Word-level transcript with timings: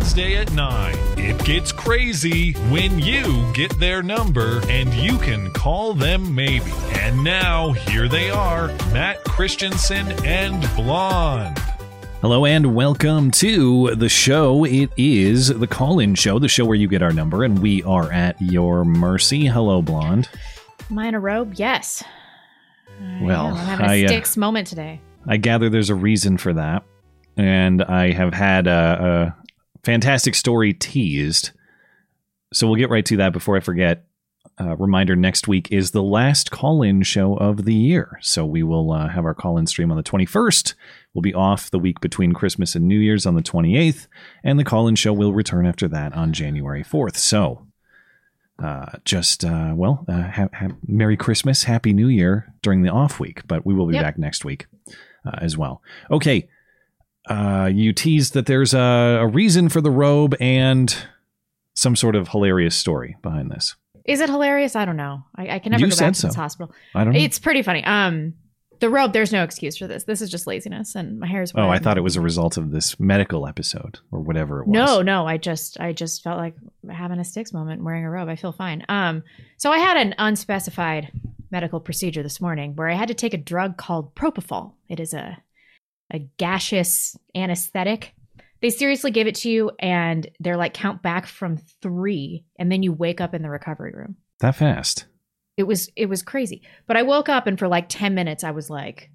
Wednesday 0.00 0.36
at 0.36 0.50
9, 0.54 0.96
it 1.18 1.44
gets 1.44 1.72
crazy 1.72 2.52
when 2.70 2.98
you 2.98 3.44
get 3.52 3.78
their 3.78 4.02
number 4.02 4.62
and 4.66 4.92
you 4.94 5.18
can 5.18 5.50
call 5.52 5.92
them 5.92 6.34
maybe. 6.34 6.72
And 6.94 7.22
now, 7.22 7.72
here 7.72 8.08
they 8.08 8.30
are 8.30 8.68
Matt 8.94 9.22
Christiansen 9.24 10.10
and 10.24 10.62
Blonde. 10.74 11.58
Hello 12.22 12.46
and 12.46 12.74
welcome 12.74 13.30
to 13.32 13.94
the 13.94 14.08
show. 14.08 14.64
It 14.64 14.90
is 14.96 15.48
the 15.48 15.66
call 15.66 15.98
in 15.98 16.14
show, 16.14 16.38
the 16.38 16.48
show 16.48 16.64
where 16.64 16.76
you 16.76 16.88
get 16.88 17.02
our 17.02 17.12
number 17.12 17.44
and 17.44 17.58
we 17.58 17.82
are 17.82 18.10
at 18.10 18.40
your 18.40 18.86
mercy. 18.86 19.44
Hello, 19.44 19.82
Blonde. 19.82 20.30
Am 20.90 20.98
I 20.98 21.08
in 21.08 21.14
a 21.14 21.20
robe? 21.20 21.52
Yes. 21.56 22.02
I 22.98 23.22
Well, 23.22 23.48
am. 23.48 23.54
I'm 23.54 23.66
having 23.66 23.86
I, 23.86 23.94
a 23.96 24.04
uh, 24.06 24.08
sticks 24.08 24.36
moment 24.38 24.66
today. 24.66 24.98
I 25.28 25.36
gather 25.36 25.68
there's 25.68 25.90
a 25.90 25.94
reason 25.94 26.38
for 26.38 26.54
that. 26.54 26.84
And 27.36 27.82
I 27.82 28.12
have 28.12 28.32
had 28.34 28.66
a, 28.66 29.34
a 29.36 29.40
fantastic 29.84 30.34
story 30.34 30.72
teased. 30.72 31.50
So 32.52 32.66
we'll 32.66 32.76
get 32.76 32.90
right 32.90 33.06
to 33.06 33.16
that 33.18 33.32
before 33.32 33.56
I 33.56 33.60
forget. 33.60 34.04
Uh, 34.60 34.76
reminder 34.76 35.16
next 35.16 35.48
week 35.48 35.68
is 35.70 35.92
the 35.92 36.02
last 36.02 36.50
call 36.50 36.82
in 36.82 37.02
show 37.02 37.34
of 37.36 37.64
the 37.64 37.74
year. 37.74 38.18
So 38.20 38.44
we 38.44 38.62
will 38.62 38.92
uh, 38.92 39.08
have 39.08 39.24
our 39.24 39.32
call 39.34 39.56
in 39.56 39.66
stream 39.66 39.90
on 39.90 39.96
the 39.96 40.02
21st. 40.02 40.74
We'll 41.14 41.22
be 41.22 41.32
off 41.32 41.70
the 41.70 41.78
week 41.78 42.00
between 42.00 42.32
Christmas 42.34 42.74
and 42.74 42.86
New 42.86 42.98
Year's 42.98 43.24
on 43.24 43.34
the 43.36 43.42
28th. 43.42 44.06
And 44.44 44.58
the 44.58 44.64
call 44.64 44.86
in 44.86 44.96
show 44.96 45.12
will 45.14 45.32
return 45.32 45.64
after 45.66 45.88
that 45.88 46.12
on 46.14 46.32
January 46.34 46.84
4th. 46.84 47.16
So 47.16 47.66
uh, 48.62 48.86
just, 49.06 49.44
uh, 49.44 49.72
well, 49.74 50.04
uh, 50.08 50.22
ha- 50.30 50.48
ha- 50.52 50.68
Merry 50.86 51.16
Christmas, 51.16 51.62
Happy 51.64 51.94
New 51.94 52.08
Year 52.08 52.52
during 52.60 52.82
the 52.82 52.90
off 52.90 53.18
week. 53.18 53.46
But 53.46 53.64
we 53.64 53.72
will 53.72 53.86
be 53.86 53.94
Yep. 53.94 54.02
back 54.02 54.18
next 54.18 54.44
week 54.44 54.66
uh, 55.24 55.38
as 55.40 55.56
well. 55.56 55.80
Okay. 56.10 56.48
Uh, 57.30 57.70
you 57.72 57.92
teased 57.92 58.34
that 58.34 58.46
there's 58.46 58.74
a, 58.74 59.18
a 59.20 59.26
reason 59.26 59.68
for 59.68 59.80
the 59.80 59.90
robe 59.90 60.34
and 60.40 60.96
some 61.74 61.94
sort 61.96 62.16
of 62.16 62.28
hilarious 62.28 62.76
story 62.76 63.16
behind 63.22 63.50
this. 63.50 63.76
Is 64.04 64.20
it 64.20 64.28
hilarious? 64.28 64.74
I 64.74 64.84
don't 64.84 64.96
know. 64.96 65.22
I, 65.36 65.48
I 65.50 65.58
can 65.60 65.70
never 65.70 65.84
You 65.84 65.90
go 65.90 65.96
back 65.96 66.14
to 66.14 66.18
so. 66.18 66.26
this 66.26 66.36
hospital. 66.36 66.74
I 66.94 67.04
don't 67.04 67.12
know. 67.12 67.20
It's 67.20 67.38
pretty 67.38 67.62
funny. 67.62 67.84
Um, 67.84 68.34
the 68.80 68.90
robe. 68.90 69.12
There's 69.12 69.30
no 69.30 69.44
excuse 69.44 69.76
for 69.76 69.86
this. 69.86 70.04
This 70.04 70.20
is 70.20 70.30
just 70.30 70.46
laziness, 70.46 70.94
and 70.94 71.20
my 71.20 71.26
hair 71.26 71.42
is. 71.42 71.52
Oh. 71.54 71.68
I 71.68 71.78
thought 71.78 71.98
it 71.98 72.00
was 72.00 72.16
a 72.16 72.20
result 72.20 72.56
of 72.56 72.72
this 72.72 72.98
medical 72.98 73.46
episode 73.46 74.00
or 74.10 74.20
whatever 74.20 74.62
it 74.62 74.66
was. 74.66 74.74
No, 74.74 75.02
no. 75.02 75.26
I 75.26 75.36
just, 75.36 75.78
I 75.78 75.92
just 75.92 76.24
felt 76.24 76.38
like 76.38 76.56
having 76.90 77.20
a 77.20 77.24
sticks 77.24 77.52
moment, 77.52 77.78
and 77.78 77.84
wearing 77.84 78.04
a 78.04 78.10
robe. 78.10 78.28
I 78.28 78.36
feel 78.36 78.52
fine. 78.52 78.84
Um, 78.88 79.22
so 79.58 79.70
I 79.70 79.78
had 79.78 79.96
an 79.98 80.14
unspecified 80.18 81.12
medical 81.50 81.78
procedure 81.78 82.22
this 82.22 82.40
morning 82.40 82.74
where 82.74 82.88
I 82.88 82.94
had 82.94 83.08
to 83.08 83.14
take 83.14 83.34
a 83.34 83.38
drug 83.38 83.76
called 83.76 84.14
propofol. 84.14 84.72
It 84.88 84.98
is 84.98 85.12
a, 85.12 85.38
a 86.10 86.18
gaseous 86.38 87.16
anesthetic. 87.34 88.14
They 88.60 88.70
seriously 88.70 89.10
give 89.10 89.26
it 89.26 89.36
to 89.36 89.50
you, 89.50 89.70
and 89.78 90.26
they're 90.38 90.56
like 90.56 90.74
count 90.74 91.02
back 91.02 91.26
from 91.26 91.56
three, 91.80 92.44
and 92.58 92.70
then 92.70 92.82
you 92.82 92.92
wake 92.92 93.20
up 93.20 93.34
in 93.34 93.42
the 93.42 93.50
recovery 93.50 93.92
room. 93.92 94.16
That 94.40 94.56
fast. 94.56 95.06
It 95.56 95.64
was 95.64 95.90
it 95.94 96.06
was 96.06 96.22
crazy. 96.22 96.62
But 96.86 96.96
I 96.96 97.02
woke 97.02 97.28
up 97.28 97.46
and 97.46 97.58
for 97.58 97.68
like 97.68 97.88
10 97.88 98.14
minutes 98.14 98.44
I 98.44 98.52
was 98.52 98.70
like 98.70 99.10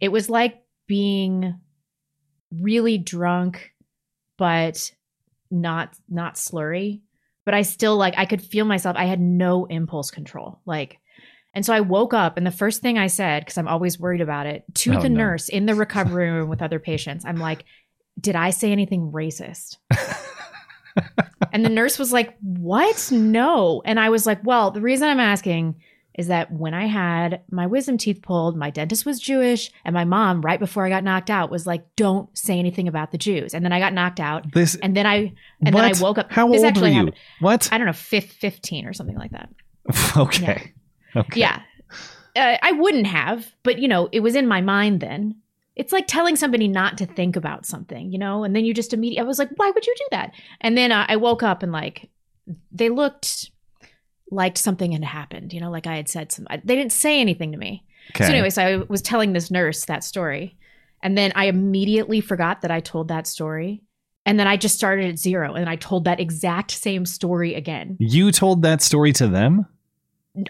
it 0.00 0.12
was 0.12 0.30
like 0.30 0.62
being 0.86 1.58
really 2.52 2.96
drunk 2.96 3.72
but 4.38 4.92
not 5.50 5.96
not 6.08 6.36
slurry. 6.36 7.00
But 7.44 7.54
I 7.54 7.62
still 7.62 7.96
like 7.96 8.14
I 8.16 8.24
could 8.24 8.42
feel 8.42 8.64
myself. 8.64 8.96
I 8.96 9.06
had 9.06 9.20
no 9.20 9.66
impulse 9.66 10.10
control. 10.12 10.60
Like 10.64 10.98
and 11.54 11.64
so 11.66 11.72
I 11.74 11.80
woke 11.80 12.14
up 12.14 12.36
and 12.36 12.46
the 12.46 12.50
first 12.50 12.80
thing 12.82 12.98
I 12.98 13.06
said 13.08 13.46
cuz 13.46 13.58
I'm 13.58 13.68
always 13.68 13.98
worried 13.98 14.20
about 14.20 14.46
it 14.46 14.64
to 14.76 14.96
Oh, 14.96 15.00
the 15.00 15.08
no. 15.08 15.18
nurse 15.18 15.48
in 15.48 15.66
the 15.66 15.74
recovery 15.84 16.30
room 16.30 16.48
with 16.48 16.62
other 16.62 16.78
patients. 16.78 17.24
I'm 17.24 17.36
like 17.36 17.64
did 18.20 18.36
I 18.36 18.50
say 18.50 18.70
anything 18.72 19.12
racist? 19.12 19.78
and 21.52 21.64
the 21.64 21.70
nurse 21.70 21.98
was 21.98 22.12
like, 22.12 22.36
What? 22.42 23.10
No. 23.12 23.82
And 23.84 23.98
I 23.98 24.10
was 24.10 24.26
like, 24.26 24.44
Well, 24.44 24.70
the 24.70 24.80
reason 24.80 25.08
I'm 25.08 25.20
asking 25.20 25.76
is 26.18 26.26
that 26.26 26.52
when 26.52 26.74
I 26.74 26.86
had 26.86 27.42
my 27.50 27.66
wisdom 27.66 27.96
teeth 27.96 28.20
pulled, 28.20 28.56
my 28.56 28.68
dentist 28.68 29.06
was 29.06 29.20
Jewish, 29.20 29.70
and 29.84 29.94
my 29.94 30.04
mom, 30.04 30.42
right 30.42 30.58
before 30.58 30.84
I 30.84 30.88
got 30.88 31.04
knocked 31.04 31.30
out, 31.30 31.50
was 31.50 31.66
like, 31.66 31.84
Don't 31.96 32.36
say 32.36 32.58
anything 32.58 32.88
about 32.88 33.12
the 33.12 33.18
Jews. 33.18 33.54
And 33.54 33.64
then 33.64 33.72
I 33.72 33.78
got 33.78 33.94
knocked 33.94 34.20
out. 34.20 34.52
This. 34.52 34.74
And 34.76 34.96
then 34.96 35.06
I 35.06 35.32
and 35.64 35.74
what? 35.74 35.82
then 35.82 35.94
I 35.96 36.00
woke 36.00 36.18
up. 36.18 36.30
How 36.30 36.48
this 36.50 36.62
old 36.62 36.78
were 36.78 36.88
you? 36.88 36.94
happened. 36.94 37.16
What? 37.40 37.68
I 37.72 37.78
don't 37.78 37.86
know, 37.86 37.92
fif- 37.92 38.32
15 38.32 38.86
or 38.86 38.92
something 38.92 39.16
like 39.16 39.30
that. 39.30 39.48
okay. 40.16 40.72
Okay. 41.16 41.40
Yeah. 41.40 41.62
Uh, 42.36 42.56
I 42.62 42.72
wouldn't 42.72 43.08
have, 43.08 43.52
but 43.64 43.78
you 43.78 43.88
know, 43.88 44.08
it 44.12 44.20
was 44.20 44.36
in 44.36 44.46
my 44.46 44.60
mind 44.60 45.00
then. 45.00 45.34
It's 45.74 45.92
like 45.92 46.06
telling 46.06 46.36
somebody 46.36 46.68
not 46.68 46.98
to 46.98 47.06
think 47.06 47.36
about 47.36 47.66
something, 47.66 48.12
you 48.12 48.18
know, 48.18 48.44
and 48.44 48.54
then 48.54 48.64
you 48.64 48.74
just 48.74 48.92
immediately, 48.92 49.24
I 49.24 49.26
was 49.26 49.38
like, 49.38 49.50
why 49.56 49.70
would 49.70 49.86
you 49.86 49.94
do 49.96 50.04
that? 50.12 50.32
And 50.60 50.76
then 50.76 50.92
uh, 50.92 51.06
I 51.08 51.16
woke 51.16 51.42
up 51.42 51.62
and 51.62 51.72
like, 51.72 52.10
they 52.70 52.88
looked 52.88 53.50
like 54.30 54.56
something 54.56 54.92
had 54.92 55.04
happened, 55.04 55.52
you 55.52 55.60
know, 55.60 55.70
like 55.70 55.86
I 55.86 55.96
had 55.96 56.08
said 56.08 56.30
some, 56.32 56.46
they 56.64 56.76
didn't 56.76 56.92
say 56.92 57.20
anything 57.20 57.52
to 57.52 57.58
me. 57.58 57.84
Okay. 58.14 58.24
So, 58.24 58.30
anyway, 58.30 58.50
so 58.50 58.62
I 58.62 58.76
was 58.76 59.02
telling 59.02 59.32
this 59.32 59.50
nurse 59.50 59.84
that 59.86 60.04
story. 60.04 60.56
And 61.02 61.16
then 61.16 61.32
I 61.34 61.46
immediately 61.46 62.20
forgot 62.20 62.60
that 62.60 62.70
I 62.70 62.80
told 62.80 63.08
that 63.08 63.26
story. 63.26 63.82
And 64.26 64.38
then 64.38 64.46
I 64.46 64.56
just 64.56 64.74
started 64.74 65.06
at 65.06 65.18
zero 65.18 65.54
and 65.54 65.68
I 65.68 65.76
told 65.76 66.04
that 66.04 66.20
exact 66.20 66.72
same 66.72 67.06
story 67.06 67.54
again. 67.54 67.96
you 67.98 68.30
told 68.32 68.62
that 68.62 68.82
story 68.82 69.12
to 69.14 69.26
them? 69.26 69.66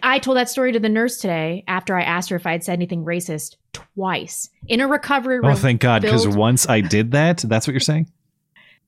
I 0.03 0.19
told 0.19 0.37
that 0.37 0.49
story 0.49 0.71
to 0.73 0.79
the 0.79 0.89
nurse 0.89 1.17
today 1.17 1.63
after 1.67 1.95
I 1.97 2.03
asked 2.03 2.29
her 2.29 2.35
if 2.35 2.45
I 2.45 2.51
had 2.51 2.63
said 2.63 2.73
anything 2.73 3.03
racist 3.03 3.55
twice 3.73 4.49
in 4.67 4.79
a 4.79 4.87
recovery 4.87 5.39
room. 5.39 5.51
Oh, 5.51 5.55
thank 5.55 5.81
God. 5.81 6.03
Because 6.03 6.23
filled- 6.23 6.37
once 6.37 6.69
I 6.69 6.81
did 6.81 7.11
that, 7.11 7.39
that's 7.39 7.67
what 7.67 7.73
you're 7.73 7.79
saying? 7.79 8.11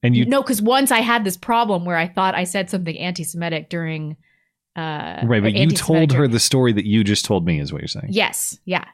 And 0.03 0.15
you. 0.15 0.25
no, 0.25 0.41
because 0.41 0.61
once 0.61 0.91
I 0.91 0.99
had 0.99 1.23
this 1.23 1.37
problem 1.37 1.85
where 1.85 1.95
I 1.95 2.07
thought 2.07 2.35
I 2.35 2.43
said 2.43 2.69
something 2.69 2.97
anti-Semitic 2.97 3.69
during. 3.69 4.17
Uh, 4.75 5.21
right, 5.23 5.41
but 5.41 5.53
you 5.53 5.69
told 5.69 6.11
her 6.11 6.27
the 6.27 6.39
story 6.39 6.73
that 6.73 6.85
you 6.85 7.03
just 7.03 7.25
told 7.25 7.45
me, 7.45 7.59
is 7.59 7.71
what 7.71 7.81
you're 7.81 7.87
saying. 7.87 8.07
Yes, 8.09 8.59
yeah. 8.65 8.85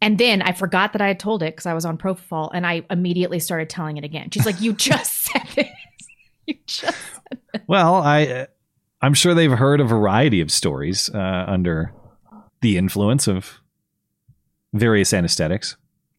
And 0.00 0.16
then 0.16 0.42
I 0.42 0.52
forgot 0.52 0.92
that 0.92 1.02
I 1.02 1.08
had 1.08 1.18
told 1.18 1.42
it 1.42 1.56
because 1.56 1.66
I 1.66 1.74
was 1.74 1.84
on 1.84 1.98
propofol, 1.98 2.50
and 2.54 2.66
I 2.66 2.84
immediately 2.88 3.40
started 3.40 3.68
telling 3.68 3.96
it 3.96 4.04
again. 4.04 4.30
She's 4.30 4.46
like, 4.46 4.60
"You 4.60 4.74
just 4.74 5.12
said 5.24 5.48
this. 5.56 5.66
You 6.46 6.54
just." 6.66 6.96
Well, 7.66 7.96
I, 7.96 8.26
uh, 8.26 8.46
I'm 9.00 9.14
sure 9.14 9.34
they've 9.34 9.50
heard 9.52 9.80
a 9.80 9.84
variety 9.84 10.40
of 10.40 10.50
stories 10.50 11.08
uh, 11.14 11.44
under 11.46 11.92
the 12.62 12.76
influence 12.76 13.28
of 13.28 13.60
various 14.72 15.12
anesthetics. 15.12 15.76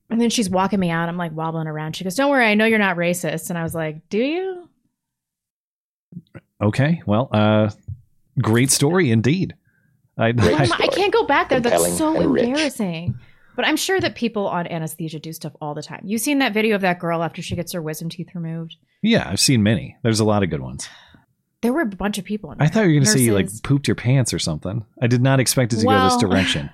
And 0.09 0.19
then 0.19 0.29
she's 0.29 0.49
walking 0.49 0.79
me 0.79 0.89
out. 0.89 1.09
I'm 1.09 1.17
like 1.17 1.33
wobbling 1.33 1.67
around. 1.67 1.95
She 1.95 2.03
goes, 2.03 2.15
"Don't 2.15 2.31
worry, 2.31 2.45
I 2.45 2.55
know 2.55 2.65
you're 2.65 2.79
not 2.79 2.95
racist." 2.97 3.49
And 3.49 3.59
I 3.59 3.63
was 3.63 3.75
like, 3.75 4.07
"Do 4.09 4.17
you?" 4.17 4.69
Okay, 6.61 7.01
well, 7.05 7.29
uh, 7.31 7.69
great 8.41 8.71
story 8.71 9.11
indeed. 9.11 9.55
I, 10.17 10.31
Great 10.33 10.59
I- 10.59 10.63
Um, 10.65 10.71
I 10.73 10.87
can't 10.87 11.13
go 11.13 11.25
back 11.25 11.49
there. 11.49 11.59
That's 11.61 11.97
so 11.97 12.19
and 12.19 12.33
rich. 12.33 12.43
embarrassing. 12.45 13.17
But 13.55 13.65
I'm 13.65 13.77
sure 13.77 13.99
that 13.99 14.15
people 14.15 14.47
on 14.47 14.67
anesthesia 14.67 15.19
do 15.19 15.31
stuff 15.33 15.53
all 15.61 15.73
the 15.73 15.81
time. 15.83 16.01
You've 16.05 16.21
seen 16.21 16.39
that 16.39 16.53
video 16.53 16.75
of 16.75 16.81
that 16.81 16.99
girl 16.99 17.23
after 17.23 17.41
she 17.41 17.55
gets 17.55 17.71
her 17.73 17.81
wisdom 17.81 18.09
teeth 18.09 18.29
removed. 18.33 18.75
yeah, 19.01 19.29
I've 19.29 19.39
seen 19.39 19.63
many. 19.63 19.95
There's 20.03 20.19
a 20.19 20.25
lot 20.25 20.43
of 20.43 20.49
good 20.49 20.61
ones. 20.61 20.87
There 21.61 21.73
were 21.73 21.81
a 21.81 21.85
bunch 21.85 22.17
of 22.17 22.25
people. 22.25 22.51
In 22.51 22.61
I 22.61 22.67
thought 22.67 22.81
you 22.81 22.87
were 22.87 22.93
going 22.93 23.03
to 23.03 23.09
say 23.09 23.19
you 23.19 23.33
like 23.33 23.49
pooped 23.63 23.87
your 23.87 23.95
pants 23.95 24.33
or 24.33 24.39
something. 24.39 24.85
I 25.01 25.07
did 25.07 25.21
not 25.21 25.39
expect 25.39 25.73
it 25.73 25.77
to 25.77 25.85
go 25.85 26.03
this 26.03 26.17
direction. 26.17 26.69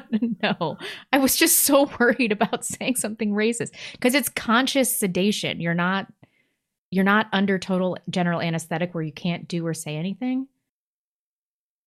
no, 0.42 0.78
I 1.12 1.18
was 1.18 1.36
just 1.36 1.60
so 1.60 1.90
worried 2.00 2.32
about 2.32 2.64
saying 2.64 2.96
something 2.96 3.32
racist 3.32 3.72
because 3.92 4.14
it's 4.14 4.28
conscious 4.30 4.98
sedation. 4.98 5.60
You're 5.60 5.74
not, 5.74 6.10
you're 6.90 7.04
not 7.04 7.28
under 7.32 7.58
total 7.58 7.98
general 8.08 8.40
anesthetic 8.40 8.94
where 8.94 9.04
you 9.04 9.12
can't 9.12 9.46
do 9.48 9.66
or 9.66 9.74
say 9.74 9.96
anything. 9.96 10.48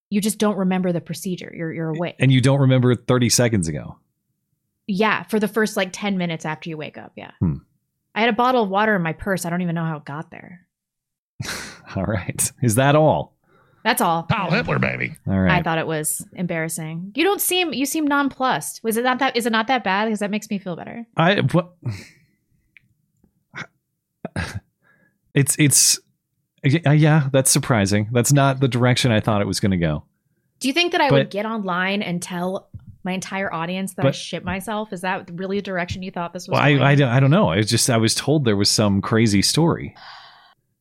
You 0.08 0.20
just 0.20 0.38
don't 0.38 0.56
remember 0.56 0.92
the 0.92 1.00
procedure. 1.00 1.52
You're 1.52 1.72
you're 1.72 1.88
awake. 1.88 2.14
And 2.20 2.30
you 2.30 2.40
don't 2.40 2.60
remember 2.60 2.94
30 2.94 3.28
seconds 3.28 3.66
ago. 3.66 3.98
Yeah, 4.86 5.24
for 5.24 5.40
the 5.40 5.48
first 5.48 5.76
like 5.76 5.90
10 5.92 6.16
minutes 6.16 6.44
after 6.44 6.70
you 6.70 6.76
wake 6.76 6.96
up. 6.96 7.12
Yeah. 7.16 7.32
Hmm. 7.40 7.56
I 8.14 8.20
had 8.20 8.28
a 8.28 8.34
bottle 8.34 8.62
of 8.62 8.70
water 8.70 8.94
in 8.94 9.02
my 9.02 9.12
purse. 9.12 9.44
I 9.44 9.50
don't 9.50 9.62
even 9.62 9.74
know 9.74 9.84
how 9.84 9.96
it 9.96 10.04
got 10.04 10.30
there. 10.30 10.65
All 11.96 12.04
right. 12.04 12.50
Is 12.62 12.76
that 12.76 12.96
all? 12.96 13.34
That's 13.84 14.00
all. 14.00 14.26
Heil 14.30 14.50
Hitler, 14.50 14.80
baby. 14.80 15.14
All 15.28 15.38
I 15.38 15.62
thought 15.62 15.78
it 15.78 15.86
was 15.86 16.26
embarrassing. 16.32 17.12
You 17.14 17.22
don't 17.22 17.40
seem 17.40 17.72
you 17.72 17.86
seem 17.86 18.04
nonplussed. 18.04 18.82
Was 18.82 18.96
it 18.96 19.04
not 19.04 19.20
that 19.20 19.36
is 19.36 19.46
it 19.46 19.52
not 19.52 19.68
that 19.68 19.84
bad? 19.84 20.06
Because 20.06 20.18
that 20.18 20.32
makes 20.32 20.50
me 20.50 20.58
feel 20.58 20.74
better. 20.74 21.06
I 21.16 21.36
what 21.52 21.74
It's 25.34 25.54
it's 25.58 25.98
uh, 26.86 26.90
yeah, 26.90 27.28
that's 27.32 27.50
surprising. 27.50 28.08
That's 28.12 28.32
not 28.32 28.60
the 28.60 28.68
direction 28.68 29.12
I 29.12 29.20
thought 29.20 29.40
it 29.40 29.46
was 29.46 29.60
going 29.60 29.70
to 29.70 29.76
go. 29.76 30.04
Do 30.60 30.68
you 30.68 30.74
think 30.74 30.92
that 30.92 31.00
I 31.00 31.08
But- 31.10 31.14
would 31.16 31.30
get 31.30 31.46
online 31.46 32.02
and 32.02 32.20
tell 32.22 32.68
my 33.04 33.12
entire 33.12 33.52
audience 33.52 33.94
that 33.94 34.04
I 34.06 34.10
shit 34.10 34.44
myself? 34.44 34.92
Is 34.92 35.02
that 35.02 35.30
really 35.32 35.58
the 35.58 35.62
direction 35.62 36.02
you 36.02 36.10
thought 36.10 36.32
this 36.32 36.48
was 36.48 36.54
Well, 36.54 36.62
I, 36.62 36.72
going? 36.72 36.82
I, 36.82 36.94
don't- 36.96 37.08
I 37.10 37.20
don't 37.20 37.30
know. 37.30 37.50
I 37.50 37.58
was 37.58 37.70
just 37.70 37.88
I 37.90 37.98
was 37.98 38.14
told 38.16 38.44
there 38.46 38.56
was 38.56 38.70
some 38.70 39.00
crazy 39.00 39.42
story. 39.42 39.94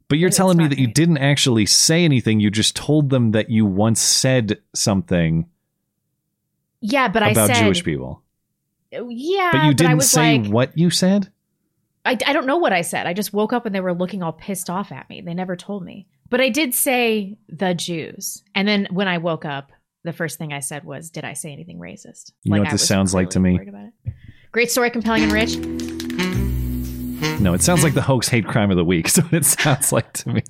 But 0.08 0.20
you're 0.20 0.30
But 0.30 0.36
telling 0.36 0.58
me 0.58 0.68
that 0.68 0.78
you 0.78 0.88
didn't 0.88 1.18
actually 1.18 1.66
say 1.66 2.06
anything. 2.06 2.40
You 2.40 2.52
just 2.52 2.76
told 2.76 3.10
them 3.10 3.32
that 3.32 3.50
you 3.50 3.66
once 3.66 4.00
said 4.02 4.60
something 4.74 5.48
yeah, 6.92 7.08
but 7.08 7.24
I 7.24 7.32
about 7.32 7.48
said 7.48 7.64
Jewish 7.64 7.84
people. 7.84 8.22
Yeah, 8.92 9.50
But 9.52 9.64
you 9.64 9.70
I 9.70 9.74
didn't 9.74 9.98
was 9.98 10.10
say 10.10 10.38
like, 10.40 10.52
what 10.52 10.78
you 10.78 10.90
said? 10.90 11.32
I, 12.06 12.12
I 12.26 12.34
don't 12.34 12.46
know 12.46 12.58
what 12.58 12.74
I 12.74 12.82
said. 12.82 13.08
I 13.08 13.14
just 13.14 13.34
woke 13.34 13.54
up 13.54 13.66
and 13.66 13.74
they 13.74 13.80
were 13.80 13.94
looking 13.94 14.22
all 14.22 14.34
pissed 14.34 14.70
off 14.70 14.92
at 14.92 15.10
me. 15.10 15.22
They 15.22 15.34
never 15.34 15.56
told 15.56 15.84
me. 15.84 16.08
But 16.30 16.42
I 16.42 16.50
did 16.50 16.76
say 16.76 17.38
the 17.50 17.74
Jews. 17.74 18.44
And 18.54 18.68
then 18.68 18.88
when 18.92 19.08
I 19.08 19.18
woke 19.18 19.46
up, 19.46 19.72
the 20.04 20.14
first 20.14 20.38
thing 20.38 20.54
I 20.54 20.60
said 20.60 20.84
was, 20.84 21.10
Did 21.10 21.26
I 21.26 21.34
say 21.34 21.52
anything 21.52 21.80
racist? 21.80 22.32
You 22.44 22.52
know 22.54 22.60
what 22.60 22.68
I 22.68 22.72
this 22.72 22.88
sounds 22.88 23.16
like 23.16 23.32
to 23.32 23.40
me? 23.40 23.60
Great 24.52 24.70
story, 24.70 24.92
compelling 24.92 25.24
and 25.24 25.32
rich. 25.32 26.05
No, 27.46 27.54
it 27.54 27.62
sounds 27.62 27.84
like 27.84 27.94
the 27.94 28.02
hoax 28.02 28.28
hate 28.28 28.46
crime 28.48 28.72
of 28.72 28.78
the 28.78 28.84
week. 28.84 29.08
So 29.16 29.24
it 29.32 29.46
sounds 29.46 29.92
like 29.94 30.12
to 30.14 30.30
me. 30.30 30.44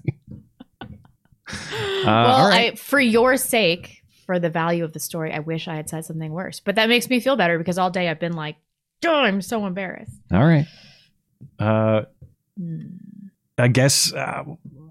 Uh, 1.47 2.05
well, 2.05 2.49
right. 2.49 2.73
I, 2.73 2.75
for 2.75 2.99
your 2.99 3.37
sake, 3.37 4.01
for 4.25 4.39
the 4.39 4.49
value 4.49 4.83
of 4.83 4.93
the 4.93 4.99
story, 4.99 5.31
I 5.33 5.39
wish 5.39 5.67
I 5.67 5.75
had 5.75 5.89
said 5.89 6.05
something 6.05 6.31
worse. 6.31 6.59
But 6.59 6.75
that 6.75 6.89
makes 6.89 7.09
me 7.09 7.19
feel 7.19 7.35
better 7.35 7.57
because 7.57 7.77
all 7.77 7.89
day 7.91 8.09
I've 8.09 8.19
been 8.19 8.33
like, 8.33 8.55
oh, 9.05 9.13
I'm 9.13 9.41
so 9.41 9.65
embarrassed. 9.65 10.15
All 10.31 10.43
right. 10.45 10.65
Uh, 11.59 12.03
Hmm. 12.57 12.83
I 13.57 13.67
guess 13.67 14.13
uh, 14.13 14.43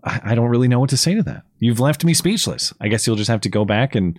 I 0.04 0.20
I 0.22 0.34
don't 0.34 0.48
really 0.50 0.68
know 0.68 0.80
what 0.80 0.90
to 0.90 0.96
say 0.98 1.14
to 1.14 1.22
that. 1.22 1.42
You've 1.60 1.80
left 1.80 2.04
me 2.04 2.12
speechless. 2.12 2.74
I 2.80 2.88
guess 2.88 3.06
you'll 3.06 3.16
just 3.16 3.30
have 3.30 3.40
to 3.42 3.48
go 3.48 3.64
back 3.64 3.94
and 3.94 4.18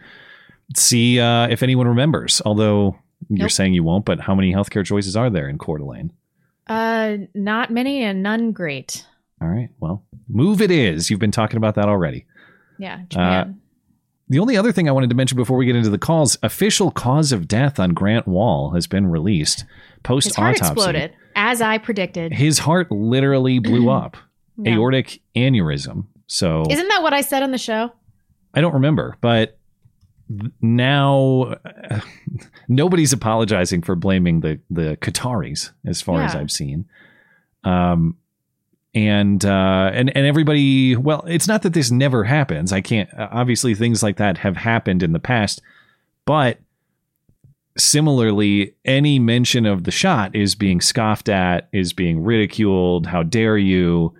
see 0.75 1.19
uh, 1.19 1.47
if 1.47 1.61
anyone 1.61 1.87
remembers. 1.87 2.41
Although 2.43 2.97
you're 3.29 3.45
Nope. 3.45 3.51
saying 3.51 3.73
you 3.75 3.83
won't, 3.83 4.03
but 4.05 4.19
how 4.19 4.33
many 4.33 4.51
healthcare 4.51 4.83
choices 4.85 5.15
are 5.15 5.29
there 5.29 5.47
in 5.47 5.59
Coeur 5.59 5.77
d'Alene? 5.77 6.11
Uh, 6.67 7.17
not 7.33 7.71
many 7.71 8.03
and 8.03 8.23
none 8.23 8.51
great. 8.51 9.05
All 9.41 9.47
right. 9.47 9.69
Well, 9.79 10.03
move 10.27 10.61
it 10.61 10.71
is. 10.71 11.09
You've 11.09 11.19
been 11.19 11.31
talking 11.31 11.57
about 11.57 11.75
that 11.75 11.87
already. 11.87 12.25
Yeah, 12.79 13.01
Uh, 13.15 13.45
The 14.29 14.39
only 14.39 14.57
other 14.57 14.71
thing 14.71 14.89
I 14.89 14.91
wanted 14.91 15.09
to 15.11 15.15
mention 15.15 15.35
before 15.37 15.55
we 15.57 15.65
get 15.67 15.75
into 15.75 15.89
the 15.91 15.97
calls 15.99 16.37
official 16.41 16.89
cause 16.91 17.31
of 17.31 17.47
death 17.47 17.79
on 17.79 17.93
Grant 17.93 18.27
Wahl 18.27 18.71
has 18.71 18.87
been 18.87 19.07
released 19.07 19.65
post 20.03 20.27
His 20.27 20.35
heart 20.35 20.55
autopsy. 20.57 20.71
exploded, 20.73 21.13
as 21.35 21.61
I 21.61 21.77
predicted. 21.77 22.33
His 22.33 22.59
heart 22.59 22.91
literally 22.91 23.59
blew 23.59 23.89
up. 23.89 24.17
Yeah. 24.57 24.75
Aortic 24.75 25.19
aneurysm. 25.35 26.05
So 26.27 26.63
Isn't 26.69 26.87
that 26.87 27.03
what 27.03 27.13
I 27.13 27.21
said 27.21 27.43
on 27.43 27.51
the 27.51 27.57
show? 27.59 27.91
I 28.53 28.61
don't 28.61 28.73
remember, 28.73 29.15
but 29.21 29.57
now 30.61 31.57
uh, 31.63 31.99
nobody's 32.67 33.13
apologizing 33.13 33.81
for 33.81 33.95
blaming 33.95 34.41
the 34.41 34.59
the 34.69 34.97
Qataris, 34.97 35.71
as 35.85 36.01
far 36.01 36.21
as 36.21 36.35
I've 36.35 36.51
seen. 36.51 36.85
Um, 37.63 38.17
and 38.93 39.43
uh, 39.43 39.91
and 39.93 40.15
and 40.15 40.25
everybody. 40.25 40.95
Well, 40.95 41.23
it's 41.27 41.47
not 41.47 41.63
that 41.63 41.73
this 41.73 41.91
never 41.91 42.23
happens. 42.23 42.71
I 42.71 42.81
can't. 42.81 43.09
Obviously, 43.17 43.75
things 43.75 44.01
like 44.01 44.17
that 44.17 44.37
have 44.39 44.55
happened 44.55 45.03
in 45.03 45.11
the 45.11 45.19
past, 45.19 45.61
but 46.25 46.59
similarly, 47.77 48.73
any 48.85 49.19
mention 49.19 49.65
of 49.65 49.83
the 49.83 49.91
shot 49.91 50.33
is 50.33 50.55
being 50.55 50.79
scoffed 50.79 51.27
at, 51.27 51.67
is 51.73 51.91
being 51.91 52.23
ridiculed. 52.23 53.05
How 53.05 53.21
dare 53.21 53.57
you? 53.57 54.13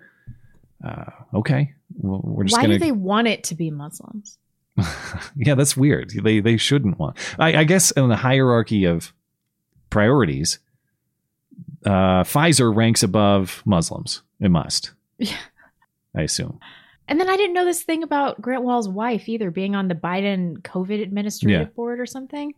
Uh, 0.86 1.06
okay, 1.34 1.74
well, 1.94 2.20
we're 2.24 2.44
just 2.44 2.58
Why 2.58 2.64
gonna 2.64 2.76
do 2.76 2.80
they 2.80 2.92
want 2.92 3.28
it 3.28 3.46
to 3.46 3.56
be 3.56 3.72
Muslims? 3.72 4.38
yeah, 5.36 5.56
that's 5.56 5.78
weird. 5.78 6.12
They 6.24 6.40
they 6.40 6.58
shouldn't 6.58 7.00
want. 7.00 7.18
I, 7.40 7.58
I 7.60 7.64
guess 7.64 7.92
in 7.92 8.10
the 8.10 8.16
hierarchy 8.18 8.86
of 8.86 9.14
priorities, 9.90 10.60
uh, 11.86 12.24
Pfizer 12.24 12.76
ranks 12.76 13.04
above 13.04 13.62
Muslims. 13.66 14.22
It 14.40 14.50
must. 14.50 14.92
Yeah. 15.18 15.38
I 16.16 16.22
assume. 16.24 16.60
And 17.08 17.20
then 17.20 17.30
I 17.30 17.38
didn't 17.38 17.54
know 17.54 17.66
this 17.66 17.84
thing 17.84 18.04
about 18.04 18.42
Grant 18.42 18.64
Wahl's 18.64 18.90
wife 18.90 19.30
either, 19.30 19.52
being 19.52 19.76
on 19.76 19.88
the 19.88 19.96
Biden 19.96 20.58
COVID 20.62 21.02
administrative 21.02 21.60
Yeah. 21.62 21.66
board 21.76 22.00
or 22.00 22.06
something. 22.06 22.54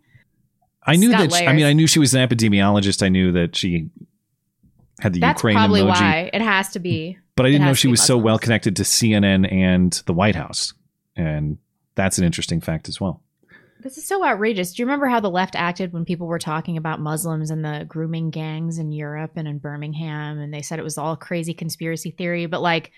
I 0.84 0.96
knew 0.96 1.12
It's 1.12 1.20
that. 1.20 1.34
She, 1.34 1.46
I 1.48 1.54
mean. 1.54 1.66
I 1.66 1.74
knew 1.74 1.86
she 1.86 2.00
was 2.00 2.14
an 2.14 2.28
epidemiologist. 2.28 3.04
I 3.04 3.10
knew 3.10 3.32
that 3.34 3.56
she 3.56 3.90
had 5.02 5.14
the 5.14 5.20
That's 5.20 5.40
Ukraine 5.40 5.56
probably 5.58 5.82
emoji, 5.82 5.88
why 5.90 6.30
it 6.34 6.42
has 6.42 6.70
to 6.70 6.80
be. 6.80 7.18
but 7.36 7.46
I 7.46 7.50
didn't 7.52 7.66
know 7.66 7.74
she 7.74 7.90
was 7.90 8.02
so 8.02 8.18
well 8.18 8.40
connected 8.40 8.76
to 8.78 8.84
CNN 8.84 9.52
and 9.52 9.92
the 10.06 10.14
White 10.14 10.36
House, 10.36 10.74
and 11.16 11.58
that's 11.98 12.18
an 12.18 12.24
interesting 12.24 12.62
fact 12.62 12.88
as 12.88 13.02
well. 13.02 13.22
This 13.82 13.98
is 13.98 14.08
so 14.08 14.26
outrageous. 14.26 14.74
Do 14.74 14.82
you 14.82 14.86
remember 14.86 15.08
how 15.08 15.20
the 15.20 15.30
left 15.30 15.56
acted 15.56 15.92
when 15.92 16.06
people 16.06 16.28
were 16.28 16.40
talking 16.40 16.78
about 16.78 17.00
Muslims 17.00 17.52
and 17.52 17.64
the 17.64 17.86
grooming 17.88 18.30
gangs 18.30 18.80
in 18.80 18.92
Europe 18.92 19.32
and 19.36 19.48
in 19.48 19.58
Birmingham? 19.60 20.40
And 20.40 20.54
they 20.54 20.62
said 20.62 20.80
it 20.80 20.84
was 20.84 20.98
all 20.98 21.16
crazy 21.16 21.54
conspiracy 21.54 22.12
theory, 22.12 22.46
but 22.46 22.62
like 22.62 22.92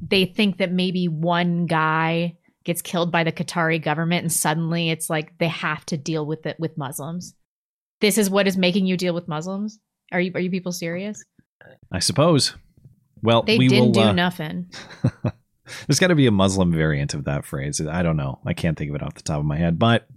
they 0.00 0.24
think 0.24 0.58
that 0.58 0.72
maybe 0.72 1.08
one 1.08 1.66
guy 1.66 2.36
gets 2.64 2.82
killed 2.82 3.12
by 3.12 3.24
the 3.24 3.32
Qatari 3.32 3.82
government 3.82 4.22
and 4.22 4.32
suddenly 4.32 4.90
it's 4.90 5.08
like 5.10 5.36
they 5.38 5.48
have 5.48 5.84
to 5.86 5.96
deal 5.96 6.26
with 6.26 6.46
it 6.46 6.58
with 6.58 6.78
Muslims. 6.78 7.34
This 8.00 8.18
is 8.18 8.30
what 8.30 8.46
is 8.46 8.56
making 8.56 8.86
you 8.86 8.96
deal 8.96 9.14
with 9.14 9.28
Muslims? 9.28 9.78
Are 10.12 10.20
you 10.20 10.32
are 10.34 10.40
you 10.40 10.50
people 10.50 10.72
serious? 10.72 11.24
I 11.92 11.98
suppose. 12.00 12.54
Well, 13.22 13.42
They 13.42 13.58
we 13.58 13.68
didn't 13.68 13.86
will. 13.86 13.92
do 13.92 14.00
uh, 14.00 14.12
nothing. 14.12 14.70
There's 15.86 15.98
got 15.98 16.08
to 16.08 16.14
be 16.14 16.26
a 16.26 16.32
Muslim 16.32 16.72
variant 16.72 17.14
of 17.14 17.24
that 17.24 17.44
phrase. 17.44 17.80
I 17.80 18.02
don't 18.02 18.16
know. 18.16 18.38
I 18.44 18.54
can't 18.54 18.76
think 18.76 18.90
of 18.90 18.96
it 18.96 19.02
off 19.02 19.14
the 19.14 19.22
top 19.22 19.40
of 19.40 19.44
my 19.44 19.56
head, 19.56 19.78
but 19.78 20.08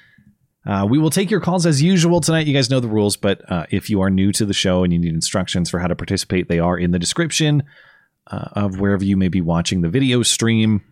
uh, 0.66 0.86
we 0.88 0.98
will 0.98 1.10
take 1.10 1.30
your 1.30 1.40
calls 1.40 1.66
as 1.66 1.82
usual 1.82 2.20
tonight. 2.20 2.46
You 2.46 2.54
guys 2.54 2.70
know 2.70 2.80
the 2.80 2.88
rules, 2.88 3.16
but 3.16 3.50
uh, 3.50 3.66
if 3.70 3.90
you 3.90 4.00
are 4.00 4.10
new 4.10 4.32
to 4.32 4.44
the 4.44 4.54
show 4.54 4.84
and 4.84 4.92
you 4.92 4.98
need 4.98 5.14
instructions 5.14 5.70
for 5.70 5.78
how 5.78 5.86
to 5.86 5.96
participate, 5.96 6.48
they 6.48 6.58
are 6.58 6.78
in 6.78 6.90
the 6.90 6.98
description 6.98 7.62
uh, 8.30 8.48
of 8.52 8.80
wherever 8.80 9.04
you 9.04 9.16
may 9.16 9.28
be 9.28 9.40
watching 9.40 9.82
the 9.82 9.88
video 9.88 10.22
stream. 10.22 10.82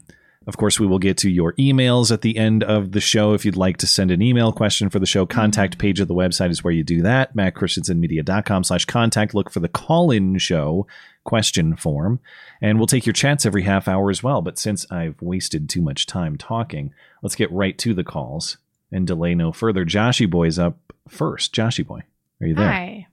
Of 0.46 0.58
course, 0.58 0.78
we 0.78 0.86
will 0.86 0.98
get 0.98 1.16
to 1.18 1.30
your 1.30 1.54
emails 1.54 2.12
at 2.12 2.20
the 2.20 2.36
end 2.36 2.62
of 2.62 2.92
the 2.92 3.00
show. 3.00 3.32
If 3.32 3.46
you'd 3.46 3.56
like 3.56 3.78
to 3.78 3.86
send 3.86 4.10
an 4.10 4.20
email 4.20 4.52
question 4.52 4.90
for 4.90 4.98
the 4.98 5.06
show, 5.06 5.24
contact 5.24 5.78
page 5.78 6.00
of 6.00 6.08
the 6.08 6.14
website 6.14 6.50
is 6.50 6.62
where 6.62 6.72
you 6.72 6.84
do 6.84 7.00
that. 7.02 7.34
MattChristiansenmedia.com 7.34 8.64
slash 8.64 8.84
contact. 8.84 9.34
Look 9.34 9.50
for 9.50 9.60
the 9.60 9.68
call-in 9.68 10.36
show 10.36 10.86
question 11.24 11.76
form. 11.76 12.20
And 12.62 12.78
we'll 12.78 12.86
take 12.86 13.06
your 13.06 13.12
chats 13.12 13.44
every 13.44 13.62
half 13.62 13.88
hour 13.88 14.10
as 14.10 14.22
well. 14.22 14.42
But 14.42 14.58
since 14.58 14.86
I've 14.90 15.20
wasted 15.20 15.68
too 15.68 15.82
much 15.82 16.06
time 16.06 16.36
talking, 16.36 16.94
let's 17.22 17.34
get 17.34 17.50
right 17.50 17.76
to 17.78 17.94
the 17.94 18.04
calls 18.04 18.58
and 18.92 19.06
delay 19.06 19.34
no 19.34 19.52
further. 19.52 19.84
Joshy 19.84 20.30
Boy's 20.30 20.58
up 20.58 20.78
first. 21.08 21.54
Joshy 21.54 21.86
Boy, 21.86 22.02
are 22.40 22.46
you 22.46 22.54
there? 22.54 22.70
Hi. 22.70 23.06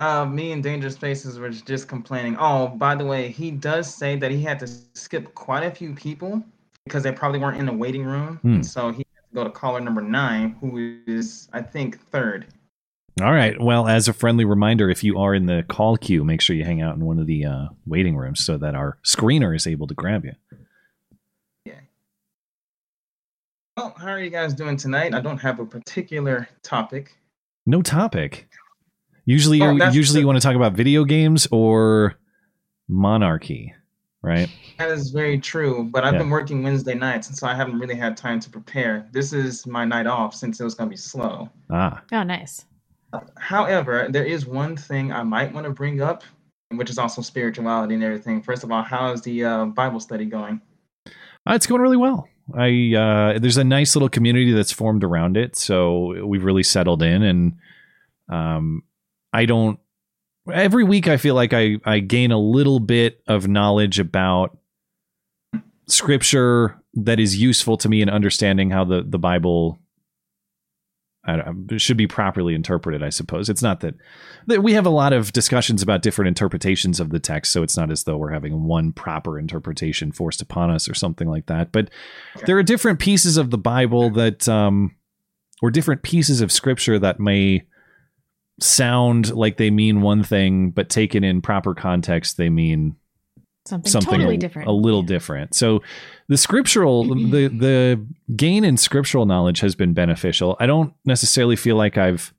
Uh, 0.00 0.24
me 0.24 0.50
and 0.50 0.64
Dangerous 0.64 0.94
Spaces 0.94 1.38
were 1.38 1.50
just 1.50 1.86
complaining. 1.86 2.36
Oh, 2.40 2.66
by 2.66 2.96
the 2.96 3.04
way, 3.04 3.28
he 3.28 3.52
does 3.52 3.92
say 3.92 4.16
that 4.16 4.32
he 4.32 4.42
had 4.42 4.58
to 4.58 4.66
skip 4.94 5.32
quite 5.36 5.62
a 5.62 5.70
few 5.70 5.94
people 5.94 6.42
because 6.84 7.04
they 7.04 7.12
probably 7.12 7.38
weren't 7.38 7.56
in 7.56 7.66
the 7.66 7.72
waiting 7.72 8.04
room. 8.04 8.38
Hmm. 8.42 8.62
So 8.62 8.90
he 8.90 9.06
had 9.14 9.30
to 9.30 9.34
go 9.34 9.44
to 9.44 9.50
caller 9.50 9.80
number 9.80 10.00
nine, 10.00 10.56
who 10.60 10.98
is, 11.06 11.48
I 11.52 11.62
think, 11.62 12.04
third. 12.10 12.46
All 13.20 13.32
right. 13.32 13.60
Well, 13.60 13.86
as 13.88 14.08
a 14.08 14.12
friendly 14.12 14.44
reminder, 14.44 14.88
if 14.88 15.04
you 15.04 15.18
are 15.18 15.34
in 15.34 15.46
the 15.46 15.64
call 15.68 15.96
queue, 15.96 16.24
make 16.24 16.40
sure 16.40 16.56
you 16.56 16.64
hang 16.64 16.80
out 16.80 16.96
in 16.96 17.04
one 17.04 17.18
of 17.18 17.26
the 17.26 17.44
uh, 17.44 17.66
waiting 17.86 18.16
rooms 18.16 18.42
so 18.44 18.56
that 18.58 18.74
our 18.74 18.98
screener 19.04 19.54
is 19.54 19.66
able 19.66 19.86
to 19.86 19.94
grab 19.94 20.24
you. 20.24 20.32
Yeah. 21.66 21.74
Well, 23.76 23.94
how 23.98 24.08
are 24.08 24.20
you 24.20 24.30
guys 24.30 24.54
doing 24.54 24.76
tonight? 24.78 25.14
I 25.14 25.20
don't 25.20 25.38
have 25.38 25.60
a 25.60 25.66
particular 25.66 26.48
topic. 26.62 27.14
No 27.66 27.82
topic. 27.82 28.48
Usually, 29.26 29.60
Oh, 29.60 29.72
you, 29.72 29.78
that's 29.78 29.94
usually 29.94 30.16
the- 30.16 30.20
you 30.22 30.26
want 30.26 30.40
to 30.40 30.46
talk 30.46 30.56
about 30.56 30.72
video 30.72 31.04
games 31.04 31.46
or 31.52 32.14
monarchy, 32.88 33.74
right? 34.22 34.48
That 34.78 34.88
is 34.90 35.10
very 35.10 35.38
true, 35.38 35.84
but 35.92 36.02
I've 36.02 36.14
Yeah. 36.14 36.20
been 36.20 36.30
working 36.30 36.62
Wednesday 36.62 36.94
nights, 36.94 37.28
and 37.28 37.36
so 37.36 37.46
I 37.46 37.54
haven't 37.54 37.78
really 37.78 37.94
had 37.94 38.16
time 38.16 38.40
to 38.40 38.50
prepare. 38.50 39.06
This 39.12 39.32
is 39.34 39.66
my 39.66 39.84
night 39.84 40.06
off 40.06 40.34
since 40.34 40.58
it 40.60 40.64
was 40.64 40.74
going 40.74 40.88
to 40.88 40.92
be 40.94 40.96
slow. 40.96 41.50
Ah, 41.70 42.02
Oh, 42.10 42.22
nice. 42.24 42.64
However, 43.36 44.06
there 44.08 44.24
is 44.24 44.46
one 44.46 44.76
thing 44.76 45.12
I 45.12 45.22
might 45.22 45.52
want 45.52 45.66
to 45.66 45.72
bring 45.72 46.00
up, 46.00 46.24
which 46.70 46.90
is 46.90 46.98
also 46.98 47.22
spirituality 47.22 47.94
and 47.94 48.02
everything. 48.02 48.42
First 48.42 48.64
of 48.64 48.72
all, 48.72 48.82
how 48.82 49.12
is 49.12 49.22
the 49.22 49.44
uh, 49.44 49.64
Bible 49.66 50.00
study 50.00 50.24
going? 50.24 50.60
Uh, 51.06 51.54
it's 51.54 51.66
going 51.66 51.82
really 51.82 51.96
well. 51.96 52.28
I 52.56 52.94
uh, 52.96 53.38
there's 53.38 53.56
a 53.56 53.64
nice 53.64 53.94
little 53.94 54.08
community 54.08 54.52
that's 54.52 54.72
formed 54.72 55.04
around 55.04 55.36
it, 55.36 55.56
so 55.56 56.24
we've 56.26 56.44
really 56.44 56.62
settled 56.62 57.02
in, 57.02 57.22
and 57.22 57.56
um, 58.28 58.82
I 59.32 59.46
don't. 59.46 59.78
Every 60.52 60.82
week, 60.82 61.06
I 61.08 61.16
feel 61.18 61.34
like 61.34 61.52
I 61.52 61.76
I 61.84 62.00
gain 62.00 62.32
a 62.32 62.38
little 62.38 62.80
bit 62.80 63.22
of 63.28 63.46
knowledge 63.46 63.98
about 64.00 64.58
scripture 65.86 66.80
that 66.94 67.20
is 67.20 67.40
useful 67.40 67.76
to 67.78 67.88
me 67.88 68.02
in 68.02 68.08
understanding 68.08 68.70
how 68.70 68.84
the 68.84 69.02
the 69.02 69.18
Bible 69.18 69.78
should 71.76 71.96
be 71.96 72.08
properly 72.08 72.54
interpreted. 72.54 73.02
I 73.02 73.10
suppose 73.10 73.48
it's 73.48 73.62
not 73.62 73.80
that, 73.80 73.94
that 74.48 74.62
we 74.62 74.72
have 74.72 74.86
a 74.86 74.90
lot 74.90 75.12
of 75.12 75.32
discussions 75.32 75.80
about 75.80 76.02
different 76.02 76.28
interpretations 76.28 76.98
of 76.98 77.10
the 77.10 77.20
text, 77.20 77.52
so 77.52 77.62
it's 77.62 77.76
not 77.76 77.92
as 77.92 78.04
though 78.04 78.16
we're 78.16 78.32
having 78.32 78.64
one 78.64 78.92
proper 78.92 79.38
interpretation 79.38 80.10
forced 80.10 80.42
upon 80.42 80.70
us 80.70 80.88
or 80.88 80.94
something 80.94 81.28
like 81.28 81.46
that. 81.46 81.70
But 81.70 81.90
there 82.46 82.58
are 82.58 82.62
different 82.64 82.98
pieces 82.98 83.36
of 83.36 83.50
the 83.50 83.58
Bible 83.58 84.10
that, 84.10 84.48
um, 84.48 84.96
or 85.62 85.70
different 85.70 86.02
pieces 86.02 86.40
of 86.40 86.50
Scripture 86.50 86.98
that 86.98 87.20
may 87.20 87.62
sound 88.60 89.32
like 89.32 89.58
they 89.58 89.70
mean 89.70 90.00
one 90.00 90.24
thing, 90.24 90.70
but 90.70 90.88
taken 90.88 91.22
in 91.22 91.40
proper 91.40 91.72
context, 91.74 92.36
they 92.36 92.50
mean 92.50 92.96
Something, 93.64 93.90
something 93.92 94.10
totally 94.18 94.34
a, 94.34 94.38
different. 94.38 94.68
a 94.68 94.72
little 94.72 95.02
Yeah. 95.02 95.06
different. 95.08 95.54
So 95.54 95.82
the 96.28 96.36
scriptural 96.36 97.04
the 97.04 97.46
the 97.66 98.06
gain 98.34 98.64
in 98.64 98.76
scriptural 98.76 99.24
knowledge 99.26 99.60
has 99.60 99.74
been 99.76 99.92
beneficial. 99.94 100.56
I 100.58 100.66
don't 100.66 100.92
necessarily 101.04 101.54
feel 101.56 101.76
like 101.76 101.96
I've 101.96 102.34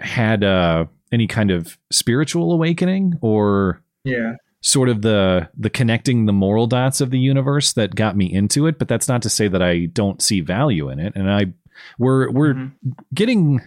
had 0.00 0.44
uh, 0.44 0.86
any 1.12 1.26
kind 1.26 1.50
of 1.50 1.78
spiritual 1.90 2.52
awakening 2.52 3.14
or 3.22 3.82
Yeah. 4.04 4.34
sort 4.60 4.88
of 4.88 5.02
the 5.02 5.48
the 5.56 5.70
connecting 5.70 6.26
the 6.26 6.32
moral 6.32 6.66
dots 6.66 7.00
of 7.00 7.10
the 7.10 7.18
universe 7.18 7.72
that 7.72 7.94
got 7.94 8.16
me 8.16 8.32
into 8.32 8.66
it, 8.66 8.78
but 8.78 8.86
that's 8.88 9.08
not 9.08 9.22
to 9.22 9.28
say 9.30 9.48
that 9.48 9.62
I 9.62 9.86
don't 9.86 10.22
see 10.22 10.40
value 10.40 10.90
in 10.90 11.00
it. 11.00 11.12
And 11.16 11.30
I 11.30 11.52
we're 11.98 12.30
we're 12.30 12.54
Mhm. 12.54 12.72
getting 13.12 13.60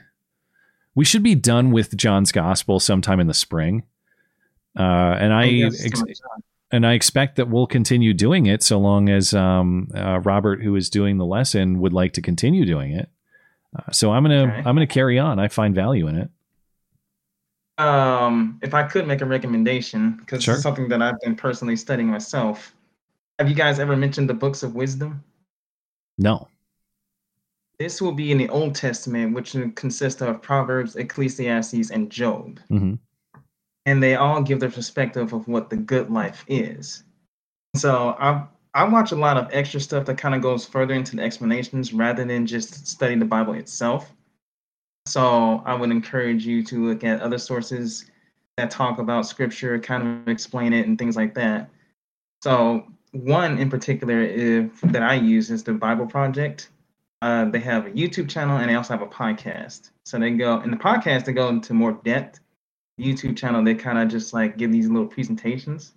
we 0.95 1.03
should 1.05 1.23
be 1.23 1.35
done 1.35 1.71
with 1.71 1.95
John's 1.97 2.31
gospel 2.31 2.79
sometime 2.79 3.19
in 3.19 3.27
the 3.27 3.33
spring. 3.33 3.83
Uh, 4.77 5.17
and 5.19 5.33
I 5.33 5.43
Oh, 5.43 5.49
yes, 5.49 5.83
ex- 5.85 6.03
and 6.71 6.85
I 6.85 6.93
expect 6.93 7.37
that 7.37 7.49
we'll 7.49 7.65
continue 7.67 8.13
doing 8.13 8.45
it 8.45 8.61
so 8.61 8.77
long 8.77 9.09
as 9.09 9.33
um, 9.33 9.89
uh, 9.95 10.19
Robert, 10.19 10.61
who 10.61 10.75
is 10.75 10.89
doing 10.89 11.17
the 11.17 11.25
lesson, 11.25 11.79
would 11.79 11.93
like 11.93 12.13
to 12.13 12.21
continue 12.21 12.65
doing 12.65 12.91
it. 12.91 13.09
Uh, 13.77 13.91
so 13.91 14.11
I'm 14.11 14.23
gonna 14.23 14.43
Okay. 14.43 14.57
I'm 14.57 14.75
gonna 14.75 14.85
carry 14.87 15.17
on. 15.19 15.39
I 15.39 15.47
find 15.47 15.73
value 15.73 16.07
in 16.07 16.15
it. 16.17 16.29
Um, 17.77 18.59
if 18.63 18.73
I 18.73 18.83
could 18.83 19.07
make 19.07 19.21
a 19.21 19.25
recommendation, 19.25 20.17
because 20.17 20.43
Sure. 20.43 20.55
it's 20.55 20.63
something 20.63 20.87
that 20.89 21.01
I've 21.01 21.19
been 21.21 21.35
personally 21.35 21.75
studying 21.75 22.09
myself. 22.09 22.75
Have 23.37 23.47
you 23.49 23.55
guys 23.55 23.77
ever 23.79 23.95
mentioned 23.95 24.27
the 24.29 24.33
books 24.33 24.63
of 24.63 24.73
wisdom? 24.73 25.23
No, 26.17 26.47
This 27.77 28.01
will 28.01 28.13
be 28.13 28.31
in 28.31 28.39
the 28.39 28.49
Old 28.49 28.73
Testament, 28.73 29.35
which 29.35 29.55
consists 29.75 30.19
of 30.23 30.41
Proverbs, 30.41 30.95
Ecclesiastes, 30.95 31.91
and 31.91 32.09
Job. 32.09 32.59
hmm 32.69 32.95
and 33.87 34.03
they 34.03 34.15
all 34.15 34.41
give 34.41 34.59
their 34.59 34.69
perspective 34.69 35.31
of 35.33 35.47
what 35.47 35.69
the 35.69 35.77
good 35.77 36.11
life 36.11 36.43
is. 36.47 37.03
So 37.75 38.15
I 38.19 38.45
I 38.73 38.83
watch 38.83 39.11
a 39.11 39.15
lot 39.15 39.37
of 39.37 39.47
extra 39.51 39.79
stuff 39.79 40.05
that 40.05 40.19
kind 40.19 40.35
of 40.35 40.41
goes 40.41 40.65
further 40.65 40.93
into 40.93 41.15
the 41.15 41.23
explanations 41.23 41.93
rather 41.93 42.23
than 42.23 42.45
just 42.45 42.85
study 42.85 43.15
the 43.15 43.25
Bible 43.25 43.53
itself. 43.53 44.13
So 45.07 45.63
I 45.65 45.73
would 45.73 45.89
encourage 45.89 46.45
you 46.45 46.63
to 46.65 46.89
look 46.89 47.03
at 47.03 47.21
other 47.21 47.39
sources 47.39 48.05
that 48.57 48.69
talk 48.69 48.99
about 48.99 49.25
scripture, 49.25 49.79
kind 49.79 50.03
of 50.21 50.27
explain 50.27 50.73
it 50.73 50.85
and 50.85 50.99
things 50.99 51.15
like 51.15 51.33
that. 51.35 51.69
So 52.43 52.85
one 53.11 53.57
in 53.57 53.69
particular 53.69 54.21
if, 54.21 54.79
that 54.81 55.01
I 55.01 55.15
use 55.15 55.49
is 55.49 55.63
the 55.63 55.73
Bible 55.73 56.05
Project. 56.05 56.69
Uh, 57.21 57.45
they 57.45 57.59
have 57.59 57.87
a 57.87 57.91
YouTube 57.91 58.29
channel 58.29 58.57
and 58.57 58.69
they 58.69 58.75
also 58.75 58.93
have 58.93 59.01
a 59.01 59.07
podcast. 59.07 59.91
So 60.05 60.19
they 60.19 60.31
go 60.31 60.61
in 60.61 60.71
the 60.71 60.77
podcast 60.77 61.25
they 61.25 61.33
go 61.33 61.47
into 61.47 61.73
more 61.73 61.93
depth 62.03 62.41
YouTube 62.99 63.37
channel, 63.37 63.63
they 63.63 63.75
kind 63.75 63.97
of 63.99 64.07
just 64.07 64.33
like 64.33 64.57
give 64.57 64.71
these 64.71 64.87
little 64.87 65.07
presentations. 65.07 65.93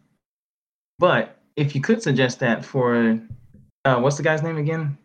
But 0.99 1.39
if 1.57 1.75
you 1.75 1.81
could 1.81 2.03
suggest 2.03 2.41
that 2.41 2.65
for, 2.65 3.19
uh, 3.85 4.01
what's 4.01 4.17
the 4.17 4.23
guy's 4.23 4.43
name 4.43 4.59
again? 4.59 4.99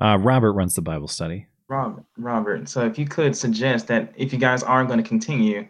uh, 0.00 0.18
Robert 0.20 0.52
runs 0.52 0.74
the 0.74 0.82
Bible 0.82 1.08
study. 1.08 1.46
Robert. 1.68 2.04
Robert. 2.16 2.68
So 2.68 2.84
if 2.84 2.98
you 2.98 3.06
could 3.06 3.36
suggest 3.36 3.88
that 3.88 4.12
if 4.16 4.32
you 4.32 4.38
guys 4.38 4.62
are 4.62 4.84
going 4.84 5.02
to 5.02 5.08
continue, 5.08 5.66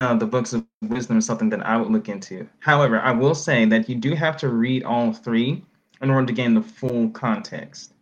uh, 0.00 0.14
the 0.14 0.26
books 0.26 0.52
of 0.52 0.64
wisdom 0.82 1.18
is 1.18 1.26
something 1.26 1.48
that 1.50 1.64
I 1.66 1.76
would 1.76 1.90
look 1.90 2.08
into. 2.08 2.48
However, 2.60 3.00
I 3.00 3.12
will 3.12 3.34
say 3.34 3.64
that 3.66 3.88
you 3.88 3.94
do 3.96 4.14
have 4.14 4.36
to 4.38 4.48
read 4.48 4.84
all 4.84 5.12
three 5.12 5.64
in 6.00 6.10
order 6.10 6.26
to 6.26 6.32
gain 6.32 6.54
the 6.54 6.62
full 6.62 7.10
context. 7.10 7.92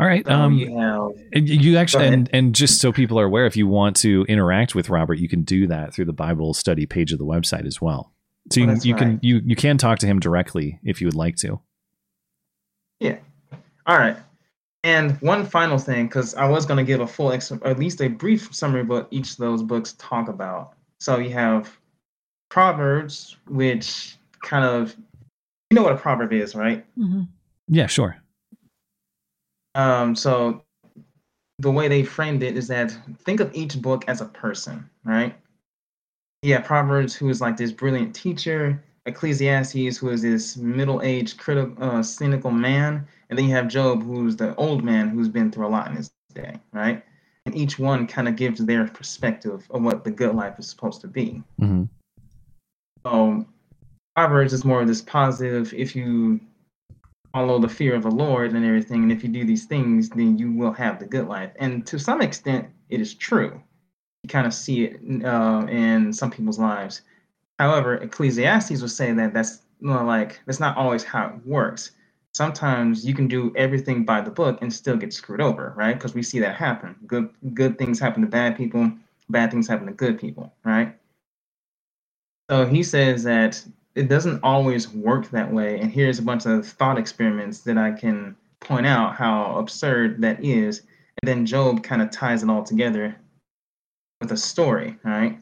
All 0.00 0.06
right. 0.06 0.26
So 0.26 0.32
Um, 0.32 0.54
you 0.54 0.76
have 0.78 1.10
and 1.34 1.46
you 1.46 1.76
actually 1.76 2.06
and, 2.06 2.30
and 2.32 2.54
just 2.54 2.80
so 2.80 2.90
people 2.90 3.20
are 3.20 3.26
aware, 3.26 3.44
if 3.44 3.54
you 3.54 3.66
want 3.66 3.96
to 3.98 4.24
interact 4.30 4.74
with 4.74 4.88
Robert, 4.88 5.18
you 5.18 5.28
can 5.28 5.42
do 5.42 5.66
that 5.66 5.92
through 5.92 6.06
the 6.06 6.14
Bible 6.14 6.54
study 6.54 6.86
page 6.86 7.12
of 7.12 7.18
the 7.18 7.26
website 7.26 7.66
as 7.66 7.82
well. 7.82 8.10
So 8.50 8.60
Oh, 8.60 8.64
you, 8.64 8.66
that's 8.70 8.84
you 8.86 8.94
can 8.94 9.20
you 9.22 9.42
you 9.44 9.54
can 9.54 9.76
talk 9.76 9.98
to 9.98 10.06
him 10.06 10.18
directly 10.18 10.80
if 10.82 11.02
you 11.02 11.06
would 11.06 11.14
like 11.14 11.36
to. 11.36 11.60
Yeah. 12.98 13.18
All 13.86 13.98
right. 13.98 14.16
And 14.84 15.20
one 15.20 15.44
final 15.44 15.76
thing, 15.76 16.06
because 16.06 16.34
I 16.34 16.48
was 16.48 16.64
going 16.64 16.78
to 16.78 16.84
give 16.84 17.00
a 17.00 17.06
full, 17.06 17.32
ex- 17.32 17.52
or 17.52 17.66
at 17.66 17.78
least 17.78 18.00
a 18.00 18.08
brief 18.08 18.54
summary 18.54 18.80
of 18.80 18.88
what 18.88 19.08
each 19.10 19.32
of 19.32 19.36
those 19.36 19.62
books 19.62 19.94
talk 19.98 20.28
about. 20.28 20.72
So 21.00 21.18
you 21.18 21.30
have 21.30 21.78
Proverbs, 22.48 23.36
which 23.46 24.16
kind 24.42 24.64
of, 24.64 24.96
you 25.70 25.76
know 25.76 25.82
what 25.82 25.92
a 25.92 25.96
proverb 25.98 26.32
is, 26.32 26.54
right? 26.54 26.84
Mhm. 26.98 27.28
Yeah, 27.68 27.86
sure. 27.88 28.16
Um, 29.74 30.14
so 30.14 30.62
the 31.58 31.70
way 31.70 31.88
they 31.88 32.02
framed 32.02 32.42
it 32.42 32.56
is 32.56 32.68
that 32.68 32.96
think 33.18 33.40
of 33.40 33.54
each 33.54 33.80
book 33.80 34.04
as 34.08 34.20
a 34.20 34.26
person, 34.26 34.88
right? 35.04 35.36
Yeah, 36.42 36.60
Proverbs, 36.60 37.14
who 37.14 37.28
is 37.28 37.40
like 37.40 37.56
this 37.56 37.70
brilliant 37.70 38.14
teacher, 38.14 38.82
Ecclesiastes, 39.06 39.98
who 39.98 40.08
is 40.08 40.22
this 40.22 40.56
middle-aged, 40.56 41.38
critical, 41.38 41.74
uh, 41.82 42.02
cynical 42.02 42.50
man, 42.50 43.06
and 43.28 43.38
then 43.38 43.46
you 43.46 43.54
have 43.54 43.68
Job, 43.68 44.02
who's 44.02 44.36
the 44.36 44.54
old 44.56 44.82
man 44.82 45.10
who's 45.10 45.28
been 45.28 45.50
through 45.50 45.66
a 45.66 45.68
lot 45.68 45.88
in 45.88 45.96
his 45.96 46.10
day, 46.34 46.54
right? 46.72 47.04
And 47.46 47.54
each 47.54 47.78
one 47.78 48.06
kind 48.06 48.26
of 48.28 48.36
gives 48.36 48.64
their 48.64 48.86
perspective 48.86 49.66
of 49.70 49.82
what 49.82 50.04
the 50.04 50.10
good 50.10 50.34
life 50.34 50.58
is 50.58 50.68
supposed 50.68 51.00
to 51.02 51.08
be. 51.08 51.42
hmm 51.58 51.84
So 53.06 53.46
Proverbs 54.16 54.52
is 54.52 54.64
more 54.64 54.80
of 54.80 54.88
this 54.88 55.02
positive, 55.02 55.72
if 55.74 55.94
you 55.94 56.40
follow 57.32 57.58
the 57.58 57.68
fear 57.68 57.94
of 57.94 58.02
the 58.02 58.10
Lord 58.10 58.52
and 58.52 58.64
everything, 58.64 59.02
and 59.02 59.12
if 59.12 59.22
you 59.22 59.28
do 59.28 59.44
these 59.44 59.64
things, 59.64 60.08
then 60.10 60.38
you 60.38 60.52
will 60.52 60.72
have 60.72 60.98
the 60.98 61.06
good 61.06 61.28
life. 61.28 61.52
And 61.58 61.86
to 61.86 61.98
some 61.98 62.20
extent, 62.20 62.68
it 62.88 63.00
is 63.00 63.14
true. 63.14 63.60
You 64.22 64.28
kind 64.28 64.46
of 64.46 64.54
see 64.54 64.84
it 64.84 65.24
uh, 65.24 65.66
in 65.68 66.12
some 66.12 66.30
people's 66.30 66.58
lives. 66.58 67.02
However, 67.58 67.94
Ecclesiastes 67.96 68.80
will 68.80 68.88
say 68.88 69.12
that 69.12 69.32
that's 69.32 69.62
well, 69.80 70.04
like 70.04 70.40
that's 70.46 70.60
not 70.60 70.76
always 70.76 71.04
how 71.04 71.28
it 71.28 71.46
works. 71.46 71.92
Sometimes 72.32 73.04
you 73.04 73.14
can 73.14 73.26
do 73.28 73.52
everything 73.56 74.04
by 74.04 74.20
the 74.20 74.30
book 74.30 74.58
and 74.60 74.72
still 74.72 74.96
get 74.96 75.12
screwed 75.12 75.40
over, 75.40 75.72
right? 75.76 75.94
Because 75.94 76.14
we 76.14 76.22
see 76.22 76.38
that 76.40 76.54
happen. 76.54 76.96
Good 77.06 77.30
good 77.54 77.78
things 77.78 77.98
happen 77.98 78.22
to 78.22 78.28
bad 78.28 78.56
people, 78.56 78.90
bad 79.28 79.50
things 79.50 79.68
happen 79.68 79.86
to 79.86 79.92
good 79.92 80.18
people, 80.18 80.52
right? 80.64 80.96
So 82.50 82.66
he 82.66 82.82
says 82.82 83.22
that 83.24 83.64
it 83.94 84.08
doesn't 84.08 84.40
always 84.42 84.88
work 84.88 85.30
that 85.30 85.52
way. 85.52 85.80
And 85.80 85.90
here's 85.90 86.18
a 86.18 86.22
bunch 86.22 86.46
of 86.46 86.66
thought 86.66 86.98
experiments 86.98 87.60
that 87.60 87.76
I 87.78 87.90
can 87.90 88.36
point 88.60 88.86
out 88.86 89.16
how 89.16 89.56
absurd 89.58 90.20
that 90.22 90.44
is. 90.44 90.82
And 91.22 91.28
then 91.28 91.46
Job 91.46 91.82
kind 91.82 92.00
of 92.02 92.10
ties 92.10 92.42
it 92.42 92.50
all 92.50 92.62
together 92.62 93.16
with 94.20 94.32
a 94.32 94.36
story, 94.36 94.96
right? 95.02 95.38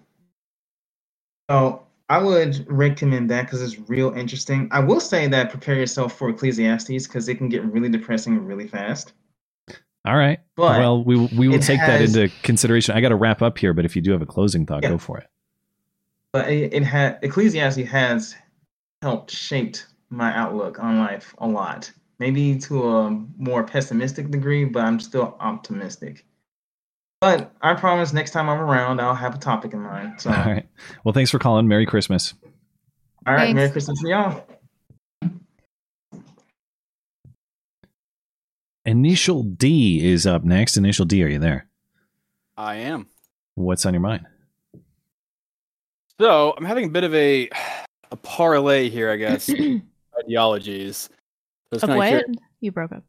So 1.50 1.82
I 2.08 2.18
would 2.18 2.64
recommend 2.70 3.30
that 3.30 3.42
because 3.42 3.60
it's 3.62 3.78
real 3.88 4.12
interesting. 4.14 4.68
I 4.70 4.80
will 4.80 5.00
say 5.00 5.26
that 5.28 5.50
prepare 5.50 5.74
yourself 5.74 6.16
for 6.16 6.28
Ecclesiastes 6.30 7.06
because 7.06 7.28
it 7.28 7.36
can 7.36 7.48
get 7.48 7.64
really 7.64 7.88
depressing 7.88 8.44
really 8.44 8.66
fast. 8.66 9.12
All 10.06 10.16
right. 10.16 10.40
But 10.56 10.78
well, 10.78 11.04
we 11.04 11.16
we 11.36 11.48
will 11.48 11.58
take 11.58 11.80
has- 11.80 12.14
that 12.14 12.22
into 12.22 12.34
consideration. 12.42 12.94
I 12.96 13.00
got 13.00 13.10
to 13.10 13.16
wrap 13.16 13.42
up 13.42 13.58
here, 13.58 13.74
but 13.74 13.84
if 13.84 13.94
you 13.94 14.00
do 14.00 14.12
have 14.12 14.22
a 14.22 14.26
closing 14.26 14.64
thought, 14.64 14.82
Yeah. 14.82 14.90
go 14.90 14.98
for 14.98 15.18
it. 15.18 15.26
But 16.32 16.48
it, 16.50 16.72
it 16.74 16.82
had 16.82 17.18
Ecclesiastes 17.22 17.88
has 17.88 18.34
helped 19.02 19.30
shaped 19.30 19.86
my 20.10 20.34
outlook 20.34 20.78
on 20.78 20.98
life 20.98 21.34
a 21.38 21.46
lot. 21.46 21.90
Maybe 22.18 22.58
to 22.60 22.88
a 22.88 23.10
more 23.36 23.62
pessimistic 23.64 24.30
degree, 24.30 24.64
but 24.64 24.84
I'm 24.84 24.98
still 24.98 25.36
optimistic. 25.40 26.24
But 27.20 27.52
I 27.62 27.74
promise 27.74 28.12
next 28.12 28.30
time 28.32 28.48
I'm 28.48 28.60
around, 28.60 29.00
I'll 29.00 29.14
have 29.14 29.34
a 29.34 29.38
topic 29.38 29.72
in 29.72 29.80
mind. 29.80 30.20
So, 30.20 30.30
All 30.30 30.36
right. 30.36 30.68
Well, 31.04 31.12
thanks 31.12 31.30
for 31.30 31.38
calling. 31.38 31.66
Merry 31.68 31.86
Christmas. 31.86 32.34
all 33.26 33.34
right, 33.34 33.40
Thanks. 33.46 33.54
Merry 33.56 33.70
Christmas 33.70 34.00
to 34.02 34.08
y'all. 34.08 34.46
Initial 38.84 39.42
D 39.42 40.04
is 40.04 40.26
up 40.26 40.44
next. 40.44 40.76
Initial 40.76 41.04
D, 41.04 41.22
are 41.22 41.28
you 41.28 41.38
there? 41.38 41.66
I 42.56 42.76
am. 42.76 43.06
What's 43.54 43.84
on 43.84 43.94
your 43.94 44.00
mind? 44.00 44.26
So 46.20 46.54
I'm 46.56 46.64
having 46.64 46.86
a 46.86 46.88
bit 46.88 47.04
of 47.04 47.14
a 47.14 47.48
a 48.10 48.16
parlay 48.16 48.88
here, 48.88 49.10
I 49.10 49.16
guess. 49.16 49.50
ideologies. 50.18 51.08
So 51.74 51.86
of 51.88 51.96
what? 51.96 52.08
curious- 52.08 52.26
You 52.60 52.72
broke 52.72 52.92
up. 52.92 53.04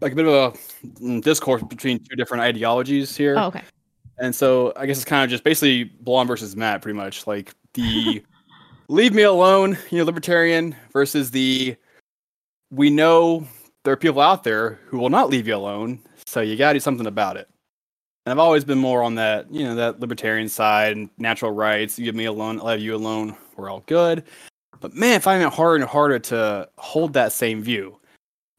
like 0.00 0.12
a 0.12 0.16
bit 0.16 0.26
of 0.26 0.32
a 0.54 0.58
mm, 1.00 1.22
discourse 1.22 1.62
between 1.62 1.98
two 2.00 2.16
different 2.16 2.42
ideologies 2.42 3.16
here. 3.16 3.36
Oh, 3.38 3.44
okay. 3.46 3.62
And 4.18 4.34
so 4.34 4.72
I 4.76 4.86
guess 4.86 4.96
it's 4.96 5.04
kind 5.04 5.24
of 5.24 5.30
just 5.30 5.44
basically 5.44 5.84
Blonde 5.84 6.28
versus 6.28 6.56
Matt, 6.56 6.82
pretty 6.82 6.96
much. 6.96 7.26
Like 7.26 7.52
the 7.74 8.22
leave 8.88 9.14
me 9.14 9.22
alone, 9.22 9.78
you 9.90 9.98
know, 9.98 10.04
libertarian 10.04 10.74
versus 10.92 11.30
the 11.30 11.76
we 12.70 12.90
know 12.90 13.46
there 13.84 13.92
are 13.92 13.96
people 13.96 14.20
out 14.20 14.42
there 14.44 14.78
who 14.86 14.98
will 14.98 15.10
not 15.10 15.30
leave 15.30 15.46
you 15.46 15.54
alone. 15.54 16.00
So 16.26 16.40
you 16.40 16.56
gotta 16.56 16.74
do 16.76 16.80
something 16.80 17.06
about 17.06 17.36
it. 17.36 17.48
And 18.26 18.32
I've 18.32 18.38
always 18.38 18.64
been 18.64 18.78
more 18.78 19.02
on 19.02 19.14
that, 19.14 19.50
you 19.52 19.64
know, 19.64 19.74
that 19.76 20.00
libertarian 20.00 20.48
side 20.48 20.96
and 20.96 21.08
natural 21.18 21.52
rights. 21.52 21.98
You 21.98 22.04
give 22.04 22.14
me 22.14 22.26
alone, 22.26 22.60
I 22.60 22.64
leave 22.64 22.80
you 22.80 22.94
alone. 22.94 23.36
We're 23.56 23.70
all 23.70 23.82
good. 23.86 24.24
But 24.80 24.94
man, 24.94 25.20
finding 25.20 25.46
it 25.46 25.52
harder 25.52 25.76
and 25.76 25.84
harder 25.84 26.18
to 26.18 26.68
hold 26.76 27.12
that 27.14 27.32
same 27.32 27.62
view 27.62 27.98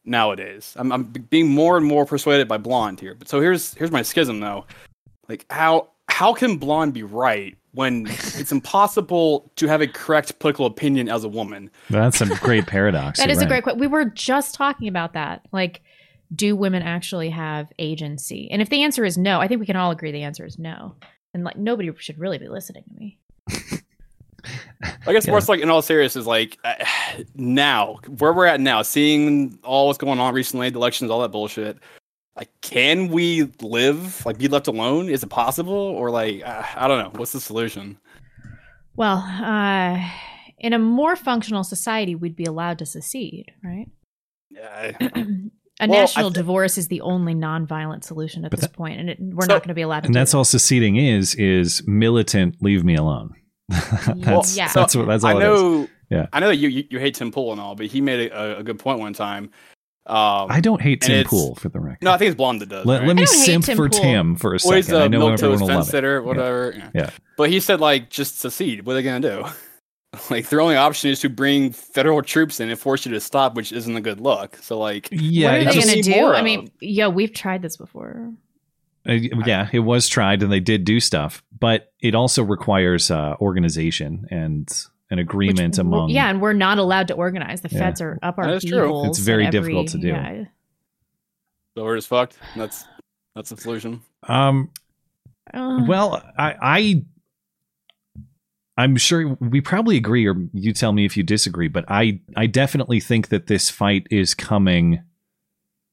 nowadays. 0.04 0.74
I'm, 0.76 0.92
I'm 0.92 1.04
being 1.04 1.48
more 1.48 1.76
and 1.76 1.86
more 1.86 2.06
persuaded 2.06 2.48
by 2.48 2.58
Blonde 2.58 3.00
here. 3.00 3.14
But 3.14 3.28
so 3.28 3.40
here's 3.40 3.74
here's 3.74 3.90
my 3.90 4.02
schism 4.02 4.40
though. 4.40 4.66
Like 5.28 5.46
how 5.50 5.88
how 6.08 6.34
can 6.34 6.56
Blonde 6.56 6.92
be 6.92 7.02
right 7.02 7.56
when 7.72 8.06
it's 8.06 8.52
impossible 8.52 9.50
to 9.56 9.66
have 9.66 9.80
a 9.80 9.86
correct 9.86 10.38
political 10.38 10.66
opinion 10.66 11.08
as 11.08 11.24
a 11.24 11.28
woman? 11.28 11.70
That's 11.90 12.20
a 12.20 12.26
great 12.26 12.66
paradox. 12.68 13.18
that 13.18 13.30
is 13.30 13.38
You're 13.38 13.46
a 13.46 13.48
great 13.48 13.62
question. 13.62 13.80
We 13.80 13.86
were 13.86 14.04
just 14.04 14.54
talking 14.54 14.88
about 14.88 15.14
that. 15.14 15.46
Like, 15.52 15.82
do 16.34 16.56
women 16.56 16.82
actually 16.82 17.30
have 17.30 17.72
agency? 17.78 18.48
And 18.50 18.62
if 18.62 18.68
the 18.70 18.82
answer 18.82 19.04
is 19.04 19.16
no, 19.18 19.40
I 19.40 19.48
think 19.48 19.60
we 19.60 19.66
can 19.66 19.76
all 19.76 19.90
agree 19.90 20.12
the 20.12 20.22
answer 20.22 20.44
is 20.46 20.58
no. 20.58 20.94
And 21.34 21.44
like, 21.44 21.56
nobody 21.56 21.90
should 21.98 22.18
really 22.18 22.38
be 22.38 22.48
listening 22.48 22.84
to 22.84 22.94
me. 22.94 23.18
I 25.06 25.12
guess 25.12 25.26
Yeah. 25.26 25.32
more 25.32 25.40
like 25.40 25.60
in 25.60 25.70
all 25.70 25.82
seriousness, 25.82 26.26
like 26.26 26.58
uh, 26.64 26.74
now 27.34 27.98
where 28.18 28.32
we're 28.32 28.46
at 28.46 28.60
now, 28.60 28.82
seeing 28.82 29.58
all 29.62 29.86
what's 29.86 29.98
going 29.98 30.18
on 30.18 30.34
recently, 30.34 30.70
the 30.70 30.78
elections, 30.78 31.10
all 31.10 31.20
that 31.22 31.30
bullshit. 31.30 31.78
Like, 32.34 32.48
can 32.62 33.08
we 33.08 33.50
live 33.60 34.24
like 34.24 34.38
be 34.38 34.48
left 34.48 34.66
alone? 34.66 35.08
Is 35.10 35.22
it 35.22 35.28
possible, 35.28 35.74
or 35.74 36.10
like 36.10 36.42
uh, 36.44 36.64
I 36.76 36.88
don't 36.88 36.98
know, 36.98 37.18
what's 37.18 37.32
the 37.32 37.40
solution? 37.40 37.98
Well, 38.96 39.18
uh, 39.18 39.98
in 40.58 40.72
a 40.72 40.78
more 40.78 41.14
functional 41.14 41.62
society, 41.62 42.14
we'd 42.14 42.36
be 42.36 42.44
allowed 42.44 42.78
to 42.78 42.86
secede, 42.86 43.52
right? 43.62 43.86
Yeah, 44.50 44.92
a 45.82 45.88
Well, 45.88 46.00
national 46.00 46.30
thi- 46.30 46.34
divorce 46.34 46.78
is 46.78 46.88
the 46.88 47.00
only 47.02 47.34
nonviolent 47.34 48.04
solution 48.04 48.44
at 48.44 48.50
But 48.50 48.60
this 48.60 48.68
that- 48.70 48.76
point, 48.76 49.00
and 49.00 49.10
it, 49.10 49.18
we're 49.20 49.42
So- 49.46 49.54
not 49.54 49.60
going 49.62 49.68
to 49.68 49.74
be 49.74 49.82
allowed 49.82 50.00
to. 50.00 50.06
And 50.06 50.14
do 50.14 50.18
that's 50.20 50.32
that. 50.32 50.38
all 50.38 50.44
seceding 50.44 50.96
is 50.96 51.34
is 51.34 51.82
militant. 51.86 52.56
Leave 52.62 52.84
me 52.84 52.94
alone. 52.94 53.34
that's 53.68 54.56
yeah. 54.56 54.70
that's 54.72 54.94
what 54.96 55.06
that's 55.06 55.24
all 55.24 55.30
I 55.30 55.34
it 55.34 55.36
is. 55.38 55.42
know. 55.60 55.88
Yeah. 56.10 56.26
I 56.32 56.40
know 56.40 56.48
that 56.48 56.56
you, 56.56 56.68
you 56.68 56.84
you 56.90 56.98
hate 56.98 57.14
Tim 57.14 57.30
Pool 57.32 57.52
and 57.52 57.60
all, 57.60 57.74
but 57.74 57.86
he 57.86 58.00
made 58.00 58.30
a, 58.30 58.58
a 58.58 58.62
good 58.62 58.78
point 58.78 58.98
one 58.98 59.12
time. 59.14 59.50
Um, 60.04 60.48
I 60.50 60.60
don't 60.60 60.80
hate 60.82 61.00
Tim 61.00 61.12
it's- 61.20 61.30
Pool 61.30 61.54
for 61.54 61.68
the 61.68 61.78
record. 61.80 61.98
no, 62.02 62.10
I 62.12 62.18
think 62.18 62.28
it's 62.30 62.36
Blonde 62.36 62.60
that 62.60 62.68
does. 62.68 62.84
let, 62.84 62.98
right? 63.00 63.06
let 63.08 63.16
me 63.16 63.22
I 63.22 63.24
don't 63.26 63.34
hate 63.36 63.44
simp 63.44 63.64
Tim 63.64 63.76
for 63.76 63.88
Pool. 63.88 64.00
Tim 64.00 64.36
for 64.36 64.54
a 64.54 64.58
Well, 64.64 64.76
he's 64.76 64.86
second. 64.86 65.00
I 65.00 65.04
a 65.04 65.08
know 65.08 65.18
milk 65.20 65.32
everyone 65.34 65.58
toast 65.58 65.60
will 65.60 65.68
fence 65.68 65.78
love 65.78 65.88
it. 65.88 65.90
sitter, 65.92 66.22
whatever. 66.22 66.74
Yeah. 66.76 66.90
Yeah. 66.94 67.10
But 67.36 67.50
he 67.50 67.60
said 67.60 67.80
like 67.80 68.10
just 68.10 68.40
secede. 68.40 68.84
What 68.84 68.92
are 68.92 68.94
they 68.96 69.02
gonna 69.04 69.20
do? 69.20 69.44
like 70.30 70.48
their 70.48 70.60
only 70.60 70.76
option 70.76 71.10
is 71.10 71.20
to 71.20 71.28
bring 71.30 71.72
federal 71.72 72.22
troops 72.22 72.60
in 72.60 72.68
and 72.70 72.78
force 72.78 73.06
you 73.06 73.12
to 73.12 73.20
stop, 73.20 73.54
which 73.54 73.72
isn't 73.72 73.96
a 73.96 74.00
good 74.00 74.20
look. 74.20 74.56
So 74.56 74.78
like 74.78 75.08
Yeah, 75.10 75.46
what 75.48 75.54
are 75.54 75.60
it 75.60 75.64
they 75.74 75.80
going 75.92 76.02
to 76.02 76.12
do? 76.12 76.26
I 76.26 76.42
mean, 76.42 76.70
yeah, 76.80 77.08
we've 77.08 77.32
tried 77.32 77.62
this 77.62 77.76
before. 77.76 78.32
Uh, 79.08 79.12
yeah, 79.46 79.68
it 79.72 79.80
was 79.80 80.08
tried 80.08 80.42
and 80.42 80.52
they 80.52 80.60
did 80.60 80.84
do 80.84 81.00
stuff, 81.00 81.42
but 81.58 81.92
it 82.00 82.14
also 82.14 82.42
requires 82.44 83.10
uh, 83.10 83.34
organization 83.40 84.26
and 84.30 84.70
an 85.10 85.18
agreement 85.18 85.74
w- 85.74 85.94
among. 85.94 86.10
yeah, 86.10 86.30
and 86.30 86.40
we're 86.40 86.52
not 86.52 86.78
allowed 86.78 87.08
to 87.08 87.14
organize. 87.14 87.62
The 87.62 87.68
Yeah. 87.70 87.78
feds 87.80 88.00
are 88.00 88.18
up 88.22 88.38
our 88.38 88.46
That 88.46 88.54
is 88.56 88.64
true. 88.64 89.04
It's 89.06 89.18
very 89.18 89.46
every- 89.46 89.60
difficult 89.60 89.88
to 89.88 89.98
do. 89.98 90.08
Yeah. 90.08 90.44
so 91.76 91.84
we're 91.84 91.96
just 91.96 92.08
fucked. 92.08 92.38
That's 92.56 92.84
that's 93.34 93.50
the 93.50 93.56
solution. 93.56 94.02
Um. 94.28 94.70
Uh, 95.52 95.84
Well, 95.88 96.22
I, 96.38 96.54
I, 96.62 97.04
I'm 98.82 98.96
sure 98.96 99.36
we 99.38 99.60
probably 99.60 99.96
agree, 99.96 100.26
or 100.26 100.34
you 100.52 100.72
tell 100.72 100.92
me 100.92 101.04
if 101.04 101.16
you 101.16 101.22
disagree. 101.22 101.68
But 101.68 101.84
I, 101.86 102.18
I 102.36 102.46
definitely 102.46 102.98
think 102.98 103.28
that 103.28 103.46
this 103.46 103.70
fight 103.70 104.08
is 104.10 104.34
coming 104.34 105.04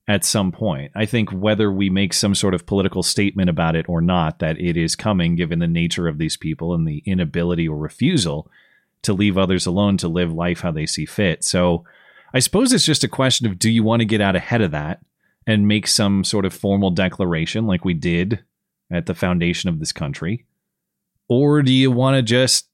at 0.08 0.26
some 0.26 0.52
point. 0.52 0.92
I 0.96 1.06
think 1.06 1.30
whether 1.32 1.72
we 1.72 1.92
make 1.92 2.16
some 2.16 2.34
sort 2.34 2.56
of 2.56 2.66
political 2.66 3.04
statement 3.04 3.48
about 3.48 3.76
it 3.76 3.88
or 3.88 4.02
not, 4.02 4.40
that 4.40 4.60
it 4.60 4.76
is 4.76 4.96
coming, 4.96 5.36
given 5.36 5.60
the 5.60 5.68
nature 5.68 6.08
of 6.08 6.18
these 6.18 6.36
people 6.36 6.74
and 6.74 6.88
the 6.88 7.04
inability 7.06 7.70
or 7.70 7.78
refusal 7.78 8.50
to 9.04 9.14
leave 9.14 9.38
others 9.38 9.68
alone 9.68 9.98
to 9.98 10.08
live 10.08 10.34
life 10.34 10.62
how 10.62 10.72
they 10.72 10.88
see 10.88 11.06
fit. 11.06 11.44
So, 11.44 11.86
I 12.34 12.40
suppose 12.40 12.74
it's 12.74 12.86
just 12.86 13.04
a 13.04 13.08
question 13.08 13.46
of 13.46 13.60
do 13.60 13.70
you 13.70 13.84
want 13.84 14.00
to 14.00 14.06
get 14.06 14.22
out 14.22 14.36
ahead 14.36 14.62
of 14.62 14.72
that 14.72 15.02
and 15.46 15.68
make 15.68 15.86
some 15.86 16.24
sort 16.24 16.46
of 16.46 16.54
formal 16.56 16.90
declaration 16.90 17.68
like 17.68 17.86
we 17.86 17.94
did 17.94 18.44
at 18.92 19.06
the 19.06 19.14
foundation 19.14 19.70
of 19.70 19.80
this 19.80 19.92
country? 19.92 20.48
Or 21.28 21.62
do 21.62 21.72
you 21.72 21.92
want 21.92 22.16
to 22.16 22.24
just 22.24 22.69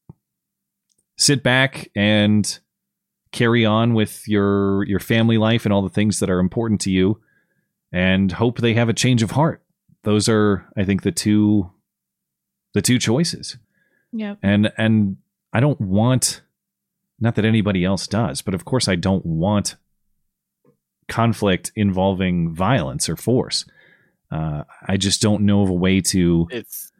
sit 1.18 1.44
back 1.44 1.90
and 1.96 2.60
carry 3.32 3.66
on 3.66 3.94
with 3.94 4.28
your 4.28 4.84
your 4.86 5.00
family 5.00 5.38
life 5.38 5.66
and 5.66 5.74
all 5.74 5.82
the 5.82 5.90
things 5.90 6.20
that 6.20 6.30
are 6.30 6.40
important 6.40 6.82
to 6.82 6.92
you 6.92 7.20
and 7.92 8.32
hope 8.32 8.60
they 8.60 8.74
have 8.74 8.90
a 8.90 8.94
change 8.94 9.24
of 9.24 9.32
heart? 9.32 9.62
Those 10.04 10.30
are 10.30 10.66
I 10.78 10.84
think 10.84 11.04
the 11.04 11.12
two 11.12 11.72
the 12.74 12.82
two 12.82 13.00
choices. 13.00 13.58
yeah. 14.12 14.36
And 14.42 14.72
and 14.78 15.18
I 15.54 15.60
don't 15.60 15.80
want 15.80 16.42
not 17.20 17.36
that 17.36 17.46
anybody 17.46 17.86
else 17.86 18.08
does, 18.08 18.42
but 18.42 18.54
of 18.54 18.66
course 18.66 18.88
I 18.88 18.96
don't 18.96 19.26
want 19.26 19.76
conflict 21.08 21.72
involving 21.76 22.54
violence 22.54 23.08
or 23.08 23.16
force. 23.16 23.66
Uh, 24.32 24.64
I 24.86 24.98
just 24.98 25.22
don't 25.22 25.44
know 25.44 25.62
of 25.62 25.70
a 25.70 25.74
way 25.74 26.02
to 26.02 26.48
It's 26.52 26.92
yeah, 26.92 26.95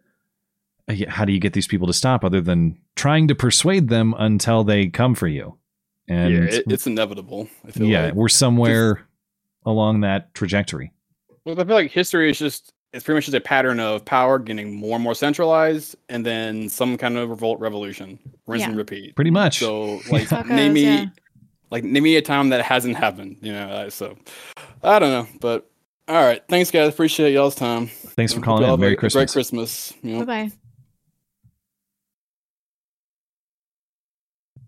how 1.10 1.26
do 1.26 1.34
you 1.34 1.40
get 1.40 1.54
these 1.54 1.68
people 1.68 1.88
to 1.88 1.94
stop 1.94 2.24
other 2.24 2.42
than 2.42 2.78
trying 2.96 3.28
to 3.28 3.36
persuade 3.36 3.88
them 3.90 4.14
until 4.18 4.64
they 4.64 4.88
come 4.88 5.16
for 5.16 5.28
you 5.28 5.58
and 6.08 6.34
yeah, 6.34 6.40
it, 6.44 6.64
it's 6.68 6.86
inevitable. 6.86 7.48
I 7.68 7.72
feel 7.72 7.88
yeah 7.88 8.06
like. 8.06 8.14
we're 8.14 8.30
somewhere 8.30 9.08
along 9.66 10.02
that 10.02 10.34
trajectory 10.36 10.92
Well, 11.44 11.60
I 11.60 11.64
feel 11.66 11.74
like 11.76 11.90
history 11.92 12.30
is 12.30 12.38
just 12.38 12.72
it's 12.94 13.04
pretty 13.04 13.18
much 13.18 13.26
just 13.26 13.36
a 13.36 13.42
pattern 13.42 13.80
of 13.80 14.06
power 14.06 14.40
getting 14.40 14.74
more 14.74 14.96
and 14.96 15.04
more 15.04 15.16
centralized, 15.16 15.98
and 16.08 16.26
then 16.26 16.70
some 16.70 16.98
kind 16.98 17.18
of 17.18 17.30
revolt 17.30 17.60
revolution, 17.60 18.18
rinse 18.48 18.62
Yeah. 18.62 18.70
and 18.70 18.78
repeat. 18.78 19.16
pretty 19.16 19.32
much 19.32 19.60
So 19.60 20.00
like 20.12 20.30
Tacos, 20.30 20.46
name 20.50 20.74
me 20.74 20.84
yeah. 20.84 21.06
like 21.72 21.84
name 21.84 22.04
me 22.04 22.16
a 22.16 22.22
time 22.22 22.50
that 22.50 22.62
hasn't 22.62 22.96
happened. 22.96 23.38
You 23.42 23.52
know, 23.54 23.68
uh, 23.68 23.90
so 23.90 24.16
I 24.84 25.00
don't 25.00 25.10
know, 25.10 25.28
but 25.42 25.70
all 26.08 26.24
right. 26.24 26.42
Thanks, 26.48 26.70
guys. 26.72 26.88
Appreciate 26.88 27.34
y'all's 27.34 27.56
time. 27.56 27.88
thanks 27.88 28.32
for 28.32 28.40
calling 28.40 28.64
y'all 28.64 28.76
in 28.76 28.80
merry 28.80 28.94
a 28.94 28.96
christmas 28.98 29.26
Great 29.26 29.34
Christmas. 29.34 29.92
You 30.04 30.14
know. 30.14 30.20
Bye 30.26 30.46
bye. 30.48 30.52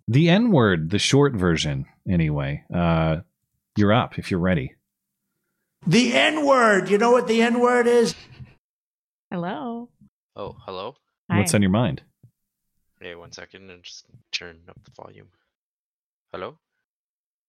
The 0.08 0.30
n 0.30 0.52
word 0.52 0.89
the 0.89 1.00
short 1.00 1.34
version 1.34 1.86
anyway 2.10 2.63
uh 2.74 3.17
you're 3.76 3.93
up 3.93 4.17
if 4.17 4.32
you're 4.32 4.39
ready 4.39 4.74
The 5.86 6.13
N 6.13 6.46
word. 6.46 6.89
You 6.89 6.98
know 6.98 7.12
what 7.12 7.28
the 7.28 7.41
N 7.41 7.60
word 7.62 7.88
is? 7.88 8.13
Hello. 9.32 9.89
Oh, 10.36 10.56
hello. 10.65 10.96
what's 11.28 11.54
on 11.54 11.62
your 11.62 11.72
mind 11.72 12.02
Hey, 13.00 13.13
one 13.15 13.32
second 13.32 13.70
and 13.70 13.84
just 13.84 14.06
turn 14.32 14.58
up 14.67 14.78
the 14.84 14.91
volume. 15.02 15.28
Hello? 16.32 16.58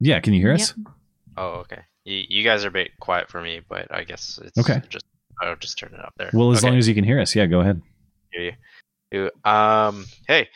yeah 0.01 0.21
can 0.21 0.35
you 0.35 0.41
hear 0.41 0.53
us 0.53 0.75
Yep. 0.77 0.87
Oh, 1.37 1.51
okay. 1.61 1.81
You, 2.05 2.25
you 2.29 2.43
guys 2.45 2.65
are 2.65 2.69
a 2.69 2.73
bit 2.73 2.91
quiet 3.01 3.29
for 3.31 3.41
me, 3.41 3.61
but 3.69 3.93
I 3.95 4.03
guess 4.05 4.39
it's 4.45 4.59
Okay. 4.59 4.81
just 4.89 5.05
I'll 5.41 5.57
just 5.57 5.79
turn 5.79 5.95
it 5.95 6.01
up 6.01 6.15
there. 6.19 6.31
well 6.35 6.51
as 6.53 6.59
Okay. 6.59 6.69
long 6.69 6.79
as 6.79 6.87
you 6.89 6.95
can 6.95 7.05
hear 7.05 7.21
us 7.21 7.35
yeah 7.35 7.47
go 7.47 7.61
ahead 7.61 7.81
hear 8.33 8.43
you. 8.43 8.53
You- 9.11 9.51
Um, 9.51 10.05
hey, 10.27 10.49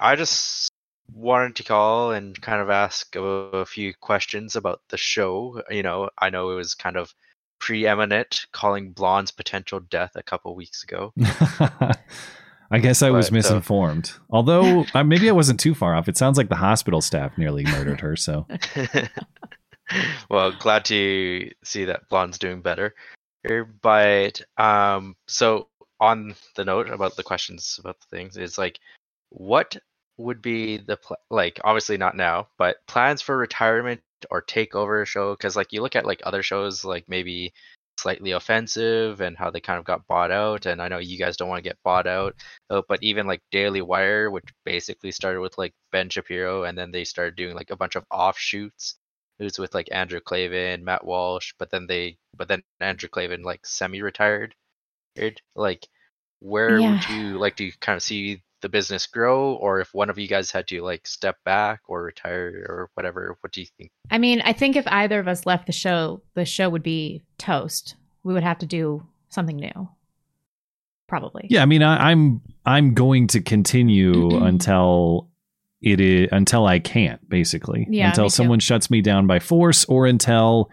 I 0.00 0.16
just 0.16 0.70
wanted 1.12 1.56
to 1.56 1.64
call 1.64 2.12
and 2.12 2.40
kind 2.40 2.60
of 2.60 2.70
ask 2.70 3.14
a, 3.16 3.22
a 3.22 3.66
few 3.66 3.94
questions 3.94 4.56
about 4.56 4.80
the 4.88 4.96
show. 4.96 5.62
You 5.70 5.82
know, 5.82 6.10
I 6.18 6.30
know 6.30 6.50
it 6.50 6.56
was 6.56 6.74
kind 6.74 6.96
of 6.96 7.14
preeminent 7.58 8.46
calling 8.52 8.92
Blonde's 8.92 9.30
potential 9.30 9.80
death 9.80 10.12
a 10.14 10.22
couple 10.22 10.54
weeks 10.54 10.82
ago. 10.84 11.12
I 12.70 12.78
guess 12.80 13.02
I 13.02 13.10
was 13.10 13.26
But, 13.26 13.34
uh, 13.34 13.36
misinformed. 13.36 14.12
Although 14.30 14.84
uh, 14.94 15.04
maybe 15.04 15.28
I 15.28 15.32
wasn't 15.32 15.60
too 15.60 15.74
far 15.74 15.94
off. 15.94 16.08
It 16.08 16.16
sounds 16.16 16.36
like 16.36 16.48
the 16.48 16.56
hospital 16.56 17.00
staff 17.00 17.38
nearly 17.38 17.64
murdered 17.64 18.00
her. 18.00 18.16
So 18.16 18.46
well, 20.30 20.52
glad 20.58 20.84
to 20.86 21.50
see 21.64 21.84
that 21.84 22.08
Blonde's 22.08 22.38
doing 22.38 22.60
better. 22.60 22.94
But 23.82 24.42
um, 24.56 25.16
so 25.28 25.68
on 26.00 26.34
the 26.56 26.64
note 26.64 26.90
about 26.90 27.16
the 27.16 27.22
questions 27.22 27.78
about 27.78 27.98
the 28.00 28.16
things, 28.16 28.36
is 28.36 28.58
like, 28.58 28.80
what 29.30 29.76
would 30.18 30.42
be 30.42 30.78
the 30.78 30.96
pl- 30.96 31.16
like? 31.30 31.60
Obviously 31.64 31.96
not 31.98 32.16
now, 32.16 32.48
but 32.58 32.76
plans 32.86 33.22
for 33.22 33.36
retirement 33.36 34.00
or 34.30 34.40
take 34.42 34.74
over 34.74 35.02
a 35.02 35.06
show? 35.06 35.32
Because 35.34 35.56
like 35.56 35.72
you 35.72 35.82
look 35.82 35.96
at 35.96 36.06
like 36.06 36.20
other 36.24 36.42
shows, 36.42 36.84
like 36.84 37.04
maybe 37.08 37.52
slightly 37.98 38.32
offensive 38.32 39.20
and 39.20 39.36
how 39.36 39.50
they 39.50 39.60
kind 39.60 39.78
of 39.78 39.84
got 39.84 40.06
bought 40.06 40.30
out. 40.30 40.66
And 40.66 40.82
I 40.82 40.88
know 40.88 40.98
you 40.98 41.18
guys 41.18 41.36
don't 41.36 41.48
want 41.48 41.58
to 41.62 41.68
get 41.68 41.78
bought 41.84 42.06
out, 42.06 42.34
uh, 42.70 42.82
but 42.88 43.02
even 43.02 43.26
like 43.26 43.42
Daily 43.50 43.82
Wire, 43.82 44.30
which 44.30 44.44
basically 44.64 45.12
started 45.12 45.40
with 45.40 45.56
like 45.58 45.74
Ben 45.92 46.08
Shapiro, 46.10 46.64
and 46.64 46.76
then 46.76 46.90
they 46.90 47.04
started 47.04 47.36
doing 47.36 47.54
like 47.54 47.70
a 47.70 47.76
bunch 47.76 47.96
of 47.96 48.04
offshoots 48.10 48.96
it 49.38 49.44
was 49.44 49.58
with 49.58 49.74
like 49.74 49.88
Andrew 49.92 50.20
Klavan, 50.20 50.84
Matt 50.84 51.04
Walsh, 51.04 51.52
but 51.58 51.70
then 51.70 51.86
they 51.86 52.18
but 52.36 52.48
then 52.48 52.62
Andrew 52.80 53.08
Klavan 53.08 53.42
like 53.42 53.66
semi-retired. 53.66 54.54
Like 55.54 55.86
where 56.40 56.80
Yeah. 56.80 56.88
would 56.90 57.08
you 57.08 57.38
like 57.38 57.56
to 57.56 57.70
kind 57.80 57.96
of 57.96 58.02
see 58.02 58.42
the 58.62 58.68
business 58.68 59.06
grow 59.06 59.54
or 59.54 59.80
if 59.80 59.92
one 59.94 60.10
of 60.10 60.18
you 60.18 60.26
guys 60.28 60.50
had 60.50 60.66
to 60.68 60.82
like 60.82 61.06
step 61.06 61.36
back 61.44 61.80
or 61.88 62.02
retire 62.02 62.66
or 62.68 62.90
whatever, 62.94 63.36
what 63.40 63.52
do 63.52 63.60
you 63.60 63.66
think? 63.78 63.90
I 64.10 64.18
mean, 64.18 64.40
I 64.42 64.52
think 64.52 64.76
if 64.76 64.86
either 64.86 65.20
of 65.20 65.28
us 65.28 65.46
left 65.46 65.66
the 65.66 65.72
show, 65.72 66.22
the 66.34 66.44
show 66.44 66.68
would 66.68 66.82
be 66.82 67.22
toast. 67.38 67.96
We 68.22 68.34
would 68.34 68.42
have 68.42 68.58
to 68.58 68.66
do 68.66 69.06
something 69.28 69.56
new. 69.56 69.88
Probably. 71.06 71.46
Yeah, 71.48 71.62
I 71.62 71.66
mean, 71.66 71.82
I, 71.82 72.10
I'm 72.10 72.40
I'm 72.64 72.94
going 72.94 73.28
to 73.28 73.40
continue 73.40 74.36
until 74.44 75.30
it 75.80 76.00
is 76.00 76.28
until 76.32 76.66
I 76.66 76.80
can't, 76.80 77.26
basically. 77.28 77.86
Yeah, 77.88 78.08
until 78.08 78.24
me 78.24 78.30
too. 78.30 78.34
someone 78.34 78.58
shuts 78.58 78.90
me 78.90 79.02
down 79.02 79.28
by 79.28 79.38
force, 79.38 79.84
or 79.84 80.06
until 80.06 80.70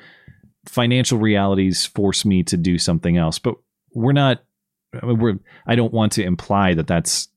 financial 0.66 1.20
realities 1.20 1.86
force 1.86 2.26
me 2.26 2.42
to 2.44 2.58
do 2.58 2.80
something 2.80 3.18
else. 3.18 3.38
But 3.38 3.56
we're 3.94 4.14
not. 4.14 4.44
I 5.00 5.06
mean, 5.06 5.20
We're. 5.20 5.40
I 5.68 5.76
don't 5.76 5.94
want 5.94 6.14
to 6.14 6.24
imply 6.24 6.74
that 6.74 6.88
that's 6.88 7.28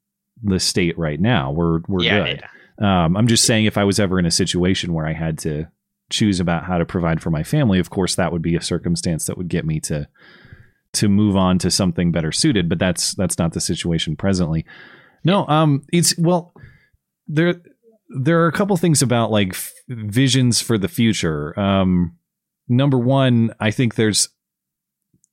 the 0.43 0.61
state 0.61 0.99
right 0.99 1.21
now. 1.21 1.51
We're 1.51 1.81
we're 1.89 2.03
yeah, 2.03 2.25
good. 2.25 2.43
yeah. 2.43 3.05
Um, 3.05 3.17
I'm 3.17 3.27
just 3.27 3.45
saying, 3.45 3.65
if 3.65 3.79
I 3.79 3.85
was 3.85 3.99
ever 3.99 4.19
in 4.19 4.27
a 4.27 4.31
situation 4.31 4.93
where 4.93 5.07
I 5.07 5.13
had 5.13 5.39
to 5.41 5.67
choose 6.11 6.41
about 6.41 6.65
how 6.65 6.79
to 6.79 6.85
provide 6.85 7.23
for 7.23 7.31
my 7.31 7.43
family, 7.43 7.79
of 7.79 7.91
course, 7.91 8.15
that 8.17 8.33
would 8.33 8.43
be 8.43 8.55
a 8.55 8.61
circumstance 8.61 9.27
that 9.27 9.39
would 9.39 9.49
get 9.49 9.65
me 9.65 9.81
to 9.81 10.09
to 10.93 11.09
move 11.09 11.37
on 11.37 11.59
to 11.59 11.71
something 11.71 12.13
better 12.13 12.33
suited. 12.33 12.69
But 12.69 12.79
that's 12.79 13.15
that's 13.15 13.39
not 13.39 13.53
the 13.53 13.61
situation 13.61 14.17
presently. 14.17 14.65
No, 15.25 15.47
um, 15.49 15.83
it's 15.93 16.17
well, 16.19 16.53
there 17.27 17.55
there 18.09 18.43
are 18.43 18.49
a 18.49 18.53
couple 18.53 18.77
things 18.77 19.03
about 19.03 19.31
like 19.31 19.51
f- 19.51 19.73
visions 19.89 20.61
for 20.61 20.79
the 20.79 20.89
future. 20.89 21.59
Um, 21.59 22.17
number 22.69 22.99
one, 22.99 23.55
I 23.59 23.71
think 23.71 23.95
there's 23.95 24.29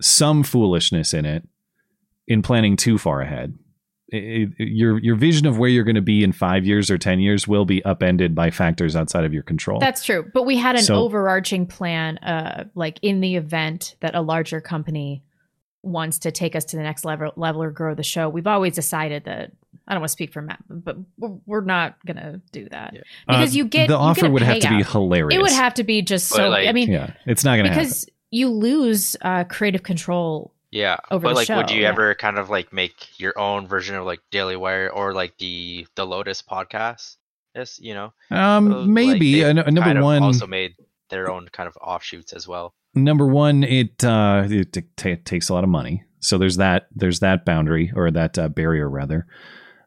some 0.02 0.44
foolishness 0.44 1.14
in 1.14 1.26
it 1.26 1.48
in 2.28 2.42
planning 2.42 2.76
too 2.76 2.98
far 2.98 3.22
ahead. 3.22 3.58
It- 4.10 4.52
it- 4.60 4.68
your 4.68 5.00
your 5.00 5.16
vision 5.16 5.48
of 5.48 5.58
where 5.58 5.70
you're 5.70 5.86
going 5.86 5.96
to 5.96 6.02
be 6.02 6.24
in 6.24 6.34
five 6.34 6.66
years 6.66 6.92
or 6.92 6.98
ten 6.98 7.20
years 7.20 7.48
will 7.48 7.66
be 7.66 7.84
upended 7.86 8.36
by 8.36 8.52
factors 8.52 8.96
outside 8.96 9.24
of 9.24 9.34
your 9.34 9.44
control. 9.44 9.80
That's 9.80 10.04
true. 10.04 10.30
But 10.34 10.44
we 10.46 10.58
had 10.58 10.76
an 10.76 10.84
So- 10.84 10.96
overarching 10.96 11.66
plan, 11.66 12.18
uh, 12.20 12.66
like 12.76 13.00
in 13.02 13.22
the 13.22 13.36
event 13.38 13.96
that 14.02 14.14
a 14.14 14.22
larger 14.22 14.62
company 14.62 15.24
wants 15.82 16.20
to 16.20 16.32
take 16.32 16.56
us 16.56 16.64
to 16.66 16.78
the 16.78 16.84
next 16.84 17.04
level, 17.06 17.32
level 17.36 17.62
or 17.64 17.70
grow 17.72 17.94
the 17.96 18.04
show. 18.04 18.30
We've 18.30 18.48
always 18.48 18.74
decided 18.76 19.26
that 19.26 19.52
I 19.88 19.94
don't 19.94 20.00
want 20.02 20.10
to 20.10 20.14
speak 20.14 20.32
for 20.32 20.42
Matt, 20.42 20.60
but 20.70 20.96
we're, 21.18 21.36
we're 21.46 21.62
not 21.62 21.96
gonna 22.06 22.40
do 22.54 22.70
that 22.72 22.94
Yeah. 22.94 23.02
because 23.28 23.54
Uh, 23.54 23.58
you 23.58 23.66
get 23.66 23.88
the 23.88 23.96
you 23.96 24.00
offer 24.00 24.22
get 24.22 24.30
a 24.30 24.32
would 24.32 24.44
have 24.44 24.60
to 24.60 24.70
be 24.78 24.84
hilarious. 24.84 25.38
It 25.38 25.42
would 25.42 25.52
have 25.52 25.74
to 25.76 25.84
be 25.84 26.02
just 26.02 26.30
But, 26.32 26.38
so. 26.38 26.50
like- 26.50 26.68
I 26.70 26.72
mean, 26.72 26.90
yeah, 26.90 27.12
it's 27.26 27.44
not 27.44 27.56
going 27.56 27.66
to 27.66 27.70
happen. 27.72 27.84
because 27.86 28.06
you 28.32 28.48
lose 28.50 29.18
uh, 29.24 29.44
creative 29.46 29.84
control. 29.84 30.53
Yeah, 30.74 30.98
but 31.10 31.36
like, 31.36 31.50
would 31.50 31.70
you 31.70 31.84
yeah. 31.84 31.90
ever 31.90 32.16
kind 32.16 32.40
of 32.40 32.50
like 32.50 32.74
make 32.74 33.20
your 33.20 33.38
own 33.38 33.68
version 33.68 33.96
of 33.96 34.06
like 34.06 34.20
Daily 34.32 34.56
Wire 34.56 34.90
or 34.90 35.14
like 35.14 35.38
the 35.38 35.86
the 35.96 36.06
Lotus 36.06 36.42
podcast? 36.42 37.18
Yes, 37.56 37.80
you 37.80 37.94
know, 37.94 38.12
Um, 38.32 38.70
like, 38.70 38.88
maybe 38.88 39.42
they 39.42 39.50
uh, 39.50 39.54
number 39.54 39.82
kind 39.82 39.98
of 40.00 40.04
one. 40.04 40.24
also 40.24 40.48
made 40.48 40.74
their 41.10 41.30
own 41.32 41.48
kind 41.52 41.68
of 41.68 41.78
offshoots 41.80 42.34
as 42.34 42.48
well. 42.48 42.74
number 42.96 43.28
one, 43.28 43.64
it 43.64 44.04
uh, 44.04 44.48
it 44.50 44.76
t- 44.98 45.16
takes 45.18 45.50
a 45.50 45.54
lot 45.54 45.64
of 45.64 45.70
money, 45.70 46.04
so 46.20 46.40
there's 46.40 46.58
that 46.58 46.88
there's 46.96 47.20
that 47.20 47.46
boundary 47.46 47.92
or 47.96 48.10
that 48.10 48.40
uh, 48.40 48.50
barrier 48.50 48.90
rather. 48.90 49.28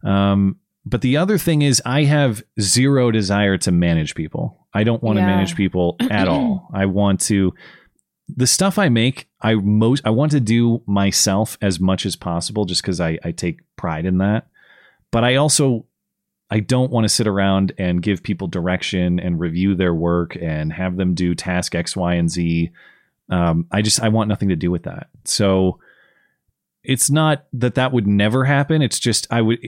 Um, 0.04 0.60
but 0.84 1.00
the 1.00 1.16
other 1.16 1.36
thing 1.38 1.62
is, 1.62 1.82
I 1.84 2.04
have 2.04 2.44
zero 2.60 3.10
desire 3.10 3.58
to 3.58 3.72
manage 3.72 4.14
people. 4.14 4.68
I 4.72 4.84
don't 4.84 5.02
want 5.02 5.16
to 5.16 5.22
Yeah. 5.22 5.26
manage 5.34 5.56
people 5.56 5.96
at 6.10 6.28
all. 6.34 6.68
I 6.72 6.86
want 6.86 7.20
to 7.22 7.52
the 8.28 8.46
stuff 8.46 8.78
I 8.78 8.88
make. 8.88 9.28
I 9.40 9.54
most 9.54 10.04
I 10.04 10.10
want 10.10 10.32
to 10.32 10.40
do 10.40 10.82
myself 10.86 11.56
as 11.60 11.78
much 11.78 12.06
as 12.06 12.16
possible, 12.16 12.64
just 12.64 12.82
because 12.82 13.00
I 13.00 13.18
I 13.24 13.32
take 13.32 13.60
pride 13.76 14.06
in 14.06 14.18
that. 14.18 14.48
But 15.10 15.24
I 15.24 15.36
also 15.36 15.86
I 16.50 16.60
don't 16.60 16.92
want 16.92 17.04
to 17.04 17.08
sit 17.08 17.26
around 17.26 17.72
and 17.78 18.02
give 18.02 18.22
people 18.22 18.48
direction 18.48 19.18
and 19.18 19.40
review 19.40 19.74
their 19.74 19.94
work 19.94 20.36
and 20.36 20.72
have 20.72 20.96
them 20.96 21.14
do 21.14 21.34
task 21.34 21.74
X, 21.74 21.96
Y, 21.96 22.14
and 22.14 22.30
Z. 22.30 22.70
Um, 23.28 23.66
I 23.70 23.82
just 23.82 24.00
I 24.00 24.08
want 24.08 24.28
nothing 24.28 24.48
to 24.50 24.56
do 24.56 24.70
with 24.70 24.84
that. 24.84 25.08
So 25.24 25.80
it's 26.84 27.10
not 27.10 27.46
that 27.52 27.74
that 27.74 27.92
would 27.92 28.06
never 28.06 28.44
happen. 28.44 28.80
It's 28.80 29.00
just 29.00 29.26
I 29.30 29.42
would 29.42 29.58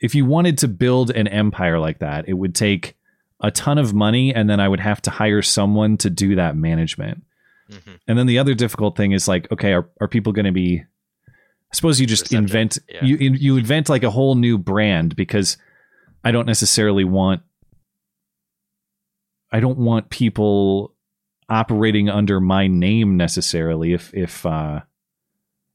if 0.00 0.14
you 0.14 0.24
wanted 0.24 0.58
to 0.58 0.68
build 0.68 1.10
an 1.10 1.28
empire 1.28 1.78
like 1.78 1.98
that, 1.98 2.28
it 2.28 2.34
would 2.34 2.54
take 2.54 2.96
a 3.40 3.50
ton 3.50 3.76
of 3.76 3.92
money, 3.92 4.34
and 4.34 4.48
then 4.48 4.60
I 4.60 4.68
would 4.68 4.80
have 4.80 5.02
to 5.02 5.10
hire 5.10 5.42
someone 5.42 5.98
to 5.98 6.08
do 6.08 6.36
that 6.36 6.56
management. 6.56 7.22
Hmm 7.70 7.94
And 8.06 8.18
then 8.18 8.26
the 8.26 8.38
other 8.38 8.54
difficult 8.54 8.96
thing 8.96 9.12
is 9.12 9.28
like, 9.28 9.50
okay, 9.52 9.72
are, 9.72 9.88
are 10.00 10.08
people 10.08 10.32
going 10.32 10.46
to 10.46 10.52
be? 10.52 10.82
I 11.30 11.74
suppose 11.74 12.00
you 12.00 12.06
just 12.06 12.24
Receptive, 12.24 12.44
invent 12.44 12.78
yeah. 12.88 13.04
you 13.04 13.16
you 13.16 13.56
invent 13.56 13.88
like 13.88 14.04
a 14.04 14.10
whole 14.10 14.36
new 14.36 14.58
brand 14.58 15.16
because 15.16 15.56
I 16.22 16.30
don't 16.30 16.46
necessarily 16.46 17.04
want. 17.04 17.42
I 19.50 19.60
don't 19.60 19.78
want 19.78 20.10
people 20.10 20.94
operating 21.48 22.08
under 22.08 22.40
my 22.40 22.66
name 22.66 23.16
necessarily 23.16 23.92
if 23.92 24.12
if 24.14 24.46
uh 24.46 24.80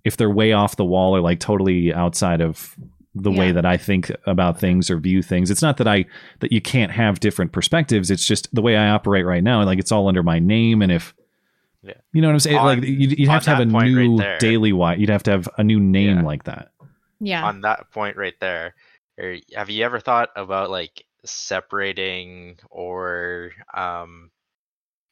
if 0.04 0.17
they're 0.17 0.30
way 0.30 0.54
off 0.54 0.78
the 0.78 0.86
wall 0.86 1.15
or 1.15 1.21
like 1.21 1.39
totally 1.39 1.93
outside 1.93 2.41
of 2.41 2.75
the 3.15 3.32
way 3.32 3.52
that 3.52 3.65
I 3.65 3.78
think 3.78 4.12
about 4.25 4.60
things 4.60 4.89
or 4.89 4.97
view 4.97 5.21
things. 5.21 5.52
It's 5.52 5.62
not 5.62 5.78
that 5.78 5.88
I 5.88 6.06
that 6.39 6.52
you 6.52 6.62
can't 6.62 6.91
have 6.91 7.19
different 7.19 7.52
perspectives. 7.52 8.12
It's 8.12 8.25
just 8.25 8.54
the 8.54 8.62
way 8.62 8.78
I 8.78 8.89
operate 8.89 9.25
right 9.25 9.43
now. 9.43 9.63
Like 9.63 9.80
it's 9.80 9.91
all 9.91 10.08
under 10.08 10.23
my 10.23 10.39
name, 10.39 10.82
and 10.82 10.91
if 10.91 11.13
Yeah. 11.82 11.94
you 12.13 12.22
know 12.22 12.28
what 12.28 12.34
I'm 12.34 12.39
saying, 12.39 12.58
On- 12.58 12.65
like 12.65 12.84
you'd, 12.84 13.18
you'd 13.18 13.30
have 13.30 13.44
to 13.46 13.50
have 13.52 13.60
a 13.60 13.65
that 13.65 13.72
point 13.72 13.96
right 13.96 14.04
new 14.04 14.18
there- 14.18 14.38
daily 14.39 14.74
white. 14.74 15.00
You'd 15.00 15.10
have 15.10 15.24
to 15.24 15.32
have 15.32 15.48
a 15.58 15.63
new 15.63 15.80
name 15.80 16.18
Yeah. 16.18 16.24
like 16.24 16.44
that. 16.44 16.72
Yeah. 17.22 17.46
On 17.46 17.62
that 17.62 17.92
point 17.92 18.18
right 18.18 18.34
there, 18.39 18.76
are- 19.20 19.38
have 19.56 19.70
you 19.70 19.84
ever 19.86 20.00
thought 20.00 20.30
about 20.36 20.70
like 20.70 21.06
separating 21.26 22.58
or 22.70 23.52
um 23.74 24.32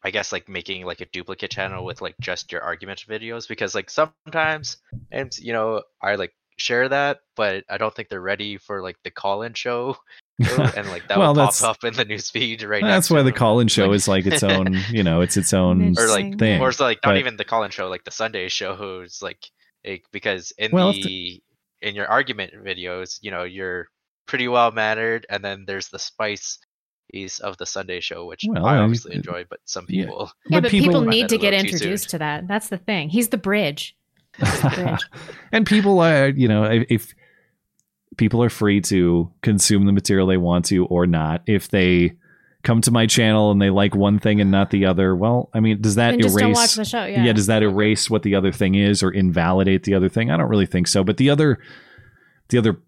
I 0.04 0.12
guess 0.12 0.32
like 0.32 0.48
making 0.48 0.86
like 0.86 1.02
a 1.02 1.06
duplicate 1.08 1.52
channel 1.52 1.84
with 1.84 2.02
like 2.02 2.16
just 2.22 2.52
your 2.52 2.62
argument 2.62 3.04
videos 3.10 3.48
because 3.48 3.74
like 3.76 3.90
sometimes 3.90 4.78
and 5.12 5.36
you 5.38 5.52
know 5.54 5.84
I 6.02 6.16
like 6.16 6.34
share 6.58 6.88
that 6.90 7.20
but 7.36 7.66
I 7.70 7.78
don't 7.78 7.94
think 7.94 8.10
they're 8.10 8.22
ready 8.22 8.58
for 8.58 8.82
like 8.82 8.98
the 9.04 9.12
call-in 9.12 9.54
show 9.54 9.98
and 10.40 10.88
like 10.90 11.08
that 11.08 11.18
Well, 11.18 11.30
will 11.30 11.34
that's- 11.36 11.62
pop 11.62 11.78
up 11.78 11.84
in 11.84 11.94
the 11.96 12.06
news 12.06 12.30
feed 12.30 12.64
right 12.64 12.82
now. 12.82 12.88
That's 12.90 13.10
why 13.10 13.20
the 13.24 13.32
them. 13.32 13.34
call-in 13.38 13.68
show 13.68 13.88
Like- 13.88 13.96
is 13.96 14.08
like 14.08 14.26
its 14.26 14.44
own. 14.44 14.78
You 14.90 15.04
know, 15.04 15.22
it's 15.22 15.38
its 15.38 15.54
own 15.54 15.96
or 15.98 16.08
like 16.08 16.38
thing. 16.38 16.62
or 16.62 16.70
it's 16.70 16.80
like 16.80 17.00
not 17.04 17.12
but- 17.12 17.18
even 17.18 17.38
the 17.38 17.46
call-in 17.46 17.72
show 17.72 17.88
like 17.90 18.04
the 18.04 18.12
sunday 18.12 18.48
show 18.50 18.76
who's 18.76 19.22
like 19.22 19.40
it, 19.84 20.02
because 20.12 20.52
in 20.58 20.72
Well, 20.72 20.90
if 20.92 21.04
the 21.04 21.42
in 21.82 21.96
your 21.96 22.08
argument 22.08 22.54
videos 22.64 23.20
you 23.22 23.32
know 23.32 23.44
you're 23.44 23.88
pretty 24.26 24.48
well 24.48 24.72
mannered 24.72 25.26
and 25.30 25.44
then 25.44 25.64
there's 25.66 25.88
the 25.90 26.00
spice 26.00 26.58
piece 27.12 27.40
of 27.40 27.56
the 27.58 27.66
sunday 27.66 28.00
show 28.02 28.26
which 28.26 28.44
Well, 28.48 28.66
i 28.66 28.76
I- 28.76 28.80
obviously 28.80 29.16
enjoy 29.16 29.46
but 29.50 29.60
some 29.66 29.86
people 29.86 30.30
yeah, 30.50 30.60
but 30.60 30.70
people, 30.72 30.94
Find 30.96 31.08
need 31.08 31.30
to 31.30 31.38
get 31.38 31.54
introduced 31.54 32.10
to 32.10 32.18
that. 32.20 32.48
That's 32.48 32.68
the 32.70 32.78
thing. 32.78 33.10
He's 33.10 33.30
the 33.30 33.38
bridge. 33.38 33.96
He's 34.38 34.62
the 34.62 34.70
bridge. 34.76 35.06
and 35.52 35.66
people 35.66 36.00
are, 36.02 36.28
you 36.30 36.48
know, 36.48 36.64
if, 36.66 36.86
if 36.90 37.16
people 38.18 38.44
are 38.44 38.50
free 38.50 38.82
to 38.82 39.32
consume 39.42 39.86
the 39.86 39.92
material 39.92 40.28
they 40.28 40.38
want 40.38 40.66
to 40.66 40.86
or 40.86 41.08
not, 41.08 41.42
if 41.46 41.70
they 41.70 42.14
come 42.64 42.82
to 42.82 42.92
my 42.92 43.06
channel 43.06 43.52
and 43.52 43.62
they 43.62 43.70
like 43.70 43.96
one 43.96 44.20
thing 44.20 44.42
and 44.42 44.52
not 44.52 44.72
the 44.72 44.86
other, 44.86 45.16
well, 45.16 45.50
I 45.54 45.60
mean, 45.60 45.80
does 45.80 45.96
that 45.96 46.12
then 46.12 46.22
just 46.22 46.38
don't 46.38 46.50
watch 46.50 46.58
erase? 46.58 46.76
the 46.76 46.86
show. 46.86 47.06
Yeah. 47.06 47.32
does 47.32 47.48
that 47.48 47.64
erase 47.64 48.10
what 48.10 48.24
the 48.24 48.36
other 48.36 48.52
thing 48.52 48.76
is 48.76 49.02
or 49.02 49.12
invalidate 49.12 49.84
the 49.84 49.94
other 49.94 50.10
thing? 50.10 50.32
I 50.32 50.38
don't 50.38 50.50
really 50.50 50.66
think 50.66 50.88
so. 50.88 51.04
But 51.04 51.18
the 51.18 51.30
other, 51.30 51.60
the 52.50 52.58
other, 52.58 52.82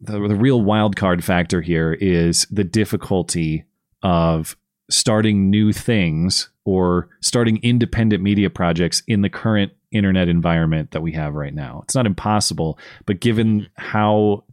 the, 0.00 0.12
the 0.28 0.36
real 0.36 0.60
wild 0.60 0.96
card 0.96 1.24
factor 1.24 1.62
here 1.62 1.94
is 1.94 2.46
the 2.50 2.64
difficulty 2.64 3.64
of 4.02 4.56
starting 4.90 5.50
new 5.50 5.72
things 5.72 6.50
or 6.64 7.08
starting 7.20 7.58
independent 7.62 8.22
media 8.22 8.50
projects 8.50 9.02
in 9.06 9.22
the 9.22 9.30
current 9.30 9.72
internet 9.92 10.28
environment 10.28 10.90
that 10.90 11.00
we 11.00 11.12
have 11.12 11.34
right 11.34 11.54
now. 11.54 11.80
It's 11.84 11.94
not 11.94 12.06
impossible, 12.06 12.78
but 13.06 13.20
given 13.20 13.68
how 13.76 14.44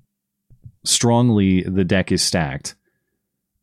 strongly 0.84 1.64
the 1.64 1.84
deck 1.84 2.12
is 2.12 2.22
stacked 2.22 2.76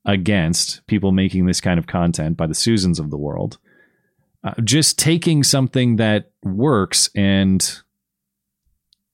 against 0.05 0.87
people 0.87 1.13
making 1.13 1.47
this 1.47 1.61
kind 1.61 1.79
of 1.79 1.87
content 1.87 2.37
by 2.37 2.47
the 2.47 2.55
Susans 2.55 2.99
of 2.99 3.11
the 3.11 3.19
world, 3.19 3.59
uh, 4.43 4.55
just 4.65 4.99
taking 4.99 5.43
something 5.43 5.97
that 5.97 6.31
works 6.43 7.11
and 7.15 7.81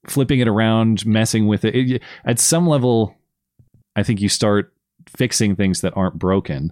flipping 0.07 0.39
it 0.39 0.47
around, 0.47 1.05
messing 1.05 1.47
with 1.47 1.65
it, 1.65 1.75
it 1.75 2.01
at 2.23 2.39
some 2.39 2.65
level, 2.67 3.15
I 3.95 4.03
think 4.03 4.21
you 4.21 4.29
start 4.29 4.73
fixing 5.07 5.55
things 5.55 5.81
that 5.81 5.93
aren't 5.97 6.17
broken. 6.17 6.71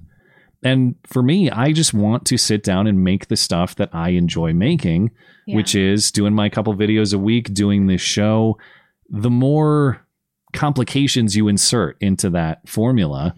And 0.64 0.96
for 1.04 1.22
me, 1.22 1.52
I 1.52 1.74
just 1.74 1.94
want 1.94 2.26
to 2.28 2.38
sit 2.38 2.64
down 2.64 2.88
and 2.88 3.04
make 3.04 3.28
the 3.28 3.36
stuff 3.36 3.76
that 3.76 3.90
I 3.94 4.10
enjoy 4.10 4.54
making, 4.54 5.12
Yeah. 5.46 5.58
which 5.58 5.76
is 5.76 6.12
doing 6.12 6.34
my 6.34 6.50
couple 6.50 6.74
videos 6.76 7.14
a 7.14 7.20
week, 7.20 7.54
doing 7.54 7.88
this 7.88 8.02
show. 8.02 8.58
The 9.10 9.30
more 9.30 10.05
complications 10.56 11.36
you 11.36 11.48
insert 11.48 11.98
into 12.02 12.30
that 12.32 12.68
formula, 12.68 13.36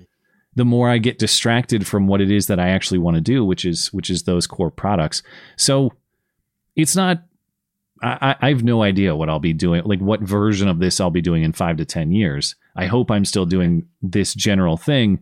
the 0.55 0.65
more 0.65 0.89
I 0.89 0.97
get 0.97 1.19
distracted 1.19 1.85
from 1.85 2.07
what 2.07 2.21
it 2.21 2.31
is 2.31 2.47
that 2.47 2.59
I 2.59 2.69
actually 2.69 2.97
want 2.99 3.15
to 3.15 3.21
do, 3.21 3.43
which 3.45 3.65
is 3.65 3.93
which 3.93 4.09
is 4.09 4.23
those 4.23 4.47
core 4.47 4.71
products. 4.71 5.21
So 5.57 5.93
it's 6.75 6.95
not 6.95 7.23
I, 8.01 8.35
I 8.41 8.49
have 8.49 8.63
no 8.63 8.83
idea 8.83 9.15
what 9.15 9.29
I'll 9.29 9.39
be 9.39 9.53
doing, 9.53 9.83
like 9.85 9.99
what 9.99 10.21
version 10.21 10.67
of 10.67 10.79
this 10.79 10.99
I'll 10.99 11.09
be 11.09 11.21
doing 11.21 11.43
in 11.43 11.53
five 11.53 11.77
to 11.77 11.85
ten 11.85 12.11
years. 12.11 12.55
I 12.75 12.85
hope 12.85 13.09
I'm 13.11 13.25
still 13.25 13.45
doing 13.45 13.87
this 14.01 14.33
general 14.33 14.77
thing, 14.77 15.19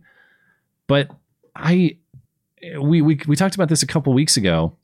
but 0.86 1.10
I 1.54 1.96
we 2.80 3.02
we 3.02 3.20
we 3.26 3.36
talked 3.36 3.54
about 3.54 3.68
this 3.68 3.82
a 3.82 3.86
couple 3.86 4.12
weeks 4.12 4.36
ago. 4.36 4.76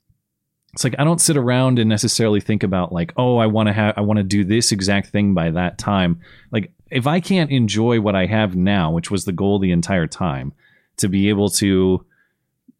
It's 0.73 0.83
like 0.83 0.95
I 0.97 1.03
don't 1.03 1.21
sit 1.21 1.37
around 1.37 1.79
and 1.79 1.87
necessarily 1.89 2.41
think 2.41 2.63
about 2.63 2.91
like, 2.91 3.13
oh, 3.17 3.37
I 3.37 3.45
want 3.47 3.67
to 3.67 3.73
have 3.73 3.93
I 3.97 4.01
want 4.01 4.17
to 4.17 4.23
do 4.23 4.43
this 4.43 4.71
exact 4.71 5.07
thing 5.09 5.33
by 5.33 5.51
that 5.51 5.77
time. 5.77 6.19
Like 6.51 6.71
if 6.89 7.07
I 7.07 7.19
can't 7.19 7.51
enjoy 7.51 8.01
what 8.01 8.15
I 8.15 8.25
have 8.25 8.55
now, 8.55 8.91
which 8.91 9.09
was 9.11 9.25
the 9.25 9.31
goal 9.31 9.59
the 9.59 9.71
entire 9.71 10.07
time, 10.07 10.53
to 10.97 11.07
be 11.07 11.29
able 11.29 11.49
to 11.49 12.05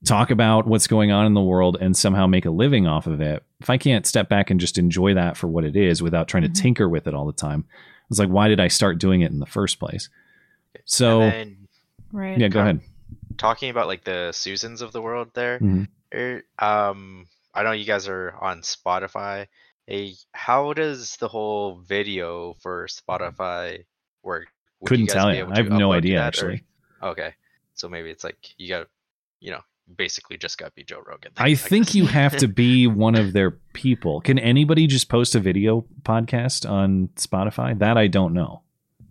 talk 0.05 0.31
about 0.31 0.67
what's 0.67 0.87
going 0.87 1.11
on 1.11 1.25
in 1.25 1.33
the 1.33 1.41
world 1.41 1.77
and 1.79 1.95
somehow 1.95 2.27
make 2.27 2.45
a 2.45 2.49
living 2.51 2.87
off 2.87 3.07
of 3.07 3.21
it. 3.21 3.41
If 3.61 3.69
I 3.69 3.77
can't 3.77 4.05
step 4.05 4.27
back 4.27 4.49
and 4.49 4.59
just 4.59 4.77
enjoy 4.77 5.13
that 5.13 5.37
for 5.37 5.47
what 5.47 5.63
it 5.63 5.75
is 5.77 6.01
without 6.01 6.27
trying 6.27 6.43
Mhm. 6.43 6.53
to 6.53 6.61
tinker 6.61 6.89
with 6.89 7.07
it 7.07 7.13
all 7.13 7.25
the 7.25 7.31
time, 7.31 7.63
it's 8.09 8.19
like 8.19 8.29
why 8.29 8.47
did 8.49 8.59
I 8.59 8.67
start 8.67 8.99
doing 8.99 9.21
it 9.21 9.31
in 9.31 9.39
the 9.39 9.45
first 9.45 9.79
place? 9.79 10.09
So 10.85 11.19
then 11.19 11.67
Right. 12.11 12.37
yeah, 12.37 12.47
go 12.49 12.59
ahead. 12.59 12.81
talking 13.37 13.69
about 13.69 13.87
like 13.87 14.03
the 14.03 14.31
Susans 14.33 14.81
of 14.81 14.91
the 14.91 15.01
world 15.01 15.29
there. 15.35 15.59
Mhm. 15.59 15.87
er, 16.13 16.43
Um, 16.59 17.25
I 17.53 17.63
know 17.63 17.71
you 17.71 17.85
guys 17.85 18.07
are 18.07 18.33
on 18.39 18.61
Spotify. 18.61 19.47
A, 19.89 20.13
how 20.31 20.73
does 20.73 21.17
the 21.17 21.27
whole 21.27 21.75
video 21.75 22.55
for 22.61 22.87
mm-hmm. 22.87 23.11
Spotify 23.11 23.85
work? 24.23 24.47
Would 24.79 24.89
Couldn't 24.89 25.07
guys 25.07 25.13
tell 25.13 25.35
you. 25.35 25.47
I 25.51 25.57
have 25.57 25.69
no 25.69 25.93
idea 25.93 26.15
that, 26.15 26.23
or- 26.23 26.27
actually. 26.27 26.63
Okay, 27.01 27.33
so 27.73 27.89
maybe 27.89 28.09
it's 28.09 28.23
like 28.23 28.37
you 28.57 28.69
got, 28.69 28.87
you 29.41 29.51
know, 29.51 29.59
basically 29.93 30.37
just 30.37 30.57
got 30.57 30.67
to 30.67 30.71
be 30.71 30.83
Joe 30.83 31.03
Rogan. 31.05 31.31
then, 31.35 31.45
I 31.45 31.55
think 31.55 31.87
guess. 31.87 31.95
you 31.95 32.05
have 32.05 32.37
to 32.37 32.47
be 32.47 32.87
one 32.87 33.15
of 33.15 33.33
their 33.33 33.51
people. 33.51 34.21
Can 34.21 34.39
anybody 34.39 34.87
just 34.87 35.09
post 35.09 35.35
a 35.35 35.39
video 35.39 35.85
podcast 36.03 36.69
on 36.69 37.09
Spotify? 37.15 37.77
That 37.77 37.97
I 37.97 38.07
don't 38.07 38.33
know. 38.33 38.61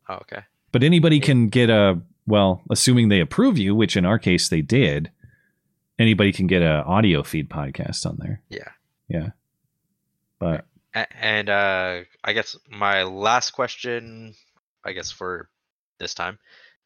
Oh, 0.08 0.14
okay. 0.14 0.42
But 0.72 0.82
anybody 0.82 1.20
can 1.20 1.48
get 1.48 1.68
a 1.68 2.00
well, 2.26 2.62
assuming 2.70 3.08
they 3.08 3.20
approve 3.20 3.58
you, 3.58 3.74
which 3.74 3.96
in 3.96 4.06
our 4.06 4.18
case 4.18 4.48
they 4.48 4.62
did. 4.62 5.10
Anybody 6.02 6.32
can 6.32 6.48
get 6.48 6.62
a 6.62 6.82
audio 6.82 7.22
feed 7.22 7.48
podcast 7.48 8.04
on 8.06 8.16
there. 8.18 8.42
Yeah. 8.48 8.70
Yeah. 9.06 9.28
But 10.40 10.66
And 10.94 11.48
uh, 11.48 12.00
I 12.24 12.32
guess 12.32 12.56
my 12.68 13.04
last 13.04 13.52
question, 13.52 14.34
I 14.84 14.94
guess 14.94 15.12
for 15.12 15.48
this 16.00 16.12
time, 16.12 16.40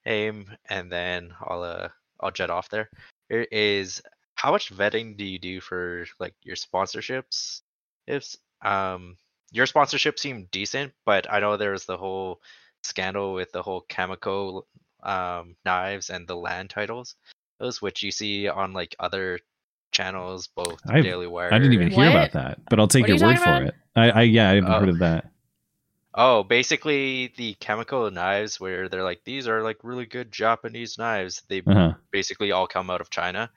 aim, 0.05 0.51
and 0.69 0.93
then 0.93 1.33
I'll 1.41 1.63
uh, 1.63 1.89
I'll 2.21 2.31
jet 2.31 2.51
off 2.51 2.69
there. 2.69 2.91
Is 3.31 4.03
how 4.35 4.51
much 4.51 4.71
vetting 4.71 5.17
do 5.17 5.25
you 5.25 5.39
do 5.39 5.63
for 5.63 6.05
like 6.21 6.35
your 6.43 6.57
sponsorships? 6.57 7.63
If 8.07 8.37
um 8.61 9.17
your 9.51 9.65
sponsorship 9.65 10.19
seemed 10.19 10.51
decent, 10.51 10.93
but 11.07 11.33
I 11.33 11.41
know 11.41 11.57
there 11.57 11.73
was 11.73 11.87
the 11.87 11.97
whole 11.97 12.43
scandal 12.83 13.33
with 13.33 13.51
the 13.53 13.63
whole 13.63 13.87
Kamikoto 13.89 14.65
um, 15.03 15.57
knives 15.65 16.11
and 16.11 16.29
the 16.29 16.37
land 16.37 16.69
titles, 16.69 17.15
those 17.59 17.81
which 17.83 18.03
you 18.03 18.11
see 18.11 18.49
on 18.49 18.73
like 18.73 18.95
other 18.99 19.39
channels, 19.93 20.49
both 20.55 20.79
I've- 20.89 21.03
Daily 21.03 21.27
Wire. 21.27 21.53
I 21.53 21.59
didn't 21.59 21.75
even 21.75 21.91
hear 21.91 22.07
What? 22.07 22.11
about 22.11 22.33
that. 22.33 22.59
But 22.69 22.81
I'll 22.81 22.89
take 22.89 23.07
your 23.09 23.17
you 23.17 23.25
word 23.25 23.39
for 23.39 23.51
about? 23.51 23.63
it. 23.63 23.75
I, 23.95 24.11
I 24.11 24.23
yeah, 24.23 24.51
I 24.51 24.55
haven't 24.57 24.73
Oh. 24.73 24.81
heard 24.81 24.89
of 24.91 24.99
that. 25.01 25.31
Oh, 26.19 26.43
basically 26.45 27.33
the 27.37 27.55
Kamikoto 27.61 28.11
knives 28.13 28.59
where 28.59 28.89
they're 28.89 29.05
like 29.05 29.23
these 29.25 29.47
are 29.49 29.63
like 29.63 29.79
really 29.83 30.07
good 30.07 30.33
Japanese 30.33 30.97
knives. 30.99 31.43
They 31.49 31.61
Uh-huh. 31.67 31.95
basically 32.11 32.53
all 32.53 32.67
come 32.67 32.91
out 32.91 33.01
of 33.03 33.11
China. 33.11 33.51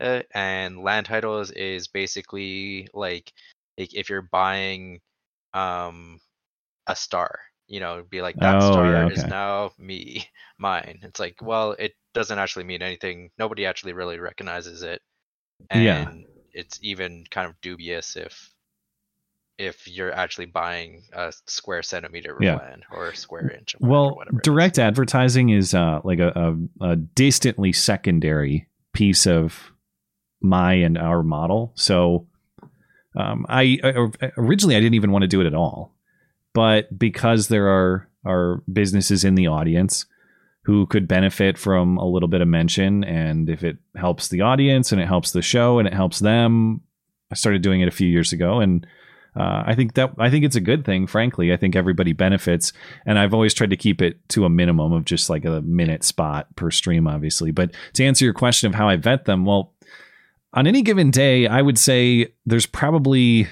Uh, 0.00 0.22
and 0.34 0.78
land 0.82 1.06
titles 1.06 1.50
is 1.50 1.88
basically 1.88 2.88
like, 2.92 3.32
like 3.78 3.94
if 3.94 4.10
you're 4.10 4.22
buying 4.22 5.00
um 5.54 6.20
a 6.86 6.94
star, 6.96 7.40
you 7.68 7.80
know, 7.80 8.04
be 8.08 8.22
like 8.22 8.38
that 8.40 8.62
Oh, 8.62 8.62
star 8.62 9.04
yeah, 9.06 9.08
is 9.08 9.26
now 9.26 9.72
me, 9.78 10.26
mine. 10.58 11.00
It's 11.02 11.20
like, 11.20 11.36
well, 11.42 11.72
it 11.72 11.94
doesn't 12.14 12.38
actually 12.38 12.64
mean 12.64 12.82
anything. 12.82 13.30
Nobody 13.38 13.66
actually 13.66 13.92
really 13.94 14.18
recognizes 14.18 14.82
it. 14.82 15.02
And 15.70 15.84
Yeah. 15.84 16.12
it's 16.52 16.78
even 16.82 17.24
kind 17.30 17.48
of 17.48 17.60
dubious 17.60 18.16
if 18.16 18.50
if 19.58 19.88
you're 19.88 20.12
actually 20.12 20.46
buying 20.46 21.02
a 21.12 21.32
square 21.46 21.82
centimeter 21.82 22.40
of 22.40 22.42
Yeah. 22.42 22.54
land 22.54 22.84
or 22.90 23.10
a 23.10 23.14
square 23.16 23.50
inch 23.50 23.74
of 23.74 23.82
land 23.84 24.06
or 24.06 24.12
Well, 24.12 24.16
whatever. 24.16 24.40
it 24.42 24.48
is. 24.48 24.52
direct 24.52 24.78
advertising 24.78 25.50
is 25.50 25.74
uh, 25.74 26.00
like 26.04 26.18
a, 26.18 26.28
a, 26.80 26.90
a 26.92 26.96
distantly 26.96 27.72
secondary 27.72 28.68
piece 28.92 29.26
of 29.26 29.72
my 30.40 30.74
and 30.74 30.98
our 30.98 31.22
model. 31.22 31.72
So 31.74 32.26
um, 33.16 33.46
I, 33.48 33.78
I 33.84 34.30
originally 34.36 34.76
I 34.76 34.80
didn't 34.80 34.94
even 34.94 35.12
want 35.12 35.22
to 35.22 35.28
do 35.28 35.40
it 35.40 35.46
at 35.46 35.54
all, 35.54 35.95
but 36.56 36.98
because 36.98 37.48
there 37.48 37.68
are 37.68 38.08
are 38.24 38.62
businesses 38.72 39.24
in 39.24 39.34
the 39.34 39.46
audience 39.46 40.06
who 40.64 40.86
could 40.86 41.06
benefit 41.06 41.58
from 41.58 41.98
a 41.98 42.08
little 42.08 42.30
bit 42.30 42.40
of 42.40 42.48
mention, 42.48 43.04
and 43.04 43.50
if 43.50 43.62
it 43.62 43.76
helps 43.94 44.28
the 44.28 44.40
audience 44.40 44.90
and 44.90 44.98
it 44.98 45.06
helps 45.06 45.32
the 45.32 45.42
show 45.42 45.78
and 45.78 45.86
it 45.86 45.92
helps 45.92 46.18
them, 46.18 46.80
I 47.30 47.34
started 47.34 47.60
doing 47.60 47.82
it 47.82 47.88
a 47.88 47.98
few 47.98 48.08
years 48.08 48.32
ago, 48.32 48.60
and 48.60 48.86
uh, 49.38 49.64
I 49.66 49.74
think 49.74 49.96
that 49.96 50.14
I 50.18 50.30
think 50.30 50.46
it's 50.46 50.56
a 50.56 50.62
good 50.62 50.86
thing. 50.86 51.06
Frankly, 51.06 51.52
I 51.52 51.58
think 51.58 51.76
everybody 51.76 52.14
benefits 52.14 52.72
and 53.04 53.18
I've 53.18 53.34
always 53.34 53.52
tried 53.52 53.68
to 53.70 53.76
keep 53.76 54.00
it 54.00 54.26
to 54.30 54.46
a 54.46 54.48
minimum 54.48 54.94
of 54.94 55.04
just 55.04 55.28
like 55.28 55.44
a 55.44 55.60
minute 55.60 56.04
spot 56.04 56.46
per 56.56 56.70
stream, 56.70 57.06
obviously. 57.06 57.50
But 57.50 57.72
to 57.92 58.04
answer 58.06 58.24
your 58.24 58.32
question 58.32 58.68
of 58.68 58.74
how 58.74 58.88
I 58.88 58.96
vet 58.96 59.26
them, 59.26 59.44
well, 59.44 59.74
on 60.54 60.66
any 60.66 60.80
given 60.80 61.10
day, 61.10 61.48
I 61.48 61.60
would 61.60 61.76
say 61.76 62.28
there's 62.46 62.64
probably 62.64 63.46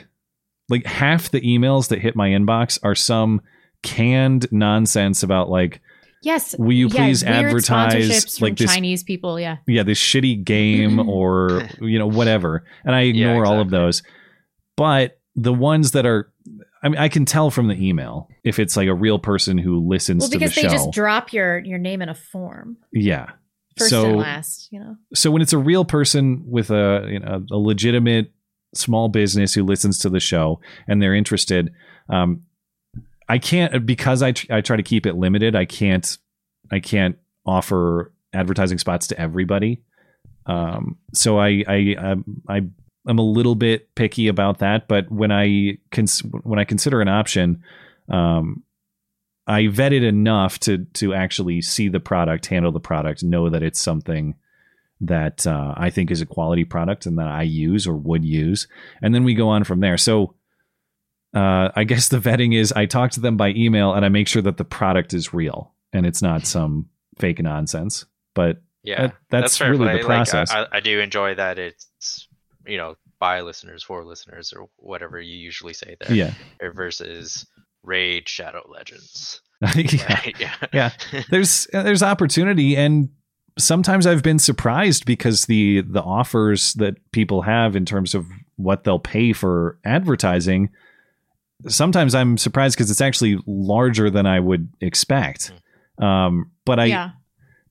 like 0.68 0.86
half 0.86 1.30
the 1.30 1.40
emails 1.40 1.88
that 1.88 2.00
hit 2.00 2.16
my 2.16 2.30
inbox 2.30 2.78
are 2.82 2.94
some 2.94 3.40
canned 3.82 4.46
nonsense 4.50 5.22
about 5.22 5.48
like, 5.50 5.80
Yes. 6.22 6.56
will 6.58 6.72
you 6.72 6.88
yeah, 6.88 6.94
please 7.04 7.22
weird 7.22 7.36
advertise 7.46 8.08
sponsorships 8.08 8.38
from 8.38 8.44
like 8.46 8.56
this 8.56 8.72
Chinese 8.72 9.02
people? 9.02 9.38
Yeah. 9.38 9.58
yeah, 9.66 9.82
this 9.82 9.98
shitty 9.98 10.42
game 10.42 10.98
or 11.08 11.68
you 11.80 11.98
know 11.98 12.06
whatever, 12.06 12.64
and 12.84 12.94
I 12.94 13.02
Yeah, 13.02 13.28
ignore 13.28 13.46
all 13.46 13.60
of 13.60 13.70
those. 13.70 14.02
But 14.76 15.20
the 15.36 15.52
ones 15.52 15.92
that 15.92 16.06
are, 16.06 16.32
I 16.82 16.88
mean, 16.88 16.98
I 16.98 17.08
can 17.08 17.24
tell 17.26 17.50
from 17.50 17.68
the 17.68 17.74
email 17.74 18.28
if 18.42 18.58
it's 18.58 18.76
like 18.76 18.88
a 18.88 18.94
real 18.94 19.18
person 19.18 19.58
who 19.58 19.86
listens 19.86 20.20
Well, 20.22 20.30
to 20.30 20.38
the 20.38 20.44
because 20.46 20.54
they 20.54 20.62
just 20.62 20.92
drop 20.92 21.32
your 21.32 21.58
your 21.58 21.78
name 21.78 22.00
in 22.00 22.08
a 22.08 22.14
form, 22.14 22.78
yeah. 22.90 23.32
first 23.76 23.90
so 23.90 24.06
and 24.06 24.16
last. 24.16 24.68
You 24.72 24.80
know. 24.80 24.96
so 25.14 25.30
when 25.30 25.42
it's 25.42 25.52
a 25.52 25.58
real 25.58 25.84
person 25.84 26.42
with 26.46 26.70
a 26.70 27.06
you 27.10 27.18
know 27.20 27.44
a 27.52 27.56
legitimate 27.56 28.32
small 28.74 29.08
business 29.08 29.54
who 29.54 29.64
listens 29.64 29.98
to 30.00 30.10
the 30.10 30.20
show 30.20 30.60
and 30.86 31.00
they're 31.00 31.14
interested, 31.14 31.72
um, 32.08 32.42
I 33.28 33.38
can't 33.38 33.86
because 33.86 34.22
I 34.22 34.32
tr- 34.32 34.52
I 34.52 34.60
try 34.60 34.76
to 34.76 34.82
keep 34.82 35.06
it 35.06 35.14
limited. 35.14 35.56
I 35.56 35.64
can't 35.64 36.18
I 36.70 36.80
can't 36.80 37.16
offer 37.46 38.12
advertising 38.32 38.78
spots 38.78 39.06
to 39.08 39.20
everybody. 39.20 39.82
Um, 40.46 40.98
so 41.12 41.38
I 41.38 41.64
I 41.66 42.16
I 42.48 42.62
I'm 43.06 43.18
a 43.18 43.22
little 43.22 43.54
bit 43.54 43.94
picky 43.94 44.28
about 44.28 44.58
that. 44.58 44.88
But 44.88 45.10
when 45.10 45.32
I 45.32 45.78
cons- 45.90 46.22
when 46.42 46.58
I 46.58 46.64
consider 46.64 47.00
an 47.00 47.08
option, 47.08 47.62
um, 48.10 48.62
I 49.46 49.68
vet 49.68 49.92
it 49.92 50.04
enough 50.04 50.58
to 50.60 50.84
to 50.94 51.14
actually 51.14 51.62
see 51.62 51.88
the 51.88 52.00
product, 52.00 52.46
handle 52.46 52.72
the 52.72 52.80
product, 52.80 53.22
know 53.22 53.48
that 53.50 53.62
it's 53.62 53.80
something 53.80 54.34
that 55.06 55.46
uh, 55.46 55.74
I 55.76 55.90
think 55.90 56.10
is 56.10 56.20
a 56.20 56.26
quality 56.26 56.64
product 56.64 57.06
and 57.06 57.18
that 57.18 57.28
I 57.28 57.42
use 57.42 57.86
or 57.86 57.94
would 57.96 58.24
use, 58.24 58.68
and 59.02 59.14
then 59.14 59.24
we 59.24 59.34
go 59.34 59.48
on 59.48 59.64
from 59.64 59.80
there. 59.80 59.96
So. 59.98 60.34
Uh, 61.34 61.68
I 61.74 61.82
guess 61.82 62.10
the 62.10 62.20
vetting 62.20 62.54
is 62.56 62.70
I 62.70 62.86
talk 62.86 63.10
to 63.12 63.20
them 63.20 63.36
by 63.36 63.48
email 63.48 63.92
and 63.92 64.04
I 64.04 64.08
make 64.08 64.28
sure 64.28 64.42
that 64.42 64.56
the 64.56 64.64
product 64.64 65.12
is 65.12 65.34
real 65.34 65.74
and 65.92 66.06
it's 66.06 66.22
not 66.22 66.46
some 66.46 66.88
fake 67.18 67.42
nonsense. 67.42 68.04
But 68.36 68.62
Yeah, 68.84 69.08
that- 69.08 69.16
that's 69.30 69.56
fair 69.58 69.72
really 69.72 69.86
the 69.88 69.92
Like, 69.94 70.02
I- 70.04 70.06
process. 70.06 70.52
I, 70.52 70.66
I 70.70 70.78
do 70.78 71.00
enjoy 71.00 71.34
that 71.34 71.58
it's 71.58 72.28
you 72.64 72.76
know 72.76 72.94
by 73.18 73.40
listeners 73.40 73.82
for 73.82 74.04
listeners 74.04 74.52
or 74.56 74.68
whatever 74.76 75.20
you 75.20 75.36
usually 75.36 75.72
say 75.72 75.96
there. 76.00 76.14
yeah, 76.14 76.34
uh, 76.62 76.70
Versus 76.70 77.44
Raid 77.82 78.28
Shadow 78.28 78.62
Legends. 78.72 79.40
yeah. 79.74 80.04
Right? 80.24 80.36
Yeah. 80.38 80.54
Yeah. 80.72 80.90
there's 81.30 81.66
there's 81.72 82.04
opportunity 82.04 82.76
and 82.76 83.08
sometimes 83.58 84.06
I've 84.06 84.22
been 84.22 84.38
surprised 84.38 85.06
because 85.06 85.46
the 85.46 85.82
the 85.82 86.02
offers 86.02 86.74
that 86.74 86.96
people 87.12 87.42
have 87.42 87.76
in 87.76 87.84
terms 87.84 88.14
of 88.14 88.26
what 88.56 88.84
they'll 88.84 88.98
pay 88.98 89.32
for 89.32 89.78
advertising 89.84 90.70
sometimes 91.68 92.14
I'm 92.14 92.36
surprised 92.36 92.76
because 92.76 92.90
it's 92.90 93.00
actually 93.00 93.38
larger 93.46 94.10
than 94.10 94.26
I 94.26 94.40
would 94.40 94.68
expect. 94.80 95.52
Um, 95.98 96.50
but 96.64 96.78
I 96.80 96.86
yeah. 96.86 97.10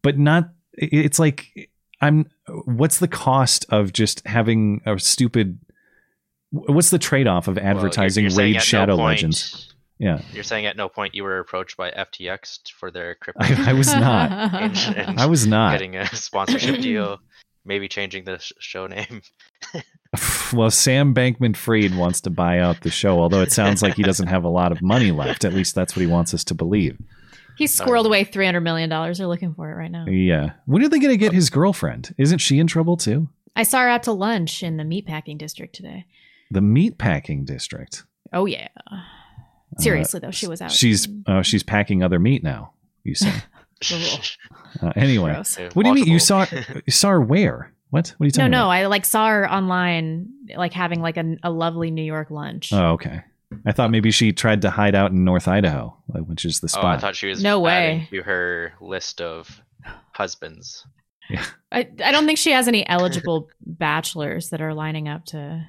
but 0.01 0.17
not 0.17 0.49
it's 0.73 1.19
like 1.19 1.69
I'm 2.01 2.29
what's 2.65 2.99
the 2.99 3.07
cost 3.07 3.65
of 3.69 3.93
just 3.93 4.25
having 4.25 4.81
a 4.85 4.97
stupid 4.99 5.59
what's 6.51 6.89
the 6.89 6.99
trade-off 6.99 7.47
of 7.47 7.57
advertising 7.57 8.25
you're 8.25 8.35
Raid 8.35 8.55
at 8.55 8.59
no 8.59 8.63
Shadow 8.63 8.95
point- 8.95 9.05
Legends? 9.07 9.72
Yeah. 10.03 10.21
You're 10.33 10.43
saying 10.43 10.65
at 10.65 10.75
no 10.75 10.89
point 10.89 11.15
you 11.15 11.23
were 11.23 11.39
approached 11.39 11.77
by 11.77 11.91
FTX 11.91 12.71
for 12.71 12.91
their 12.91 13.15
crypto 13.15 13.41
I, 13.41 13.71
I 13.71 13.73
was 13.73 13.87
not. 13.87 14.31
and, 14.53 14.77
and 14.97 15.19
I 15.19 15.25
was 15.25 15.47
not. 15.47 15.71
getting 15.71 15.95
a 15.95 16.05
sponsorship 16.07 16.81
deal, 16.81 17.19
maybe 17.63 17.87
changing 17.87 18.25
the 18.25 18.39
sh- 18.39 18.51
show 18.59 18.87
name. 18.87 19.21
Well, 20.53 20.69
Sam 20.69 21.15
Bankman 21.15 21.55
Fried 21.57 21.95
wants 21.95 22.21
to 22.21 22.29
buy 22.29 22.59
out 22.59 22.81
the 22.81 22.91
show, 22.91 23.19
although 23.19 23.41
it 23.41 23.51
sounds 23.51 23.81
like 23.81 23.95
he 23.95 24.03
doesn't 24.03 24.27
have 24.27 24.43
a 24.43 24.49
lot 24.49 24.71
of 24.71 24.79
money 24.79 25.09
left. 25.09 25.43
At 25.43 25.53
least 25.53 25.73
that's 25.73 25.95
what 25.95 26.01
he 26.01 26.07
wants 26.07 26.35
us 26.35 26.43
to 26.43 26.53
believe. 26.53 26.99
He 27.57 27.65
squirreled 27.65 28.05
away 28.05 28.23
three 28.23 28.45
hundred 28.45 28.61
million 28.61 28.89
dollars. 28.89 29.17
They're 29.17 29.25
looking 29.25 29.55
for 29.55 29.71
it 29.71 29.75
right 29.75 29.89
now. 29.89 30.05
Yeah. 30.05 30.51
When 30.67 30.83
are 30.83 30.87
they 30.87 30.99
going 30.99 31.09
to 31.09 31.17
get 31.17 31.33
his 31.33 31.49
girlfriend? 31.49 32.13
Isn't 32.19 32.37
she 32.37 32.59
in 32.59 32.67
trouble 32.67 32.95
too? 32.95 33.27
I 33.55 33.63
saw 33.63 33.79
her 33.79 33.89
out 33.89 34.03
to 34.03 34.11
lunch 34.11 34.61
in 34.61 34.77
the 34.77 34.83
meatpacking 34.83 35.39
district 35.39 35.73
today. 35.73 36.05
The 36.51 36.59
meatpacking 36.59 37.45
district. 37.45 38.03
Oh 38.31 38.45
yeah. 38.45 38.67
Seriously 39.79 40.19
though, 40.19 40.31
she 40.31 40.47
was 40.47 40.62
out. 40.62 40.71
She's 40.71 41.07
uh, 41.27 41.41
she's 41.41 41.63
packing 41.63 42.03
other 42.03 42.19
meat 42.19 42.43
now. 42.43 42.73
You 43.03 43.15
say. 43.15 43.33
Uh, 44.81 44.91
anyway, 44.95 45.33
gross. 45.33 45.57
What 45.73 45.83
do 45.83 45.89
you 45.89 45.93
mean? 45.95 46.07
You 46.07 46.17
saw 46.17 46.45
you 46.86 46.91
saw 46.91 47.09
her 47.09 47.21
where? 47.21 47.73
What? 47.89 48.15
What 48.17 48.25
are 48.25 48.27
you 48.27 48.31
No, 48.31 48.38
talking 48.38 48.51
no, 48.51 48.57
about? 48.63 48.69
I 48.71 48.88
like 48.88 49.05
saw 49.05 49.27
her 49.27 49.51
online, 49.51 50.29
like 50.55 50.73
having 50.73 50.99
like 51.01 51.17
a, 51.17 51.36
a 51.43 51.51
lovely 51.51 51.91
New 51.91 52.01
York 52.03 52.31
lunch. 52.31 52.73
Oh, 52.73 52.93
okay. 52.93 53.21
I 53.67 53.71
thought 53.71 53.91
maybe 53.91 54.09
she 54.09 54.31
tried 54.31 54.63
to 54.63 54.71
hide 54.71 54.95
out 54.95 55.12
in 55.12 55.23
North 55.25 55.47
Idaho, 55.47 55.95
like, 56.07 56.23
which 56.23 56.43
is 56.43 56.59
the 56.59 56.69
spot. 56.69 56.86
Oh, 56.86 56.88
I 56.88 56.97
thought 56.97 57.15
she 57.15 57.27
was 57.27 57.43
No 57.43 57.59
way. 57.59 58.07
to 58.09 58.23
her 58.23 58.73
list 58.81 59.21
of 59.21 59.62
husbands. 60.13 60.88
Yeah. 61.29 61.45
I, 61.71 61.88
I 62.03 62.12
don't 62.12 62.25
think 62.25 62.39
she 62.39 62.51
has 62.51 62.67
any 62.67 62.88
eligible 62.89 63.49
bachelors 63.63 64.49
that 64.49 64.59
are 64.62 64.73
lining 64.73 65.07
up 65.07 65.25
to. 65.27 65.63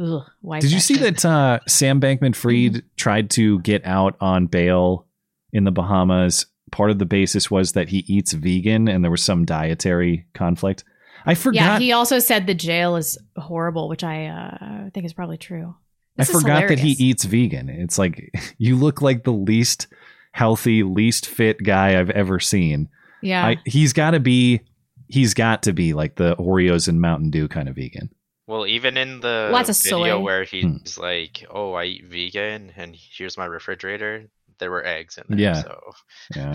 Ugh, 0.00 0.22
Did 0.60 0.70
you 0.72 0.80
see 0.80 0.94
shit. 0.94 1.18
that 1.18 1.24
uh, 1.24 1.58
Sam 1.66 2.00
Bankman 2.00 2.34
Fried 2.36 2.72
Mm-hmm. 2.72 2.86
tried 2.96 3.30
to 3.30 3.58
get 3.60 3.84
out 3.86 4.16
on 4.20 4.46
bail 4.46 5.06
in 5.52 5.64
the 5.64 5.72
Bahamas? 5.72 6.46
Part 6.70 6.90
of 6.90 6.98
the 6.98 7.06
basis 7.06 7.50
was 7.50 7.72
that 7.72 7.88
he 7.88 7.98
eats 8.06 8.32
vegan 8.32 8.88
and 8.88 9.02
there 9.02 9.10
was 9.10 9.22
some 9.22 9.44
dietary 9.44 10.26
conflict. 10.34 10.84
I 11.24 11.34
forgot. 11.34 11.60
Yeah, 11.60 11.78
he 11.78 11.92
also 11.92 12.18
said 12.18 12.46
the 12.46 12.54
jail 12.54 12.96
is 12.96 13.18
horrible, 13.36 13.88
which 13.88 14.04
I 14.04 14.26
uh, 14.26 14.90
think 14.90 15.06
is 15.06 15.12
probably 15.14 15.38
true. 15.38 15.74
I 16.18 16.22
This 16.22 16.30
is 16.30 16.42
forgot 16.42 16.68
that 16.68 16.78
he 16.78 16.90
eats 16.92 17.24
vegan. 17.24 17.68
It's 17.68 17.98
like 17.98 18.30
you 18.58 18.76
look 18.76 19.00
like 19.02 19.24
the 19.24 19.32
least 19.32 19.86
healthy, 20.32 20.82
least 20.82 21.26
fit 21.26 21.62
guy 21.62 21.98
I've 21.98 22.10
ever 22.10 22.38
seen. 22.38 22.88
Yeah, 23.22 23.46
I, 23.46 23.56
he's 23.64 23.92
got 23.92 24.12
to 24.12 24.20
be. 24.20 24.60
He's 25.08 25.32
got 25.32 25.62
to 25.62 25.72
be 25.72 25.94
like 25.94 26.16
the 26.16 26.36
Oreos 26.36 26.86
and 26.86 27.00
Mountain 27.00 27.30
Dew 27.30 27.48
kind 27.48 27.68
of 27.68 27.76
vegan. 27.76 28.10
Well, 28.48 28.66
even 28.66 28.96
in 28.96 29.20
the 29.20 29.50
Lots 29.52 29.68
of 29.68 29.76
video 29.76 30.16
soy. 30.16 30.20
where 30.20 30.44
Hmm. 30.44 30.78
he's 30.78 30.98
like, 30.98 31.44
"Oh, 31.50 31.74
I 31.74 31.84
eat 31.84 32.04
vegan, 32.06 32.72
and 32.76 32.96
here's 32.96 33.36
my 33.36 33.44
refrigerator," 33.44 34.24
there 34.58 34.70
were 34.70 34.84
eggs 34.84 35.18
in 35.18 35.24
there. 35.28 35.38
Yeah. 35.38 35.62
So 35.62 35.92
Yeah. 36.34 36.54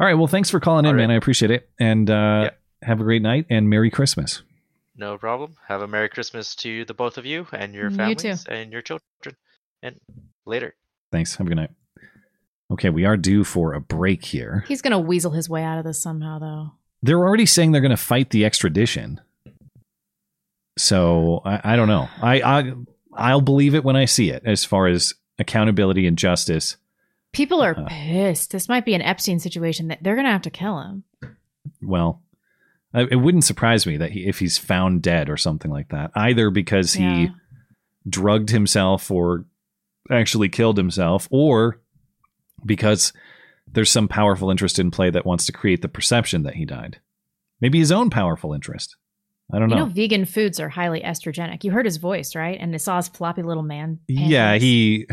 All 0.00 0.06
right. 0.06 0.14
Well, 0.14 0.26
thanks 0.26 0.50
for 0.50 0.58
calling 0.58 0.84
in, 0.86 0.88
All 0.88 0.94
right. 0.94 1.02
man. 1.02 1.10
I 1.10 1.14
appreciate 1.14 1.50
it. 1.52 1.68
And 1.78 2.10
uh, 2.10 2.50
have 2.82 3.00
a 3.00 3.04
great 3.04 3.22
night 3.22 3.46
and 3.50 3.68
Merry 3.70 3.90
Christmas. 3.90 4.42
no 4.96 5.18
problem. 5.18 5.56
Have 5.68 5.82
a 5.82 5.86
Merry 5.88 6.08
Christmas 6.08 6.54
to 6.56 6.84
the 6.86 6.94
both 6.94 7.18
of 7.18 7.26
you 7.26 7.46
and 7.52 7.74
your 7.74 7.90
You 7.90 7.96
families 7.96 8.44
too. 8.44 8.50
and 8.52 8.72
your 8.72 8.80
children. 8.82 9.02
And 9.82 10.00
later. 10.46 10.74
Thanks. 11.12 11.36
Have 11.36 11.46
a 11.46 11.50
good 11.50 11.56
night. 11.56 11.70
Okay, 12.70 12.88
we 12.90 13.04
are 13.04 13.16
due 13.16 13.44
for 13.44 13.74
a 13.74 13.80
break 13.80 14.24
here. 14.24 14.64
he's 14.68 14.80
gonna 14.82 14.98
weasel 14.98 15.32
his 15.32 15.50
way 15.50 15.62
out 15.62 15.78
of 15.78 15.84
this 15.84 16.00
somehow, 16.00 16.38
though. 16.38 16.72
They're 17.02 17.18
already 17.18 17.44
saying 17.46 17.72
they're 17.72 17.82
going 17.82 17.90
to 17.90 17.96
fight 17.98 18.30
the 18.30 18.44
extradition. 18.46 19.20
So 20.76 21.40
I, 21.44 21.60
I 21.72 21.76
don't 21.76 21.88
know. 21.88 22.08
I, 22.22 22.40
I 22.42 22.72
I'll 23.16 23.40
believe 23.40 23.74
it 23.74 23.84
when 23.84 23.96
I 23.96 24.04
see 24.06 24.30
it. 24.30 24.42
As 24.44 24.64
far 24.64 24.86
as 24.86 25.14
accountability 25.38 26.06
and 26.06 26.18
justice, 26.18 26.76
People 27.32 27.62
are 27.62 27.74
Uh. 27.76 27.86
pissed. 27.88 28.52
This 28.52 28.68
might 28.68 28.84
be 28.84 28.94
an 28.94 29.02
Epstein 29.02 29.40
situation 29.40 29.88
that 29.88 30.02
they're 30.02 30.14
gonna 30.16 30.30
have 30.30 30.42
to 30.42 30.50
kill 30.50 30.80
him. 30.80 31.04
well, 31.82 32.22
it 32.94 33.16
wouldn't 33.20 33.42
surprise 33.42 33.86
me 33.88 33.96
that 33.96 34.12
he, 34.12 34.24
if 34.26 34.38
he's 34.38 34.56
found 34.56 35.02
dead 35.02 35.28
or 35.28 35.36
something 35.36 35.70
like 35.70 35.88
that, 35.88 36.12
either 36.14 36.50
because 36.50 36.92
he 36.94 37.28
drugged 38.08 38.50
himself 38.50 39.10
or 39.10 39.44
actually 40.12 40.48
killed 40.48 40.76
himself, 40.76 41.26
or 41.32 41.80
because 42.64 43.12
there's 43.66 43.90
some 43.90 44.06
powerful 44.06 44.48
interest 44.48 44.78
in 44.78 44.92
play 44.92 45.10
that 45.10 45.26
wants 45.26 45.44
to 45.46 45.52
create 45.52 45.82
the 45.82 45.88
perception 45.88 46.44
that 46.44 46.54
he 46.54 46.64
died. 46.64 47.00
Maybe 47.60 47.80
his 47.80 47.90
own 47.90 48.10
powerful 48.10 48.52
interest. 48.52 48.94
I 49.52 49.58
don't 49.58 49.68
know. 49.68 49.76
You 49.76 49.82
know. 49.82 49.88
vegan 49.88 50.24
foods 50.24 50.58
are 50.58 50.68
highly 50.68 51.00
estrogenic. 51.00 51.64
You 51.64 51.70
heard 51.70 51.84
his 51.84 51.98
voice, 51.98 52.34
right? 52.34 52.58
And 52.58 52.74
I 52.74 52.78
saw 52.78 52.96
his 52.96 53.08
floppy 53.08 53.42
little 53.42 53.62
man. 53.62 54.00
yeah, 54.08 54.56
he, 54.56 55.06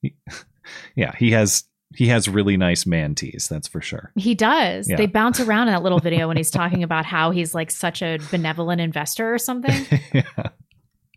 he, 0.00 0.14
yeah, 0.96 1.12
he 1.16 1.32
has 1.32 1.64
he 1.94 2.08
has 2.08 2.28
really 2.28 2.56
nice 2.56 2.86
man 2.86 3.14
tees. 3.14 3.48
That's 3.48 3.68
for 3.68 3.80
sure. 3.80 4.12
He 4.16 4.34
does. 4.34 4.88
Yeah. 4.88 4.96
They 4.96 5.06
bounce 5.06 5.40
around 5.40 5.68
in 5.68 5.74
that 5.74 5.82
little 5.82 5.98
video 5.98 6.28
when 6.28 6.36
he's 6.36 6.50
talking 6.52 6.82
about 6.82 7.04
how 7.04 7.30
he's 7.30 7.54
like 7.54 7.70
such 7.70 8.02
a 8.02 8.18
benevolent 8.30 8.80
investor 8.80 9.32
or 9.34 9.38
something. 9.38 9.86
yeah. 10.12 10.22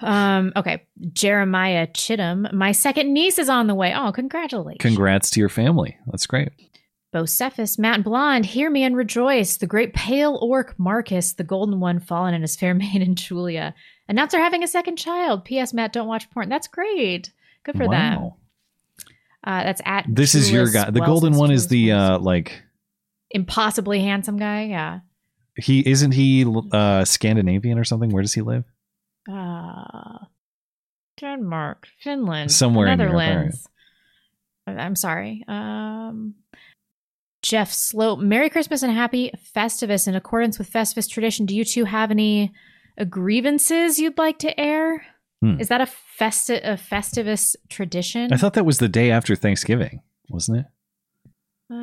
Um, 0.02 0.52
okay. 0.56 0.86
Jeremiah 1.14 1.88
Chittum. 1.88 2.52
My 2.52 2.72
second 2.72 3.14
niece 3.14 3.40
is 3.40 3.50
on 3.50 3.68
the 3.68 3.76
way. 3.76 3.94
Oh, 3.96 4.12
congratulations. 4.12 4.82
Congrats 4.82 5.30
to 5.32 5.40
your 5.40 5.50
family. 5.50 5.98
That's 6.08 6.28
great. 6.28 6.50
Bocephus, 7.16 7.80
Matt 7.80 7.96
and 7.96 8.04
Blonde, 8.04 8.46
hear 8.46 8.70
me 8.70 8.84
and 8.84 8.98
rejoice. 8.98 9.56
The 9.56 9.66
great 9.68 9.94
pale 9.94 10.38
orc 10.42 10.78
Marcus, 10.78 11.32
the 11.32 11.46
golden 11.46 11.80
one, 11.80 12.02
Follin 12.02 12.34
in 12.34 12.42
his 12.42 12.58
fair 12.58 12.74
maiden 12.74 13.16
Julia. 13.16 13.74
Announce 14.10 14.34
they're 14.34 14.44
having 14.44 14.64
a 14.64 14.68
second 14.68 14.98
child. 14.98 15.46
P.S. 15.46 15.74
Matt, 15.74 15.94
don't 15.94 16.08
watch 16.10 16.30
porn. 16.32 16.50
That's 16.50 16.68
great. 16.68 17.32
Good 17.64 17.78
for 17.78 17.88
them. 17.88 18.32
Uh, 19.44 19.64
that's 19.64 19.82
at. 19.86 20.06
This 20.10 20.36
is 20.36 20.52
your 20.52 20.70
guy. 20.70 20.92
The 20.92 21.00
Wells- 21.00 21.22
golden 21.22 21.40
one 21.40 21.52
is 21.52 21.68
the 21.70 21.94
uh 21.94 22.20
like 22.20 22.64
impossibly 23.32 24.02
handsome 24.02 24.38
guy. 24.38 24.66
Yeah. 24.66 25.00
he 25.58 25.88
isn't 25.90 26.12
he 26.12 26.46
uh 26.74 27.06
Scandinavian 27.06 27.80
or 27.80 27.86
something? 27.86 28.10
Where 28.12 28.22
does 28.24 28.34
he 28.34 28.42
live? 28.42 28.66
Uh, 29.32 30.18
Denmark, 31.20 31.88
Finland, 32.04 32.52
Somewhere 32.52 32.88
in 32.88 33.00
Europe, 33.00 33.14
all 33.14 33.18
right. 33.20 33.28
Netherlands. 33.30 33.68
I- 34.68 34.72
I'm 34.74 34.96
sorry. 34.96 35.44
Um, 35.48 36.36
Jeff 37.46 37.72
Slope. 37.72 38.18
Merry 38.20 38.50
Christmas 38.50 38.82
and 38.82 38.92
happy 38.92 39.32
Festivus. 39.56 40.08
In 40.08 40.16
accordance 40.16 40.58
with 40.58 40.72
Festivus 40.72 41.08
tradition, 41.08 41.46
do 41.46 41.56
you 41.56 41.64
two 41.64 41.86
have 41.86 42.10
any 42.10 42.52
grievances 43.08 44.00
you'd 44.00 44.18
like 44.18 44.40
to 44.40 44.60
air? 44.60 45.06
Hmm. 45.44 45.60
Is 45.60 45.68
that 45.68 45.80
a 45.80 45.88
festi- 46.20 46.64
a 46.64 46.76
Festivus 46.76 47.56
tradition? 47.70 48.34
I 48.34 48.38
thought 48.38 48.54
that 48.56 48.66
was 48.66 48.80
the 48.80 48.88
day 48.90 49.12
after 49.12 49.36
Thanksgiving, 49.36 50.02
wasn't 50.28 50.60
it? 50.62 50.66
Uh, 51.72 51.76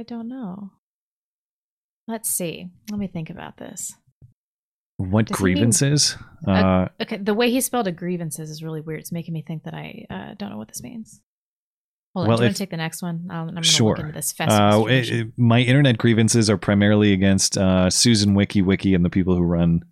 I 0.00 0.04
don't 0.06 0.28
know. 0.28 0.70
Let's 2.06 2.28
see. 2.28 2.68
Let 2.90 3.00
me 3.00 3.06
think 3.06 3.30
about 3.30 3.56
this. 3.56 3.94
What 4.98 5.28
Does 5.28 5.38
he 5.38 5.44
mean- 5.44 5.54
grievances? 5.54 6.16
Uh, 6.46 6.88
Okay, 7.00 7.16
the 7.16 7.32
way 7.32 7.50
he 7.50 7.62
spelled 7.62 7.86
a 7.86 7.92
grievances 7.92 8.50
is 8.50 8.62
really 8.62 8.82
weird. 8.82 9.00
It's 9.00 9.12
making 9.12 9.32
me 9.32 9.40
think 9.46 9.62
that 9.62 9.72
I 9.72 10.04
uh, 10.10 10.34
don't 10.38 10.50
know 10.50 10.58
what 10.58 10.68
this 10.68 10.82
means. 10.82 11.22
Hold 12.14 12.24
on, 12.24 12.28
Well, 12.28 12.36
do 12.38 12.42
you 12.42 12.46
want 12.48 12.56
to 12.56 12.62
take 12.62 12.70
the 12.70 12.76
next 12.76 13.02
one? 13.02 13.28
I'll, 13.30 13.42
I'm 13.42 13.50
going 13.50 13.62
to 13.62 13.68
sure. 13.68 13.90
look 13.90 14.00
into 14.00 14.12
this. 14.12 14.34
Uh, 14.40 14.84
it- 14.88 15.10
it- 15.10 15.32
my 15.36 15.60
internet 15.60 15.96
grievances 15.98 16.50
are 16.50 16.56
primarily 16.56 17.12
against 17.12 17.56
uh, 17.56 17.88
Susan 17.88 18.34
Wiki 18.34 18.62
Wiki 18.62 18.94
and 18.94 19.04
the 19.04 19.10
people 19.10 19.36
who 19.36 19.42
run 19.42 19.84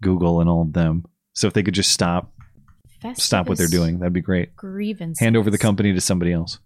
Google 0.00 0.40
and 0.40 0.48
all 0.48 0.62
of 0.62 0.72
them. 0.74 1.04
So 1.32 1.46
if 1.48 1.54
they 1.54 1.62
could 1.62 1.74
just 1.74 1.92
stop 1.92 2.32
stop 3.14 3.48
what 3.48 3.58
they're 3.58 3.66
doing, 3.68 3.98
that'd 3.98 4.12
be 4.12 4.20
great. 4.20 4.54
Grievances. 4.56 5.20
Hand 5.20 5.36
over 5.36 5.50
the 5.50 5.58
company 5.58 5.92
to 5.92 6.00
somebody 6.00 6.32
else. 6.32 6.58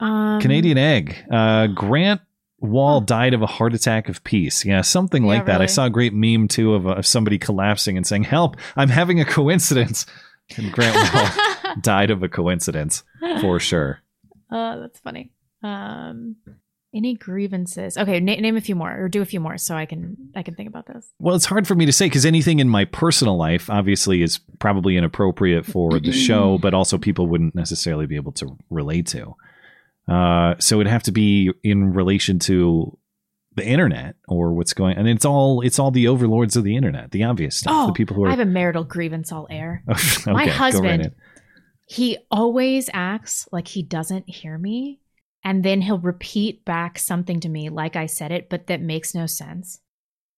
Um, 0.00 0.40
Canadian 0.40 0.78
Egg. 0.78 1.24
Uh, 1.30 1.68
Grant 1.68 2.20
Wahl 2.58 3.00
died 3.00 3.34
of 3.34 3.42
a 3.42 3.46
heart 3.46 3.74
attack 3.74 4.08
of 4.08 4.22
peace. 4.24 4.64
Yeah, 4.64 4.80
something 4.82 5.22
Yeah, 5.22 5.28
like 5.28 5.46
that. 5.46 5.60
I 5.60 5.66
saw 5.66 5.86
a 5.86 5.90
great 5.90 6.12
meme 6.12 6.48
too 6.48 6.74
of, 6.74 6.86
uh, 6.86 6.90
of 6.94 7.06
somebody 7.06 7.38
collapsing 7.38 7.96
and 7.96 8.06
saying, 8.06 8.24
"Help! 8.24 8.56
I'm 8.76 8.88
having 8.88 9.20
a 9.20 9.24
coincidence." 9.24 10.06
And 10.56 10.72
Grant 10.72 10.94
Wahl 11.14 11.63
died 11.80 12.10
of 12.10 12.22
a 12.22 12.28
coincidence 12.28 13.02
for 13.40 13.58
sure. 13.60 14.00
Uh, 14.50 14.76
that's 14.78 15.00
funny. 15.00 15.32
Um, 15.64 16.36
any 16.94 17.14
grievances? 17.14 17.96
Okay, 17.96 18.20
na- 18.20 18.36
name 18.36 18.56
a 18.56 18.60
few 18.60 18.76
more, 18.76 18.94
or 18.96 19.08
do 19.08 19.20
a 19.20 19.24
few 19.24 19.40
more, 19.40 19.58
so 19.58 19.74
I 19.74 19.84
can 19.84 20.16
I 20.36 20.44
can 20.44 20.54
think 20.54 20.68
about 20.68 20.86
this. 20.86 21.10
Well, 21.18 21.34
it's 21.34 21.46
hard 21.46 21.66
for 21.66 21.74
me 21.74 21.86
to 21.86 21.92
say 21.92 22.06
because 22.06 22.24
anything 22.24 22.60
in 22.60 22.68
my 22.68 22.84
personal 22.84 23.36
life 23.36 23.68
obviously 23.68 24.22
is 24.22 24.38
probably 24.60 24.96
inappropriate 24.96 25.66
for 25.66 25.98
the 25.98 26.12
show, 26.28 26.58
but 26.58 26.72
also 26.72 26.98
people 26.98 27.26
wouldn't 27.26 27.56
necessarily 27.56 28.06
be 28.06 28.14
able 28.14 28.30
to 28.32 28.56
relate 28.70 29.08
to. 29.08 29.34
Uh, 30.06 30.54
so 30.60 30.80
it'd 30.80 30.92
have 30.92 31.02
to 31.04 31.12
be 31.12 31.50
in 31.64 31.92
relation 31.94 32.38
to 32.40 32.96
the 33.56 33.64
internet 33.66 34.14
or 34.28 34.52
what's 34.52 34.74
going, 34.74 34.96
and 34.96 35.08
it's 35.08 35.24
all 35.24 35.62
it's 35.62 35.80
all 35.80 35.90
the 35.90 36.06
overlords 36.06 36.54
of 36.54 36.62
the 36.62 36.76
internet, 36.76 37.10
the 37.10 37.24
obvious 37.24 37.56
stuff, 37.56 37.72
Oh, 37.74 37.86
the 37.88 37.92
people 37.94 38.14
who 38.14 38.26
I 38.26 38.30
have 38.30 38.38
a 38.38 38.44
marital 38.44 38.84
grievance 38.84 39.32
I'll 39.32 39.48
air. 39.50 39.82
Okay, 39.90 40.30
My 40.32 40.46
husband. 40.46 41.12
He 41.86 42.18
always 42.30 42.88
acts 42.92 43.48
like 43.52 43.68
he 43.68 43.82
doesn't 43.82 44.28
hear 44.28 44.56
me, 44.58 45.00
and 45.44 45.62
then 45.64 45.82
he'll 45.82 45.98
repeat 45.98 46.64
back 46.64 46.98
something 46.98 47.40
to 47.40 47.48
me 47.48 47.68
like 47.68 47.96
I 47.96 48.06
said 48.06 48.32
it, 48.32 48.48
but 48.48 48.66
that 48.68 48.80
makes 48.80 49.14
no 49.14 49.26
sense. 49.26 49.80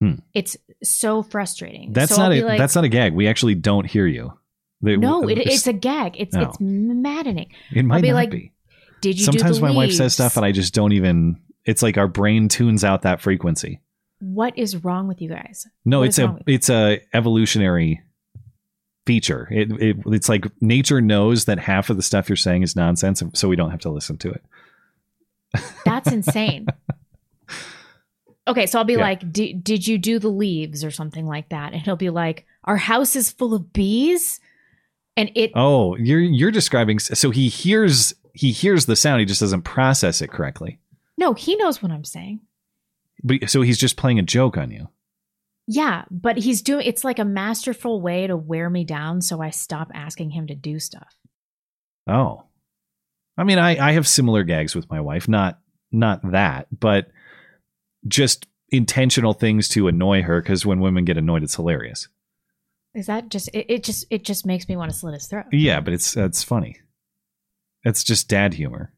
Hmm. 0.01 0.17
It's 0.35 0.57
so 0.83 1.23
frustrating. 1.23 1.93
That's 1.93 2.15
So 2.15 2.23
not 2.23 2.33
a 2.33 2.43
like, 2.45 2.59
that's 2.59 2.75
not 2.75 2.85
a 2.85 2.89
gag. 2.89 3.15
We 3.15 3.29
actually 3.29 3.55
don't 3.55 3.87
hear 3.87 4.07
you. 4.07 4.33
They- 4.83 4.97
no, 4.97 5.27
it, 5.29 5.39
it's- 5.39 5.67
a 5.67 5.73
gag. 5.73 6.17
It's 6.19 6.35
No. 6.35 6.43
it's 6.43 6.59
maddening. 6.61 7.51
it 7.73 7.85
might 7.85 8.03
be 8.03 8.11
not 8.11 8.15
like, 8.17 8.31
be. 8.31 8.53
Did 9.01 9.19
you? 9.19 9.25
Sometimes 9.25 9.61
my 9.61 9.71
wife 9.71 9.93
says 9.93 10.13
stuff 10.15 10.37
and 10.37 10.45
I 10.45 10.53
just 10.53 10.75
don't 10.75 10.93
even. 10.93 11.41
It's 11.65 11.83
like 11.83 11.97
our 11.99 12.09
brain 12.09 12.49
tunes 12.49 12.85
out 12.85 13.03
that 13.03 13.21
frequency. 13.21 13.81
What 14.21 14.57
is 14.59 14.85
wrong 14.85 15.09
with 15.09 15.21
you 15.21 15.29
guys? 15.29 15.67
No, 15.85 16.01
What 16.01 16.09
it's 16.09 16.19
a 16.19 16.39
it's 16.47 16.71
a 16.71 17.01
evolutionary 17.15 18.01
feature. 19.07 19.49
It, 19.51 19.71
it 19.81 19.97
it's 20.07 20.29
like 20.29 20.47
nature 20.61 21.01
knows 21.01 21.47
that 21.47 21.59
half 21.59 21.89
of 21.89 21.97
the 21.97 22.03
stuff 22.03 22.29
you're 22.29 22.37
saying 22.37 22.63
is 22.63 22.77
nonsense, 22.77 23.23
so 23.35 23.49
we 23.49 23.57
don't 23.57 23.71
have 23.71 23.81
to 23.81 23.91
listen 23.91 24.19
to 24.19 24.31
it. 24.33 24.45
That's 25.85 26.13
insane. 26.13 26.67
okay, 28.49 28.67
so 28.67 28.79
I'll 28.79 28.85
be 28.85 28.95
Yeah. 28.95 29.01
like, 29.01 29.33
"D- 29.33 29.53
"Did 29.55 29.87
you 29.87 29.99
do 29.99 30.19
the 30.19 30.29
leaves 30.29 30.85
or 30.85 30.91
something 30.91 31.27
like 31.27 31.49
that?" 31.51 31.73
And 31.73 31.83
he'll 31.83 31.97
be 31.97 32.11
like, 32.11 32.45
"Our 32.65 32.77
house 32.77 33.17
is 33.17 33.31
full 33.31 33.55
of 33.55 33.73
bees," 33.73 34.41
and 35.17 35.31
it. 35.35 35.53
Oh, 35.55 35.97
you're 35.97 36.21
you're 36.21 36.51
describing. 36.51 36.99
So 36.99 37.31
he 37.31 37.49
hears 37.49 38.15
he 38.33 38.53
hears 38.53 38.87
the 38.87 38.97
sound. 38.97 39.21
He 39.21 39.27
just 39.27 39.41
doesn't 39.41 39.63
process 39.63 40.21
it 40.21 40.31
correctly. 40.31 40.79
No, 41.17 41.33
he 41.33 41.57
knows 41.57 41.83
what 41.83 41.93
I'm 41.93 42.05
saying. 42.05 42.41
But 43.25 43.49
so 43.49 43.63
he's 43.63 43.79
just 43.79 43.97
playing 43.97 44.19
a 44.19 44.23
joke 44.23 44.59
on 44.59 44.71
you. 44.71 44.89
Yeah, 45.67 46.05
but 46.11 46.39
he's 46.39 46.63
doing. 46.63 46.87
It's 46.87 47.05
like 47.05 47.19
a 47.19 47.25
masterful 47.25 48.01
way 48.01 48.27
to 48.27 48.37
wear 48.37 48.71
me 48.71 48.85
down, 48.85 49.21
so 49.21 49.41
I 49.41 49.51
stop 49.51 49.91
asking 49.95 50.31
him 50.31 50.47
to 50.47 50.55
do 50.55 50.79
stuff. 50.79 51.17
Oh, 52.07 52.45
I 53.37 53.45
mean, 53.45 53.59
I 53.59 53.89
I 53.89 53.93
have 53.93 54.07
similar 54.07 54.45
gags 54.45 54.77
with 54.77 54.89
my 54.91 55.01
wife. 55.01 55.29
Not 55.29 55.59
not 55.91 56.31
that, 56.31 56.69
but 56.79 57.09
just 58.07 58.47
intentional 58.71 59.33
things 59.33 59.69
to 59.71 59.89
annoy 59.89 60.23
her. 60.23 60.41
Because 60.41 60.65
when 60.65 60.81
women 60.81 61.05
get 61.05 61.19
annoyed, 61.19 61.43
it's 61.43 61.57
hilarious. 61.57 62.09
Is 62.95 63.07
that 63.07 63.29
just? 63.29 63.49
It, 63.53 63.67
it 63.69 63.85
just. 63.85 64.07
It 64.09 64.25
just 64.25 64.47
makes 64.47 64.69
me 64.69 64.77
want 64.77 64.93
to 64.93 64.97
slit 64.97 65.15
his 65.15 65.27
throat. 65.27 65.47
Yeah, 65.51 65.81
but 65.81 65.93
it's 65.95 66.17
it's 66.17 66.45
funny. 66.45 66.79
It's 67.83 68.05
just 68.05 68.29
dad 68.29 68.55
humor. 68.55 68.93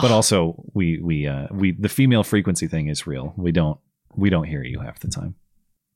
But 0.00 0.10
also, 0.10 0.64
we 0.74 0.98
we 0.98 1.26
uh 1.26 1.48
we 1.50 1.72
the 1.72 1.88
female 1.88 2.24
frequency 2.24 2.66
thing 2.66 2.88
is 2.88 3.06
real. 3.06 3.34
We 3.36 3.52
don't 3.52 3.78
we 4.16 4.30
don't 4.30 4.44
hear 4.44 4.62
you 4.62 4.80
half 4.80 5.00
the 5.00 5.08
time. 5.08 5.34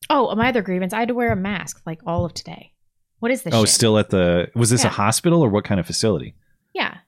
Oh, 0.09 0.35
my 0.35 0.49
other 0.49 0.63
grievance. 0.63 0.93
I 0.93 1.01
had 1.01 1.09
to 1.09 1.15
wear 1.15 1.33
a 1.33 1.37
mask 1.37 1.83
like 1.87 2.01
all 2.07 2.25
of 2.25 2.35
today. 2.35 2.73
What 3.19 3.31
is 3.31 3.43
this? 3.43 3.55
oh, 3.55 3.65
shit? 3.65 3.75
still 3.75 3.99
at 3.99 4.11
the 4.11 4.51
was 4.55 4.71
this 4.71 4.85
a 4.85 4.89
hospital 4.89 5.43
or 5.43 5.51
what 5.51 5.65
kind 5.65 5.79
of 5.79 5.87
facility? 5.87 6.35
Yeah. 6.75 6.99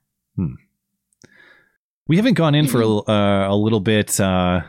We 2.08 2.16
haven't 2.16 2.34
gone 2.34 2.54
in 2.54 2.66
for 2.66 2.82
a, 2.82 2.88
uh, 2.88 3.48
a 3.48 3.56
little 3.56 3.80
bit. 3.80 4.18
Uh, 4.20 4.62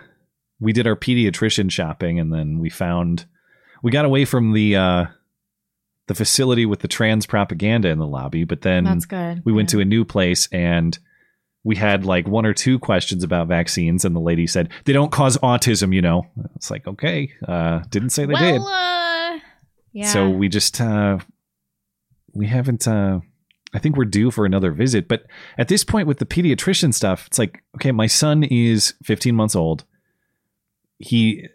we 0.59 0.71
did 0.71 0.87
our 0.87 0.95
pediatrician 0.95 1.69
shopping, 1.71 2.19
and 2.19 2.31
then 2.31 2.59
we 2.59 2.69
found 2.69 3.25
we 3.81 3.91
got 3.91 4.05
away 4.05 4.25
from 4.25 4.53
the 4.53 4.75
uh, 4.75 5.05
the 6.07 6.15
facility 6.15 6.65
with 6.65 6.79
the 6.79 6.87
trans 6.87 7.25
propaganda 7.25 7.89
in 7.89 7.99
the 7.99 8.07
lobby. 8.07 8.43
But 8.43 8.61
then 8.61 8.83
That's 8.85 9.05
good. 9.05 9.41
we 9.45 9.51
went 9.51 9.69
to 9.69 9.79
a 9.79 9.85
new 9.85 10.05
place, 10.05 10.47
and 10.51 10.97
we 11.63 11.75
had 11.75 12.05
like 12.05 12.27
one 12.27 12.45
or 12.45 12.53
two 12.53 12.77
questions 12.79 13.23
about 13.23 13.47
vaccines, 13.47 14.03
and 14.05 14.15
the 14.15 14.19
lady 14.19 14.47
said 14.47 14.69
they 14.85 14.93
don't 14.93 15.11
cause 15.11 15.37
autism. 15.37 15.93
You 15.93 16.01
know, 16.01 16.27
it's 16.55 16.69
like 16.71 16.85
okay, 16.87 17.31
uh, 17.47 17.79
didn't 17.89 18.09
say 18.09 18.25
they 18.25 18.33
well, 18.33 18.51
did. 18.53 18.61
uh, 18.61 19.39
yeah. 19.93 20.07
So 20.11 20.29
we 20.29 20.49
just 20.49 20.79
uh 20.81 21.19
we 22.33 22.47
haven't 22.47 22.87
uh 22.87 23.19
I 23.75 23.79
think 23.79 23.95
we're 23.97 24.05
due 24.05 24.29
for 24.29 24.45
another 24.45 24.71
visit, 24.71 25.07
but 25.07 25.23
at 25.57 25.67
this 25.67 25.83
point 25.83 26.07
with 26.07 26.19
the 26.19 26.25
pediatrician 26.25 26.93
stuff, 26.93 27.27
it's 27.27 27.39
like 27.39 27.63
okay, 27.75 27.91
my 27.91 28.07
son 28.07 28.43
is 28.43 28.93
15 29.03 29.35
months 29.35 29.55
old. 29.55 29.85
He 30.99 31.47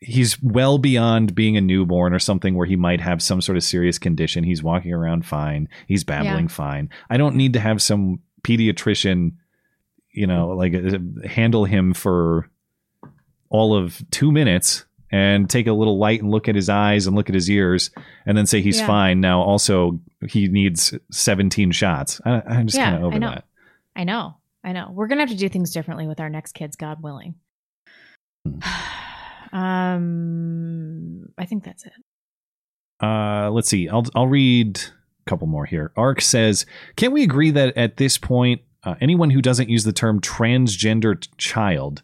he's 0.00 0.40
well 0.42 0.78
beyond 0.78 1.34
being 1.34 1.56
a 1.56 1.60
newborn 1.60 2.12
or 2.12 2.18
something 2.18 2.54
where 2.54 2.66
he 2.66 2.76
might 2.76 3.00
have 3.00 3.22
some 3.22 3.40
sort 3.40 3.56
of 3.56 3.64
serious 3.64 3.98
condition. 3.98 4.44
He's 4.44 4.62
walking 4.62 4.92
around 4.92 5.24
fine. 5.24 5.68
He's 5.88 6.04
babbling 6.04 6.44
Yeah. 6.46 6.54
fine. 6.54 6.90
I 7.08 7.16
don't 7.16 7.34
need 7.36 7.54
to 7.54 7.60
have 7.60 7.80
some 7.80 8.20
pediatrician, 8.46 9.32
you 10.12 10.26
know, 10.26 10.48
like 10.50 10.74
uh, 10.74 10.98
handle 11.28 11.64
him 11.64 11.92
for 11.94 12.48
all 13.48 13.74
of 13.76 14.02
2 14.10 14.30
minutes 14.32 14.84
and 15.10 15.48
take 15.48 15.66
a 15.66 15.72
little 15.72 15.98
light 15.98 16.20
and 16.20 16.30
look 16.30 16.48
at 16.48 16.54
his 16.54 16.68
eyes 16.68 17.06
and 17.06 17.14
look 17.16 17.28
at 17.28 17.34
his 17.34 17.48
ears 17.50 17.90
and 18.26 18.36
then 18.36 18.44
say 18.46 18.60
he's 18.60 18.78
Yeah. 18.80 18.86
fine. 18.86 19.20
Now 19.20 19.40
also 19.40 20.00
he 20.28 20.48
needs 20.48 20.92
17 21.12 21.70
shots. 21.72 22.20
I, 22.24 22.42
I'm 22.46 22.66
just 22.66 22.76
Yeah, 22.76 22.90
kind 22.90 22.96
of 22.96 23.04
over 23.04 23.16
I 23.16 23.18
that. 23.30 23.44
I 23.94 24.04
know. 24.04 24.36
I 24.64 24.72
know. 24.72 24.90
We're 24.92 25.06
gonna 25.06 25.22
have 25.22 25.30
to 25.30 25.36
do 25.36 25.48
things 25.48 25.70
differently 25.72 26.06
with 26.08 26.18
our 26.20 26.28
next 26.28 26.52
kids, 26.52 26.74
God 26.76 27.02
willing. 27.02 27.34
um, 29.52 31.26
I 31.38 31.44
think 31.46 31.64
that's 31.64 31.84
it. 31.86 31.92
Uh, 33.00 33.50
let's 33.50 33.68
see. 33.68 33.88
I'll 33.88 34.04
I'll 34.14 34.26
read 34.26 34.80
couple 35.26 35.46
more 35.46 35.66
here. 35.66 35.92
Ark 35.96 36.20
says, 36.20 36.66
"Can't 36.96 37.12
we 37.12 37.22
agree 37.22 37.50
that 37.50 37.76
at 37.76 37.96
this 37.96 38.18
point, 38.18 38.62
uh, 38.84 38.94
anyone 39.00 39.30
who 39.30 39.42
doesn't 39.42 39.68
use 39.68 39.84
the 39.84 39.92
term 39.92 40.20
transgender 40.20 41.20
t- 41.20 41.28
child, 41.36 42.02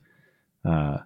uh, 0.64 0.98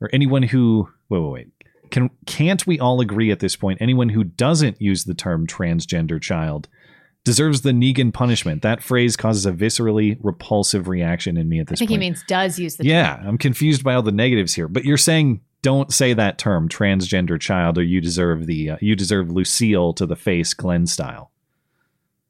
or 0.00 0.10
anyone 0.12 0.44
who 0.44 0.88
wait 1.08 1.20
wait 1.20 1.32
wait, 1.32 1.48
can 1.90 2.10
can't 2.26 2.66
we 2.66 2.78
all 2.78 3.00
agree 3.00 3.30
at 3.30 3.40
this 3.40 3.56
point? 3.56 3.80
Anyone 3.80 4.10
who 4.10 4.24
doesn't 4.24 4.80
use 4.80 5.04
the 5.04 5.14
term 5.14 5.46
transgender 5.46 6.20
child 6.20 6.68
deserves 7.24 7.62
the 7.62 7.72
Negan 7.72 8.12
punishment. 8.12 8.62
That 8.62 8.82
phrase 8.82 9.16
causes 9.16 9.46
a 9.46 9.52
viscerally 9.52 10.16
repulsive 10.22 10.86
reaction 10.86 11.36
in 11.36 11.48
me 11.48 11.58
at 11.58 11.66
this 11.66 11.80
point. 11.80 11.88
I 11.88 11.90
think 11.90 11.90
point. 11.90 12.02
he 12.02 12.10
means 12.10 12.24
does 12.28 12.58
use 12.58 12.76
the 12.76 12.86
yeah, 12.86 13.20
I'm 13.26 13.36
confused 13.36 13.82
by 13.82 13.94
all 13.94 14.02
the 14.02 14.12
negatives 14.12 14.54
here. 14.54 14.68
But 14.68 14.84
you're 14.84 14.96
saying 14.96 15.40
don't 15.62 15.92
say 15.92 16.12
that 16.14 16.38
term, 16.38 16.68
transgender 16.68 17.40
child, 17.40 17.78
or 17.78 17.82
you 17.82 18.00
deserve 18.00 18.46
the 18.46 18.70
uh, 18.70 18.76
you 18.80 18.94
deserve 18.94 19.32
Lucille 19.32 19.92
to 19.94 20.06
the 20.06 20.14
face, 20.14 20.54
Glenn 20.54 20.86
style. 20.86 21.32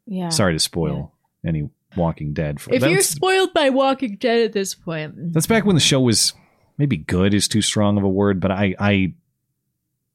Yeah. 0.07 0.29
Sorry 0.31 0.53
to 0.55 0.59
spoil 0.59 1.13
any 1.45 1.69
Walking 1.97 2.33
Dead. 2.33 2.61
For, 2.61 2.73
If 2.73 2.83
you're 2.83 3.03
spoiled 3.03 3.53
by 3.55 3.71
Walking 3.71 4.17
Dead 4.17 4.45
at 4.45 4.53
this 4.53 4.75
point, 4.75 5.33
that's 5.33 5.47
back 5.47 5.65
when 5.65 5.75
the 5.77 5.81
show 5.81 6.01
was 6.01 6.33
maybe 6.79 6.97
good 6.97 7.35
is 7.35 7.49
too 7.49 7.63
strong 7.63 7.97
of 7.99 8.05
a 8.05 8.09
word, 8.09 8.41
but 8.41 8.51
I 8.51 8.75
I 8.79 9.15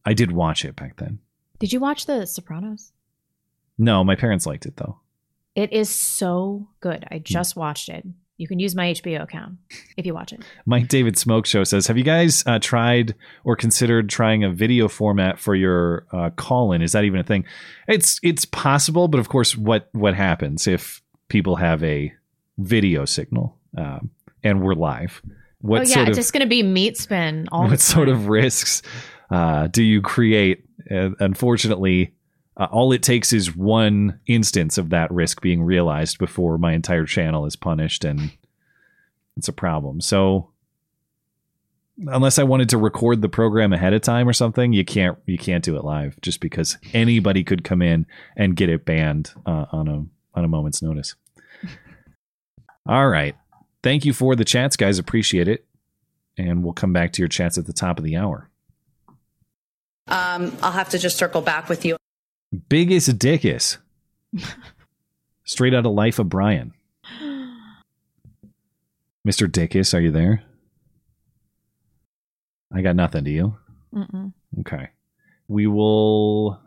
I 0.06 0.14
did 0.14 0.32
watch 0.32 0.64
it 0.66 0.76
back 0.76 0.98
then. 0.98 1.20
did 1.60 1.74
you 1.74 1.80
watch 1.80 2.06
The 2.06 2.26
Sopranos? 2.26 2.92
No, 3.78 4.04
my 4.04 4.16
parents 4.16 4.46
liked 4.46 4.66
it 4.66 4.78
though. 4.78 5.00
It 5.56 5.74
is 5.74 5.90
so 5.90 6.68
good. 6.80 7.04
Hmm. 7.10 7.14
I 7.16 7.20
just 7.20 7.56
watched 7.56 7.90
it. 7.90 8.06
You 8.42 8.48
can 8.48 8.58
use 8.58 8.74
my 8.74 8.92
HBO 8.94 9.22
account 9.22 9.60
if 9.98 10.06
you 10.08 10.16
watch 10.16 10.34
it. 10.34 10.42
Mike 10.66 10.88
David 10.88 11.16
Smoke 11.16 11.46
Show 11.46 11.64
says, 11.64 11.86
"Have 11.86 11.96
you 11.96 12.04
guys 12.04 12.44
uh, 12.48 12.58
tried 12.58 13.14
or 13.44 13.56
considered 13.56 14.10
trying 14.10 14.44
a 14.44 14.50
video 14.50 14.88
format 14.88 15.38
for 15.38 15.54
your 15.54 16.08
uh, 16.12 16.32
call-in? 16.32 16.82
Is 16.82 16.94
that 16.94 17.04
even 17.04 17.20
a 17.20 17.24
thing? 17.24 17.46
It's 17.88 18.20
it's 18.24 18.46
possible, 18.46 19.08
but 19.08 19.20
of 19.20 19.30
course, 19.30 19.56
what 19.56 19.90
what 19.92 20.16
happens 20.16 20.66
if 20.66 21.04
people 21.30 21.58
have 21.58 21.84
a 21.84 22.12
video 22.58 23.06
signal 23.06 23.60
um, 23.78 24.10
and 24.44 24.64
we're 24.64 24.74
live? 24.74 25.22
What 25.60 25.82
oh 25.82 25.84
yeah, 25.84 25.94
sort 25.94 26.08
it's 26.10 26.18
of 26.18 26.22
just 26.24 26.34
gonna 26.34 26.48
be 26.48 26.64
meat 26.64 26.98
spin 26.98 27.48
all 27.52 27.68
what 27.70 27.80
sort 27.80 28.10
of 28.10 28.28
risks 28.28 28.82
uh, 29.30 29.68
do 29.68 29.84
you 29.84 30.02
create? 30.02 30.66
Uh, 30.90 31.12
unfortunately." 31.20 32.16
Uh, 32.58 32.68
all 32.72 32.92
it 32.92 33.02
takes 33.02 33.32
is 33.32 33.56
one 33.56 34.20
instance 34.28 34.78
of 34.78 34.90
that 34.90 35.12
risk 35.12 35.42
being 35.42 35.64
realized 35.64 36.18
before 36.18 36.58
my 36.58 36.74
entire 36.74 37.06
channel 37.06 37.46
is 37.46 37.56
punished, 37.56 38.04
and 38.04 38.32
it's 39.38 39.48
a 39.48 39.54
problem. 39.54 40.02
So, 40.02 40.50
unless 42.08 42.38
I 42.38 42.44
wanted 42.44 42.70
to 42.70 42.78
record 42.78 43.22
the 43.22 43.30
program 43.30 43.72
ahead 43.72 43.94
of 43.94 44.02
time 44.02 44.28
or 44.28 44.34
something, 44.34 44.74
you 44.74 44.84
can't 44.84 45.18
you 45.26 45.38
can't 45.38 45.64
do 45.64 45.78
it 45.78 45.86
live 45.86 46.20
just 46.22 46.42
because 46.42 46.78
anybody 46.94 47.44
could 47.44 47.64
come 47.64 47.82
in 47.82 48.06
and 48.36 48.56
get 48.56 48.70
it 48.70 48.86
banned 48.86 49.32
uh, 49.46 49.66
on 49.72 49.88
a 49.88 50.06
on 50.38 50.44
a 50.44 50.50
moment's 50.50 50.82
notice. 50.82 51.16
All 52.86 53.08
right, 53.08 53.36
thank 53.82 54.04
you 54.04 54.12
for 54.12 54.36
the 54.36 54.46
chats, 54.46 54.76
guys. 54.76 55.00
Appreciate 55.00 55.48
it, 55.48 55.66
and 56.38 56.64
we'll 56.64 56.74
come 56.74 56.92
back 56.92 57.14
to 57.14 57.22
your 57.22 57.30
chats 57.30 57.58
at 57.58 57.66
the 57.66 57.74
top 57.74 57.98
of 57.98 58.04
the 58.04 58.18
hour. 58.18 58.50
Um, 60.08 60.58
I'll 60.62 60.74
have 60.74 60.90
to 60.90 61.00
just 61.00 61.18
circle 61.18 61.42
back 61.42 61.70
with 61.70 61.86
you. 61.86 61.96
Biggest 62.70 63.18
dickus, 63.18 63.78
straight 65.46 65.74
out 65.74 65.86
of 65.86 65.94
Life 65.94 66.20
of 66.20 66.28
Brian. 66.30 66.74
Mr. 69.28 69.48
Dickus, 69.48 69.94
are 69.94 70.02
you 70.02 70.12
there? 70.12 70.44
I 72.74 72.82
got 72.82 72.96
nothing. 72.96 73.24
Do 73.24 73.32
you? 73.32 73.58
Mm-mm. 73.94 74.34
Okay. 74.62 74.90
We 75.48 75.68
will 75.68 76.60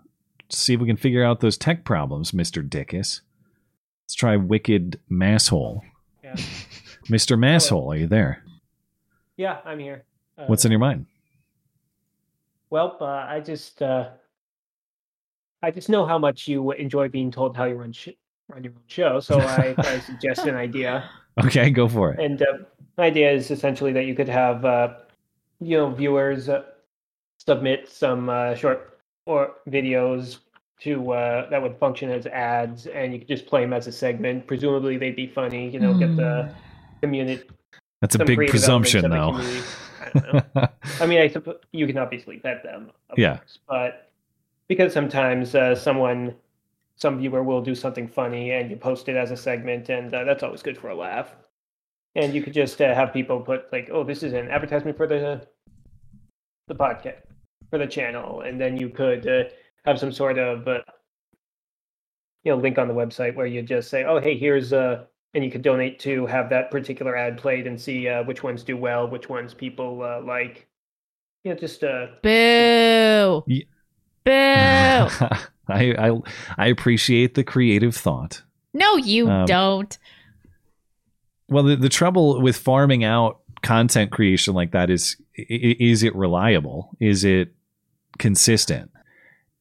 see 0.51 0.75
if 0.75 0.81
we 0.81 0.87
can 0.87 0.97
figure 0.97 1.25
out 1.25 1.41
those 1.41 1.59
tech 1.59 1.85
problems, 1.85 2.33
Mr. 2.33 2.67
Dickus. 2.67 3.21
Let's 4.05 4.15
try 4.15 4.37
Wicked 4.37 5.01
Masshole. 5.11 5.81
Yeah. 6.23 6.35
Mr. 7.09 7.39
Masshole, 7.39 7.95
are 7.95 7.99
you 7.99 8.07
there? 8.07 8.43
Yeah, 9.37 9.59
I'm 9.65 9.79
here. 9.79 10.05
Uh, 10.39 10.45
What's 10.47 10.65
in 10.65 10.71
your 10.71 10.79
mind? 10.81 11.07
Well, 12.71 12.97
uh, 13.01 13.05
I 13.05 13.41
just 13.41 13.83
uh, 13.83 14.11
I 15.65 15.71
just 15.71 15.89
know 15.89 16.05
how 16.05 16.19
much 16.19 16.47
you 16.47 16.73
enjoy 16.73 17.09
being 17.09 17.31
told 17.31 17.57
how 17.57 17.65
you 17.65 17.75
run 17.77 17.93
sh- 17.93 18.11
run 18.49 18.65
your 18.65 18.75
own 18.75 18.83
show, 18.87 19.21
so 19.21 19.41
I, 19.41 19.75
I 19.79 19.99
suggest 20.11 20.47
an 20.47 20.57
idea. 20.57 21.09
Okay, 21.43 21.71
go 21.71 21.89
for 21.89 22.13
it. 22.13 22.21
And 22.21 22.43
uh, 22.43 22.47
the 22.97 23.03
idea 23.03 23.33
is 23.33 23.51
essentially 23.51 23.93
that 23.93 24.05
you 24.05 24.15
could 24.15 24.29
have 24.29 24.65
uh, 24.65 24.95
you 25.61 25.77
know 25.79 25.91
viewers 25.91 26.49
uh, 26.51 26.65
submit 27.39 27.89
some 27.89 28.29
uh, 28.29 28.55
short 28.55 28.99
or 29.27 29.55
videos 29.69 30.39
to 30.81 31.13
uh, 31.13 31.49
that 31.49 31.63
would 31.63 31.79
function 31.79 32.11
as 32.11 32.27
ads, 32.27 32.87
and 32.87 33.15
you 33.15 33.19
could 33.19 33.29
just 33.29 33.47
play 33.47 33.63
them 33.63 33.73
as 33.73 33.87
a 33.87 33.93
segment. 33.93 34.47
Presumably, 34.47 34.99
they'd 34.99 35.17
be 35.17 35.27
funny. 35.27 35.71
You 35.71 35.81
know, 35.81 35.95
get 35.95 36.15
the 36.15 36.55
community. 37.01 37.43
That's 38.03 38.17
a 38.17 38.25
big 38.25 38.51
presumption, 38.51 39.11
though. 39.11 39.33
I. 39.33 40.69
I 41.01 41.07
mean, 41.07 41.21
I 41.21 41.29
suppose 41.29 41.57
you 41.73 41.87
can 41.87 41.97
obviously 41.97 42.39
vet 42.39 42.63
them, 42.63 42.91
Yeah. 43.17 43.39
course, 43.39 43.59
but 43.67 44.11
because 44.69 44.93
sometimes 44.93 45.55
uh, 45.55 45.75
someone, 45.75 46.37
some 46.97 47.19
viewer 47.19 47.43
will 47.43 47.63
do 47.63 47.75
something 47.75 48.09
funny 48.09 48.53
and 48.53 48.71
you 48.71 48.77
post 48.77 49.09
it 49.09 49.17
as 49.17 49.31
a 49.31 49.37
segment, 49.37 49.89
and 49.91 50.15
uh, 50.15 50.25
that's 50.25 50.43
always 50.43 50.63
good 50.63 50.79
for 50.79 50.89
a 50.91 50.95
laugh. 50.97 51.35
and 52.17 52.35
you 52.35 52.43
could 52.43 52.55
just 52.55 52.81
uh, 52.83 52.95
have 52.95 53.13
people 53.13 53.41
put 53.41 53.73
like, 53.73 53.91
"Oh, 53.93 54.05
this 54.05 54.23
is 54.23 54.33
an 54.35 54.51
advertisement 54.51 54.97
for 54.97 55.07
the 55.07 55.47
the 56.69 56.75
podcast 56.75 57.23
for 57.71 57.79
the 57.79 57.87
channel," 57.87 58.43
and 58.43 58.61
then 58.61 58.77
you 58.77 58.89
could 58.91 59.27
uh, 59.27 59.45
have 59.85 59.99
some 59.99 60.13
sort 60.13 60.39
of 60.39 60.67
uh, 60.69 60.81
you 62.45 62.53
know 62.53 62.59
link 62.59 62.79
on 62.79 62.89
the 62.89 62.95
website 62.95 63.35
where 63.35 63.47
you 63.47 63.63
just 63.63 63.91
say, 63.91 64.05
"Oh, 64.05 64.21
hey, 64.21 64.37
here's 64.39 64.73
uh," 64.73 65.05
and 65.35 65.45
you 65.45 65.51
could 65.51 65.63
donate 65.63 65.99
to 66.01 66.27
have 66.27 66.49
that 66.51 66.71
particular 66.71 67.17
ad 67.17 67.39
played 67.39 67.67
and 67.67 67.81
see 67.81 68.09
uh, 68.09 68.23
which 68.25 68.43
ones 68.43 68.63
do 68.63 68.77
well, 68.77 69.09
which 69.09 69.29
ones 69.29 69.55
people 69.55 70.03
uh, 70.03 70.21
like. 70.23 70.69
You 71.45 71.53
know, 71.55 71.59
just 71.61 71.85
uh, 71.85 72.09
Boo. 72.23 73.45
Ye- 73.47 73.69
Boo. 74.25 74.31
I, 75.69 75.95
I 76.09 76.21
I 76.59 76.67
appreciate 76.67 77.35
the 77.35 77.45
creative 77.45 77.95
thought. 77.97 78.43
no, 78.73 78.97
you 78.97 79.29
Um, 79.29 79.47
don't. 79.47 79.97
Well, 81.49 81.63
the, 81.65 81.77
the 81.77 81.89
trouble 81.89 82.41
with 82.41 82.57
farming 82.57 83.05
out 83.05 83.41
content 83.63 84.11
creation 84.11 84.55
like 84.55 84.73
that 84.73 84.91
is 84.91 85.17
is 85.37 86.03
it 86.03 86.15
reliable? 86.15 86.97
Is 87.01 87.25
it 87.25 87.55
consistent? 88.19 88.91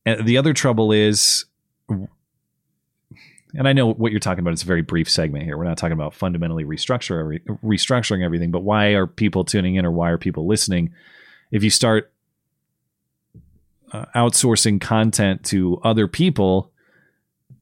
And 0.06 0.26
the 0.26 0.38
other 0.38 0.54
trouble 0.54 0.92
is 0.92 1.46
and 3.56 3.68
I 3.68 3.74
know 3.74 3.94
what 3.94 4.12
you're 4.12 4.20
talking 4.20 4.40
about 4.40 4.54
It's 4.54 4.64
a 4.64 4.68
very 4.68 4.82
brief 4.82 5.10
segment 5.10 5.44
here. 5.46 5.58
We're 5.58 5.66
not 5.66 5.78
talking 5.78 5.94
about 5.94 6.14
fundamentally 6.14 6.64
restructure 6.64 7.40
restructuring 7.64 8.24
everything, 8.24 8.50
but 8.52 8.62
why 8.64 8.88
are 8.94 9.06
people 9.08 9.44
tuning 9.46 9.76
in 9.76 9.86
or 9.86 9.92
why 9.92 10.10
are 10.10 10.18
people 10.18 10.48
listening? 10.48 10.94
If 11.52 11.64
you 11.64 11.70
start 11.70 12.12
uh, 13.94 14.06
outsourcing 14.16 14.82
content 14.82 15.44
to 15.46 15.80
other 15.84 16.08
people, 16.08 16.72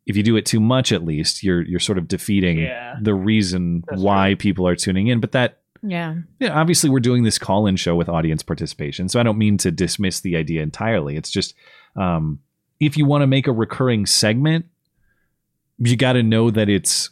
if 0.05 0.15
you 0.17 0.23
do 0.23 0.35
it 0.37 0.45
too 0.45 0.59
much, 0.59 0.91
at 0.91 1.03
least 1.05 1.43
you're 1.43 1.61
you're 1.61 1.79
sort 1.79 1.97
of 1.97 2.07
defeating 2.07 2.57
Yeah. 2.59 2.95
the 3.01 3.13
reason 3.13 3.83
That's 3.87 4.01
why 4.01 4.35
people 4.35 4.65
are 4.67 4.75
tuning 4.75 5.07
in. 5.07 5.19
But 5.19 5.33
that 5.33 5.59
Yeah. 5.83 6.15
yeah, 6.39 6.59
obviously 6.59 6.89
we're 6.89 6.99
doing 7.01 7.23
this 7.23 7.37
call-in 7.37 7.75
show 7.75 7.95
with 7.95 8.09
audience 8.09 8.43
participation, 8.43 9.09
so 9.09 9.19
I 9.19 9.23
don't 9.23 9.37
mean 9.37 9.57
to 9.57 9.71
dismiss 9.71 10.21
the 10.21 10.35
idea 10.37 10.63
entirely. 10.63 11.15
It's 11.17 11.29
just 11.29 11.53
um, 11.95 12.39
if 12.79 12.97
you 12.97 13.05
want 13.05 13.21
to 13.23 13.27
make 13.27 13.47
a 13.47 13.51
recurring 13.51 14.05
segment, 14.05 14.65
you 15.77 15.95
got 15.97 16.13
to 16.13 16.23
know 16.23 16.49
that 16.49 16.69
it's 16.69 17.09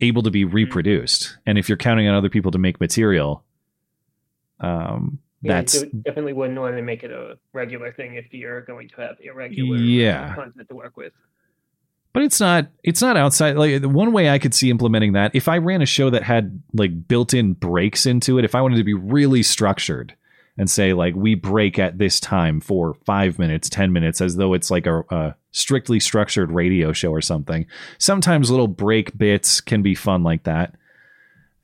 able 0.00 0.22
to 0.22 0.30
be 0.30 0.44
reproduced, 0.44 1.38
and 1.46 1.56
if 1.58 1.68
you're 1.68 1.78
counting 1.78 2.06
on 2.06 2.14
other 2.14 2.28
people 2.28 2.50
to 2.52 2.58
make 2.58 2.78
material, 2.80 3.42
um, 4.60 5.18
yeah, 5.46 5.54
that's 5.54 5.82
definitely 5.82 6.32
wouldn't 6.32 6.58
want 6.58 6.76
to 6.76 6.82
make 6.82 7.02
it 7.02 7.10
a 7.10 7.38
regular 7.52 7.92
thing 7.92 8.14
if 8.14 8.32
you're 8.32 8.60
going 8.62 8.88
to 8.90 8.96
have 9.00 9.16
irregular 9.20 9.76
Yeah. 9.78 10.34
content 10.34 10.68
to 10.68 10.74
work 10.74 10.96
with. 10.96 11.12
but 12.12 12.22
it's 12.22 12.40
not 12.40 12.68
it's 12.82 13.02
not 13.02 13.16
outside 13.16 13.56
like 13.56 13.82
one 13.84 14.12
way 14.12 14.30
i 14.30 14.38
could 14.38 14.54
see 14.54 14.70
implementing 14.70 15.12
that 15.12 15.30
if 15.34 15.48
i 15.48 15.58
ran 15.58 15.82
a 15.82 15.86
show 15.86 16.08
that 16.10 16.22
had 16.22 16.62
like 16.72 17.06
built-in 17.08 17.52
breaks 17.52 18.06
into 18.06 18.38
it 18.38 18.44
if 18.44 18.54
i 18.54 18.60
wanted 18.62 18.76
to 18.76 18.84
be 18.84 18.94
really 18.94 19.42
structured 19.42 20.14
and 20.58 20.70
say 20.70 20.94
like 20.94 21.14
we 21.14 21.34
break 21.34 21.78
at 21.78 21.98
this 21.98 22.18
time 22.18 22.58
for 22.60 22.94
five 23.04 23.38
minutes 23.38 23.68
ten 23.68 23.92
minutes 23.92 24.22
as 24.22 24.36
though 24.36 24.54
it's 24.54 24.70
like 24.70 24.86
a, 24.86 25.00
a 25.10 25.34
strictly 25.50 26.00
structured 26.00 26.50
radio 26.50 26.90
show 26.92 27.10
or 27.10 27.20
something 27.20 27.66
sometimes 27.98 28.50
little 28.50 28.68
break 28.68 29.16
bits 29.18 29.60
can 29.60 29.82
be 29.82 29.94
fun 29.94 30.22
like 30.22 30.44
that 30.44 30.74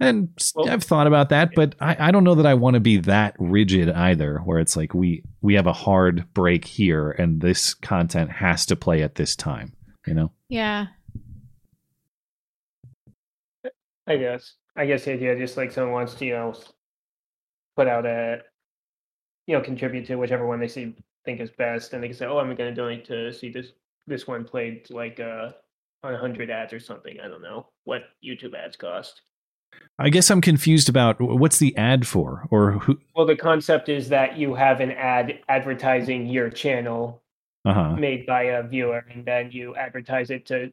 and 0.02 0.28
Well- 0.54 0.68
i've 0.70 0.82
thought 0.82 1.06
about 1.06 1.28
that 1.30 1.50
but 1.54 1.74
I, 1.80 2.08
I 2.08 2.10
don't 2.10 2.24
know 2.24 2.34
that 2.34 2.46
i 2.46 2.54
want 2.54 2.74
to 2.74 2.80
be 2.80 2.96
that 2.98 3.34
rigid 3.38 3.88
either 3.90 4.38
where 4.38 4.58
it's 4.58 4.76
like 4.76 4.94
we 4.94 5.22
we 5.40 5.54
have 5.54 5.66
a 5.66 5.72
hard 5.72 6.26
break 6.34 6.64
here 6.64 7.10
and 7.12 7.40
this 7.40 7.74
content 7.74 8.30
has 8.30 8.66
to 8.66 8.76
play 8.76 9.02
at 9.02 9.14
this 9.16 9.34
time 9.36 9.72
you 10.06 10.14
know 10.14 10.32
Yeah. 10.48 10.86
I 14.06 14.16
guess. 14.16 14.54
I 14.74 14.86
guess 14.86 15.04
the 15.04 15.12
idea 15.12 15.36
just 15.38 15.56
like 15.56 15.70
someone 15.70 15.92
wants 15.92 16.14
to, 16.14 16.24
you 16.24 16.32
know, 16.32 16.54
put 17.76 17.86
out 17.86 18.06
a, 18.06 18.40
you 19.46 19.56
know, 19.56 19.62
contribute 19.62 20.06
to 20.06 20.16
whichever 20.16 20.46
one 20.46 20.60
they 20.60 20.68
see 20.68 20.94
think 21.24 21.40
is 21.40 21.50
best, 21.50 21.92
and 21.92 22.02
they 22.02 22.08
can 22.08 22.16
say, 22.16 22.26
"Oh, 22.26 22.38
I'm 22.38 22.46
going 22.54 22.70
to 22.70 22.74
donate 22.74 23.04
to 23.06 23.32
see 23.32 23.50
this 23.50 23.68
this 24.06 24.26
one 24.26 24.44
played 24.44 24.90
like 24.90 25.20
uh 25.20 25.50
on 26.02 26.14
hundred 26.14 26.50
ads 26.50 26.72
or 26.72 26.80
something." 26.80 27.18
I 27.22 27.28
don't 27.28 27.42
know 27.42 27.68
what 27.84 28.02
YouTube 28.24 28.54
ads 28.54 28.76
cost. 28.76 29.22
I 30.02 30.08
guess 30.10 30.30
I'm 30.30 30.40
confused 30.40 30.88
about 30.88 31.20
what's 31.20 31.58
the 31.58 31.76
ad 31.76 32.06
for, 32.06 32.46
or 32.50 32.72
who? 32.72 32.98
Well, 33.14 33.26
the 33.26 33.36
concept 33.36 33.88
is 33.88 34.08
that 34.08 34.36
you 34.36 34.54
have 34.54 34.80
an 34.80 34.90
ad 34.92 35.38
advertising 35.48 36.26
your 36.26 36.50
channel 36.50 37.22
Uh 37.64 37.74
huh. 37.74 37.96
made 37.96 38.26
by 38.26 38.42
a 38.44 38.62
viewer, 38.66 39.04
and 39.12 39.24
then 39.24 39.50
you 39.52 39.76
advertise 39.76 40.30
it 40.30 40.44
to, 40.46 40.72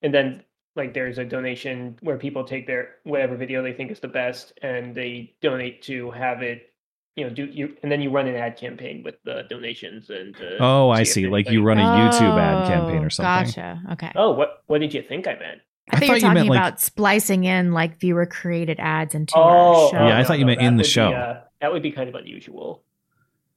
and 0.00 0.12
then 0.14 0.42
like 0.74 0.94
there's 0.94 1.18
a 1.18 1.24
donation 1.24 1.98
where 2.00 2.16
people 2.16 2.44
take 2.44 2.66
their 2.66 2.94
whatever 3.04 3.36
video 3.36 3.62
they 3.62 3.74
think 3.74 3.90
is 3.90 4.00
the 4.00 4.08
best, 4.08 4.58
and 4.62 4.94
they 4.94 5.34
donate 5.42 5.82
to 5.82 6.10
have 6.12 6.40
it, 6.42 6.72
you 7.14 7.24
know, 7.24 7.30
do 7.30 7.44
you, 7.44 7.76
and 7.82 7.92
then 7.92 8.00
you 8.00 8.08
run 8.10 8.26
an 8.26 8.36
ad 8.36 8.56
campaign 8.56 9.02
with 9.04 9.16
the 9.24 9.42
donations 9.50 10.08
and. 10.08 10.34
Uh, 10.36 10.56
Oh, 10.64 10.88
I 10.88 11.02
see. 11.02 11.26
Like 11.28 11.50
you 11.50 11.62
run 11.62 11.78
a 11.78 11.82
YouTube 11.82 12.38
ad 12.40 12.66
campaign 12.66 13.02
Oh, 13.02 13.06
or 13.06 13.10
something. 13.10 13.44
Gotcha. 13.52 13.82
Okay. 13.92 14.12
Oh, 14.16 14.32
what 14.32 14.62
what 14.66 14.80
did 14.80 14.94
you 14.94 15.02
think 15.02 15.26
I 15.28 15.34
meant? 15.34 15.60
I, 15.92 15.96
I 15.96 16.00
thought 16.00 16.06
you 16.06 16.12
were 16.12 16.18
thought 16.20 16.20
you 16.20 16.26
meant, 16.28 16.36
talking 16.38 16.50
like- 16.50 16.58
about 16.58 16.80
splicing 16.80 17.44
in 17.44 17.72
like 17.72 17.98
viewer 18.00 18.26
created 18.26 18.78
ads 18.80 19.14
into 19.14 19.34
Oh, 19.36 19.40
our 19.40 19.90
show. 19.90 20.06
Yeah, 20.06 20.18
I 20.18 20.24
thought 20.24 20.38
you 20.38 20.46
meant 20.46 20.60
in 20.60 20.76
the 20.76 20.80
would 20.80 20.84
be, 20.84 20.88
show. 20.88 21.12
uh, 21.12 21.40
that 21.60 21.72
would 21.72 21.82
be 21.82 21.92
kind 21.92 22.08
of 22.08 22.14
unusual. 22.14 22.82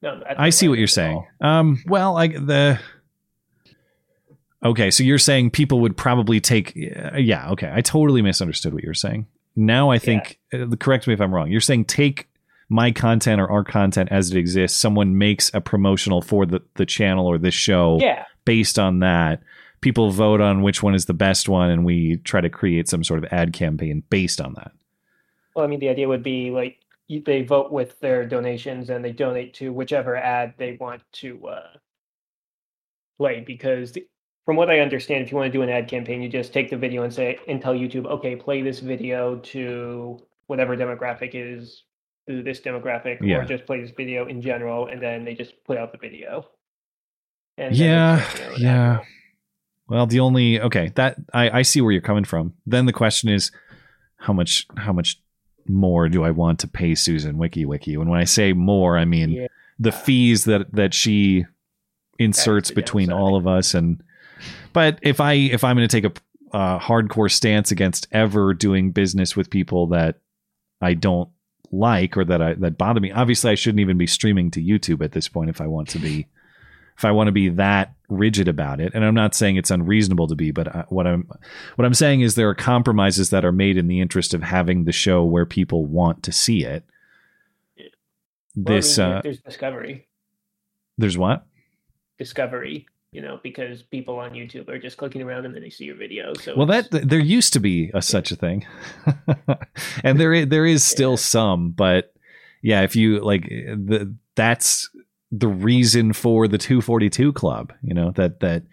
No, 0.01 0.19
that's 0.19 0.35
I 0.39 0.49
see 0.49 0.67
what 0.67 0.77
you're 0.77 0.83
meant 0.87 0.97
at 0.97 1.09
all. 1.15 1.27
saying. 1.41 1.49
Um, 1.49 1.83
well, 1.87 2.13
like 2.13 2.33
the. 2.33 2.79
Okay, 4.63 4.89
so 4.89 5.03
you're 5.03 5.19
saying 5.19 5.51
people 5.51 5.79
would 5.81 5.95
probably 5.95 6.39
take. 6.41 6.73
Yeah, 6.75 7.49
okay. 7.51 7.71
I 7.73 7.81
totally 7.81 8.21
misunderstood 8.21 8.73
what 8.73 8.83
you're 8.83 8.93
saying. 8.93 9.27
Now 9.55 9.89
I 9.91 9.99
think. 9.99 10.39
uh, 10.53 10.65
correct 10.79 11.07
me 11.07 11.13
if 11.13 11.21
I'm 11.21 11.33
wrong. 11.33 11.51
You're 11.51 11.61
saying 11.61 11.85
take 11.85 12.27
my 12.67 12.91
content 12.91 13.39
or 13.39 13.49
our 13.49 13.63
content 13.63 14.09
as 14.11 14.31
it 14.31 14.37
exists. 14.37 14.77
Someone 14.79 15.17
makes 15.17 15.53
a 15.53 15.61
promotional 15.61 16.21
for 16.21 16.45
the 16.45 16.61
the 16.75 16.85
channel 16.85 17.27
or 17.27 17.37
this 17.37 17.53
show. 17.53 17.97
Yeah, 18.01 18.25
based 18.43 18.79
on 18.79 18.99
that 18.99 19.41
people 19.81 20.11
vote 20.11 20.41
on 20.41 20.61
which 20.61 20.81
one 20.81 20.95
is 20.95 21.05
the 21.05 21.13
best 21.13 21.47
one 21.49 21.69
and 21.69 21.85
we 21.85 22.17
try 22.17 22.41
to 22.41 22.49
create 22.49 22.87
some 22.89 23.03
sort 23.03 23.23
of 23.23 23.25
ad 23.31 23.53
campaign 23.53 24.03
based 24.09 24.41
on 24.41 24.53
that 24.55 24.71
Well, 25.55 25.65
I 25.65 25.67
mean, 25.67 25.79
the 25.79 25.89
idea 25.89 26.07
would 26.07 26.23
be 26.23 26.51
like 26.51 26.79
they 27.07 27.43
vote 27.43 27.71
with 27.71 27.99
their 27.99 28.25
donations 28.25 28.89
and 28.89 29.05
they 29.05 29.11
donate 29.11 29.53
to 29.55 29.71
whichever 29.71 30.15
ad 30.17 30.53
they 30.57 30.75
want 30.79 31.03
to 31.13 31.47
uh, 31.47 31.67
play. 33.17 33.43
Because 33.45 33.91
the, 33.91 34.07
from 34.45 34.55
what 34.55 34.69
I 34.71 34.79
understand, 34.79 35.23
if 35.23 35.31
you 35.31 35.37
want 35.37 35.51
to 35.51 35.57
do 35.57 35.61
an 35.61 35.69
ad 35.69 35.87
campaign, 35.87 36.21
you 36.23 36.29
just 36.29 36.51
take 36.51 36.69
the 36.71 36.77
video 36.77 37.03
and 37.03 37.13
say 37.13 37.37
and 37.47 37.61
tell 37.61 37.75
YouTube, 37.75 38.05
okay, 38.07 38.35
play 38.35 38.63
this 38.63 38.79
video 38.79 39.37
to 39.37 40.17
whatever 40.47 40.75
demographic 40.75 41.31
is 41.33 41.83
this 42.27 42.59
demographic, 42.59 43.19
Yeah. 43.21 43.37
or 43.37 43.45
just 43.45 43.67
play 43.67 43.81
this 43.81 43.91
video 43.91 44.25
in 44.25 44.41
general, 44.41 44.87
and 44.87 44.99
then 44.99 45.25
they 45.25 45.35
just 45.35 45.63
put 45.63 45.77
out 45.77 45.91
the 45.91 45.99
video. 45.99 46.49
And 47.57 47.75
yeah 47.75 48.27
yeah. 48.57 48.99
Well 49.87 50.05
the 50.07 50.19
only 50.19 50.59
okay 50.59 50.91
that 50.95 51.15
I, 51.33 51.59
I 51.59 51.61
see 51.61 51.81
where 51.81 51.91
you're 51.91 52.01
coming 52.01 52.23
from 52.25 52.53
then 52.65 52.85
the 52.85 52.93
question 52.93 53.29
is 53.29 53.51
how 54.17 54.33
much 54.33 54.67
how 54.77 54.93
much 54.93 55.21
more 55.67 56.09
do 56.09 56.23
i 56.23 56.31
want 56.31 56.59
to 56.59 56.67
pay 56.67 56.95
susan 56.95 57.37
wiki 57.37 57.65
wiki 57.65 57.95
and 57.95 58.09
when 58.09 58.19
i 58.19 58.23
say 58.23 58.53
more 58.53 58.97
i 58.97 59.05
mean 59.05 59.31
Yeah. 59.31 59.47
the 59.79 59.91
fees 59.91 60.45
that 60.45 60.71
that 60.73 60.93
she 60.93 61.45
inserts 62.19 62.71
between 62.71 63.09
downside. 63.09 63.21
all 63.21 63.35
of 63.35 63.47
us 63.47 63.73
and 63.73 64.01
but 64.73 64.99
if 65.01 65.19
i 65.19 65.33
if 65.33 65.63
i'm 65.63 65.75
going 65.75 65.87
to 65.87 66.01
take 66.01 66.09
a 66.11 66.55
uh, 66.55 66.79
hardcore 66.79 67.29
stance 67.29 67.71
against 67.71 68.07
ever 68.13 68.53
doing 68.53 68.91
business 68.91 69.35
with 69.35 69.49
people 69.49 69.87
that 69.87 70.19
i 70.81 70.93
don't 70.93 71.29
like 71.71 72.15
or 72.15 72.23
that 72.23 72.41
i 72.41 72.53
that 72.53 72.77
bother 72.77 73.01
me 73.01 73.11
obviously 73.11 73.51
i 73.51 73.55
shouldn't 73.55 73.81
even 73.81 73.97
be 73.97 74.07
streaming 74.07 74.49
to 74.51 74.61
youtube 74.61 75.03
at 75.03 75.11
this 75.11 75.27
point 75.27 75.49
if 75.49 75.59
i 75.59 75.67
want 75.67 75.89
to 75.89 75.99
be 75.99 76.27
if 76.97 77.05
i 77.05 77.11
want 77.11 77.27
to 77.27 77.31
be 77.31 77.49
that 77.49 77.93
rigid 78.09 78.47
about 78.47 78.79
it 78.79 78.93
and 78.93 79.03
i'm 79.03 79.15
not 79.15 79.33
saying 79.35 79.55
it's 79.55 79.71
unreasonable 79.71 80.27
to 80.27 80.35
be 80.35 80.51
but 80.51 80.67
I, 80.73 80.85
what 80.89 81.07
i'm 81.07 81.27
what 81.75 81.85
i'm 81.85 81.93
saying 81.93 82.21
is 82.21 82.35
there 82.35 82.49
are 82.49 82.55
compromises 82.55 83.29
that 83.31 83.43
are 83.45 83.51
made 83.51 83.77
in 83.77 83.87
the 83.87 83.99
interest 83.99 84.33
of 84.33 84.43
having 84.43 84.85
the 84.85 84.91
show 84.91 85.23
where 85.23 85.45
people 85.45 85.85
want 85.85 86.23
to 86.23 86.31
see 86.31 86.63
it 86.63 86.83
Well, 88.55 88.77
I 88.77 88.79
this 88.79 88.97
mean, 88.97 89.07
uh 89.07 89.21
there's 89.21 89.39
discovery. 89.39 90.07
there's 90.97 91.17
what 91.17 91.45
discovery, 92.17 92.85
you 93.11 93.21
know, 93.21 93.39
because 93.43 93.81
people 93.83 94.19
on 94.19 94.31
YouTube 94.31 94.69
are 94.69 94.79
just 94.79 94.97
clicking 94.97 95.21
around 95.21 95.45
and 95.45 95.53
then 95.53 95.61
they 95.61 95.69
see 95.69 95.83
your 95.85 95.97
video. 95.97 96.33
So 96.35 96.55
Well, 96.55 96.65
that 96.67 96.87
there 96.91 97.19
used 97.19 97.51
to 97.53 97.59
be 97.59 97.91
a 97.93 98.01
such 98.01 98.31
a 98.31 98.35
thing, 98.37 98.65
and 100.03 100.19
there 100.19 100.45
there 100.45 100.65
is 100.65 100.83
still 100.83 101.11
Yeah. 101.11 101.15
some, 101.17 101.71
but 101.71 102.13
yeah, 102.61 102.81
if 102.83 102.95
you 102.95 103.19
like 103.19 103.43
the 103.49 104.13
that's 104.35 104.89
the 105.31 105.47
reason 105.47 106.13
for 106.13 106.47
the 106.47 106.57
242 106.57 107.33
club, 107.33 107.73
you 107.81 107.93
know 107.93 108.11
that 108.11 108.39
that 108.41 108.63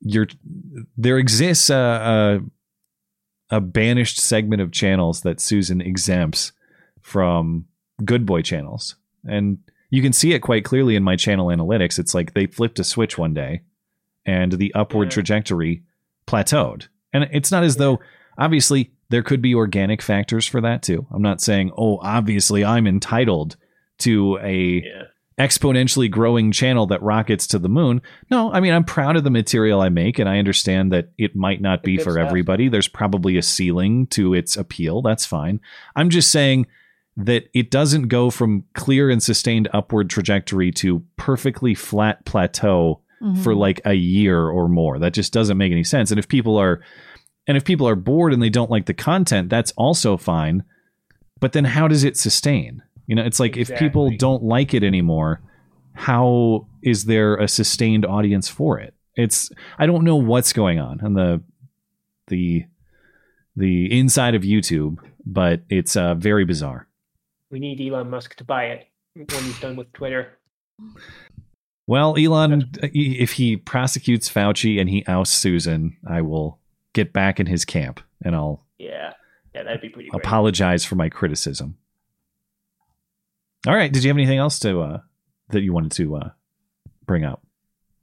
you're 0.00 0.26
there 0.96 1.18
exists 1.18 1.70
a, 1.70 2.40
a 3.50 3.56
a 3.56 3.60
banished 3.60 4.18
segment 4.20 4.62
of 4.62 4.72
channels 4.72 5.22
that 5.22 5.40
Susan 5.40 5.80
exempts 5.80 6.52
from 7.02 7.66
good 8.04 8.24
boy 8.24 8.42
channels, 8.42 8.96
and 9.24 9.58
you 9.90 10.02
can 10.02 10.12
see 10.12 10.32
it 10.32 10.40
quite 10.40 10.64
clearly 10.64 10.96
in 10.96 11.02
my 11.02 11.16
channel 11.16 11.48
analytics. 11.48 11.98
It's 11.98 12.14
like 12.14 12.32
they 12.34 12.46
flipped 12.46 12.78
a 12.78 12.84
switch 12.84 13.18
one 13.18 13.34
day, 13.34 13.62
and 14.24 14.52
the 14.52 14.72
upward 14.74 15.08
Yeah. 15.08 15.14
trajectory 15.14 15.82
plateaued. 16.26 16.86
And 17.12 17.28
it's 17.32 17.50
not 17.50 17.64
as 17.64 17.76
though 17.76 17.98
obviously 18.38 18.92
there 19.08 19.22
could 19.24 19.42
be 19.42 19.54
organic 19.54 20.00
factors 20.00 20.46
for 20.46 20.60
that 20.60 20.82
too. 20.82 21.06
I'm 21.12 21.22
not 21.22 21.40
saying, 21.40 21.72
oh, 21.76 21.98
obviously 21.98 22.64
I'm 22.64 22.86
entitled 22.86 23.56
to 23.98 24.38
a 24.40 24.82
Yeah. 24.84 25.02
Exponentially 25.40 26.10
growing 26.10 26.52
channel 26.52 26.86
that 26.86 27.02
rockets 27.02 27.46
to 27.48 27.58
the 27.58 27.68
moon. 27.68 28.02
No, 28.30 28.52
I 28.52 28.60
mean, 28.60 28.72
I'm 28.72 28.84
proud 28.84 29.16
of 29.16 29.24
the 29.24 29.30
material 29.30 29.80
I 29.80 29.88
make, 29.88 30.18
and 30.18 30.28
I 30.28 30.38
understand 30.38 30.92
that 30.92 31.10
it 31.18 31.34
might 31.34 31.60
not 31.60 31.82
be 31.82 31.96
for 31.96 32.12
stuff. 32.12 32.26
everybody. 32.26 32.68
There's 32.68 32.88
probably 32.88 33.36
a 33.38 33.42
ceiling 33.42 34.06
to 34.08 34.34
its 34.34 34.56
appeal. 34.56 35.02
That's 35.02 35.24
fine. 35.26 35.60
I'm 35.96 36.10
just 36.10 36.30
saying 36.30 36.66
that 37.16 37.44
it 37.54 37.70
doesn't 37.70 38.08
go 38.08 38.30
from 38.30 38.64
clear 38.74 39.10
and 39.10 39.22
sustained 39.22 39.68
upward 39.72 40.10
trajectory 40.10 40.70
to 40.72 41.02
perfectly 41.16 41.74
flat 41.74 42.24
plateau 42.24 43.00
Mhm. 43.22 43.38
for 43.38 43.54
like 43.54 43.80
a 43.84 43.94
year 43.94 44.48
or 44.48 44.68
more. 44.68 44.98
That 44.98 45.12
just 45.14 45.32
doesn't 45.32 45.58
make 45.58 45.72
any 45.72 45.84
sense. 45.84 46.10
And 46.10 46.18
if 46.18 46.28
people 46.28 46.56
are 46.56 46.80
and 47.46 47.56
if 47.56 47.64
people 47.64 47.88
are 47.88 47.96
bored 47.96 48.32
and 48.32 48.40
they 48.42 48.48
don't 48.50 48.70
like 48.70 48.86
the 48.86 48.94
content, 48.94 49.48
that's 49.50 49.72
also 49.72 50.16
fine. 50.16 50.62
But 51.40 51.52
then 51.52 51.64
how 51.64 51.88
does 51.88 52.04
it 52.04 52.16
sustain? 52.16 52.82
You 53.10 53.16
know, 53.16 53.24
it's 53.24 53.40
like 53.40 53.56
if 53.56 53.74
people 53.76 54.08
don't 54.16 54.44
like 54.44 54.72
it 54.72 54.84
anymore, 54.84 55.40
how 55.94 56.68
is 56.80 57.06
there 57.06 57.34
a 57.34 57.48
sustained 57.48 58.06
audience 58.06 58.48
for 58.48 58.78
it? 58.78 58.94
It's 59.16 59.50
I 59.80 59.86
don't 59.86 60.04
know 60.04 60.14
what's 60.14 60.52
going 60.52 60.78
on 60.78 61.00
on 61.00 61.14
the 61.14 61.42
the 62.28 62.66
the 63.56 63.98
inside 63.98 64.36
of 64.36 64.42
YouTube, 64.42 64.98
but 65.26 65.62
it's 65.68 65.96
uh, 65.96 66.14
very 66.14 66.44
bizarre. 66.44 66.86
We 67.50 67.58
need 67.58 67.80
Elon 67.80 68.10
Musk 68.10 68.36
to 68.36 68.44
buy 68.44 68.66
it 68.66 68.86
when 69.16 69.42
he's 69.42 69.58
done 69.58 69.74
with 69.74 69.92
Twitter. 69.92 70.38
Well, 71.88 72.14
Elon, 72.16 72.70
if 72.80 73.32
he 73.32 73.56
prosecutes 73.56 74.30
Fauci 74.30 74.80
and 74.80 74.88
he 74.88 75.04
ousts 75.08 75.36
Susan, 75.36 75.96
I 76.08 76.22
will 76.22 76.60
get 76.92 77.12
back 77.12 77.40
in 77.40 77.46
his 77.46 77.64
camp 77.64 77.98
and 78.24 78.36
I'll 78.36 78.64
Yeah. 78.78 79.14
Yeah, 79.52 79.64
that'd 79.64 79.80
be 79.80 79.88
pretty 79.88 80.10
great. 80.10 80.24
apologize 80.24 80.84
for 80.84 80.94
my 80.94 81.08
criticism. 81.08 81.76
All 83.66 83.74
right. 83.74 83.92
Did 83.92 84.04
you 84.04 84.08
have 84.10 84.16
anything 84.16 84.38
else 84.38 84.58
to 84.60 84.80
uh, 84.80 84.98
that 85.50 85.60
you 85.62 85.72
wanted 85.72 85.92
to 85.92 86.16
uh, 86.16 86.30
bring 87.06 87.24
up? 87.24 87.42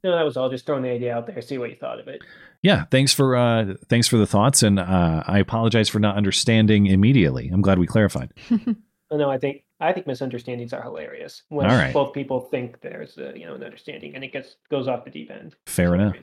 No, 0.03 0.15
that 0.15 0.23
was 0.23 0.37
all. 0.37 0.49
Just 0.49 0.65
throwing 0.65 0.83
the 0.83 0.89
idea 0.91 1.15
out 1.15 1.27
there. 1.27 1.41
See 1.41 1.57
what 1.57 1.69
you 1.69 1.75
thought 1.75 1.99
of 1.99 2.07
it. 2.07 2.21
Yeah. 2.61 2.85
Thanks 2.85 3.13
for 3.13 3.35
uh, 3.35 3.73
thanks 3.89 4.07
for 4.07 4.17
the 4.17 4.27
thoughts, 4.27 4.63
and 4.63 4.79
uh, 4.79 5.23
I 5.25 5.39
apologize 5.39 5.89
for 5.89 5.99
not 5.99 6.15
understanding 6.15 6.85
immediately. 6.87 7.49
I'm 7.49 7.61
glad 7.61 7.79
we 7.79 7.87
clarified. 7.87 8.31
Oh, 9.09 9.15
no, 9.15 9.29
I 9.31 9.37
think 9.37 9.63
I 9.79 9.93
think 9.93 10.05
misunderstandings 10.05 10.73
are 10.73 10.81
hilarious 10.81 11.43
when 11.47 11.65
All 11.69 11.77
right. 11.77 11.93
both 11.93 12.13
people 12.13 12.41
think 12.41 12.81
there's 12.81 13.17
a, 13.17 13.31
you 13.37 13.45
know 13.45 13.55
an 13.55 13.63
understanding 13.63 14.15
and 14.15 14.23
it 14.23 14.33
gets 14.33 14.57
goes 14.69 14.87
off 14.89 15.05
the 15.05 15.11
deep 15.11 15.31
end. 15.31 15.55
Fair 15.65 15.95
enough. 15.95 16.15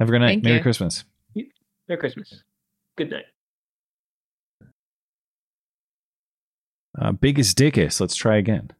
Have 0.00 0.08
a 0.08 0.10
good 0.10 0.18
night. 0.18 0.28
Thank 0.28 0.44
Merry 0.44 0.56
you. 0.56 0.62
Christmas. 0.62 1.04
Merry 1.36 2.00
Christmas. 2.00 2.42
Good 2.96 3.10
night. 3.10 3.26
Uh, 7.00 7.12
biggest 7.12 7.56
dickus. 7.58 8.00
Let's 8.00 8.14
try 8.16 8.36
again. 8.36 8.70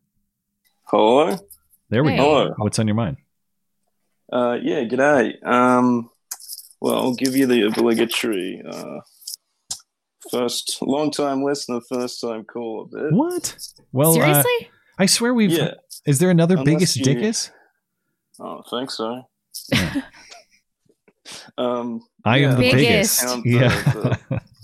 Hello. 0.85 1.37
There 1.91 2.03
we 2.05 2.13
Hey. 2.13 2.17
go. 2.17 2.23
Hello. 2.23 2.55
What's 2.59 2.79
on 2.79 2.87
your 2.87 2.95
mind? 2.97 3.19
Uh, 4.33 4.57
yeah, 4.63 4.85
g'day. 4.85 5.45
Um, 5.47 6.11
well, 6.81 6.95
I'll 6.97 7.15
give 7.15 7.37
you 7.37 7.47
the 7.47 7.63
obligatory 7.67 8.63
uh, 8.69 9.01
first 10.31 10.79
long 10.83 11.11
time 11.11 11.43
listener, 11.45 11.81
first 11.89 12.21
time 12.21 12.45
caller 12.45 12.87
bit. 12.91 13.13
What? 13.13 13.57
Well, 13.93 14.11
uh, 14.11 14.15
Seriously? 14.15 14.71
I 14.99 15.07
swear 15.07 15.33
we've. 15.35 15.53
Yeah. 15.53 15.75
Is 16.07 16.19
there 16.19 16.31
another 16.31 16.55
Unless 16.57 16.67
biggest 16.67 16.97
you- 16.97 17.05
dickus? 17.05 17.51
Oh, 18.41 18.63
I 18.67 18.71
think 18.71 18.91
so. 18.91 19.23
Yeah. 19.73 20.03
um, 21.59 22.03
I 22.25 22.39
am 22.39 22.51
the 22.57 22.71
Biggest. 22.71 23.23
biggest. 23.45 23.47
Yeah. 23.47 24.39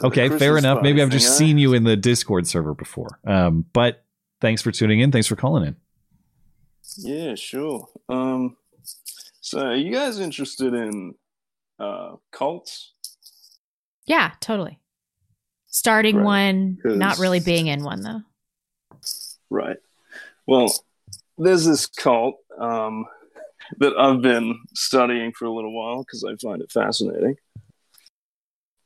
the- 0.00 0.06
okay, 0.08 0.28
fair 0.28 0.52
Christmas 0.52 0.64
enough. 0.64 0.82
Maybe 0.82 1.02
I've 1.02 1.10
just 1.10 1.36
seen 1.38 1.58
you 1.58 1.74
in 1.74 1.84
the 1.84 1.96
Discord 1.96 2.46
server 2.46 2.74
before. 2.74 3.18
Um, 3.26 3.64
but 3.72 4.04
thanks 4.40 4.62
for 4.62 4.70
tuning 4.72 5.00
in. 5.00 5.12
Thanks 5.12 5.26
for 5.26 5.36
calling 5.36 5.66
in. 5.66 5.76
Yeah, 6.96 7.34
sure. 7.34 7.86
Um, 8.08 8.56
so 9.40 9.60
are 9.60 9.76
you 9.76 9.92
guys 9.92 10.18
interested 10.20 10.74
in 10.74 11.14
uh, 11.78 12.16
cults? 12.32 12.92
Yeah, 14.06 14.32
totally. 14.40 14.78
Starting 15.66 16.16
Right. 16.16 16.24
one, 16.24 16.78
not 16.84 17.18
really 17.18 17.40
being 17.40 17.66
in 17.66 17.84
one 17.84 18.02
though. 18.02 18.22
Right. 19.50 19.76
Well, 20.46 20.72
there's 21.36 21.66
this 21.66 21.86
cult 21.86 22.36
um, 22.58 23.04
that 23.78 23.92
I've 23.98 24.22
been 24.22 24.58
studying 24.74 25.32
for 25.32 25.44
a 25.44 25.52
little 25.52 25.74
while 25.76 26.02
because 26.02 26.24
I 26.24 26.34
find 26.42 26.62
it 26.62 26.72
fascinating. 26.72 27.36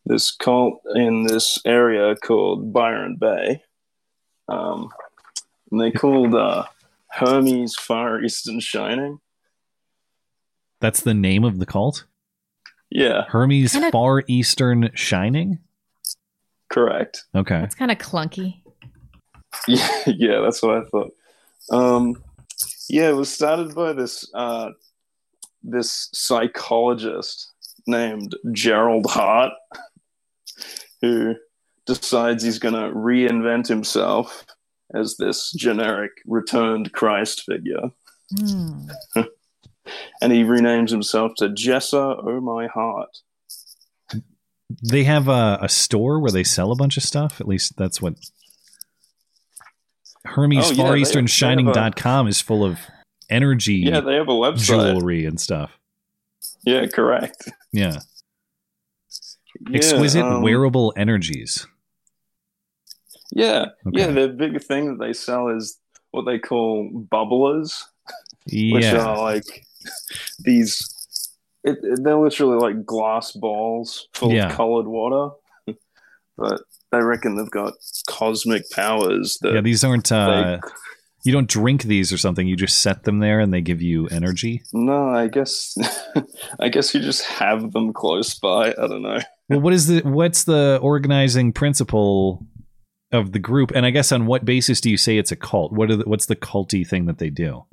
This 0.05 0.32
cult 0.32 0.82
in 0.94 1.24
this 1.24 1.59
area 1.64 2.16
called 2.16 2.72
Byron 2.72 3.16
Bay. 3.16 3.62
Um, 4.48 4.90
and 5.70 5.80
they 5.80 5.90
called 5.92 6.34
uh, 6.34 6.64
Hermes 7.09 7.74
Far 7.76 8.20
Eastern 8.22 8.59
Shining. 8.61 9.20
That's 10.80 11.03
the 11.03 11.14
name 11.14 11.44
of 11.44 11.59
the 11.61 11.66
cult. 11.66 12.05
Yeah, 12.90 13.24
Hermes 13.28 13.72
Kinda- 13.72 13.90
Far 13.92 14.24
Eastern 14.26 14.90
Shining. 14.94 15.59
correct. 16.68 17.24
Okay. 17.34 17.61
That's 17.61 17.74
kind 17.74 17.90
of 17.90 17.98
clunky. 17.98 18.57
Yeah, 19.68 20.03
yeah, 20.07 20.40
that's 20.40 20.62
what 20.62 20.78
I 20.78 20.84
thought. 20.86 21.12
Um, 21.70 22.22
yeah, 22.88 23.11
it 23.11 23.16
was 23.16 23.30
started 23.30 23.74
by 23.74 23.92
this 23.92 24.28
uh, 24.34 24.70
this 25.62 26.09
psychologist 26.14 27.50
named 27.86 28.34
Gerald 28.53 29.05
Hart, 29.11 29.53
who 31.03 31.34
decides 31.86 32.42
he's 32.42 32.59
going 32.59 32.74
to 32.74 32.96
reinvent 32.96 33.66
himself 33.68 34.46
as 34.94 35.16
this 35.18 35.53
generic 35.53 36.12
returned 36.26 36.92
Christ 36.92 37.42
figure, 37.44 37.90
Hmm. 38.38 38.88
and 40.22 40.32
he 40.32 40.42
renames 40.44 40.90
himself 40.90 41.32
to 41.38 41.48
Jessa 41.48 42.22
Oh 42.26 42.40
My 42.40 42.66
Heart. 42.68 43.18
They 44.82 45.05
have 45.05 45.28
a, 45.28 45.59
a 45.61 45.68
store 45.68 46.18
where 46.20 46.30
they 46.30 46.44
sell 46.44 46.72
a 46.72 46.76
bunch 46.76 46.96
of 46.96 47.03
stuff. 47.03 47.40
At 47.42 47.48
least 47.48 47.76
that's 47.76 48.00
what 48.00 48.14
Hermes 50.24 50.70
Oh, 50.70 50.74
Far 50.74 50.92
they- 50.92 51.00
Eastern 51.00 51.24
they 51.26 51.30
have 51.46 51.66
a- 51.68 51.72
Shining.com 51.74 52.28
is 52.28 52.40
full 52.40 52.64
of 52.64 52.78
energy 53.28 53.74
Yeah, 53.76 54.00
they 54.00 54.14
have 54.14 54.28
a 54.28 54.32
website. 54.32 54.92
jewelry 54.92 55.24
and 55.26 55.40
stuff. 55.40 55.72
Yeah, 56.64 56.86
correct. 56.86 57.48
Yeah. 57.72 57.98
Yeah, 59.70 59.76
Exquisite 59.76 60.24
um, 60.24 60.42
wearable 60.42 60.92
energies. 60.96 61.66
Yeah, 63.30 63.66
yeah. 63.90 64.08
The 64.08 64.28
big 64.28 64.62
thing 64.62 64.86
that 64.98 65.04
they 65.04 65.12
sell 65.12 65.48
is 65.48 65.78
what 66.10 66.22
they 66.26 66.38
call 66.38 66.90
bubblers, 67.10 67.82
which 68.50 68.84
are 68.84 69.16
like 69.18 69.64
these. 70.40 70.88
It, 71.64 71.78
it- 71.82 72.02
they're 72.02 72.16
literally 72.16 72.58
like 72.58 72.84
glass 72.84 73.32
balls 73.32 74.08
full 74.12 74.32
Yeah. 74.32 74.48
of 74.50 74.52
colored 74.56 74.86
water, 74.86 75.34
but 76.36 76.62
they 76.90 77.00
reckon 77.00 77.36
they've 77.36 77.50
got 77.50 77.74
cosmic 78.08 78.68
powers 78.70 79.38
that 79.42 79.54
Yeah, 79.54 79.60
these 79.60 79.84
aren't 79.84 80.08
they. 80.08 80.16
uh 80.16 80.58
you 81.24 81.30
don't 81.32 81.48
drink 81.48 81.84
these 81.84 82.12
or 82.12 82.18
something, 82.18 82.48
you 82.48 82.56
just 82.56 82.78
set 82.82 83.04
them 83.04 83.20
there 83.20 83.38
and 83.38 83.54
they 83.54 83.60
give 83.60 83.80
you 83.80 84.08
energy. 84.08 84.60
no, 84.72 85.08
I 85.10 85.28
guess. 85.28 85.78
I 86.58 86.68
guess 86.68 86.92
you 86.96 87.00
just 87.00 87.22
have 87.26 87.70
them 87.70 87.92
close 87.92 88.34
by. 88.34 88.70
I 88.70 88.88
don't 88.88 89.02
know. 89.02 89.20
Well, 89.49 89.61
what 89.61 89.72
is 89.72 89.86
the 89.86 90.01
what's 90.01 90.45
the 90.45 90.78
organizing 90.82 91.53
principle 91.53 92.47
of 93.11 93.32
the 93.32 93.38
group? 93.38 93.72
And 93.74 93.84
I 93.84 93.90
guess 93.90 94.12
on 94.12 94.26
what 94.26 94.45
basis 94.45 94.80
do 94.80 94.90
you 94.90 94.97
say 94.97 95.18
it's 95.18 95.32
a 95.32 95.36
cult? 95.36 95.72
What 95.72 95.90
are 95.90 95.97
the, 95.97 96.05
what's 96.05 96.26
the 96.26 96.36
culty 96.36 96.86
thing 96.86 97.07
that 97.07 97.18
they 97.18 97.30
do? 97.30 97.64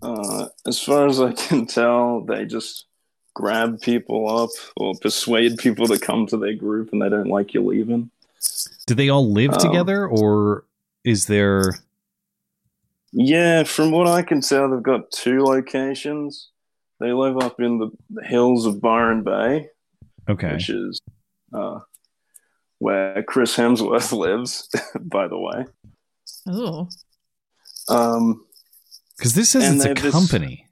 Uh, 0.00 0.46
as 0.66 0.80
far 0.80 1.08
as 1.08 1.20
I 1.20 1.32
can 1.32 1.66
tell, 1.66 2.20
they 2.20 2.44
just 2.44 2.84
grab 3.34 3.80
people 3.80 4.28
up 4.28 4.50
or 4.76 4.94
persuade 5.00 5.58
people 5.58 5.86
to 5.88 5.98
come 5.98 6.26
to 6.28 6.36
their 6.36 6.54
group, 6.54 6.90
and 6.92 7.02
they 7.02 7.08
don't 7.08 7.28
like 7.28 7.54
you 7.54 7.64
leaving. 7.64 8.10
Do 8.86 8.94
they 8.94 9.08
all 9.08 9.32
live 9.32 9.54
Um, 9.54 9.58
together 9.58 10.06
or 10.06 10.64
is 11.04 11.26
there 11.26 11.80
Yeah, 13.12 13.64
from 13.64 13.90
what 13.90 14.06
I 14.06 14.22
can 14.22 14.40
tell, 14.40 14.70
they've 14.70 14.82
got 14.82 15.10
two 15.10 15.42
locations. 15.42 16.50
They 17.00 17.12
live 17.12 17.38
up 17.38 17.60
in 17.60 17.78
the, 17.78 17.90
the 18.10 18.24
hills 18.24 18.66
of 18.66 18.80
Byron 18.80 19.22
Bay, 19.22 19.70
Okay. 20.28 20.52
which 20.54 20.68
is 20.70 21.00
uh, 21.54 21.78
where 22.78 23.22
Chris 23.22 23.56
Hemsworth 23.56 24.12
lives, 24.16 24.68
by 25.00 25.26
the 25.28 25.38
way. 25.38 25.64
Oh. 26.48 26.88
Um, 27.88 28.44
Cuz 29.20 29.34
this 29.34 29.50
says 29.50 29.74
it's 29.74 29.84
a 29.84 29.88
have 29.88 30.02
this- 30.02 30.12
company. 30.12 30.66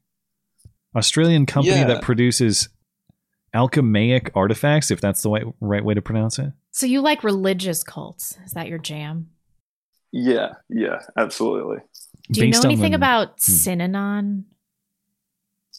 Australian 0.95 1.45
company 1.47 1.77
Yeah. 1.77 1.87
that 1.89 2.03
produces 2.03 2.69
alchemaic 3.55 4.31
artifacts 4.35 4.91
if 4.91 5.01
that's 5.01 5.23
the 5.23 5.29
way, 5.31 5.43
right 5.61 5.85
way 5.85 5.95
to 5.95 6.01
pronounce 6.03 6.39
it. 6.39 6.53
So 6.71 6.87
you 6.87 7.01
like 7.03 7.23
religious 7.25 7.83
cults? 7.83 8.37
Is 8.45 8.53
that 8.53 8.69
your 8.69 8.79
jam? 8.79 9.31
yeah, 10.13 10.55
yeah, 10.71 11.01
absolutely. 11.19 11.79
Do 12.31 12.41
you 12.41 12.47
Based 12.53 12.63
know 12.63 12.71
anything 12.71 12.93
the- 12.93 12.97
about 12.97 13.29
Hmm. 13.33 13.53
Synanon? 13.53 14.45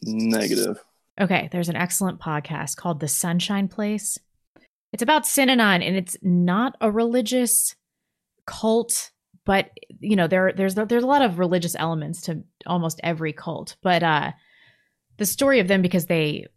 Negative. 0.03 0.77
Okay, 1.19 1.49
there's 1.51 1.69
an 1.69 1.75
excellent 1.75 2.19
podcast 2.19 2.75
called 2.75 2.99
The 2.99 3.07
Sunshine 3.07 3.67
Place. 3.67 4.19
It's 4.93 5.03
about 5.03 5.23
Synanon, 5.23 5.85
and 5.85 5.95
it's 5.95 6.15
not 6.21 6.77
a 6.79 6.91
religious 6.91 7.75
cult, 8.45 9.11
but 9.45 9.71
you 9.99 10.15
know 10.15 10.27
there 10.27 10.53
there's 10.53 10.75
there's 10.75 11.03
a 11.03 11.07
lot 11.07 11.23
of 11.23 11.39
religious 11.39 11.75
elements 11.75 12.21
to 12.23 12.43
almost 12.65 12.99
every 13.03 13.33
cult. 13.33 13.75
But 13.81 14.03
uh, 14.03 14.31
the 15.17 15.25
story 15.25 15.59
of 15.59 15.67
them 15.67 15.81
because 15.81 16.05
they 16.05 16.47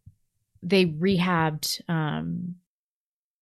they 0.62 0.86
rehabbed 0.86 1.80
um, 1.88 2.56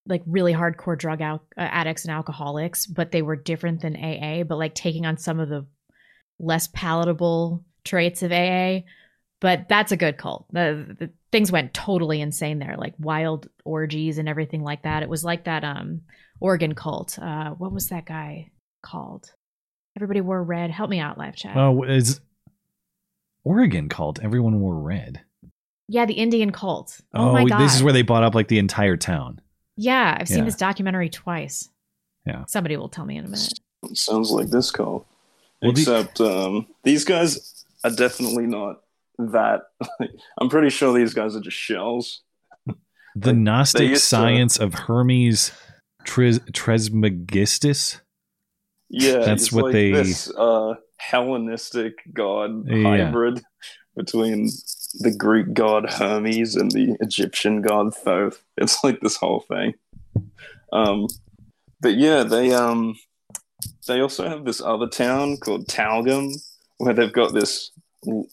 like 0.06 0.22
really 0.26 0.54
hardcore 0.54 0.96
drug 0.96 1.20
al- 1.20 1.46
uh, 1.56 1.60
addicts 1.60 2.04
and 2.04 2.14
alcoholics, 2.14 2.86
but 2.86 3.10
they 3.10 3.22
were 3.22 3.36
different 3.36 3.82
than 3.82 3.96
AA, 3.96 4.44
but 4.44 4.58
like 4.58 4.74
taking 4.74 5.04
on 5.04 5.18
some 5.18 5.40
of 5.40 5.48
the 5.48 5.66
less 6.38 6.68
palatable 6.68 7.64
traits 7.84 8.22
of 8.22 8.32
AA. 8.32 8.80
But 9.40 9.68
that's 9.68 9.92
a 9.92 9.96
good 9.96 10.16
cult. 10.18 10.46
The, 10.52 10.96
the 10.98 11.10
things 11.30 11.52
went 11.52 11.72
totally 11.74 12.20
insane 12.20 12.58
there, 12.58 12.76
like 12.76 12.94
wild 12.98 13.48
orgies 13.64 14.18
and 14.18 14.28
everything 14.28 14.62
like 14.64 14.82
that. 14.82 15.02
It 15.04 15.08
was 15.08 15.24
like 15.24 15.44
that 15.44 15.62
um 15.64 16.00
Oregon 16.40 16.74
cult. 16.74 17.18
Uh, 17.18 17.50
what 17.50 17.72
was 17.72 17.88
that 17.88 18.04
guy 18.04 18.50
called? 18.82 19.32
Everybody 19.96 20.20
wore 20.20 20.42
red. 20.42 20.70
Help 20.70 20.90
me 20.90 20.98
out, 21.00 21.18
live 21.18 21.36
chat. 21.36 21.56
Oh, 21.56 21.82
is 21.84 22.20
Oregon 23.44 23.88
cult. 23.88 24.20
Everyone 24.22 24.60
Wore 24.60 24.76
Red? 24.78 25.20
yeah, 25.90 26.04
the 26.04 26.12
Indian 26.14 26.52
cult. 26.52 27.00
Oh, 27.14 27.30
Oh, 27.30 27.32
my 27.32 27.44
god. 27.44 27.60
this 27.60 27.74
is 27.74 27.82
where 27.82 27.92
they 27.94 28.02
bought 28.02 28.22
up 28.22 28.34
like 28.34 28.48
the 28.48 28.58
entire 28.58 28.96
town. 28.96 29.40
yeah, 29.76 30.16
I've 30.20 30.28
seen 30.28 30.38
Yeah. 30.38 30.44
this 30.44 30.56
documentary 30.56 31.08
twice. 31.08 31.70
Yeah. 32.26 32.44
Somebody 32.46 32.76
will 32.76 32.88
tell 32.90 33.06
me 33.06 33.16
in 33.16 33.24
a 33.24 33.28
minute. 33.28 33.54
Sounds 33.94 34.30
like 34.30 34.48
this 34.48 34.70
cult. 34.70 35.06
Well, 35.62 35.72
the- 35.72 35.80
Except 35.80 36.20
um, 36.20 36.66
these 36.82 37.04
guys 37.04 37.64
are 37.84 37.90
definitely 37.90 38.46
not 38.46 38.80
that. 39.18 39.62
I'm 40.40 40.48
pretty 40.48 40.70
sure 40.70 40.92
these 40.92 41.14
guys 41.14 41.34
are 41.36 41.40
just 41.40 41.56
shells. 41.56 42.22
The 43.16 43.30
Like, 43.32 43.36
Gnostic 43.36 43.88
used 43.90 44.02
to- 44.02 44.06
science 44.08 44.58
of 44.58 44.74
Hermes 44.74 45.52
Tris- 46.04 46.40
Trismegistus. 46.52 48.00
Yeah, 48.90 49.18
That's 49.18 49.52
what 49.52 49.64
like 49.66 49.72
they- 49.72 49.92
This 49.92 50.30
uh, 50.36 50.74
Hellenistic 50.98 51.94
god 52.12 52.64
Yeah. 52.68 52.82
hybrid 53.06 53.42
between 53.96 54.48
the 55.00 55.14
Greek 55.16 55.52
god 55.52 55.90
Hermes 55.90 56.54
and 56.56 56.70
the 56.70 56.96
Egyptian 57.00 57.60
god 57.62 57.94
Thoth. 57.94 58.42
It's 58.56 58.82
like 58.84 59.00
this 59.00 59.16
whole 59.16 59.40
thing. 59.40 59.74
Um, 60.72 61.06
but 61.80 61.96
yeah, 61.96 62.22
they 62.22 62.52
um, 62.52 62.96
they 63.86 64.00
also 64.00 64.28
have 64.28 64.44
this 64.44 64.60
other 64.60 64.86
town 64.88 65.36
called 65.38 65.66
Talgum 65.68 66.30
where 66.78 66.94
they've 66.94 67.12
got 67.12 67.34
this 67.34 67.70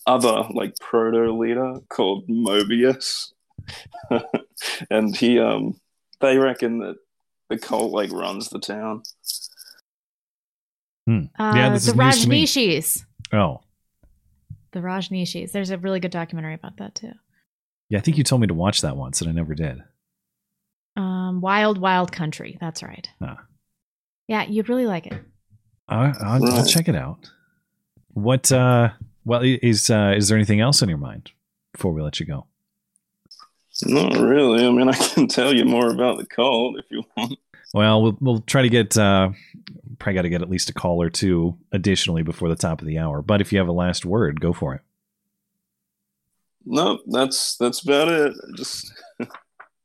other 0.05 0.43
like 0.51 0.75
proto 0.79 1.31
leader 1.33 1.79
called 1.89 2.27
Mobius, 2.27 3.31
and 4.89 5.15
he 5.15 5.39
um, 5.39 5.79
they 6.21 6.37
reckon 6.37 6.79
that 6.79 6.97
the 7.49 7.57
cult 7.57 7.91
like 7.91 8.11
runs 8.11 8.49
the 8.49 8.59
town. 8.59 9.03
Hmm. 11.07 11.25
Uh, 11.37 11.53
yeah, 11.55 11.69
this 11.69 11.85
the 11.85 11.91
is 11.91 11.97
news 11.97 12.21
to 12.23 12.29
me. 12.29 12.45
Rajneeshis. 12.45 13.05
Oh, 13.33 13.61
The 14.71 14.79
Rajneeshis. 14.79 15.51
There's 15.51 15.69
a 15.69 15.77
really 15.77 15.99
good 15.99 16.11
documentary 16.11 16.55
about 16.55 16.77
that 16.77 16.95
too. 16.95 17.11
yeah. 17.89 17.99
I 17.99 18.01
think 18.01 18.17
you 18.17 18.23
told 18.23 18.41
me 18.41 18.47
to 18.47 18.53
watch 18.53 18.81
that 18.81 18.97
once, 18.97 19.21
and 19.21 19.29
I 19.29 19.33
never 19.33 19.53
did. 19.53 19.83
Um, 20.95 21.41
Wild 21.41 21.77
Wild 21.79 22.11
Country. 22.11 22.57
That's 22.59 22.81
right. 22.81 23.07
Ah. 23.21 23.43
Yeah, 24.27 24.43
you'd 24.45 24.69
really 24.69 24.87
like 24.87 25.05
it. 25.07 25.13
I, 25.87 26.13
I'll, 26.19 26.43
I'll 26.53 26.65
check 26.65 26.87
it 26.87 26.95
out. 26.95 27.29
What? 28.13 28.51
uh 28.51 28.89
Well, 29.25 29.41
is 29.43 29.89
uh 29.89 30.13
is 30.15 30.27
there 30.27 30.37
anything 30.37 30.61
else 30.61 30.81
on 30.81 30.89
your 30.89 30.97
mind 30.97 31.31
before 31.73 31.91
we 31.91 32.01
let 32.01 32.19
you 32.19 32.25
go? 32.25 32.45
Not 33.83 34.13
really. 34.17 34.65
I 34.65 34.69
mean, 34.69 34.87
I 34.87 34.93
can 34.93 35.27
tell 35.27 35.53
you 35.53 35.65
more 35.65 35.89
about 35.89 36.17
the 36.17 36.25
cult 36.25 36.77
if 36.79 36.85
you 36.89 37.03
want. 37.17 37.37
Well, 37.73 38.01
we'll, 38.01 38.17
we'll 38.21 38.39
try 38.41 38.61
to 38.61 38.69
get 38.69 38.95
uh 38.97 39.31
probably 39.99 40.15
got 40.15 40.21
to 40.21 40.29
get 40.29 40.41
at 40.41 40.49
least 40.49 40.69
a 40.69 40.73
call 40.73 41.01
or 41.01 41.09
two 41.09 41.57
additionally 41.71 42.21
before 42.21 42.49
the 42.49 42.55
top 42.55 42.81
of 42.81 42.87
the 42.87 42.99
hour. 42.99 43.21
But 43.21 43.41
if 43.41 43.51
you 43.51 43.59
have 43.59 43.67
a 43.67 43.73
last 43.73 44.05
word, 44.05 44.39
go 44.39 44.53
for 44.53 44.75
it. 44.75 44.81
Nope, 46.65 47.01
that's 47.07 47.57
that's 47.57 47.83
about 47.83 48.07
it. 48.07 48.33
Just 48.55 48.93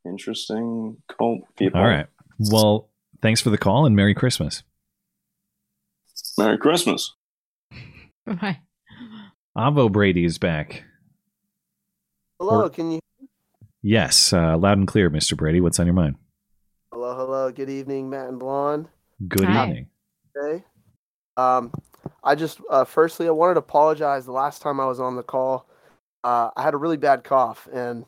interesting 0.07 0.97
cult 1.19 1.41
people. 1.57 1.81
All 1.81 1.87
right. 1.87 2.07
Well, 2.39 2.89
thanks 3.21 3.41
for 3.41 3.51
the 3.51 3.59
call 3.59 3.87
and 3.87 3.97
Merry 3.97 4.15
Christmas. 4.15 4.63
Merry 6.39 6.59
Christmas. 6.59 7.15
Bye. 8.27 8.61
Avo 9.57 9.91
Brady 9.91 10.25
is 10.25 10.39
back. 10.39 10.85
Hello, 12.39 12.63
Or- 12.63 12.71
can 12.71 12.93
you? 12.93 13.01
Yes, 13.83 14.33
uh, 14.33 14.57
loud 14.57 14.79
and 14.79 14.87
clear, 14.87 15.11
Mr. 15.11 15.37
Brady. 15.37 15.61
What's 15.61 15.81
on 15.81 15.87
your 15.87 15.95
mind? 15.95 16.17
Hello, 16.93 17.17
hello. 17.17 17.51
Good 17.51 17.71
evening, 17.71 18.11
Matt 18.11 18.29
and 18.29 18.39
Blonde. 18.39 18.89
Good 19.27 19.47
Hi. 19.47 19.67
evening. 19.67 19.89
Okay. 20.37 20.65
Um, 21.37 21.73
I 22.23 22.35
just 22.35 22.61
uh, 22.71 22.85
firstly 22.85 23.27
I 23.27 23.31
wanted 23.31 23.55
to 23.55 23.61
apologize. 23.61 24.25
The 24.25 24.33
last 24.33 24.63
time 24.63 24.79
I 24.81 24.87
was 24.87 25.01
on 25.01 25.17
the 25.17 25.23
call, 25.23 25.69
uh, 26.25 26.51
I 26.57 26.63
had 26.63 26.75
a 26.75 26.77
really 26.77 26.97
bad 26.97 27.25
cough, 27.25 27.69
and 27.73 28.05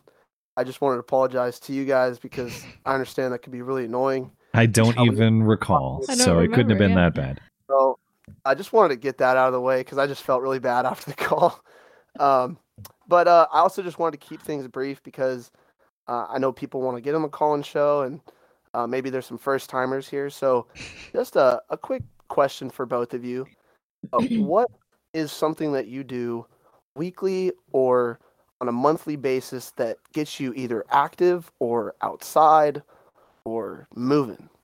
I 0.57 0.65
just 0.65 0.81
wanted 0.81 0.97
to 0.97 1.01
apologize 1.01 1.59
to 1.61 1.73
you 1.73 1.85
guys 1.85 2.19
because 2.19 2.65
I 2.87 2.95
understand 2.95 3.33
that 3.33 3.39
could 3.41 3.53
be 3.53 3.63
really 3.63 3.87
annoying. 3.87 4.31
I 4.55 4.67
don't 4.67 4.99
even 5.01 5.43
recall, 5.43 6.05
I 6.09 6.15
don't 6.15 6.25
so 6.25 6.39
it 6.41 6.53
couldn't 6.53 6.71
have 6.71 6.79
been 6.79 6.91
yeah. 6.91 7.11
that 7.11 7.15
bad. 7.15 7.41
So 7.69 7.99
I 8.45 8.55
just 8.55 8.73
wanted 8.73 8.91
to 8.91 9.01
get 9.01 9.19
that 9.19 9.37
out 9.37 9.49
of 9.49 9.53
the 9.53 9.61
way 9.61 9.81
because 9.81 9.99
I 9.99 10.07
just 10.07 10.23
felt 10.23 10.43
really 10.43 10.59
bad 10.59 10.87
after 10.87 11.11
the 11.11 11.17
call. 11.17 11.63
Um, 12.19 12.59
but 13.09 13.29
uh, 13.29 13.47
I 13.53 13.61
also 13.61 13.83
just 13.83 13.99
wanted 13.99 14.21
to 14.21 14.27
keep 14.27 14.43
things 14.43 14.67
brief 14.69 15.03
because 15.03 15.51
uh, 16.09 16.27
I 16.29 16.39
know 16.39 16.53
people 16.53 16.83
want 16.83 16.97
to 16.97 17.01
get 17.01 17.15
on 17.15 17.23
the 17.23 17.29
call 17.29 17.55
and 17.55 17.65
show, 17.65 18.03
and 18.03 18.21
uh, 18.75 18.87
maybe 18.87 19.11
there's 19.11 19.27
some 19.27 19.39
first 19.39 19.71
timers 19.71 20.09
here. 20.09 20.31
So 20.31 20.67
just 21.13 21.37
a, 21.37 21.61
a 21.71 21.77
quick 21.77 22.03
question 22.29 22.71
for 22.71 22.87
both 22.87 23.15
of 23.15 23.25
you: 23.25 23.47
uh, 24.13 24.19
What 24.39 24.71
is 25.15 25.31
something 25.31 25.73
that 25.73 25.89
you 25.89 26.05
do 26.05 26.47
weekly 26.97 27.53
or 27.73 28.19
on 28.61 28.69
a 28.69 28.73
monthly 28.73 29.17
basis 29.17 29.73
that 29.73 29.99
gets 30.13 30.39
you 30.39 30.53
either 30.55 30.85
active 30.91 31.51
or 31.59 31.95
outside 32.03 32.83
or 33.45 33.87
moving? 33.95 34.49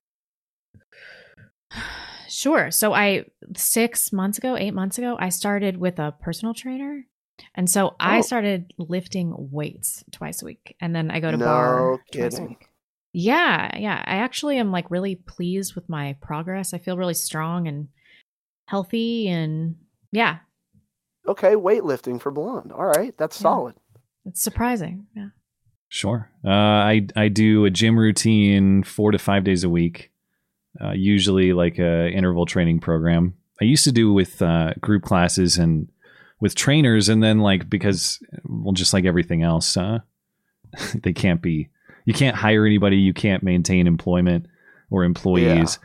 Sure. 2.28 2.70
So 2.70 2.92
I 2.92 3.24
six 3.56 4.12
months 4.12 4.38
ago, 4.38 4.56
eight 4.56 4.74
months 4.74 4.98
ago, 4.98 5.16
I 5.18 5.30
started 5.30 5.76
with 5.78 5.98
a 5.98 6.12
personal 6.20 6.54
trainer. 6.54 7.04
And 7.54 7.70
so 7.70 7.94
I 8.00 8.18
Oh. 8.18 8.22
started 8.22 8.72
lifting 8.78 9.32
weights 9.36 10.04
twice 10.12 10.42
a 10.42 10.44
week. 10.46 10.76
And 10.80 10.94
then 10.94 11.10
I 11.10 11.20
go 11.20 11.30
to 11.30 11.36
No 11.36 11.44
bar 11.44 11.98
twice 12.12 12.34
a 12.34 12.36
kidding. 12.36 12.48
week. 12.48 12.68
Yeah, 13.12 13.76
yeah. 13.78 14.02
I 14.06 14.16
actually 14.16 14.58
am 14.58 14.70
like 14.70 14.90
really 14.90 15.16
pleased 15.16 15.74
with 15.74 15.88
my 15.88 16.16
progress. 16.20 16.74
I 16.74 16.78
feel 16.78 16.96
really 16.98 17.14
strong 17.14 17.66
and 17.68 17.88
healthy 18.66 19.28
and 19.28 19.76
yeah, 20.12 20.38
Okay, 21.26 21.52
weightlifting 21.54 22.20
for 22.20 22.30
blonde. 22.30 22.72
All 22.72 22.86
right, 22.86 23.16
that's 23.18 23.38
Yeah. 23.38 23.42
solid. 23.42 23.74
it's 24.24 24.42
surprising. 24.42 25.06
Yeah. 25.16 25.28
Sure. 25.88 26.30
Uh, 26.44 26.48
I 26.50 27.06
I 27.16 27.28
do 27.28 27.64
a 27.64 27.70
gym 27.70 27.98
routine 27.98 28.82
four 28.82 29.10
to 29.12 29.18
five 29.18 29.44
days 29.44 29.64
a 29.64 29.70
week, 29.70 30.10
uh, 30.82 30.92
usually 30.92 31.52
like 31.52 31.78
a 31.78 32.10
interval 32.10 32.46
training 32.46 32.80
program. 32.80 33.34
I 33.60 33.64
used 33.64 33.84
to 33.84 33.92
do 33.92 34.12
with 34.12 34.40
uh, 34.40 34.74
group 34.80 35.02
classes 35.02 35.58
and 35.58 35.88
with 36.40 36.54
trainers, 36.54 37.08
and 37.08 37.22
then 37.22 37.40
like 37.40 37.68
because 37.68 38.22
well, 38.44 38.72
just 38.72 38.92
like 38.92 39.04
everything 39.04 39.42
else, 39.42 39.76
uh, 39.76 39.98
they 40.94 41.12
can't 41.12 41.42
be. 41.42 41.68
You 42.04 42.14
can't 42.14 42.36
hire 42.36 42.64
anybody. 42.64 42.96
You 42.96 43.12
can't 43.12 43.42
maintain 43.42 43.86
employment 43.86 44.46
or 44.90 45.04
employees. 45.04 45.78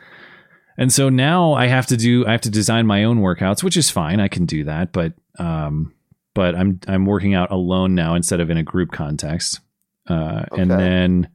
And 0.76 0.92
so 0.92 1.08
now 1.08 1.52
I 1.52 1.66
have 1.66 1.86
to 1.86 1.96
do 1.96 2.26
I 2.26 2.32
have 2.32 2.40
to 2.42 2.50
design 2.50 2.86
my 2.86 3.04
own 3.04 3.20
workouts, 3.20 3.62
which 3.62 3.76
is 3.76 3.90
fine. 3.90 4.20
I 4.20 4.28
can 4.28 4.46
do 4.46 4.64
that, 4.64 4.92
but 4.92 5.12
um 5.38 5.92
but 6.34 6.54
I'm 6.54 6.80
I'm 6.88 7.06
working 7.06 7.34
out 7.34 7.50
alone 7.50 7.94
now 7.94 8.14
instead 8.14 8.40
of 8.40 8.50
in 8.50 8.56
a 8.56 8.62
group 8.62 8.90
context. 8.90 9.60
Uh 10.08 10.44
and 10.52 10.70
then 10.70 11.28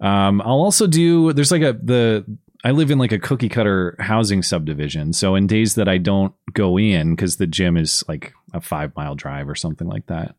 um 0.00 0.40
I'll 0.42 0.60
also 0.60 0.86
do 0.86 1.32
there's 1.32 1.52
like 1.52 1.62
a 1.62 1.72
the 1.72 2.24
I 2.64 2.72
live 2.72 2.90
in 2.90 2.98
like 2.98 3.12
a 3.12 3.18
cookie 3.18 3.48
cutter 3.48 3.96
housing 3.98 4.42
subdivision. 4.42 5.12
So 5.12 5.34
in 5.34 5.46
days 5.46 5.74
that 5.76 5.88
I 5.88 5.96
don't 5.98 6.34
go 6.52 6.78
in 6.78 7.16
cuz 7.16 7.36
the 7.36 7.46
gym 7.46 7.76
is 7.76 8.04
like 8.08 8.34
a 8.52 8.60
5 8.60 8.94
mile 8.96 9.14
drive 9.14 9.48
or 9.48 9.54
something 9.54 9.88
like 9.88 10.06
that. 10.06 10.34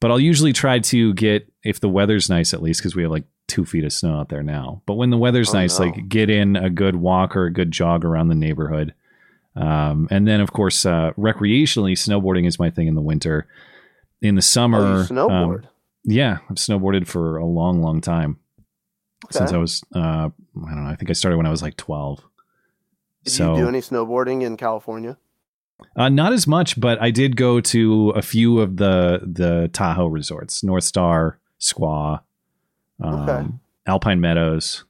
But 0.00 0.10
I'll 0.10 0.20
usually 0.20 0.52
try 0.52 0.78
to 0.80 1.14
get 1.14 1.50
if 1.64 1.80
the 1.80 1.88
weather's 1.88 2.28
nice 2.28 2.52
at 2.52 2.62
least 2.62 2.82
cuz 2.82 2.94
we 2.94 3.02
have 3.02 3.10
like 3.10 3.24
2 3.48 3.64
feet 3.64 3.84
of 3.84 3.92
snow 3.92 4.18
out 4.20 4.28
there 4.28 4.42
now. 4.42 4.82
But 4.86 4.94
when 4.94 5.08
the 5.10 5.16
weather's 5.16 5.50
Oh, 5.54 5.58
nice 5.58 5.78
no. 5.78 5.86
like 5.86 6.08
get 6.08 6.28
in 6.28 6.56
a 6.56 6.68
good 6.68 6.96
walk 6.96 7.34
or 7.36 7.46
a 7.46 7.52
good 7.52 7.70
jog 7.70 8.04
around 8.04 8.28
the 8.28 8.34
neighborhood. 8.34 8.92
Um, 9.54 10.06
and 10.10 10.28
then, 10.28 10.42
of 10.42 10.52
course, 10.52 10.84
uh, 10.84 11.12
recreationally, 11.16 11.92
snowboarding 11.92 12.46
is 12.46 12.58
my 12.58 12.68
thing 12.68 12.88
in 12.88 12.94
the 12.94 13.00
winter. 13.00 13.46
In 14.20 14.34
the 14.34 14.42
summer, 14.42 14.78
Oh, 14.78 14.82
you 14.96 14.98
um, 15.00 15.06
snowboard. 15.50 15.64
yeah, 16.04 16.38
I've 16.50 16.56
snowboarded 16.56 17.06
for 17.06 17.38
a 17.38 17.46
long, 17.46 17.80
long 17.80 18.02
time 18.02 18.36
since 19.30 19.52
I 19.52 19.56
was. 19.56 19.82
Uh, 19.94 20.28
I 20.66 20.70
don't 20.74 20.84
know. 20.84 20.90
I 20.90 20.96
think 20.96 21.10
I 21.10 21.12
started 21.12 21.36
when 21.36 21.46
I 21.46 21.50
was 21.50 21.62
like 21.62 21.76
twelve. 21.76 22.22
Did 23.24 23.32
so 23.32 23.54
you 23.54 23.62
do 23.62 23.68
any 23.68 23.80
snowboarding 23.80 24.42
in 24.42 24.56
California? 24.56 25.18
uh, 25.96 26.08
not 26.08 26.32
as 26.32 26.46
much, 26.46 26.80
but 26.80 27.00
I 27.02 27.10
did 27.10 27.36
go 27.36 27.60
to 27.60 28.10
a 28.10 28.22
few 28.22 28.60
of 28.60 28.76
the 28.76 29.20
the 29.22 29.68
Tahoe 29.72 30.06
resorts, 30.06 30.62
Northstar, 30.62 31.34
Squaw, 31.60 32.20
um, 33.02 33.28
Okay. 33.28 33.48
Alpine 33.86 34.20
Meadows. 34.20 34.84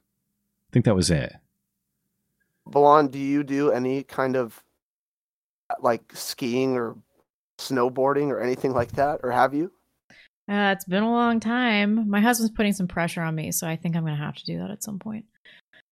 I 0.69 0.69
think 0.71 0.85
that 0.85 0.95
was 0.95 1.11
it. 1.11 1.33
Blonde, 2.65 3.11
do 3.11 3.19
you 3.19 3.43
do 3.43 3.71
any 3.71 4.03
kind 4.03 4.35
of 4.35 4.63
like 5.81 6.11
skiing 6.13 6.75
or 6.77 6.95
snowboarding 7.57 8.29
or 8.29 8.39
anything 8.39 8.73
like 8.73 8.91
that, 8.93 9.21
or 9.23 9.31
have 9.31 9.53
you? 9.53 9.71
Uh, 10.49 10.71
it's 10.73 10.85
been 10.85 11.03
a 11.03 11.11
long 11.11 11.39
time. 11.41 12.09
My 12.09 12.21
husband's 12.21 12.55
putting 12.55 12.71
some 12.73 12.87
pressure 12.87 13.21
on 13.21 13.35
me, 13.35 13.51
so 13.51 13.67
I 13.67 13.75
think 13.75 13.95
I'm 13.95 14.03
gonna 14.03 14.15
have 14.15 14.35
to 14.35 14.45
do 14.45 14.59
that 14.59 14.71
at 14.71 14.83
some 14.83 14.99
point. 14.99 15.25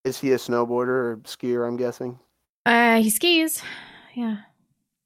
Is 0.06 0.18
he 0.20 0.32
a 0.32 0.36
snowboarder 0.36 0.88
or 0.88 1.20
skier? 1.24 1.66
I'm 1.66 1.76
guessing. 1.76 2.18
Uh, 2.64 3.00
he 3.02 3.10
skis. 3.10 3.62
Yeah. 4.14 4.36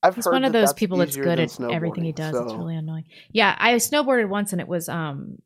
I've 0.03 0.15
He's 0.15 0.25
heard 0.25 0.33
one 0.33 0.45
of 0.45 0.53
that 0.53 0.61
those 0.61 0.73
people 0.73 0.99
that's 0.99 1.17
good 1.17 1.39
at 1.41 1.61
everything 1.61 2.05
he 2.05 2.13
snowboarding, 2.13 2.15
does. 2.15 2.37
It's 2.37 2.55
really 2.55 2.77
annoying. 2.77 3.05
Yeah, 3.33 3.55
I 3.59 3.75
snowboarded 3.75 4.29
once 4.29 4.53
and 4.53 4.61
it 4.61 4.69
was 4.69 4.89
um 4.89 5.39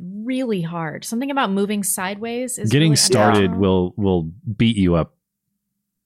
really 0.00 0.62
hard. 0.62 1.04
Something 1.04 1.30
about 1.30 1.50
moving 1.52 1.82
sideways 1.84 2.58
is 2.58 2.70
Getting 2.70 2.90
really 2.90 2.96
started 2.96 3.44
unnatural. 3.52 3.60
will 3.60 3.94
will 3.96 4.22
beat 4.56 4.76
you 4.76 4.94
up 4.96 5.14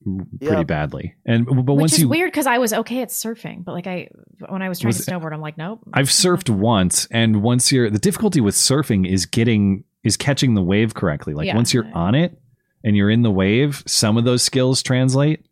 pretty 0.05 0.55
Yeah. 0.57 0.62
badly. 0.64 1.14
And 1.24 1.47
but 1.47 1.74
Which 1.74 1.80
once 1.80 1.93
is 1.95 2.01
you 2.01 2.09
weird 2.09 2.30
because 2.30 2.47
I 2.47 2.59
was 2.59 2.72
okay 2.74 3.01
at 3.01 3.09
surfing, 3.09 3.64
but 3.64 3.72
like 3.72 3.86
I 3.86 4.09
when 4.49 4.61
I 4.62 4.68
was 4.68 4.80
trying 4.80 4.89
Was- 4.91 5.05
to 5.07 5.11
snowboard, 5.11 5.32
I'm 5.32 5.41
like, 5.41 5.57
nope. 5.57 5.80
I've 5.95 6.09
surfed 6.09 6.51
once, 6.51 7.07
and 7.11 7.43
once 7.43 7.72
you're 7.72 7.89
the 7.91 7.99
difficulty 7.99 8.41
with 8.43 8.55
surfing 8.55 9.07
is 9.11 9.24
getting 9.26 9.84
is 10.05 10.16
catching 10.18 10.55
the 10.55 10.62
wave 10.62 10.93
correctly. 10.95 11.32
Like 11.34 11.47
Yeah. 11.47 11.57
once 11.57 11.72
you're 11.72 11.91
on 11.95 12.14
it 12.14 12.39
and 12.89 12.97
you're 12.97 13.11
in 13.11 13.22
the 13.22 13.30
wave, 13.30 13.82
some 13.86 14.16
of 14.16 14.24
those 14.24 14.43
skills 14.43 14.82
translate. 14.82 15.45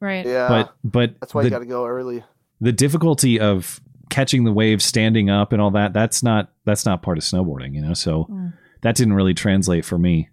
Right. 0.00 0.24
Yeah. 0.24 0.48
But 0.48 0.74
but 0.84 1.20
that's 1.20 1.34
why 1.34 1.42
the, 1.42 1.48
you 1.48 1.50
got 1.50 1.58
to 1.58 1.66
go 1.66 1.84
early. 1.86 2.22
the 2.60 2.72
difficulty 2.72 3.40
of 3.40 3.80
catching 4.10 4.44
the 4.44 4.52
wave, 4.52 4.80
standing 4.82 5.28
up, 5.30 5.52
and 5.52 5.60
all 5.60 5.70
that 5.72 5.92
that's 5.92 6.22
not 6.22 6.50
that's 6.64 6.86
not 6.86 7.02
part 7.02 7.18
of 7.18 7.24
snowboarding. 7.24 7.74
You 7.74 7.80
know, 7.82 7.94
so 7.94 8.24
Mm. 8.30 8.52
that 8.82 8.96
didn't 8.96 9.14
really 9.14 9.34
translate 9.34 9.84
for 9.84 9.98
me. 9.98 10.28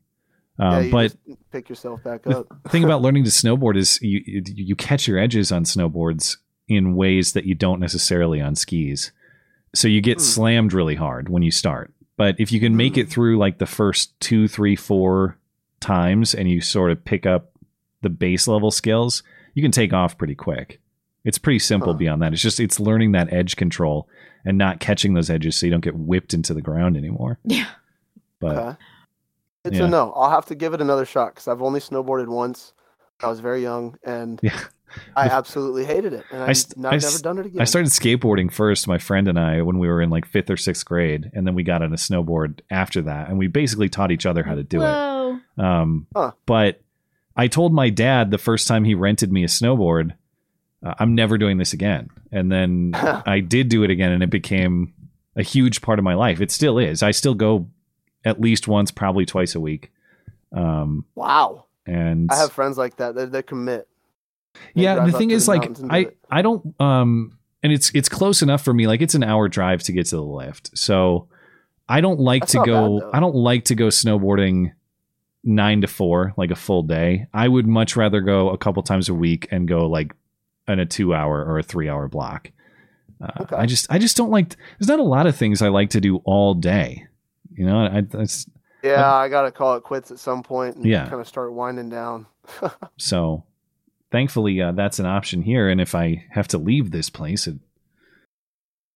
yeah, 0.60 0.78
Um, 0.78 0.84
you 0.86 0.92
but 0.92 1.16
just 1.26 1.52
pick 1.52 1.70
yourself 1.70 2.04
back 2.04 2.28
up. 2.28 2.32
the 2.34 2.40
up. 2.40 2.48
thing 2.72 2.84
about 2.84 3.02
learning 3.06 3.24
to 3.24 3.30
snowboard 3.30 3.78
is 3.78 4.00
you 4.02 4.22
you 4.26 4.44
you 4.46 4.76
catch 4.76 5.08
your 5.08 5.18
edges 5.18 5.52
on 5.52 5.64
snowboards 5.64 6.38
in 6.68 6.96
ways 6.96 7.34
that 7.34 7.46
you 7.46 7.56
don't 7.56 7.80
necessarily 7.80 8.40
on 8.42 8.56
skis. 8.56 9.12
So 9.74 9.88
you 9.88 10.02
get 10.02 10.18
Hmm. 10.18 10.24
slammed 10.24 10.74
really 10.74 10.96
hard 10.96 11.30
when 11.30 11.44
you 11.44 11.52
start. 11.52 11.94
But 12.18 12.36
if 12.40 12.52
you 12.52 12.60
can 12.60 12.76
make 12.76 12.98
it 12.98 13.10
through 13.10 13.38
like 13.40 13.58
the 13.58 13.66
first 13.66 14.20
two, 14.20 14.48
three, 14.48 14.76
four 14.76 15.38
times 15.82 16.34
and 16.34 16.50
you 16.50 16.62
sort 16.62 16.92
of 16.92 17.04
pick 17.04 17.26
up 17.26 17.52
the 18.02 18.10
base 18.10 18.48
level 18.48 18.72
skills, 18.72 19.24
you 19.54 19.62
can 19.62 19.72
take 19.72 19.94
off 19.94 20.18
pretty 20.18 20.36
quick. 20.36 20.80
It's 21.24 21.38
pretty 21.38 21.60
simple 21.60 21.94
Huh. 21.94 21.98
beyond 22.00 22.22
that. 22.22 22.34
It's 22.34 22.42
just 22.42 22.60
it's 22.60 22.80
learning 22.80 23.12
that 23.12 23.32
edge 23.34 23.56
control 23.56 24.08
and 24.46 24.58
not 24.58 24.80
catching 24.80 25.14
those 25.14 25.30
edges 25.30 25.56
so 25.56 25.66
you 25.68 25.72
don't 25.72 25.84
get 25.84 25.96
whipped 25.96 26.34
into 26.34 26.54
the 26.54 26.62
ground 26.62 26.98
anymore. 26.98 27.38
Yeah. 27.46 27.68
But 28.40 28.58
okay. 28.58 28.78
It's 29.66 29.78
yeah. 29.78 29.86
a 29.86 29.88
no. 29.88 30.12
I'll 30.14 30.32
have 30.32 30.48
to 30.48 30.56
give 30.56 30.74
it 30.74 30.82
another 30.82 31.06
shot 31.06 31.36
because 31.36 31.48
I've 31.48 31.62
only 31.62 31.80
snowboarded 31.80 32.28
once. 32.28 32.74
I 33.22 33.28
was 33.28 33.40
very 33.40 33.62
young 33.62 34.00
and 34.04 34.40
yeah. 34.42 34.60
I 35.16 35.28
absolutely 35.30 35.86
hated 35.86 36.14
it, 36.14 36.26
and 36.32 36.42
I 36.42 36.48
I've, 36.48 36.58
st- 36.58 36.84
I've 36.86 37.02
never 37.02 37.20
done 37.20 37.38
it 37.38 37.46
again. 37.46 37.62
I 37.62 37.66
started 37.66 37.92
skateboarding 37.92 38.52
first, 38.52 38.88
my 38.88 38.98
friend 38.98 39.28
and 39.28 39.40
I, 39.40 39.62
when 39.62 39.78
we 39.78 39.88
were 39.88 40.02
in 40.02 40.10
like 40.10 40.26
fifth 40.26 40.50
or 40.50 40.58
sixth 40.58 40.84
grade, 40.86 41.30
and 41.34 41.46
then 41.46 41.54
we 41.54 41.62
got 41.64 41.84
on 41.84 41.94
a 41.94 41.98
snowboard 41.98 42.62
after 42.72 43.04
that, 43.04 43.30
and 43.30 43.38
we 43.38 43.48
basically 43.48 43.88
taught 43.90 44.12
each 44.12 44.26
other 44.26 44.42
how 44.44 44.56
to 44.56 44.64
do 44.64 44.80
Whoa. 44.80 44.88
it. 44.88 45.21
Um, 45.62 46.08
Huh. 46.16 46.32
But 46.46 46.82
I 47.36 47.48
told 47.48 47.74
my 47.74 47.90
dad 47.90 48.32
the 48.32 48.38
first 48.38 48.68
time 48.68 48.84
he 48.84 48.94
rented 48.96 49.32
me 49.32 49.44
a 49.44 49.48
snowboard, 49.48 50.12
uh, 50.86 50.94
I'm 51.00 51.16
never 51.16 51.38
doing 51.38 51.58
this 51.58 51.74
again. 51.74 52.10
And 52.32 52.52
then 52.52 52.92
I 52.96 53.40
did 53.40 53.70
do 53.70 53.84
it 53.84 53.90
again, 53.90 54.12
and 54.12 54.24
it 54.24 54.30
became 54.30 54.94
a 55.36 55.44
huge 55.44 55.82
part 55.82 56.00
of 56.00 56.04
my 56.06 56.14
life. 56.16 56.42
It 56.42 56.52
still 56.52 56.78
is. 56.78 57.04
I 57.04 57.12
still 57.12 57.34
go 57.36 57.68
at 58.26 58.42
least 58.42 58.68
once, 58.68 58.92
probably 58.92 59.26
twice 59.26 59.56
a 59.56 59.60
week. 59.60 59.92
Um, 60.52 61.06
Wow. 61.16 61.66
and 61.86 62.30
I 62.32 62.36
have 62.36 62.52
friends 62.52 62.78
like 62.78 62.98
that. 62.98 63.16
They, 63.16 63.26
they 63.26 63.42
commit. 63.42 63.88
They 64.76 64.82
yeah 64.82 65.06
the 65.06 65.14
thing 65.14 65.32
is 65.32 65.46
the 65.46 65.52
like 65.54 65.66
and 65.66 65.76
do 65.78 65.88
i 65.90 66.08
i 66.30 66.42
don't 66.42 66.76
um 66.82 67.38
and 67.64 67.72
it's 67.72 67.90
it's 67.96 68.10
close 68.10 68.42
enough 68.42 68.62
for 68.62 68.74
me 68.74 68.86
like 68.86 69.02
it's 69.02 69.16
an 69.16 69.24
hour 69.24 69.48
drive 69.48 69.82
to 69.84 69.94
get 69.94 70.08
to 70.08 70.18
the 70.18 70.22
lift 70.22 70.78
so 70.78 71.30
i 71.88 72.02
don't 72.02 72.20
like 72.20 72.42
That's 72.42 72.52
to 72.52 72.64
go 72.66 73.00
bad, 73.00 73.10
i 73.14 73.20
don't 73.22 73.34
like 73.36 73.64
to 73.66 73.76
go 73.76 73.88
snowboarding 73.88 74.74
nine 75.44 75.82
to 75.82 75.88
four 75.88 76.34
like 76.38 76.52
a 76.52 76.56
full 76.56 76.84
day 76.84 77.26
i 77.34 77.48
would 77.48 77.66
much 77.68 77.96
rather 77.96 78.22
go 78.22 78.50
a 78.50 78.58
couple 78.58 78.84
times 78.84 79.10
a 79.10 79.14
week 79.14 79.48
and 79.52 79.68
go 79.68 79.88
like 79.88 80.14
in 80.68 80.80
a 80.80 80.86
two 80.86 81.14
hour 81.16 81.44
or 81.44 81.58
a 81.60 81.64
three 81.64 81.90
hour 81.90 82.08
block 82.08 82.52
uh, 83.22 83.42
Okay. 83.42 83.56
i 83.56 83.66
just 83.66 83.92
i 83.92 83.98
just 83.98 84.16
don't 84.18 84.30
like 84.30 84.56
there's 84.80 84.88
not 84.88 85.00
a 85.00 85.04
lot 85.04 85.26
of 85.26 85.36
things 85.36 85.62
i 85.62 85.68
like 85.68 85.90
to 85.90 86.00
do 86.02 86.18
all 86.26 86.54
day 86.54 87.06
you 87.54 87.66
know 87.66 87.86
i 87.86 88.02
that's 88.02 88.48
Yeah, 88.84 89.14
I 89.14 89.30
got 89.30 89.44
to 89.44 89.52
call 89.52 89.76
it 89.76 89.84
quits 89.84 90.10
at 90.12 90.20
some 90.20 90.42
point 90.44 90.76
and 90.76 90.86
Yeah. 90.86 91.08
kind 91.08 91.22
of 91.22 91.28
start 91.28 91.54
winding 91.54 91.90
down. 91.90 92.26
So 92.98 93.44
thankfully, 94.12 94.60
uh, 94.62 94.72
that's 94.74 94.98
an 95.00 95.06
option 95.06 95.42
here. 95.44 95.70
And 95.70 95.80
if 95.80 95.94
I 95.96 96.26
have 96.32 96.48
to 96.50 96.58
leave 96.58 96.90
this 96.92 97.10
place, 97.10 97.46
it, 97.48 97.58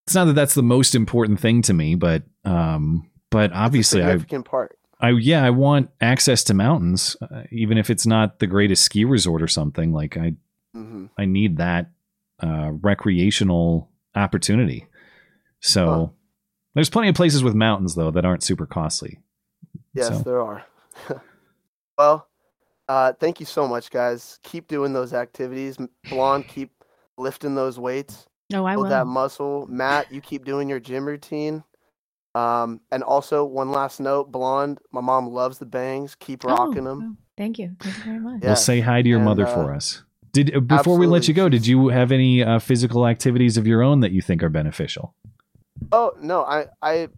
it's 0.06 0.14
not 0.14 0.24
that 0.26 0.32
that's 0.34 0.54
the 0.54 0.62
most 0.62 0.94
important 0.96 1.38
thing 1.40 1.62
to 1.62 1.72
me, 1.74 1.94
but 1.94 2.24
um, 2.44 3.08
but 3.30 3.52
obviously, 3.52 4.02
I, 4.02 4.06
Significant 4.10 4.44
part. 4.44 4.76
I 5.00 5.10
yeah, 5.10 5.44
I 5.44 5.50
want 5.50 5.90
access 6.00 6.42
to 6.44 6.54
mountains, 6.54 7.16
uh, 7.20 7.42
even 7.50 7.76
if 7.78 7.90
it's 7.90 8.06
not 8.06 8.38
the 8.38 8.46
greatest 8.46 8.82
ski 8.84 9.04
resort 9.04 9.42
or 9.42 9.48
something. 9.48 9.92
Like 9.92 10.16
I, 10.16 10.34
hmm 10.74 11.06
I 11.18 11.24
need 11.26 11.58
that 11.58 11.90
uh, 12.42 12.70
recreational 12.72 13.90
opportunity. 14.14 14.86
So 15.60 15.86
Huh. 15.86 16.06
there's 16.74 16.90
plenty 16.90 17.08
of 17.08 17.14
places 17.14 17.42
with 17.42 17.54
mountains 17.54 17.94
though 17.94 18.10
that 18.10 18.24
aren't 18.24 18.42
super 18.42 18.66
costly. 18.66 19.18
Yes, 19.94 20.08
So- 20.08 20.22
there 20.22 20.40
are. 20.42 20.64
well, 21.98 22.28
uh, 22.88 23.12
thank 23.14 23.40
you 23.40 23.46
so 23.46 23.66
much, 23.66 23.90
guys. 23.90 24.38
Keep 24.42 24.68
doing 24.68 24.92
those 24.92 25.12
activities. 25.12 25.76
M- 25.78 25.90
Blonde, 26.08 26.46
keep 26.46 26.70
lifting 27.18 27.54
those 27.54 27.78
weights. 27.78 28.26
Oh, 28.54 28.64
I 28.64 28.74
build 28.74 28.84
will. 28.84 28.90
that 28.90 29.06
muscle. 29.06 29.66
Matt, 29.68 30.12
you 30.12 30.20
keep 30.20 30.44
doing 30.44 30.68
your 30.68 30.78
gym 30.80 31.04
routine. 31.06 31.64
Um, 32.36 32.82
and 32.92 33.02
also 33.02 33.46
one 33.46 33.70
last 33.70 33.98
note, 33.98 34.30
Blonde, 34.30 34.78
my 34.92 35.00
mom 35.00 35.28
loves 35.28 35.56
the 35.56 35.64
bangs. 35.64 36.14
Keep 36.16 36.44
rocking 36.44 36.84
them. 36.84 37.16
Oh, 37.16 37.24
thank 37.38 37.58
you. 37.58 37.74
Thank 37.80 37.96
you 37.96 38.04
very 38.04 38.18
much. 38.18 38.42
We'll 38.42 38.56
say 38.56 38.80
hi 38.80 39.00
to 39.00 39.08
your 39.08 39.18
and, 39.18 39.24
mother 39.24 39.46
uh, 39.46 39.54
for 39.54 39.72
us. 39.72 40.02
Did 40.32 40.54
uh, 40.54 40.60
before 40.60 40.98
we 40.98 41.06
let 41.06 41.28
you 41.28 41.32
go, 41.32 41.48
did 41.48 41.66
you 41.66 41.88
have 41.88 42.12
any 42.12 42.42
uh, 42.42 42.58
physical 42.58 43.06
activities 43.06 43.56
of 43.56 43.66
your 43.66 43.82
own 43.82 44.00
that 44.00 44.12
you 44.12 44.20
think 44.20 44.42
are 44.42 44.50
beneficial? 44.50 45.14
Oh 45.92 46.12
no, 46.20 46.42
I 46.44 46.66
I 46.82 47.08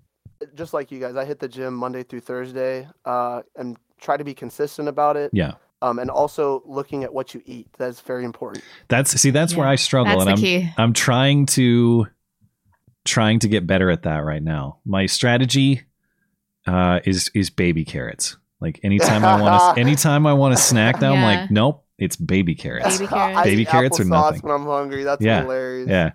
just 0.54 0.72
like 0.72 0.92
you 0.92 1.00
guys. 1.00 1.16
I 1.16 1.24
hit 1.24 1.40
the 1.40 1.48
gym 1.48 1.74
Monday 1.74 2.04
through 2.04 2.20
Thursday, 2.20 2.86
uh, 3.04 3.42
and 3.56 3.76
try 4.00 4.16
to 4.16 4.22
be 4.22 4.34
consistent 4.34 4.86
about 4.88 5.16
it. 5.16 5.30
Yeah. 5.32 5.54
Um, 5.82 5.98
and 5.98 6.10
also 6.10 6.62
looking 6.64 7.02
at 7.02 7.12
what 7.12 7.34
you 7.34 7.42
eat. 7.44 7.68
That's 7.76 8.00
very 8.00 8.24
important. 8.24 8.62
That's 8.86 9.20
see, 9.20 9.30
that's 9.30 9.56
where 9.56 9.66
I 9.66 9.74
struggle, 9.74 10.18
that's 10.18 10.28
and 10.28 10.38
the 10.38 10.56
I'm 10.56 10.62
key. 10.62 10.72
I'm 10.76 10.92
trying 10.92 11.46
to 11.46 12.06
trying 13.08 13.38
to 13.40 13.48
get 13.48 13.66
better 13.66 13.90
at 13.90 14.02
that 14.02 14.18
right 14.18 14.42
now. 14.42 14.78
My 14.84 15.06
strategy 15.06 15.82
uh, 16.66 17.00
is 17.04 17.30
is 17.34 17.50
baby 17.50 17.84
carrots. 17.84 18.36
Like 18.60 18.80
anytime 18.82 19.24
I 19.24 19.40
want 19.40 19.76
to, 19.76 19.80
anytime 19.86 20.26
I 20.26 20.32
want 20.34 20.56
to 20.56 20.62
snack 20.62 21.00
now, 21.00 21.14
I'm 21.14 21.22
like, 21.22 21.50
nope, 21.50 21.84
it's 21.98 22.16
baby 22.16 22.54
carrots. 22.54 22.98
Baby 22.98 23.08
carrots. 23.08 23.42
Baby 23.42 23.64
carrots 23.64 24.00
or 24.00 24.04
nothing. 24.04 24.40
when 24.42 24.52
I'm 24.52 24.66
hungry. 24.66 25.04
That's 25.04 25.22
Yeah, 25.22 25.42
hilarious. 25.42 25.88
Yeah. 25.88 26.10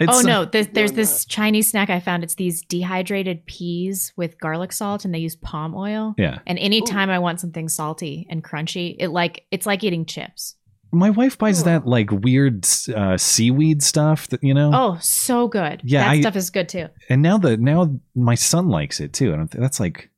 oh 0.00 0.04
It's, 0.04 0.18
uh, 0.18 0.22
no, 0.22 0.44
there's, 0.44 0.68
there's 0.68 0.92
this 0.92 1.24
Chinese 1.24 1.70
snack 1.70 1.90
I 1.90 2.00
found. 2.00 2.24
It's 2.24 2.34
these 2.34 2.62
dehydrated 2.62 3.46
peas 3.46 4.12
with 4.16 4.38
garlic 4.38 4.72
salt, 4.72 5.04
and 5.04 5.14
they 5.14 5.18
use 5.18 5.36
palm 5.36 5.74
oil. 5.74 6.14
Yeah. 6.18 6.38
And 6.46 6.58
anytime 6.58 7.10
I 7.10 7.18
want 7.18 7.40
something 7.40 7.68
salty 7.68 8.26
and 8.30 8.44
crunchy, 8.44 8.96
it 8.98 9.08
like 9.08 9.46
it's 9.50 9.66
like 9.66 9.82
eating 9.82 10.04
chips. 10.04 10.56
My 10.94 11.08
wife 11.10 11.38
buys 11.38 11.64
that 11.64 11.86
like 11.86 12.10
weird 12.10 12.66
uh, 12.94 13.16
seaweed 13.16 13.82
stuff 13.82 14.28
that 14.28 14.42
you 14.44 14.52
know. 14.52 14.70
Oh, 14.74 14.98
so 15.00 15.48
good. 15.48 15.80
Yeah, 15.84 16.04
that 16.04 16.10
I- 16.10 16.20
stuff 16.20 16.36
is 16.36 16.50
good 16.50 16.68
too. 16.68 16.88
And 17.08 17.22
now 17.22 17.38
the 17.38 17.56
now 17.56 17.98
my 18.14 18.34
son 18.34 18.68
likes 18.68 19.00
it 19.00 19.12
too, 19.12 19.32
and 19.32 19.36
I'm- 19.40 19.48
that's 19.52 19.80
like, 19.80 20.10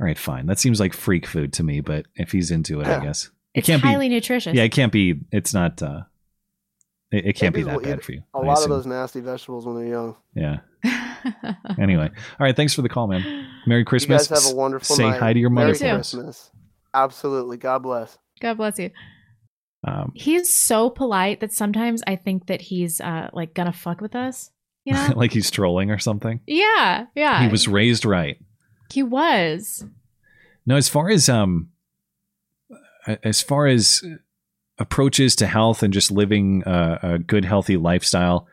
all 0.00 0.06
right, 0.06 0.18
fine. 0.18 0.46
That 0.46 0.58
seems 0.58 0.78
like 0.80 0.92
freak 0.94 1.26
food 1.26 1.52
to 1.54 1.62
me, 1.64 1.80
but 1.80 2.06
if 2.14 2.30
he's 2.32 2.50
into 2.50 2.80
it, 2.80 2.86
I 2.86 3.00
guess 3.02 3.24
it 3.54 3.58
It's 3.60 3.66
can't 3.66 3.82
highly 3.82 4.08
be. 4.08 4.14
nutritious. 4.14 4.54
Yeah, 4.54 4.62
it 4.64 4.72
can't 4.72 4.92
be. 4.92 5.20
It's 5.32 5.52
not. 5.52 5.82
uh 5.82 6.02
It, 7.10 7.26
it 7.26 7.32
can't 7.34 7.54
be 7.54 7.62
Babies 7.64 7.82
that 7.82 7.88
bad 7.90 8.02
for 8.02 8.12
you. 8.12 8.22
A 8.34 8.38
I 8.38 8.44
lot 8.46 8.62
of 8.62 8.68
those 8.68 8.86
nasty 8.86 9.20
vegetables 9.20 9.66
when 9.66 9.76
they're 9.76 9.86
young. 9.86 10.16
Yeah. 10.34 10.58
Anyway, 11.78 12.04
all 12.10 12.44
right. 12.46 12.54
Thanks 12.54 12.74
for 12.74 12.82
the 12.82 12.88
call, 12.88 13.06
man. 13.06 13.46
Merry 13.66 13.82
Christmas. 13.84 14.28
You 14.28 14.36
guys 14.36 14.44
have 14.44 14.52
a 14.52 14.56
wonderful 14.56 14.94
Say 14.96 15.08
night. 15.08 15.18
hi 15.18 15.32
to 15.32 15.38
your 15.40 15.48
mother 15.48 15.74
Merry. 15.80 15.94
Christmas. 15.94 16.50
Absolutely. 16.92 17.56
God 17.56 17.82
bless. 17.82 18.18
God 18.40 18.58
bless 18.58 18.78
you. 18.78 18.90
Um, 19.86 20.12
He's 20.14 20.52
so 20.52 20.88
polite 20.90 21.40
that 21.40 21.52
sometimes 21.52 22.02
I 22.06 22.16
think 22.16 22.46
that 22.46 22.62
he's 22.62 23.00
uh 23.00 23.28
like 23.32 23.54
gonna 23.54 23.72
fuck 23.72 24.00
with 24.00 24.14
us. 24.14 24.50
You 24.84 24.92
know? 24.94 25.12
like 25.16 25.32
he's 25.32 25.50
trolling 25.50 25.90
or 25.90 25.98
something. 25.98 26.40
yeah, 26.46 27.06
yeah. 27.14 27.42
He 27.42 27.48
was 27.48 27.68
raised 27.68 28.04
right. 28.04 28.38
He 28.92 29.02
was. 29.02 29.84
No, 30.66 30.76
as 30.76 30.88
far 30.88 31.10
as 31.10 31.28
um, 31.28 31.70
as 33.22 33.42
far 33.42 33.66
as 33.66 34.02
approaches 34.78 35.36
to 35.36 35.46
health 35.46 35.82
and 35.82 35.92
just 35.92 36.10
living 36.10 36.62
a, 36.66 36.98
a 37.02 37.18
good, 37.18 37.44
healthy 37.44 37.76
lifestyle, 37.76 38.46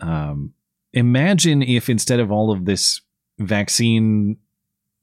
um, 0.00 0.54
imagine 0.92 1.62
if 1.62 1.88
instead 1.88 2.20
of 2.20 2.32
all 2.32 2.50
of 2.50 2.64
this 2.64 3.00
vaccine 3.38 4.36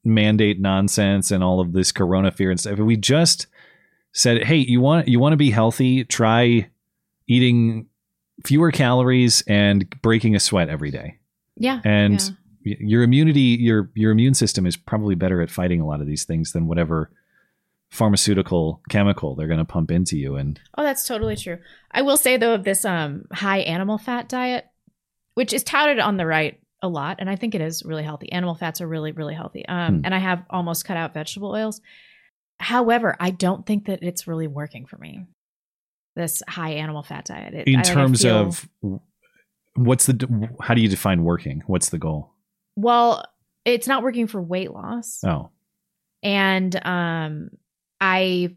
mandate 0.04 0.60
nonsense 0.60 1.30
and 1.30 1.42
all 1.42 1.60
of 1.60 1.72
this 1.72 1.92
corona 1.92 2.30
fear 2.30 2.50
and 2.50 2.60
stuff, 2.60 2.74
if 2.74 2.78
we 2.80 2.96
just 2.96 3.46
said, 4.12 4.44
"Hey, 4.44 4.56
you 4.56 4.80
want 4.80 5.08
you 5.08 5.18
want 5.20 5.32
to 5.32 5.36
be 5.36 5.50
healthy? 5.50 6.04
Try 6.04 6.68
eating 7.26 7.86
fewer 8.44 8.70
calories 8.70 9.42
and 9.46 9.88
breaking 10.02 10.34
a 10.34 10.40
sweat 10.40 10.68
every 10.68 10.90
day." 10.90 11.18
Yeah. 11.56 11.80
And 11.84 12.20
yeah. 12.62 12.76
your 12.80 13.02
immunity, 13.02 13.40
your 13.60 13.90
your 13.94 14.12
immune 14.12 14.34
system 14.34 14.66
is 14.66 14.76
probably 14.76 15.14
better 15.14 15.40
at 15.42 15.50
fighting 15.50 15.80
a 15.80 15.86
lot 15.86 16.00
of 16.00 16.06
these 16.06 16.24
things 16.24 16.52
than 16.52 16.66
whatever 16.66 17.10
pharmaceutical 17.90 18.82
chemical 18.90 19.34
they're 19.34 19.46
going 19.46 19.58
to 19.58 19.64
pump 19.64 19.90
into 19.90 20.16
you. 20.18 20.36
And 20.36 20.60
Oh, 20.76 20.82
that's 20.82 21.06
totally 21.06 21.36
true. 21.36 21.58
I 21.90 22.02
will 22.02 22.16
say 22.18 22.36
though, 22.36 22.54
of 22.54 22.64
this 22.64 22.84
um 22.84 23.24
high 23.32 23.60
animal 23.60 23.98
fat 23.98 24.28
diet, 24.28 24.66
which 25.34 25.52
is 25.52 25.62
touted 25.64 25.98
on 25.98 26.16
the 26.16 26.26
right 26.26 26.60
a 26.82 26.88
lot, 26.88 27.16
and 27.18 27.28
I 27.28 27.34
think 27.36 27.54
it 27.54 27.60
is 27.60 27.84
really 27.84 28.04
healthy. 28.04 28.30
Animal 28.30 28.54
fats 28.54 28.80
are 28.80 28.86
really, 28.86 29.10
really 29.12 29.34
healthy. 29.34 29.66
Um, 29.66 29.96
Hmm. 29.96 30.00
and 30.04 30.14
I 30.14 30.18
have 30.18 30.44
almost 30.50 30.84
cut 30.84 30.96
out 30.96 31.12
vegetable 31.14 31.50
oils. 31.50 31.80
However, 32.60 33.16
I 33.20 33.30
don't 33.30 33.64
think 33.66 33.86
that 33.86 34.02
it's 34.02 34.26
really 34.26 34.46
working 34.48 34.86
for 34.86 34.96
me. 34.98 35.26
This 36.16 36.42
high 36.48 36.70
animal 36.72 37.02
fat 37.02 37.24
diet. 37.26 37.54
It, 37.54 37.68
in 37.68 37.80
I- 37.80 37.82
terms 37.82 38.24
of 38.24 38.68
what's 39.74 40.06
the 40.06 40.48
how 40.60 40.74
do 40.74 40.80
you 40.80 40.88
define 40.88 41.22
working? 41.24 41.62
What's 41.66 41.90
the 41.90 41.98
goal? 41.98 42.32
well, 42.76 43.24
it's 43.64 43.86
not 43.88 44.02
working 44.02 44.26
for 44.28 44.40
weight 44.40 44.70
loss. 44.72 45.20
Oh, 45.24 45.50
and 46.22 46.74
um 46.86 47.50
i 48.00 48.56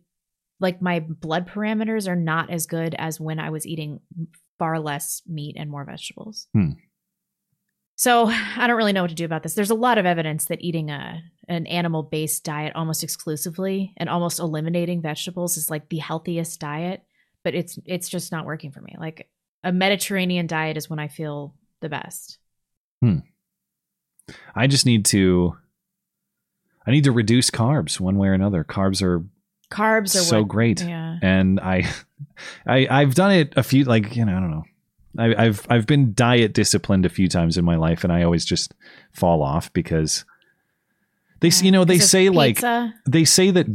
like 0.59 0.81
my 0.81 0.99
blood 0.99 1.47
parameters 1.49 2.07
are 2.07 2.15
not 2.15 2.49
as 2.49 2.65
good 2.65 2.95
as 2.97 3.19
when 3.19 3.39
i 3.39 3.49
was 3.51 3.67
eating 3.67 3.99
far 4.57 4.79
less 4.79 5.21
meat 5.27 5.55
and 5.59 5.69
more 5.69 5.83
vegetables 5.85 6.47
Hmm. 6.53 6.71
So 7.95 8.25
i 8.27 8.65
don't 8.67 8.77
really 8.77 8.93
know 8.93 9.01
what 9.01 9.09
to 9.09 9.15
do 9.15 9.25
about 9.25 9.43
this 9.43 9.53
there's 9.53 9.69
a 9.69 9.75
lot 9.75 9.97
of 9.97 10.05
evidence 10.05 10.45
that 10.45 10.61
eating 10.61 10.89
a 10.89 11.21
an 11.47 11.67
animal 11.67 12.03
based 12.03 12.43
diet 12.43 12.73
almost 12.75 13.03
exclusively 13.03 13.93
and 13.97 14.09
almost 14.09 14.39
eliminating 14.39 15.01
vegetables 15.01 15.57
is 15.57 15.69
like 15.69 15.89
the 15.89 15.97
healthiest 15.97 16.59
diet 16.59 17.03
but 17.43 17.55
it's 17.55 17.77
it's 17.85 18.09
just 18.09 18.31
not 18.31 18.45
working 18.45 18.71
for 18.71 18.81
me 18.81 18.95
like 18.99 19.29
a 19.63 19.71
mediterranean 19.71 20.47
diet 20.47 20.77
is 20.77 20.89
when 20.89 20.99
i 20.99 21.07
feel 21.07 21.53
the 21.81 21.89
best 21.89 22.37
hmm. 23.01 23.17
I 24.55 24.67
just 24.67 24.85
need 24.85 25.05
to. 25.05 25.57
I 26.85 26.91
need 26.91 27.03
to 27.03 27.11
reduce 27.11 27.49
carbs 27.51 27.99
one 27.99 28.17
way 28.17 28.27
or 28.27 28.33
another. 28.33 28.63
Carbs 28.63 29.01
are 29.01 29.23
carbs 29.71 30.15
are 30.15 30.23
so 30.23 30.39
what- 30.39 30.47
great, 30.47 30.81
yeah 30.81 31.17
and 31.21 31.59
I, 31.59 31.89
I 32.67 32.87
I've 32.89 33.15
done 33.15 33.31
it 33.31 33.53
a 33.55 33.63
few 33.63 33.83
like 33.83 34.15
you 34.15 34.25
know 34.25 34.35
I 34.35 34.39
don't 34.39 34.51
know. 34.51 34.63
I, 35.17 35.45
I've 35.45 35.65
I've 35.69 35.87
been 35.87 36.13
diet 36.13 36.53
disciplined 36.53 37.05
a 37.05 37.09
few 37.09 37.27
times 37.27 37.57
in 37.57 37.65
my 37.65 37.75
life, 37.75 38.03
and 38.03 38.13
I 38.13 38.23
always 38.23 38.45
just 38.45 38.73
fall 39.11 39.41
off 39.41 39.71
because 39.73 40.25
they 41.41 41.49
s 41.49 41.61
you 41.61 41.71
know 41.71 41.83
they 41.85 41.99
say 41.99 42.29
like 42.29 42.61
they 43.05 43.25
say 43.25 43.51
that 43.51 43.67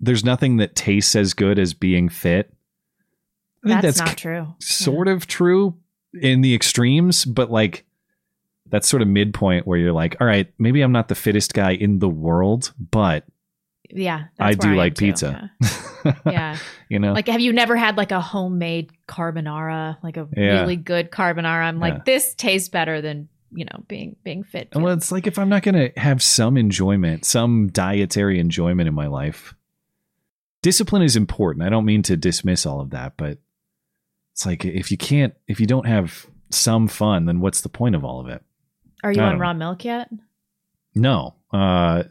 there's 0.00 0.24
nothing 0.24 0.56
that 0.56 0.74
tastes 0.74 1.14
as 1.14 1.34
good 1.34 1.58
as 1.58 1.74
being 1.74 2.08
fit. 2.08 2.52
I 3.64 3.68
think 3.68 3.82
that's, 3.82 3.98
that's, 3.98 4.10
not 4.10 4.18
true. 4.18 4.54
Sort 4.58 5.06
of 5.06 5.26
true 5.26 5.76
in 6.12 6.40
the 6.40 6.54
extremes, 6.54 7.24
but 7.24 7.50
like 7.50 7.84
that's 8.66 8.88
sort 8.88 9.02
of 9.02 9.08
midpoint 9.08 9.66
where 9.66 9.78
you're 9.78 9.92
like, 9.92 10.16
all 10.20 10.26
right, 10.26 10.52
maybe 10.58 10.80
I'm 10.80 10.92
not 10.92 11.08
the 11.08 11.14
fittest 11.14 11.54
guy 11.54 11.72
in 11.72 11.98
the 12.00 12.08
world, 12.08 12.72
but 12.78 13.24
yeah 13.92 14.24
I 14.38 14.54
do 14.54 14.74
like 14.74 14.96
pizza. 14.96 15.50
yeah. 16.04 16.12
yeah. 16.26 16.58
you 16.88 16.98
know, 16.98 17.12
Like, 17.12 17.28
have 17.28 17.40
you 17.40 17.52
never 17.52 17.76
had 17.76 17.96
like 17.96 18.10
a 18.10 18.20
homemade 18.20 18.90
carbonara, 19.06 19.96
like 20.02 20.16
a 20.16 20.26
Yeah. 20.36 20.60
really 20.62 20.76
good 20.76 21.10
carbonara? 21.10 21.62
I'm 21.62 21.78
like, 21.78 21.94
Yeah. 21.94 22.02
this 22.06 22.34
tastes 22.34 22.68
better 22.68 23.00
than 23.00 23.28
you 23.54 23.64
know 23.66 23.84
being 23.86 24.16
being 24.24 24.42
fit. 24.44 24.68
Well, 24.74 24.92
it's 24.94 25.12
like 25.12 25.26
if 25.26 25.38
I'm 25.38 25.48
not 25.48 25.62
going 25.62 25.74
to 25.74 26.00
have 26.00 26.22
some 26.22 26.56
enjoyment, 26.56 27.24
some 27.24 27.68
dietary 27.68 28.40
enjoyment 28.40 28.88
in 28.88 28.94
my 28.94 29.06
life, 29.06 29.54
discipline 30.62 31.02
is 31.02 31.16
important. 31.16 31.64
I 31.64 31.68
don't 31.68 31.84
mean 31.84 32.02
to 32.04 32.16
dismiss 32.16 32.64
all 32.66 32.80
of 32.80 32.90
that, 32.90 33.14
but 33.16 33.38
it's 34.32 34.46
like 34.46 34.64
if 34.64 34.90
you 34.90 34.96
can't, 34.96 35.34
if 35.46 35.60
you 35.60 35.66
don't 35.66 35.86
have 35.86 36.26
some 36.50 36.88
fun, 36.88 37.26
then 37.26 37.40
what's 37.40 37.60
the 37.60 37.68
point 37.68 37.94
of 37.94 38.04
all 38.04 38.20
of 38.20 38.28
it? 38.28 38.42
Are 39.04 39.12
you 39.12 39.20
on 39.20 39.34
know. 39.34 39.40
raw 39.40 39.52
milk 39.52 39.84
yet? 39.84 40.08
No. 40.94 41.34
Uh, 41.52 42.04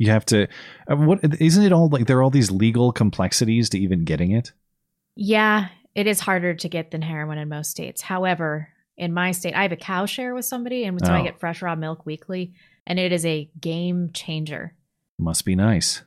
you 0.00 0.10
have 0.10 0.24
to. 0.26 0.48
Uh, 0.90 0.96
what 0.96 1.20
isn't 1.40 1.62
it 1.62 1.72
all 1.72 1.88
like? 1.90 2.06
There 2.06 2.16
are 2.18 2.22
all 2.22 2.30
these 2.30 2.50
legal 2.50 2.90
complexities 2.90 3.68
to 3.70 3.78
even 3.78 4.04
getting 4.04 4.32
it. 4.32 4.52
Yeah, 5.14 5.68
it 5.94 6.06
is 6.06 6.20
harder 6.20 6.54
to 6.54 6.68
get 6.70 6.90
than 6.90 7.02
heroin 7.02 7.36
in 7.36 7.50
most 7.50 7.70
states. 7.70 8.00
However, 8.00 8.68
in 8.96 9.12
my 9.12 9.32
state, 9.32 9.54
I 9.54 9.62
have 9.62 9.72
a 9.72 9.76
cow 9.76 10.06
share 10.06 10.34
with 10.34 10.46
somebody, 10.46 10.84
and 10.84 10.98
so 11.04 11.12
I 11.12 11.20
Oh. 11.20 11.24
get 11.24 11.38
fresh 11.38 11.60
raw 11.60 11.74
milk 11.74 12.06
weekly, 12.06 12.54
and 12.86 12.98
it 12.98 13.12
is 13.12 13.26
a 13.26 13.50
game 13.60 14.10
changer. 14.14 14.74
Must 15.18 15.44
be 15.44 15.54
nice. 15.54 16.02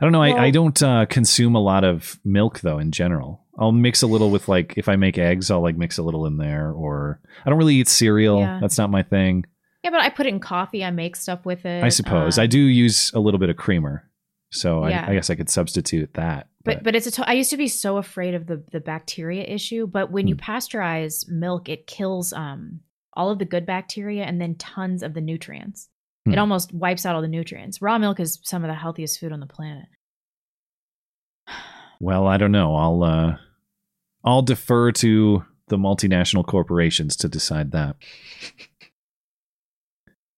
I 0.00 0.04
don't 0.04 0.12
know. 0.12 0.22
I, 0.22 0.46
I 0.46 0.50
don't 0.50 0.82
uh, 0.82 1.04
consume 1.06 1.54
a 1.54 1.60
lot 1.62 1.84
of 1.84 2.18
milk 2.24 2.60
though. 2.60 2.78
In 2.78 2.92
general, 2.92 3.44
I'll 3.58 3.72
mix 3.72 4.00
a 4.02 4.06
little 4.06 4.30
with 4.30 4.48
like 4.48 4.74
if 4.78 4.88
I 4.88 4.96
make 4.96 5.18
eggs, 5.18 5.50
I'll 5.50 5.62
like 5.62 5.76
mix 5.76 5.98
a 5.98 6.02
little 6.02 6.24
in 6.26 6.38
there. 6.38 6.72
Or 6.72 7.20
I 7.44 7.50
don't 7.50 7.58
really 7.58 7.76
eat 7.76 7.88
cereal. 7.88 8.40
Yeah. 8.40 8.58
That's 8.60 8.78
not 8.78 8.90
my 8.90 9.02
thing. 9.02 9.44
Yeah, 9.82 9.90
but 9.90 10.00
I 10.00 10.10
put 10.10 10.26
it 10.26 10.30
in 10.30 10.40
coffee. 10.40 10.84
I 10.84 10.90
make 10.90 11.16
stuff 11.16 11.44
with 11.46 11.64
it. 11.64 11.82
I 11.82 11.88
suppose 11.88 12.38
I 12.38 12.42
um, 12.44 12.48
do 12.50 12.58
use 12.60 13.10
a 13.14 13.18
little 13.20 13.40
bit 13.40 13.48
of 13.48 13.56
creamer, 13.56 14.08
so 14.50 14.86
Yeah. 14.86 15.04
I, 15.06 15.12
I 15.12 15.14
guess 15.14 15.30
I 15.30 15.34
could 15.36 15.48
substitute 15.48 16.14
that. 16.14 16.48
But 16.64 16.82
but 16.82 16.94
it's 16.94 17.06
a 17.06 17.10
to- 17.12 17.28
I 17.28 17.32
used 17.32 17.50
to 17.50 17.56
be 17.56 17.68
so 17.68 17.96
afraid 17.96 18.34
of 18.34 18.46
the 18.46 18.62
the 18.72 18.80
bacteria 18.80 19.44
issue, 19.44 19.86
but 19.86 20.10
when 20.10 20.26
you 20.26 20.34
Hmm. 20.34 20.40
pasteurize 20.50 21.26
milk, 21.28 21.68
it 21.70 21.86
kills 21.86 22.32
um 22.34 22.80
all 23.14 23.30
of 23.30 23.38
the 23.38 23.44
good 23.46 23.64
bacteria 23.66 24.24
and 24.24 24.40
then 24.40 24.54
tons 24.56 25.02
of 25.02 25.14
the 25.14 25.20
nutrients. 25.20 25.88
It 26.26 26.34
Hmm. 26.34 26.38
almost 26.38 26.72
wipes 26.74 27.06
out 27.06 27.14
all 27.16 27.22
the 27.22 27.28
nutrients. 27.28 27.80
Raw 27.80 27.96
milk 27.98 28.20
is 28.20 28.38
some 28.42 28.62
of 28.62 28.68
the 28.68 28.74
healthiest 28.74 29.18
food 29.18 29.32
on 29.32 29.40
the 29.40 29.46
planet. 29.46 29.86
Well, 32.02 32.26
I 32.26 32.38
don't 32.38 32.52
know. 32.52 32.76
I'll 32.76 33.02
uh, 33.02 33.36
I'll 34.24 34.40
defer 34.42 34.90
to 34.92 35.44
the 35.68 35.76
multinational 35.76 36.46
corporations 36.46 37.14
to 37.16 37.28
decide 37.28 37.72
that. 37.72 37.96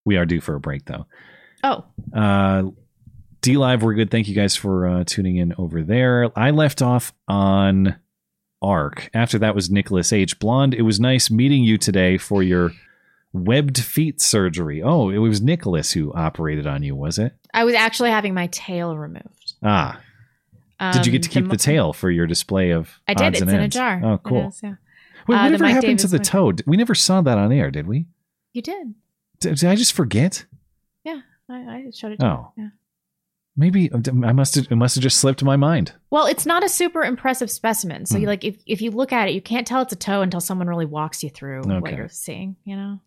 we 0.04 0.16
are 0.16 0.24
due 0.26 0.40
for 0.40 0.54
a 0.54 0.60
break, 0.60 0.84
though. 0.86 1.06
Oh, 1.64 1.84
Uh, 2.12 2.70
D 3.40 3.56
Live, 3.56 3.82
we're 3.82 3.94
good. 3.94 4.10
Thank 4.10 4.28
you 4.28 4.34
guys 4.34 4.54
for 4.56 4.86
uh, 4.86 5.04
tuning 5.04 5.36
in 5.36 5.54
over 5.58 5.82
there. 5.82 6.30
I 6.38 6.50
left 6.50 6.80
off 6.82 7.12
on 7.26 7.96
Arc. 8.60 9.10
After 9.14 9.38
that 9.40 9.54
was 9.54 9.70
Nicholas 9.70 10.12
H. 10.12 10.38
Blonde. 10.38 10.74
It 10.74 10.82
was 10.82 11.00
nice 11.00 11.30
meeting 11.30 11.64
you 11.64 11.76
today 11.78 12.18
for 12.18 12.42
your 12.42 12.70
webbed 13.32 13.78
feet 13.82 14.20
surgery. 14.20 14.82
Oh, 14.82 15.08
it 15.10 15.18
was 15.18 15.40
Nicholas 15.40 15.90
who 15.92 16.12
operated 16.14 16.66
on 16.66 16.82
you, 16.84 16.94
was 16.94 17.18
it? 17.18 17.34
I 17.52 17.64
was 17.64 17.74
actually 17.74 18.10
having 18.10 18.34
my 18.34 18.46
tail 18.48 18.96
removed. 18.96 19.54
Ah. 19.62 20.00
Did 20.92 21.06
you 21.06 21.12
get 21.12 21.22
to 21.24 21.28
Um, 21.28 21.32
keep 21.32 21.44
mo- 21.44 21.50
the 21.52 21.56
tail 21.58 21.92
for 21.92 22.10
your 22.10 22.26
display 22.26 22.70
of 22.70 22.90
I 23.08 23.14
did. 23.14 23.32
It's 23.34 23.40
in 23.42 23.48
a 23.48 23.68
jar. 23.68 24.00
Oh, 24.04 24.18
cool. 24.18 24.48
is, 24.48 24.60
yeah. 24.62 24.74
Wait, 25.28 25.36
Uh, 25.36 25.38
the 25.48 25.52
whatever 25.52 25.68
happened 25.68 25.98
to 26.00 26.08
the 26.08 26.18
toad? 26.18 26.62
We 26.66 26.76
never 26.76 26.94
saw 26.94 27.20
that 27.22 27.38
on 27.38 27.52
air, 27.52 27.70
did 27.70 27.86
we? 27.86 28.06
You 28.52 28.62
did. 28.62 28.94
Did, 29.42 29.56
did 29.58 29.68
I 29.70 29.74
just 29.76 29.92
forget? 29.92 30.44
Yeah, 31.04 31.20
I, 31.50 31.54
I 31.54 31.90
showed 31.94 32.12
it 32.12 32.20
to 32.20 32.26
Oh. 32.26 32.52
you. 32.56 32.64
Yeah. 32.64 32.68
Maybe 33.54 33.90
I 33.92 34.32
must 34.32 34.54
have. 34.54 34.66
It 34.70 34.76
must 34.76 34.94
have 34.94 35.02
just 35.02 35.18
slipped 35.18 35.44
my 35.44 35.56
mind. 35.56 35.92
Well, 36.08 36.24
it's 36.26 36.46
not 36.46 36.64
a 36.64 36.68
super 36.70 37.02
impressive 37.02 37.50
specimen. 37.50 38.06
So, 38.06 38.14
Hmm. 38.16 38.22
you 38.22 38.26
like, 38.26 38.44
if 38.44 38.56
if 38.66 38.80
you 38.80 38.90
look 38.90 39.12
at 39.12 39.28
it, 39.28 39.34
you 39.34 39.42
can't 39.42 39.66
tell 39.66 39.82
it's 39.82 39.92
a 39.92 39.96
toe 39.96 40.22
until 40.22 40.40
someone 40.40 40.68
really 40.68 40.86
walks 40.86 41.22
you 41.22 41.28
through 41.28 41.62
what 41.64 41.92
you're 41.94 42.08
seeing. 42.08 42.56
You 42.64 42.76
know. 42.76 43.00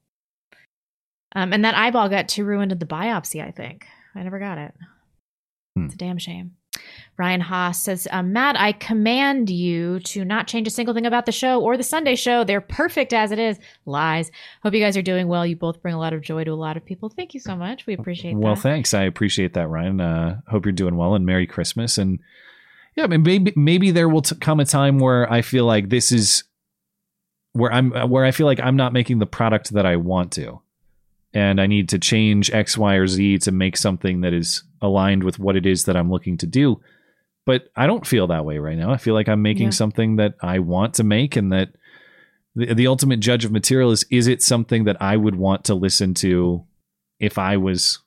Um, 1.36 1.52
and 1.52 1.66
that 1.66 1.76
eyeball 1.76 2.10
got 2.10 2.30
too 2.30 2.46
ruined 2.46 2.72
in 2.72 2.78
the 2.80 2.86
biopsy. 2.86 3.44
I 3.44 3.50
think 3.52 3.88
I 4.14 4.22
never 4.24 4.38
got 4.40 4.58
it. 4.60 4.74
Hmm. 5.76 5.86
It's 5.86 5.96
a 5.96 5.98
damn 5.98 6.18
shame. 6.20 6.56
Ryan 7.18 7.40
Haas 7.42 7.82
says, 7.82 8.08
um, 8.12 8.34
Matt, 8.34 8.60
I 8.60 8.74
command 8.74 9.50
you 9.50 10.00
to 10.02 10.26
not 10.26 10.48
change 10.48 10.68
a 10.68 10.72
single 10.72 10.94
thing 10.94 11.06
about 11.06 11.26
the 11.26 11.32
show 11.32 11.62
or 11.62 11.78
the 11.78 11.84
Sunday 11.84 12.16
show. 12.16 12.44
They're 12.44 12.60
perfect 12.60 13.14
as 13.14 13.32
it 13.32 13.40
is. 13.40 13.58
Lies. 13.86 14.32
Hope 14.64 14.74
you 14.74 14.82
guys 14.82 14.98
are 14.98 15.02
doing 15.02 15.28
well. 15.30 15.46
You 15.46 15.56
both 15.56 15.82
bring 15.82 15.94
a 15.94 16.00
lot 16.00 16.12
of 16.12 16.22
joy 16.22 16.44
to 16.44 16.52
a 16.52 16.54
lot 16.56 16.76
of 16.76 16.86
people. 16.86 17.08
Thank 17.10 17.34
you 17.34 17.40
so 17.40 17.56
much. 17.56 17.86
We 17.86 17.94
appreciate 17.94 18.34
Well, 18.34 18.42
that. 18.42 18.46
Well, 18.48 18.56
thanks. 18.56 18.94
I 18.94 19.04
appreciate 19.04 19.54
that, 19.54 19.70
Ryan. 19.70 20.02
Uh, 20.02 20.42
hope 20.50 20.66
you're 20.66 20.74
doing 20.74 20.98
well 20.98 21.16
and 21.16 21.26
Merry 21.26 21.48
Christmas. 21.48 21.98
And 21.98 22.20
yeah, 22.98 23.06
I 23.06 23.08
mean, 23.08 23.24
maybe 23.24 23.54
maybe 23.56 23.92
there 23.92 24.10
will 24.10 24.22
t- 24.22 24.36
come 24.36 24.60
a 24.60 24.66
time 24.66 25.00
where 25.00 25.32
I 25.32 25.42
feel 25.42 25.66
like 25.66 25.90
this 25.90 26.12
is 26.12 26.44
where 27.54 27.72
I'm 27.72 27.92
where 28.10 28.26
I 28.26 28.32
feel 28.32 28.46
like 28.46 28.60
I'm 28.60 28.76
not 28.76 28.92
making 28.94 29.20
the 29.20 29.26
product 29.26 29.72
that 29.74 29.86
I 29.86 29.96
want 29.96 30.34
to, 30.34 30.60
and 31.34 31.62
I 31.62 31.68
need 31.68 31.90
to 31.90 32.00
change 32.00 32.52
X, 32.52 32.78
Y, 32.78 32.96
or 32.96 33.08
Z 33.08 33.40
to 33.40 33.52
make 33.52 33.78
something 33.78 34.22
that 34.22 34.34
is 34.34 34.64
aligned 34.82 35.24
with 35.24 35.40
what 35.40 35.56
it 35.56 35.66
is 35.66 35.86
that 35.86 35.96
I'm 35.96 36.12
looking 36.12 36.38
to 36.38 36.46
do. 36.48 36.82
But 37.46 37.70
I 37.76 37.86
don't 37.88 38.06
feel 38.08 38.28
that 38.28 38.44
way 38.46 38.58
right 38.58 38.78
now. 38.78 38.92
I 38.92 38.98
feel 38.98 39.14
like 39.14 39.30
I'm 39.30 39.42
making 39.42 39.66
Yeah. 39.66 39.70
something 39.72 40.16
that 40.16 40.34
I 40.42 40.60
want 40.60 40.96
to 40.96 41.04
make, 41.04 41.36
and 41.36 41.52
that 41.52 41.70
the, 42.56 42.74
the 42.74 42.88
ultimate 42.88 43.20
judge 43.20 43.46
of 43.46 43.52
material 43.52 43.92
is 43.92 44.06
is 44.10 44.28
it 44.28 44.42
something 44.42 44.86
that 44.86 45.02
I 45.02 45.16
would 45.18 45.36
want 45.36 45.66
to 45.66 45.76
listen 45.76 46.14
to 46.16 46.64
if 47.20 47.38
I 47.38 47.58
was 47.58 48.00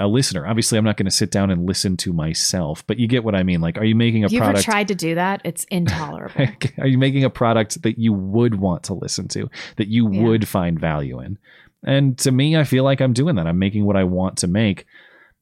a 0.00 0.08
listener. 0.08 0.46
Obviously, 0.46 0.78
I'm 0.78 0.84
not 0.84 0.96
going 0.96 1.04
to 1.06 1.12
sit 1.12 1.30
down 1.30 1.50
and 1.50 1.64
listen 1.66 1.96
to 1.98 2.12
myself, 2.12 2.84
but 2.88 2.98
you 2.98 3.06
get 3.06 3.22
what 3.22 3.36
I 3.36 3.44
mean. 3.44 3.60
Like, 3.60 3.78
are 3.78 3.84
you 3.84 3.94
making 3.94 4.24
a 4.24 4.26
If 4.26 4.32
you 4.32 4.38
ever 4.38 4.46
product? 4.46 4.64
tried 4.64 4.88
to 4.88 4.94
do 4.96 5.14
that, 5.14 5.40
it's 5.44 5.62
intolerable. 5.70 6.46
are 6.78 6.88
you 6.88 6.98
making 6.98 7.22
a 7.22 7.30
product 7.30 7.82
that 7.82 7.96
you 7.98 8.12
would 8.12 8.56
want 8.58 8.82
to 8.84 8.94
listen 8.94 9.28
to, 9.28 9.48
that 9.76 9.86
you 9.88 10.10
Yeah. 10.12 10.22
would 10.24 10.48
find 10.48 10.80
value 10.80 11.20
in? 11.20 11.38
And 11.84 12.18
to 12.18 12.32
me, 12.32 12.56
I 12.56 12.64
feel 12.64 12.82
like 12.82 13.00
I'm 13.00 13.12
doing 13.12 13.36
that. 13.36 13.46
I'm 13.46 13.60
making 13.60 13.84
what 13.84 13.94
I 13.96 14.02
want 14.04 14.38
to 14.38 14.48
make. 14.48 14.86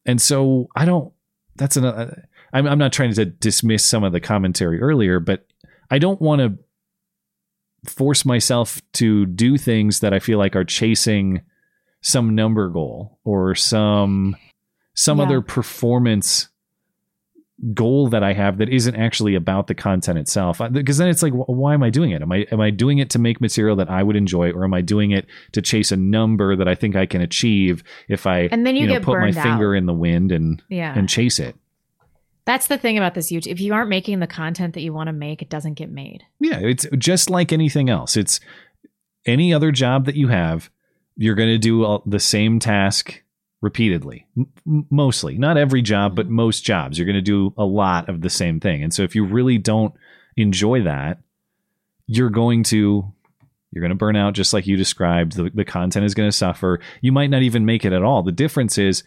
And 0.05 0.20
so 0.20 0.68
I 0.77 0.85
don't, 0.85 1.11
that's 1.57 1.79
an, 1.79 1.87
uh, 1.87 2.14
I'm, 2.55 2.67
I'm 2.67 2.79
not 2.79 2.93
trying 2.93 3.13
to 3.15 3.25
dismiss 3.27 3.85
some 3.85 4.05
of 4.05 4.13
the 4.13 4.21
commentary 4.21 4.81
earlier, 4.81 5.21
but 5.21 5.47
I 5.91 5.99
don't 5.99 6.21
want 6.23 6.41
to 6.41 7.91
force 7.91 8.25
myself 8.25 8.81
to 8.95 9.27
do 9.27 9.59
things 9.59 10.01
that 10.01 10.15
I 10.15 10.19
feel 10.19 10.39
like 10.39 10.57
are 10.57 10.65
chasing 10.65 11.43
some 12.01 12.35
number 12.35 12.69
goal 12.69 13.19
or 13.25 13.55
some, 13.55 14.37
some 14.95 15.19
Yeah. 15.19 15.25
other 15.25 15.41
performance 15.43 16.49
goal 17.73 18.09
that 18.09 18.23
I 18.25 18.33
have 18.33 18.59
that 18.59 18.69
isn't 18.69 18.97
actually 18.97 19.35
about 19.37 19.69
the 19.69 19.75
content 19.75 20.19
itself. 20.19 20.61
Because 20.73 20.99
then 20.99 21.09
it's 21.09 21.23
like, 21.23 21.33
wh- 21.33 21.49
why 21.49 21.73
am 21.75 21.83
I 21.83 21.91
doing 21.91 22.11
it? 22.11 22.21
Am 22.21 22.31
I 22.33 22.47
am 22.51 22.61
I 22.61 22.71
doing 22.71 22.99
it 22.99 23.11
to 23.11 23.19
make 23.19 23.41
material 23.41 23.77
that 23.77 23.89
I 23.91 24.03
would 24.03 24.17
enjoy, 24.17 24.51
or 24.51 24.65
am 24.65 24.75
I 24.75 24.81
doing 24.81 25.13
it 25.13 25.27
to 25.53 25.63
chase 25.63 25.93
a 25.93 25.97
number 25.97 26.57
that 26.57 26.67
I 26.69 26.75
think 26.75 26.97
I 26.97 27.07
can 27.07 27.21
achieve 27.21 27.85
if 28.09 28.27
I 28.27 28.49
And 28.51 28.67
then 28.67 28.75
you 28.77 28.87
know 28.87 28.95
get 28.95 29.03
put 29.03 29.19
my 29.21 29.31
burned 29.31 29.37
finger 29.43 29.75
in 29.75 29.87
the 29.87 29.95
wind 29.95 30.33
and 30.33 30.63
Yeah. 30.69 30.93
and 30.99 31.09
chase 31.09 31.39
it? 31.39 31.55
That's 32.47 32.66
the 32.66 32.78
thing 32.78 32.99
about 32.99 33.14
this 33.14 33.32
YouTube. 33.32 33.53
If 33.53 33.61
you 33.61 33.72
aren't 33.72 33.88
making 33.88 34.20
the 34.20 34.26
content 34.26 34.74
that 34.74 34.82
you 34.82 34.92
want 34.92 35.09
to 35.09 35.12
make, 35.12 35.40
it 35.40 35.49
doesn't 35.49 35.74
get 35.74 35.90
made. 35.90 36.24
Yeah, 36.40 36.59
it's 36.59 36.86
just 36.99 37.30
like 37.30 37.53
anything 37.53 37.88
else. 37.88 38.16
It's 38.16 38.40
any 39.26 39.55
other 39.55 39.72
job 39.72 40.05
that 40.07 40.16
you 40.16 40.28
have, 40.28 40.70
you're 41.16 41.34
going 41.34 41.49
to 41.49 41.59
do 41.59 41.84
all- 41.84 42.03
the 42.05 42.20
same 42.20 42.59
task 42.59 43.22
repeatedly. 43.62 44.26
M- 44.36 44.47
m- 44.66 44.86
mostly, 44.90 45.38
not 45.38 45.57
every 45.57 45.80
job, 45.80 46.14
but 46.14 46.26
mm-hmm. 46.26 46.36
most 46.36 46.64
jobs, 46.64 46.99
you're 46.99 47.07
going 47.07 47.14
to 47.14 47.22
do 47.22 47.55
a 47.57 47.64
lot 47.64 48.09
of 48.09 48.20
the 48.20 48.30
same 48.30 48.61
thing. 48.61 48.82
And 48.82 48.92
so 48.92 49.03
if 49.03 49.14
you 49.14 49.24
really 49.24 49.57
don't 49.57 49.95
enjoy 50.36 50.82
that, 50.82 51.18
you're 52.07 52.30
going 52.30 52.62
to 52.64 53.11
you're 53.72 53.80
going 53.80 53.90
to 53.90 53.97
burn 53.97 54.14
out 54.14 54.34
just 54.34 54.53
like 54.53 54.68
you 54.68 54.76
described. 54.76 55.32
The, 55.32 55.51
the 55.53 55.64
content 55.64 56.05
is 56.05 56.14
going 56.14 56.28
to 56.28 56.36
suffer. 56.36 56.78
You 57.01 57.11
might 57.11 57.30
not 57.30 57.42
even 57.42 57.64
make 57.64 57.84
it 57.84 57.92
at 57.92 58.05
all. 58.05 58.22
The 58.22 58.30
difference 58.30 58.78
is 58.78 59.03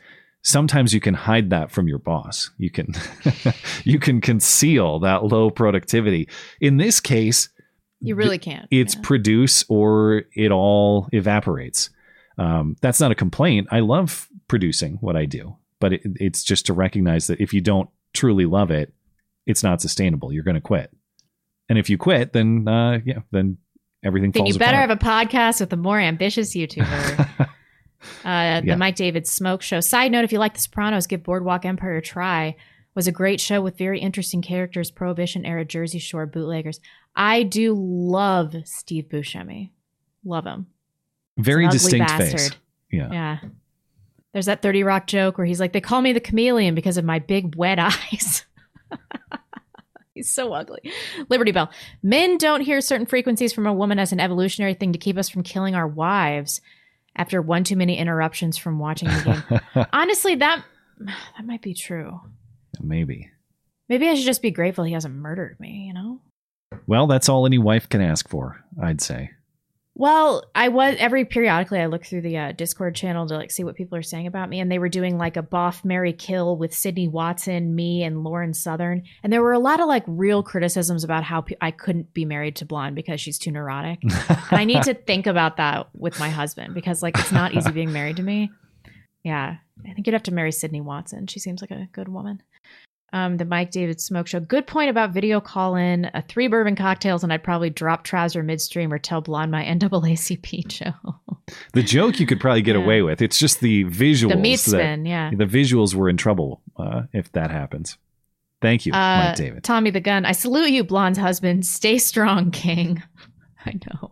sometimes 0.48 0.94
you 0.94 1.02
can 1.02 1.14
hide 1.14 1.50
that 1.50 1.70
from 1.72 1.88
your 1.90 2.00
boss. 2.00 2.52
You 2.58 2.70
can 2.72 2.94
you 3.84 4.00
can 4.00 4.22
conceal 4.22 5.00
that 5.00 5.26
low 5.26 5.50
productivity. 5.50 6.30
In 6.62 6.78
this 6.78 7.00
case, 7.02 7.50
You 8.00 8.16
really 8.16 8.38
can't. 8.40 8.66
it's 8.72 8.96
produce 8.96 9.66
or 9.68 10.24
it 10.34 10.52
all 10.52 11.10
evaporates. 11.12 11.90
Um, 12.38 12.76
that's 12.82 13.02
not 13.02 13.12
a 13.12 13.16
complaint. 13.16 13.68
I 13.72 13.82
love 13.82 14.28
producing 14.48 14.98
what 15.02 15.16
I 15.18 15.26
do, 15.26 15.58
but 15.80 15.94
it, 15.94 16.02
it's 16.16 16.44
just 16.44 16.66
to 16.68 16.74
recognize 16.74 17.28
that 17.28 17.42
if 17.42 17.54
you 17.54 17.62
don't 17.62 17.90
truly 18.14 18.46
love 18.46 18.72
it, 18.72 18.94
it's 19.46 19.64
not 19.64 19.82
sustainable. 19.82 20.32
You're 20.32 20.44
going 20.44 20.56
to 20.56 20.62
quit, 20.62 20.92
and 21.68 21.78
if 21.78 21.90
you 21.90 21.98
quit, 21.98 22.34
then 22.34 22.68
uh, 22.68 23.00
yeah, 23.06 23.20
then 23.32 23.58
everything 24.04 24.32
Then 24.32 24.44
falls 24.44 24.54
you 24.56 24.60
better 24.60 24.78
apart. 24.78 25.02
have 25.02 25.26
a 25.26 25.36
podcast 25.36 25.60
with 25.60 25.74
a 25.74 25.78
more 25.78 26.00
ambitious 26.00 26.56
YouTuber. 26.56 27.50
uh, 28.24 28.62
the 28.62 28.68
Yeah. 28.68 28.76
Mike 28.76 28.96
David 28.96 29.28
Smoke 29.28 29.62
Show. 29.62 29.80
Side 29.80 30.12
note: 30.12 30.24
If 30.24 30.32
you 30.32 30.40
like 30.40 30.54
The 30.54 30.62
Sopranos, 30.62 31.08
give 31.08 31.24
Boardwalk 31.24 31.66
Empire 31.66 31.98
a 31.98 32.02
try. 32.02 32.56
Was 32.96 33.08
a 33.08 33.12
great 33.12 33.40
show 33.40 33.62
with 33.62 33.78
very 33.78 34.00
interesting 34.00 34.42
characters, 34.42 34.90
Prohibition 34.90 35.46
era 35.46 35.64
Jersey 35.64 36.00
Shore 36.00 36.26
bootleggers. 36.26 36.80
I 37.16 37.44
do 37.44 37.76
love 37.78 38.56
Steve 38.66 39.06
Buscemi. 39.06 39.70
Love 40.26 40.46
him. 40.46 40.66
Very 41.38 41.66
He's 41.68 41.86
an 41.94 42.02
ugly 42.02 42.16
distinct 42.18 42.32
face. 42.32 42.52
Yeah. 42.92 43.10
Yeah. 43.12 43.38
There's 44.34 44.48
that 44.48 44.62
30 44.64 44.84
Rock 44.84 45.06
joke 45.08 45.38
where 45.38 45.46
he's 45.46 45.60
like, 45.60 45.74
they 45.74 45.82
call 45.82 46.02
me 46.02 46.12
the 46.12 46.20
chameleon 46.20 46.74
because 46.74 46.98
of 46.98 47.06
my 47.06 47.20
big 47.20 47.56
wet 47.56 47.78
eyes. 48.12 48.46
he's 50.14 50.34
so 50.34 50.54
ugly. 50.54 50.92
Liberty 51.30 51.52
Bell. 51.52 51.70
Men 52.02 52.38
don't 52.38 52.62
hear 52.62 52.82
certain 52.82 53.06
frequencies 53.06 53.54
from 53.54 53.68
a 53.68 53.74
woman 53.74 54.00
as 54.00 54.12
an 54.12 54.20
evolutionary 54.20 54.74
thing 54.74 54.92
to 54.94 55.00
keep 55.00 55.18
us 55.18 55.30
from 55.30 55.44
killing 55.44 55.76
our 55.76 55.88
wives 55.88 56.62
after 57.18 57.42
one 57.42 57.64
too 57.64 57.76
many 57.76 57.98
interruptions 57.98 58.58
from 58.58 58.80
watching 58.80 59.10
the 59.10 59.44
game. 59.76 59.86
Honestly, 59.94 60.36
that 60.36 60.64
that 61.00 61.46
might 61.46 61.62
be 61.62 61.74
true. 61.74 62.22
Maybe. 62.80 63.30
Maybe 63.90 64.08
I 64.08 64.16
should 64.16 64.26
just 64.26 64.42
be 64.42 64.52
grateful 64.52 64.84
he 64.84 64.94
hasn't 64.94 65.16
murdered 65.16 65.60
me, 65.60 65.86
you 65.88 65.94
know? 65.94 66.22
Well, 66.86 67.08
that's 67.08 67.30
all 67.30 67.46
any 67.46 67.58
wife 67.58 67.88
can 67.88 68.02
ask 68.02 68.28
for, 68.28 68.64
I'd 68.82 69.02
say. 69.02 69.32
Well, 70.00 70.44
I 70.54 70.68
was 70.68 70.96
every 71.00 71.26
periodically 71.26 71.80
I 71.80 71.88
look 71.88 72.06
through 72.06 72.22
the 72.22 72.38
uh, 72.38 72.52
Discord 72.52 72.94
channel 72.94 73.26
to 73.26 73.36
like 73.36 73.50
see 73.50 73.64
what 73.64 73.74
people 73.74 73.98
are 73.98 74.04
saying 74.04 74.28
about 74.28 74.48
me, 74.48 74.60
and 74.60 74.72
they 74.72 74.78
were 74.78 74.90
doing 74.90 75.18
like 75.18 75.38
a 75.38 75.42
Boff 75.42 75.84
Mary 75.84 76.14
Kill 76.14 76.56
with 76.56 76.72
Sydney 76.72 77.08
Watson, 77.08 77.74
me, 77.74 78.04
and 78.04 78.24
Lauren 78.24 78.54
Southern, 78.54 79.02
and 79.24 79.34
there 79.34 79.42
were 79.42 79.54
a 79.54 79.60
lot 79.60 79.80
of 79.80 79.88
like 79.88 80.04
real 80.06 80.44
criticisms 80.44 81.04
about 81.04 81.24
how 81.24 81.42
pe- 81.42 81.56
I 81.60 81.72
couldn't 81.72 82.14
be 82.14 82.26
married 82.26 82.58
to 82.58 82.66
blonde 82.66 82.96
because 82.96 83.20
she's 83.20 83.40
too 83.40 83.50
neurotic, 83.50 83.98
and 84.04 84.14
I 84.52 84.66
need 84.66 84.84
to 84.84 84.94
think 85.08 85.26
about 85.26 85.58
that 85.58 85.88
with 85.94 86.20
my 86.20 86.30
husband 86.30 86.76
because 86.76 87.02
like 87.02 87.18
it's 87.18 87.32
not 87.32 87.56
easy 87.56 87.72
being 87.72 87.92
married 87.92 88.18
to 88.18 88.24
me. 88.24 88.52
Yeah, 89.24 89.56
I 89.84 89.94
think 89.94 90.06
you'd 90.06 90.14
have 90.14 90.22
to 90.24 90.34
marry 90.34 90.52
Sydney 90.52 90.82
Watson. 90.82 91.26
She 91.26 91.40
seems 91.40 91.60
like 91.60 91.72
a 91.72 91.90
good 91.92 92.08
woman. 92.08 92.44
Um, 93.14 93.38
the 93.38 93.46
Mike 93.46 93.72
David 93.72 94.02
Smoke 94.02 94.28
Show. 94.28 94.42
Good 94.42 94.68
point 94.68 94.90
about 94.90 95.12
video 95.12 95.40
call 95.40 95.76
in. 95.76 96.12
A 96.14 96.22
three 96.22 96.48
bourbon 96.48 96.76
cocktails, 96.76 97.24
and 97.24 97.32
I'd 97.32 97.44
probably 97.44 97.70
drop 97.70 98.04
trouser 98.04 98.44
midstream 98.44 98.92
or 98.92 99.00
tell 99.00 99.22
blonde 99.22 99.50
my 99.52 99.64
NAACP 99.66 100.70
show. 100.72 100.92
The 101.74 101.84
joke 101.84 102.20
you 102.20 102.26
could 102.28 102.42
probably 102.42 102.62
get 102.62 102.76
away 102.76 103.02
with. 103.02 103.22
It's 103.22 103.40
just 103.40 103.62
the 103.62 103.86
visuals. 103.86 104.30
The 104.32 104.36
meat 104.36 104.60
that- 104.60 104.70
spin, 104.72 105.06
yeah. 105.06 105.32
The 105.34 105.46
visuals 105.46 105.96
were 105.96 106.10
in 106.10 106.18
trouble 106.18 106.62
uh, 106.78 107.04
if 107.14 107.32
that 107.32 107.50
happens. 107.52 107.98
Thank 108.62 108.86
you, 108.86 108.92
Uh, 108.92 109.28
Mike 109.28 109.36
David. 109.38 109.64
Tommy 109.64 109.92
the 109.92 110.02
Gun. 110.02 110.26
I 110.26 110.32
salute 110.34 110.72
you, 110.72 110.84
blonde's 110.84 111.20
husband. 111.20 111.66
Stay 111.66 112.00
strong, 112.00 112.52
King. 112.52 113.02
I 113.66 113.74
know. 113.86 114.12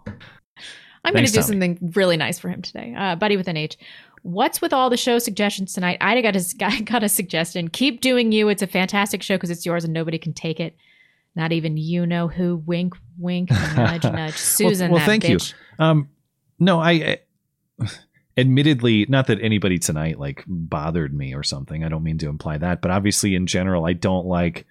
I'm 1.03 1.13
going 1.13 1.25
to 1.25 1.31
do 1.31 1.41
Tommy. 1.41 1.47
something 1.47 1.91
really 1.95 2.15
nice 2.17 2.39
for 2.39 2.49
him 2.49 2.61
today. 2.61 2.93
Uh, 2.97 3.15
Buddy 3.15 3.37
with 3.37 3.47
an 3.47 3.57
H. 3.57 3.77
What's 4.25 4.59
with 4.59 4.73
all 4.73 4.89
the 4.89 4.97
show 4.97 5.19
suggestions 5.19 5.71
tonight? 5.71 5.99
I 6.01 6.19
got 6.19 6.35
a, 6.35 6.43
I 6.65 6.81
got 6.81 7.03
a 7.03 7.09
suggestion. 7.09 7.67
Keep 7.67 8.01
doing 8.01 8.31
you. 8.31 8.49
It's 8.49 8.63
a 8.63 8.67
fantastic 8.67 9.21
show 9.21 9.35
because 9.35 9.51
it's 9.51 9.67
yours 9.67 9.83
and 9.83 9.93
nobody 9.93 10.17
can 10.17 10.33
take 10.33 10.59
it. 10.59 10.75
Not 11.35 11.51
even 11.51 11.77
you 11.77 12.07
know 12.07 12.27
who. 12.27 12.57
Wink, 12.65 12.95
wink, 13.19 13.51
nudge, 13.75 14.03
nudge. 14.03 14.33
Susan, 14.33 14.89
well, 14.89 14.97
that 14.97 15.05
thank 15.05 15.25
bitch. 15.25 15.53
you. 15.53 15.85
Um, 15.85 16.09
no, 16.57 16.79
I, 16.79 17.19
I 17.79 17.87
admittedly 18.37 19.05
not 19.07 19.27
that 19.27 19.39
anybody 19.41 19.77
tonight 19.77 20.17
like 20.17 20.43
bothered 20.47 21.13
me 21.13 21.35
or 21.35 21.43
something. 21.43 21.83
I 21.83 21.89
don't 21.89 22.01
mean 22.01 22.17
to 22.17 22.27
imply 22.27 22.57
that, 22.57 22.81
but 22.81 22.89
obviously 22.89 23.35
in 23.35 23.45
general, 23.45 23.85
I 23.85 23.93
don't 23.93 24.25
like 24.25 24.65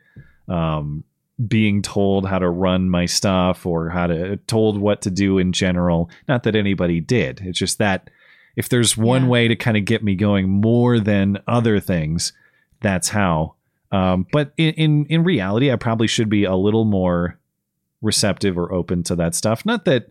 um 0.49 1.05
being 1.47 1.81
told 1.81 2.27
how 2.27 2.41
to 2.41 2.49
run 2.49 2.91
my 2.91 3.07
stuff 3.07 3.67
or 3.67 3.89
how 3.89 4.09
to 4.09 4.37
told 4.49 4.79
what 4.79 5.03
to 5.03 5.13
do 5.13 5.39
in 5.39 5.53
general. 5.53 6.11
Not 6.27 6.43
that 6.43 6.57
anybody 6.57 7.01
did. 7.01 7.41
It's 7.45 7.59
just 7.59 7.79
that 7.79 8.11
if 8.57 8.69
there's 8.69 8.97
one 8.97 9.29
way 9.29 9.49
to 9.49 9.57
kind 9.57 9.77
of 9.77 9.85
get 9.85 10.03
me 10.03 10.15
going 10.15 10.49
more 10.49 11.01
than 11.01 11.39
other 11.47 11.81
things, 11.81 12.33
that's 12.81 13.09
how. 13.09 13.55
Um, 13.93 14.27
but 14.33 14.53
in, 14.57 14.75
in 14.75 15.07
in 15.07 15.25
reality, 15.25 15.71
I 15.71 15.77
probably 15.77 16.07
should 16.07 16.29
be 16.29 16.45
a 16.45 16.55
little 16.57 16.85
more 16.85 17.39
receptive 18.03 18.59
or 18.59 18.73
open 18.73 19.03
to 19.05 19.17
that 19.17 19.35
stuff. 19.35 19.65
Not 19.65 19.85
that 19.85 20.09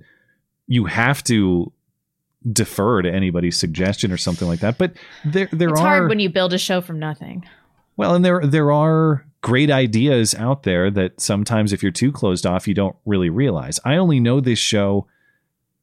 you 0.67 0.85
have 0.85 1.23
to 1.25 1.71
defer 2.51 3.01
to 3.01 3.11
anybody's 3.11 3.57
suggestion 3.57 4.11
or 4.11 4.17
something 4.17 4.47
like 4.47 4.59
that, 4.59 4.77
but 4.77 4.93
there 5.25 5.49
there 5.51 5.69
are 5.69 5.73
It's 5.73 5.81
are 5.81 5.87
hard 5.87 6.09
when 6.09 6.19
you 6.19 6.29
build 6.29 6.53
a 6.53 6.57
show 6.57 6.81
from 6.81 6.99
nothing. 6.99 7.45
well, 7.97 8.15
and 8.15 8.23
there 8.23 8.45
there 8.45 8.71
are 8.71 9.25
great 9.41 9.69
ideas 9.69 10.33
out 10.35 10.63
there 10.63 10.89
that 10.89 11.19
sometimes 11.19 11.73
if 11.73 11.83
you're 11.83 11.91
too 11.91 12.11
closed 12.11 12.45
off, 12.45 12.67
you 12.67 12.73
don't 12.73 12.95
really 13.05 13.29
realize. 13.29 13.79
I 13.83 13.97
only 13.97 14.19
know 14.19 14.39
this 14.39 14.59
show 14.59 15.07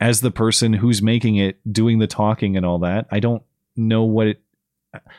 as 0.01 0.23
the 0.23 0.31
person 0.31 0.73
who's 0.73 1.03
making 1.03 1.37
it, 1.37 1.61
doing 1.71 1.99
the 1.99 2.07
talking 2.07 2.57
and 2.57 2.65
all 2.65 2.79
that. 2.81 3.07
I 3.11 3.21
don't 3.21 3.43
know 3.77 4.05
what 4.05 4.27
it 4.27 4.43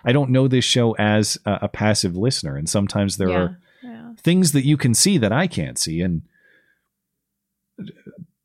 I 0.03 0.11
don't 0.11 0.31
know 0.31 0.47
this 0.49 0.65
show 0.65 0.91
as 0.97 1.37
a, 1.45 1.59
a 1.61 1.67
passive 1.69 2.17
listener, 2.17 2.57
and 2.57 2.67
sometimes 2.67 3.15
there 3.17 3.29
Yeah, 3.29 3.37
are 3.37 3.57
things 4.17 4.51
that 4.51 4.65
you 4.65 4.75
can 4.75 4.93
see 4.93 5.17
that 5.17 5.31
I 5.31 5.47
can't 5.47 5.79
see, 5.79 6.01
and 6.01 6.23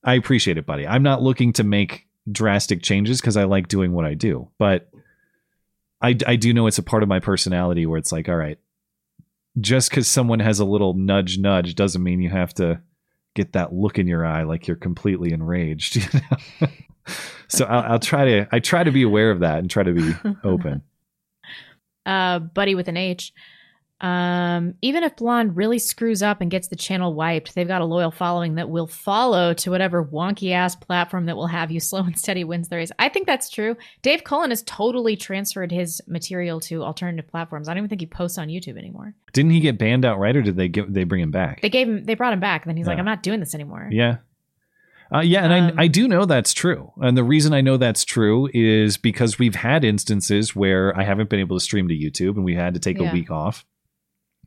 I 0.05 0.15
appreciate 0.15 0.57
it, 0.57 0.67
buddy. 0.67 0.87
I'm 0.87 1.03
not 1.03 1.23
looking 1.23 1.53
to 1.55 1.65
make 1.65 2.07
drastic 2.31 2.83
changes 2.83 3.21
because 3.21 3.37
I 3.37 3.45
like 3.45 3.69
doing 3.69 3.93
what 3.93 4.05
I 4.05 4.15
do, 4.15 4.49
but 4.59 4.89
I, 6.01 6.17
I 6.27 6.37
do 6.37 6.53
know 6.55 6.67
it's 6.67 6.79
a 6.79 6.83
part 6.83 7.03
of 7.03 7.09
my 7.09 7.19
personality 7.19 7.87
where 7.87 7.99
it's 7.99 8.13
like, 8.13 8.29
all 8.29 8.37
right, 8.37 8.59
just 9.61 9.91
because 9.91 10.07
someone 10.09 10.41
has 10.41 10.61
a 10.61 10.65
little 10.65 10.95
nudge 10.95 11.39
nudge 11.39 11.75
doesn't 11.75 12.03
mean 12.03 12.21
you 12.21 12.31
have 12.31 12.55
to 12.55 12.81
get 13.37 13.53
that 13.53 13.73
look 13.73 13.99
in 13.99 14.09
your 14.09 14.25
eye 14.27 14.43
like 14.43 14.67
you're 14.67 14.77
completely 14.77 15.33
enraged. 15.33 15.97
You 16.13 16.21
know? 16.63 16.73
so 17.47 17.65
I'll, 17.67 17.93
I'll 17.93 17.99
try 18.01 18.25
to 18.25 18.49
I 18.51 18.59
try 18.59 18.83
to 18.83 18.91
be 18.91 19.03
aware 19.03 19.31
of 19.31 19.39
that 19.41 19.59
and 19.61 19.71
try 19.71 19.85
to 19.85 19.93
be 19.93 20.13
open. 20.45 20.83
uh, 22.05 22.41
Buddy 22.41 22.75
with 22.75 22.89
an 22.89 22.97
H. 22.97 23.33
Um, 23.99 24.75
even 24.83 25.05
if 25.05 25.17
Blonde 25.17 25.57
really 25.57 25.79
screws 25.79 26.23
up 26.23 26.43
and 26.43 26.51
gets 26.51 26.69
the 26.69 26.77
channel 26.77 27.15
wiped, 27.15 27.55
they've 27.55 27.67
got 27.67 27.81
a 27.81 27.87
loyal 27.87 28.11
following 28.11 28.57
that 28.57 28.69
will 28.69 28.87
follow 28.87 29.55
to 29.55 29.71
whatever 29.71 30.05
wonky 30.05 30.53
ass 30.53 30.77
platform 30.77 31.25
that 31.27 31.37
will 31.37 31.47
have 31.47 31.71
you 31.71 31.81
slow 31.81 32.01
and 32.01 32.19
steady 32.19 32.45
wins 32.45 32.69
the 32.69 32.77
race. 32.77 32.93
I 32.99 33.09
think 33.09 33.27
that's 33.27 33.49
true. 33.49 33.75
Dave 34.03 34.23
Cullen 34.23 34.51
has 34.51 34.63
totally 34.65 35.17
transferred 35.17 35.73
his 35.73 36.03
material 36.07 36.61
to 36.61 36.83
alternative 36.83 37.27
platforms. 37.31 37.69
I 37.69 37.73
don't 37.73 37.79
even 37.79 37.89
think 37.89 38.03
he 38.03 38.07
posts 38.07 38.37
on 38.37 38.49
YouTube 38.49 38.77
anymore. 38.77 39.15
Didn't 39.33 39.53
he 39.53 39.61
get 39.61 39.79
banned 39.79 40.05
outright, 40.05 40.37
or 40.37 40.43
did 40.43 40.57
they 40.57 40.69
get 40.69 40.93
they 40.93 41.05
bring 41.05 41.23
him 41.23 41.31
back? 41.31 41.63
They 41.63 41.71
gave 41.71 41.89
him, 41.89 42.05
they 42.05 42.15
brought 42.15 42.33
him 42.35 42.41
back, 42.41 42.65
and 42.65 42.71
then 42.71 42.77
he's 42.77 42.87
like, 42.87 42.99
I'm 42.99 43.05
not 43.07 43.23
doing 43.23 43.41
this 43.41 43.55
anymore. 43.55 43.89
Yeah. 43.91 44.19
Uh, 45.15 45.21
yeah, 45.21 45.45
and 45.45 45.53
Um, 45.73 45.79
I, 45.79 45.85
I 45.85 45.87
do 45.87 46.09
know 46.09 46.25
that's 46.25 46.53
true. 46.53 46.93
And 47.01 47.17
the 47.17 47.23
reason 47.25 47.55
I 47.55 47.61
know 47.61 47.77
that's 47.77 48.05
true 48.05 48.49
is 48.53 48.97
because 48.99 49.39
we've 49.39 49.55
had 49.55 49.85
instances 49.85 50.55
where 50.57 50.95
I 50.99 51.05
haven't 51.05 51.31
been 51.31 51.39
able 51.41 51.57
to 51.57 51.61
stream 51.65 51.87
to 51.89 51.95
YouTube 51.95 52.35
and 52.35 52.45
we 52.45 52.57
had 52.57 52.75
to 52.75 52.81
take 52.81 52.99
Yeah. 52.99 53.11
a 53.11 53.13
week 53.13 53.31
off 53.31 53.65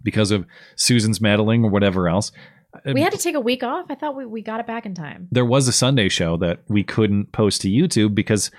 because 0.04 0.32
of 0.32 0.46
Susan's 0.76 1.20
meddling 1.22 1.64
or 1.64 1.70
whatever 1.70 2.08
else. 2.10 2.32
Uh, 2.74 2.94
We 2.94 3.02
had 3.02 3.12
to 3.14 3.18
take 3.18 3.36
a 3.36 3.40
week 3.40 3.64
off. 3.64 3.86
I 3.90 3.96
thought 3.96 4.16
we, 4.16 4.26
we 4.26 4.42
got 4.42 4.60
it 4.60 4.68
back 4.68 4.86
in 4.86 4.94
time. 4.94 5.28
there 5.32 5.46
was 5.46 5.68
a 5.68 5.72
Sunday 5.72 6.10
show 6.10 6.38
that 6.38 6.60
we 6.68 6.84
couldn't 6.84 7.32
post 7.32 7.62
to 7.62 7.70
YouTube 7.70 8.14
because 8.16 8.52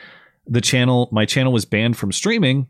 the 0.46 0.60
channel, 0.60 1.08
my 1.12 1.24
channel 1.24 1.52
was 1.52 1.64
banned 1.64 1.96
from 1.96 2.10
streaming 2.12 2.66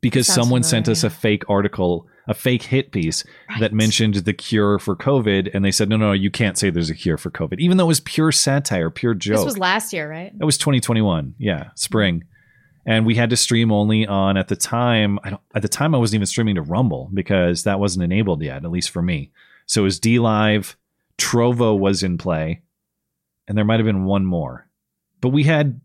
because 0.00 0.26
someone 0.26 0.62
sent 0.62 0.88
us 0.88 1.02
a 1.02 1.10
fake 1.10 1.42
article, 1.48 2.06
a 2.28 2.34
fake 2.34 2.62
hit 2.64 2.92
piece 2.92 3.24
that 3.60 3.72
mentioned 3.72 4.14
the 4.14 4.32
cure 4.34 4.78
for 4.78 4.94
COVID. 4.94 5.50
And 5.54 5.64
they 5.64 5.70
said, 5.72 5.88
no, 5.88 5.96
no, 5.96 6.12
you 6.12 6.30
can't 6.30 6.58
say 6.58 6.70
there's 6.70 6.90
a 6.90 6.94
cure 6.94 7.16
for 7.16 7.30
COVID, 7.30 7.58
even 7.58 7.76
though 7.76 7.84
it 7.84 7.88
was 7.88 8.00
pure 8.00 8.30
satire, 8.30 8.90
pure 8.90 9.14
joke. 9.14 9.38
This 9.38 9.44
was 9.46 9.58
last 9.58 9.92
year, 9.92 10.08
right? 10.08 10.38
That 10.38 10.44
was 10.46 10.58
2021. 10.58 11.34
Yeah, 11.38 11.70
spring. 11.74 12.24
And 12.88 13.04
we 13.04 13.16
had 13.16 13.30
to 13.30 13.36
stream 13.36 13.72
only 13.72 14.06
on 14.06 14.36
at 14.36 14.46
the 14.48 14.54
time. 14.56 15.18
I 15.24 15.30
don't, 15.30 15.42
at 15.54 15.62
the 15.62 15.68
time 15.68 15.92
I 15.94 15.98
wasn't 15.98 16.16
even 16.20 16.26
streaming 16.26 16.54
to 16.54 16.62
Rumble 16.62 17.10
because 17.12 17.64
that 17.64 17.80
wasn't 17.80 18.04
enabled 18.04 18.42
yet, 18.42 18.64
at 18.64 18.70
least 18.70 18.90
for 18.90 19.02
me. 19.02 19.32
So 19.66 19.80
it 19.82 19.84
was 19.84 19.98
D 19.98 20.20
Live, 20.20 20.76
Trovo 21.18 21.76
was 21.76 22.04
in 22.04 22.16
play, 22.16 22.62
and 23.48 23.58
there 23.58 23.64
might 23.64 23.80
have 23.80 23.86
been 23.86 24.04
one 24.04 24.24
more. 24.24 24.68
But 25.20 25.30
we 25.30 25.42
had 25.42 25.80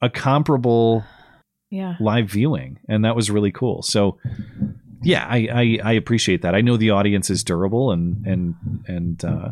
a 0.00 0.08
comparable 0.08 1.02
Yeah. 1.70 1.96
live 1.98 2.30
viewing, 2.30 2.78
and 2.88 3.04
that 3.04 3.16
was 3.16 3.28
really 3.30 3.50
cool. 3.50 3.82
So 3.82 4.18
yeah, 5.02 5.26
I, 5.28 5.48
I 5.52 5.78
I 5.82 5.92
appreciate 5.94 6.42
that. 6.42 6.54
I 6.54 6.60
know 6.60 6.76
the 6.76 6.90
audience 6.90 7.28
is 7.28 7.42
durable, 7.42 7.90
and 7.90 8.24
and 8.24 8.54
and 8.86 9.24
uh, 9.24 9.50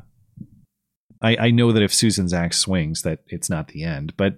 I 1.21 1.37
I 1.47 1.51
know 1.51 1.73
that 1.73 1.83
if 1.83 1.93
Susan's 1.93 2.33
axe 2.33 2.59
swings, 2.59 3.03
that 3.03 3.21
it's 3.27 3.51
not 3.51 3.69
the 3.69 3.83
end. 3.83 4.17
But 4.17 4.37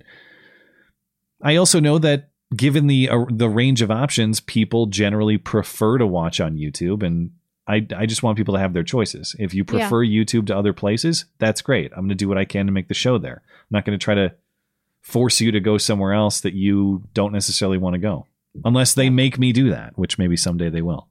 I 1.42 1.56
also 1.56 1.80
know 1.80 1.98
that 1.98 2.30
given 2.54 2.86
the 2.86 3.08
uh, 3.08 3.24
the 3.30 3.48
range 3.48 3.82
of 3.82 3.90
options, 3.90 4.40
people 4.40 4.86
generally 4.86 5.38
prefer 5.38 5.98
to 5.98 6.06
watch 6.06 6.40
on 6.40 6.56
YouTube, 6.56 7.02
and 7.02 7.30
I 7.66 7.86
I 7.96 8.06
just 8.06 8.22
want 8.22 8.36
people 8.36 8.54
to 8.54 8.60
have 8.60 8.72
their 8.72 8.84
choices. 8.84 9.34
If 9.38 9.54
you 9.54 9.64
Yeah. 9.66 9.78
prefer 9.88 10.04
YouTube 10.04 10.46
to 10.48 10.56
other 10.56 10.72
places, 10.72 11.24
that's 11.38 11.62
great. 11.62 11.90
I'm 11.92 12.00
going 12.00 12.08
to 12.10 12.14
do 12.14 12.28
what 12.28 12.38
I 12.38 12.44
can 12.44 12.66
to 12.66 12.72
make 12.72 12.88
the 12.88 12.94
show 12.94 13.18
there. 13.18 13.42
I'm 13.44 13.66
not 13.70 13.84
going 13.84 13.98
to 13.98 14.02
try 14.04 14.14
to 14.14 14.32
force 15.00 15.40
you 15.40 15.52
to 15.52 15.60
go 15.60 15.78
somewhere 15.78 16.12
else 16.12 16.40
that 16.40 16.54
you 16.54 17.02
don't 17.14 17.32
necessarily 17.32 17.78
want 17.78 17.94
to 17.94 17.98
go, 17.98 18.26
unless 18.64 18.94
they 18.94 19.08
make 19.10 19.38
me 19.38 19.52
do 19.52 19.70
that, 19.70 19.96
which 19.98 20.18
maybe 20.18 20.36
someday 20.36 20.68
they 20.68 20.82
will. 20.82 21.06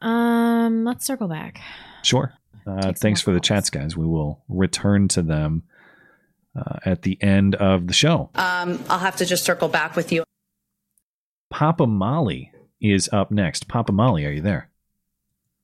Um, 0.00 0.84
let's 0.84 1.06
circle 1.06 1.28
back. 1.28 1.60
Sure. 2.02 2.32
Uh, 2.66 2.92
thanks 2.92 3.20
for 3.20 3.32
the 3.32 3.40
chats, 3.40 3.70
guys. 3.70 3.96
We 3.96 4.06
will 4.06 4.40
return 4.48 5.08
to 5.08 5.22
them 5.22 5.62
uh, 6.56 6.78
at 6.84 7.02
the 7.02 7.20
end 7.22 7.54
of 7.56 7.86
the 7.86 7.92
show. 7.92 8.30
Um, 8.34 8.82
I'll 8.88 8.98
have 8.98 9.16
to 9.16 9.26
just 9.26 9.44
circle 9.44 9.68
back 9.68 9.96
with 9.96 10.12
you. 10.12 10.24
Papa 11.50 11.86
Molly 11.86 12.52
is 12.80 13.08
up 13.12 13.30
next. 13.30 13.68
Papa 13.68 13.92
Molly, 13.92 14.24
are 14.26 14.30
you 14.30 14.40
there? 14.40 14.68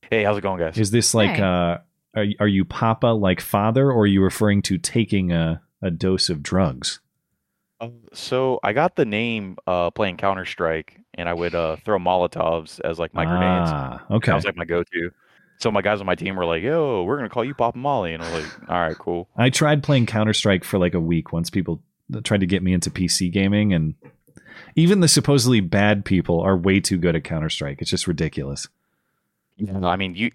Hey, 0.09 0.23
how's 0.23 0.37
it 0.37 0.41
going, 0.41 0.59
guys? 0.59 0.77
Is 0.77 0.91
this 0.91 1.13
like 1.13 1.31
Hey. 1.37 1.41
uh 1.41 1.77
are 2.15 2.25
are 2.39 2.47
you 2.47 2.65
Papa 2.65 3.07
like 3.07 3.39
father, 3.41 3.91
or 3.91 4.01
are 4.01 4.07
you 4.07 4.21
referring 4.23 4.61
to 4.63 4.77
taking 4.77 5.31
a 5.31 5.61
a 5.81 5.91
dose 5.91 6.29
of 6.29 6.41
drugs? 6.41 6.99
Uh, 7.79 7.89
so 8.13 8.59
I 8.63 8.73
got 8.73 8.95
the 8.95 9.05
name 9.05 9.57
uh, 9.67 9.91
playing 9.91 10.17
Counter 10.17 10.45
Strike, 10.45 10.99
and 11.13 11.29
I 11.29 11.33
would 11.33 11.55
uh, 11.55 11.77
throw 11.85 11.97
Molotovs 11.99 12.81
as 12.81 12.99
like 12.99 13.13
my 13.13 13.25
grenades. 13.25 13.69
Ah, 13.71 14.05
okay. 14.11 14.31
That 14.31 14.35
was 14.35 14.45
like 14.45 14.57
my 14.57 14.65
go-to. 14.65 15.11
So 15.59 15.71
my 15.71 15.81
guys 15.81 15.99
on 15.99 16.05
my 16.05 16.15
team 16.15 16.35
were 16.35 16.45
like, 16.45 16.63
"Yo, 16.63 17.03
we're 17.03 17.17
gonna 17.17 17.29
call 17.29 17.43
you 17.43 17.53
Papa 17.53 17.77
Molly," 17.77 18.13
and 18.13 18.23
I 18.23 18.33
was 18.33 18.43
like, 18.43 18.69
"All 18.69 18.79
right, 18.79 18.97
cool." 18.97 19.27
I 19.35 19.49
tried 19.49 19.83
playing 19.83 20.05
Counter 20.05 20.33
Strike 20.33 20.63
for 20.63 20.77
like 20.79 20.93
a 20.93 20.99
week 21.01 21.33
once 21.33 21.49
people 21.49 21.81
tried 22.23 22.39
to 22.39 22.47
get 22.47 22.63
me 22.63 22.73
into 22.73 22.89
PC 22.89 23.29
gaming, 23.31 23.73
and 23.73 23.95
even 24.75 25.01
the 25.01 25.07
supposedly 25.07 25.59
bad 25.59 26.05
people 26.05 26.39
are 26.39 26.55
way 26.55 26.79
too 26.79 26.97
good 26.97 27.15
at 27.15 27.23
Counter 27.25 27.49
Strike. 27.49 27.81
It's 27.81 27.89
just 27.89 28.07
ridiculous. 28.07 28.67
Yeah, 29.57 29.85
I 29.85 29.97
mean, 29.97 30.15
you 30.15 30.31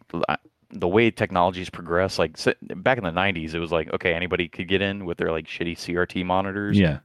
the 0.70 0.88
way 0.88 1.10
technology's 1.10 1.70
progressed, 1.70 2.18
like 2.18 2.36
back 2.76 2.98
in 2.98 3.04
the 3.04 3.10
'90s, 3.10 3.54
it 3.54 3.60
was 3.60 3.72
like, 3.72 3.92
okay, 3.94 4.12
anybody 4.12 4.48
could 4.48 4.68
get 4.68 4.82
in 4.82 5.06
with 5.06 5.16
their 5.16 5.30
like 5.30 5.46
shitty 5.46 5.76
CRT 5.76 6.24
monitors. 6.26 6.78
Yeah. 6.78 6.98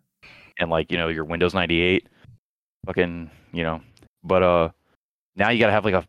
and 0.60 0.70
like 0.70 0.92
you 0.92 0.98
know 0.98 1.08
your 1.08 1.24
Windows 1.24 1.54
98, 1.54 2.10
fucking 2.86 3.32
you 3.54 3.64
know. 3.64 3.82
But 4.26 4.44
uh, 4.44 4.70
now 5.38 5.52
you 5.52 5.60
gotta 5.60 5.72
have 5.72 5.86
like 5.86 5.94
a 5.94 6.06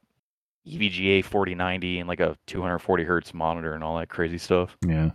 EVGA 0.66 1.24
4090 1.24 2.00
and 2.00 2.08
like 2.08 2.20
a 2.20 2.36
240 2.46 3.04
hertz 3.04 3.32
monitor 3.34 3.74
and 3.74 3.82
all 3.82 3.98
that 3.98 4.08
crazy 4.08 4.38
stuff. 4.38 4.76
Yeah. 4.86 5.10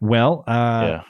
Well, 0.00 0.44
uh, 0.46 0.82
Yeah. 0.82 1.02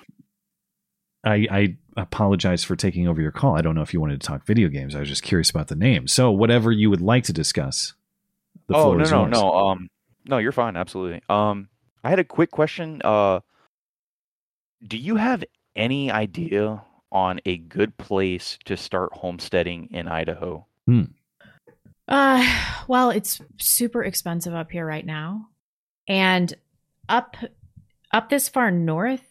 I, 1.24 1.46
I 1.50 1.76
apologize 1.96 2.62
for 2.62 2.76
taking 2.76 3.08
over 3.08 3.20
your 3.20 3.32
call. 3.32 3.56
I 3.56 3.60
don't 3.60 3.74
know 3.74 3.82
if 3.82 3.92
you 3.92 4.00
wanted 4.00 4.20
to 4.20 4.26
talk 4.26 4.46
video 4.46 4.68
games. 4.68 4.94
I 4.94 5.00
was 5.00 5.08
just 5.08 5.24
curious 5.24 5.50
about 5.50 5.66
the 5.68 5.74
name. 5.74 6.06
So, 6.06 6.30
whatever 6.30 6.70
you 6.70 6.88
would 6.88 7.00
like 7.00 7.24
to 7.24 7.32
discuss, 7.32 7.94
the 8.68 8.76
oh 8.76 8.82
floor 8.82 8.96
no 8.98 9.02
is 9.02 9.10
no 9.10 9.20
yours. 9.22 9.30
no 9.32 9.52
um 9.52 9.90
no 10.24 10.38
you're 10.38 10.50
fine 10.52 10.76
absolutely 10.76 11.22
um 11.28 11.68
I 12.02 12.10
had 12.10 12.18
a 12.18 12.24
quick 12.24 12.50
question 12.50 13.00
uh 13.04 13.40
do 14.86 14.96
you 14.98 15.16
have 15.16 15.44
any 15.74 16.10
idea 16.10 16.82
on 17.12 17.40
a 17.46 17.58
good 17.58 17.96
place 17.96 18.58
to 18.64 18.76
start 18.76 19.12
homesteading 19.12 19.88
in 19.92 20.08
Idaho? 20.08 20.66
Hmm. 20.86 21.04
Uh, 22.08 22.46
well, 22.86 23.10
it's 23.10 23.40
super 23.58 24.04
expensive 24.04 24.54
up 24.54 24.70
here 24.70 24.86
right 24.86 25.04
now, 25.04 25.48
and 26.06 26.54
up 27.08 27.36
up 28.12 28.28
this 28.30 28.48
far 28.48 28.70
north, 28.70 29.24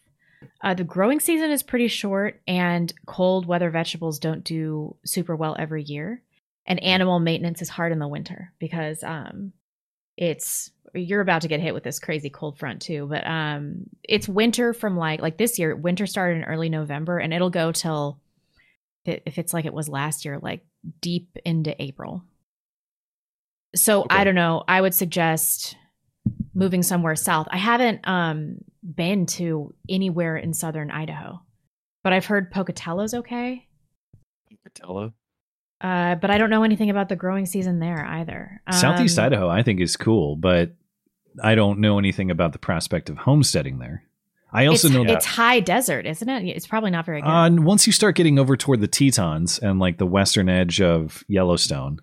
uh, 0.61 0.73
the 0.73 0.83
growing 0.83 1.19
season 1.19 1.51
is 1.51 1.63
pretty 1.63 1.87
short, 1.87 2.41
and 2.47 2.93
cold 3.05 3.45
weather 3.45 3.69
vegetables 3.69 4.19
don't 4.19 4.43
do 4.43 4.95
super 5.05 5.35
well 5.35 5.55
every 5.57 5.83
year, 5.83 6.21
and 6.65 6.83
animal 6.83 7.19
maintenance 7.19 7.61
is 7.61 7.69
hard 7.69 7.91
in 7.91 7.99
the 7.99 8.07
winter 8.07 8.51
because 8.59 9.03
um, 9.03 9.53
it's 10.17 10.71
you're 10.93 11.21
about 11.21 11.41
to 11.41 11.47
get 11.47 11.59
hit 11.59 11.73
with 11.73 11.83
this 11.83 11.99
crazy 11.99 12.29
cold 12.29 12.57
front 12.57 12.81
too, 12.81 13.07
but 13.09 13.25
um, 13.25 13.85
it's 14.03 14.27
winter 14.27 14.73
from 14.73 14.97
like 14.97 15.21
like 15.21 15.37
this 15.37 15.57
year. 15.59 15.75
Winter 15.75 16.05
started 16.05 16.37
in 16.37 16.43
early 16.43 16.69
November, 16.69 17.19
and 17.19 17.33
it'll 17.33 17.49
go 17.49 17.71
till 17.71 18.19
if 19.05 19.37
it's 19.37 19.53
like 19.53 19.65
it 19.65 19.73
was 19.73 19.87
last 19.87 20.25
year, 20.25 20.39
like 20.41 20.65
deep 20.99 21.37
into 21.45 21.81
April. 21.81 22.23
So 23.75 24.05
I 24.09 24.23
don't 24.23 24.35
know. 24.35 24.63
I 24.67 24.81
would 24.81 24.93
suggest 24.93 25.75
moving 26.53 26.83
somewhere 26.83 27.15
south. 27.15 27.47
I 27.51 27.57
haven't 27.57 28.07
um 28.07 28.57
been 28.83 29.25
to 29.25 29.73
anywhere 29.89 30.37
in 30.37 30.53
southern 30.53 30.91
Idaho, 30.91 31.41
but 32.03 32.13
I've 32.13 32.25
heard 32.25 32.51
Pocatello's 32.51 33.13
okay. 33.13 33.67
Pocatello. 34.49 35.13
Uh, 35.81 36.15
but 36.15 36.31
I 36.31 36.37
don't 36.37 36.49
know 36.49 36.63
anything 36.63 36.89
about 36.89 37.09
the 37.09 37.15
growing 37.15 37.45
season 37.45 37.79
there 37.79 38.03
either. 38.05 38.61
Southeast 38.71 39.19
Um, 39.19 39.25
Idaho, 39.25 39.49
I 39.49 39.61
think, 39.61 39.81
is 39.81 39.97
cool, 39.97 40.35
but 40.35 40.71
I 41.43 41.55
don't 41.55 41.79
know 41.79 41.99
anything 41.99 42.31
about 42.31 42.53
the 42.53 42.59
prospect 42.59 43.09
of 43.09 43.17
homesteading 43.17 43.79
there. 43.79 44.03
I 44.53 44.67
also 44.67 44.87
it's, 44.87 44.95
know 44.95 45.03
that 45.03 45.17
it's 45.17 45.25
high 45.25 45.59
desert, 45.59 46.05
isn't 46.05 46.29
it? 46.29 46.45
It's 46.45 46.65
probably 46.65 46.91
not 46.91 47.05
very 47.05 47.21
good. 47.21 47.27
Uh, 47.27 47.45
and 47.45 47.65
once 47.65 47.85
you 47.85 47.91
start 47.91 48.15
getting 48.15 48.39
over 48.39 48.55
toward 48.55 48.79
the 48.79 48.87
Tetons 48.87 49.59
and 49.59 49.79
like 49.79 49.97
the 49.97 50.05
western 50.05 50.47
edge 50.47 50.79
of 50.79 51.25
Yellowstone, 51.27 51.99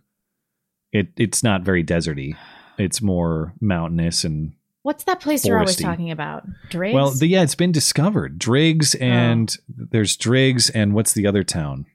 it 0.92 1.08
it's 1.16 1.42
not 1.42 1.62
very 1.62 1.82
deserty. 1.84 2.36
It's 2.78 3.02
more 3.02 3.52
mountainous 3.60 4.24
and 4.24 4.52
What's 4.82 5.04
that 5.04 5.20
place 5.20 5.44
you're 5.46 5.58
always 5.58 5.76
talking 5.76 6.10
about? 6.10 6.44
Driggs? 6.70 6.92
well, 6.94 7.10
the, 7.12 7.28
yeah, 7.28 7.42
it's 7.42 7.54
been 7.54 7.70
discovered. 7.70 8.36
Driggs 8.38 8.96
Oh. 8.96 9.04
and 9.04 9.56
there's 9.68 10.16
Driggs 10.16 10.70
and 10.70 10.92
what's 10.92 11.12
the 11.12 11.26
other 11.26 11.44
town? 11.44 11.86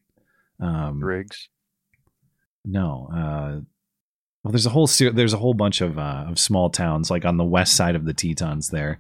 Um, 0.62 1.00
Driggs. 1.02 1.50
No, 2.64 3.10
uh, 3.14 3.60
well, 4.44 4.52
there's 4.52 4.66
a 4.66 4.70
whole 4.70 4.88
ser- 4.88 5.12
there's 5.12 5.34
a 5.34 5.38
whole 5.38 5.54
bunch 5.54 5.82
of 5.82 5.98
uh, 6.00 6.26
of 6.30 6.40
small 6.40 6.70
towns 6.70 7.12
like 7.12 7.26
on 7.26 7.36
the 7.38 7.44
west 7.44 7.76
side 7.76 7.96
of 7.96 8.06
the 8.06 8.14
Tetons 8.14 8.70
there. 8.70 8.98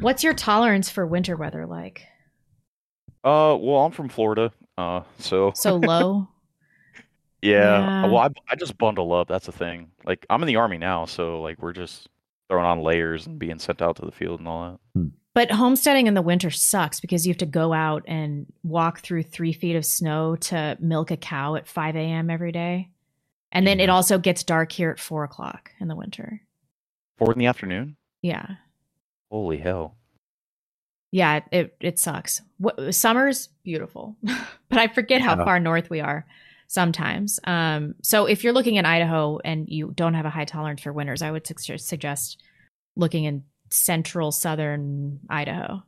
What's 0.00 0.22
your 0.24 0.34
tolerance 0.34 0.88
for 0.90 1.06
winter 1.06 1.36
weather 1.36 1.66
like? 1.66 2.02
Uh, 3.24 3.56
well, 3.60 3.84
I'm 3.84 3.92
from 3.92 4.08
Florida, 4.08 4.52
uh, 4.78 5.00
so 5.18 5.52
So 5.54 5.76
low? 5.76 6.28
yeah. 7.42 8.02
Yeah. 8.02 8.06
Well, 8.06 8.18
I 8.18 8.28
I 8.48 8.56
just 8.56 8.76
bundle 8.78 9.12
up. 9.12 9.28
That's 9.28 9.46
the 9.46 9.52
thing. 9.52 9.90
Like 10.04 10.26
I'm 10.30 10.42
in 10.42 10.46
the 10.46 10.56
army 10.56 10.78
now, 10.78 11.04
so 11.04 11.40
like 11.40 11.60
we're 11.60 11.72
just 11.72 12.08
throwing 12.48 12.66
on 12.66 12.80
layers 12.80 13.26
and 13.26 13.38
being 13.38 13.58
sent 13.58 13.82
out 13.82 13.96
to 13.96 14.06
the 14.06 14.12
field 14.12 14.40
and 14.40 14.48
all 14.48 14.70
that. 14.70 15.00
Hmm. 15.00 15.08
But 15.34 15.50
homesteading 15.50 16.06
in 16.06 16.14
the 16.14 16.22
winter 16.22 16.50
sucks 16.50 16.98
because 16.98 17.26
you 17.26 17.30
have 17.30 17.38
to 17.38 17.46
go 17.46 17.74
out 17.74 18.04
and 18.06 18.46
walk 18.62 19.00
through 19.00 19.24
three 19.24 19.52
feet 19.52 19.76
of 19.76 19.84
snow 19.84 20.36
to 20.36 20.78
milk 20.80 21.10
a 21.10 21.16
cow 21.18 21.56
at 21.56 21.68
5 21.68 21.94
a.m. 21.94 22.30
every 22.30 22.52
day. 22.52 22.88
And 23.52 23.66
then 23.66 23.78
it 23.78 23.84
mm-hmm. 23.84 23.92
also 23.92 24.18
gets 24.18 24.44
dark 24.44 24.72
here 24.72 24.90
at 24.90 24.98
four 24.98 25.24
o'clock 25.24 25.72
in 25.78 25.88
the 25.88 25.94
winter. 25.94 26.40
Four 27.18 27.32
in 27.32 27.38
the 27.38 27.46
afternoon. 27.46 27.96
Yeah. 28.22 28.46
Holy 29.30 29.58
hell! 29.58 29.96
Yeah, 31.10 31.40
it 31.50 31.76
it 31.80 31.98
sucks. 31.98 32.42
Wh- 32.62 32.90
Summer's 32.90 33.48
beautiful, 33.64 34.16
but 34.22 34.78
I 34.78 34.88
forget 34.88 35.20
how 35.20 35.36
far 35.36 35.58
north 35.58 35.90
we 35.90 36.00
are 36.00 36.26
sometimes. 36.68 37.40
Um, 37.44 37.94
so 38.02 38.26
if 38.26 38.42
you're 38.42 38.52
looking 38.52 38.76
in 38.76 38.86
Idaho 38.86 39.38
and 39.44 39.68
you 39.68 39.92
don't 39.94 40.14
have 40.14 40.26
a 40.26 40.30
high 40.30 40.44
tolerance 40.44 40.82
for 40.82 40.92
winters, 40.92 41.22
I 41.22 41.30
would 41.30 41.46
su- 41.46 41.78
suggest 41.78 42.42
looking 42.96 43.24
in 43.24 43.44
central 43.70 44.32
southern 44.32 45.20
Idaho. 45.28 45.82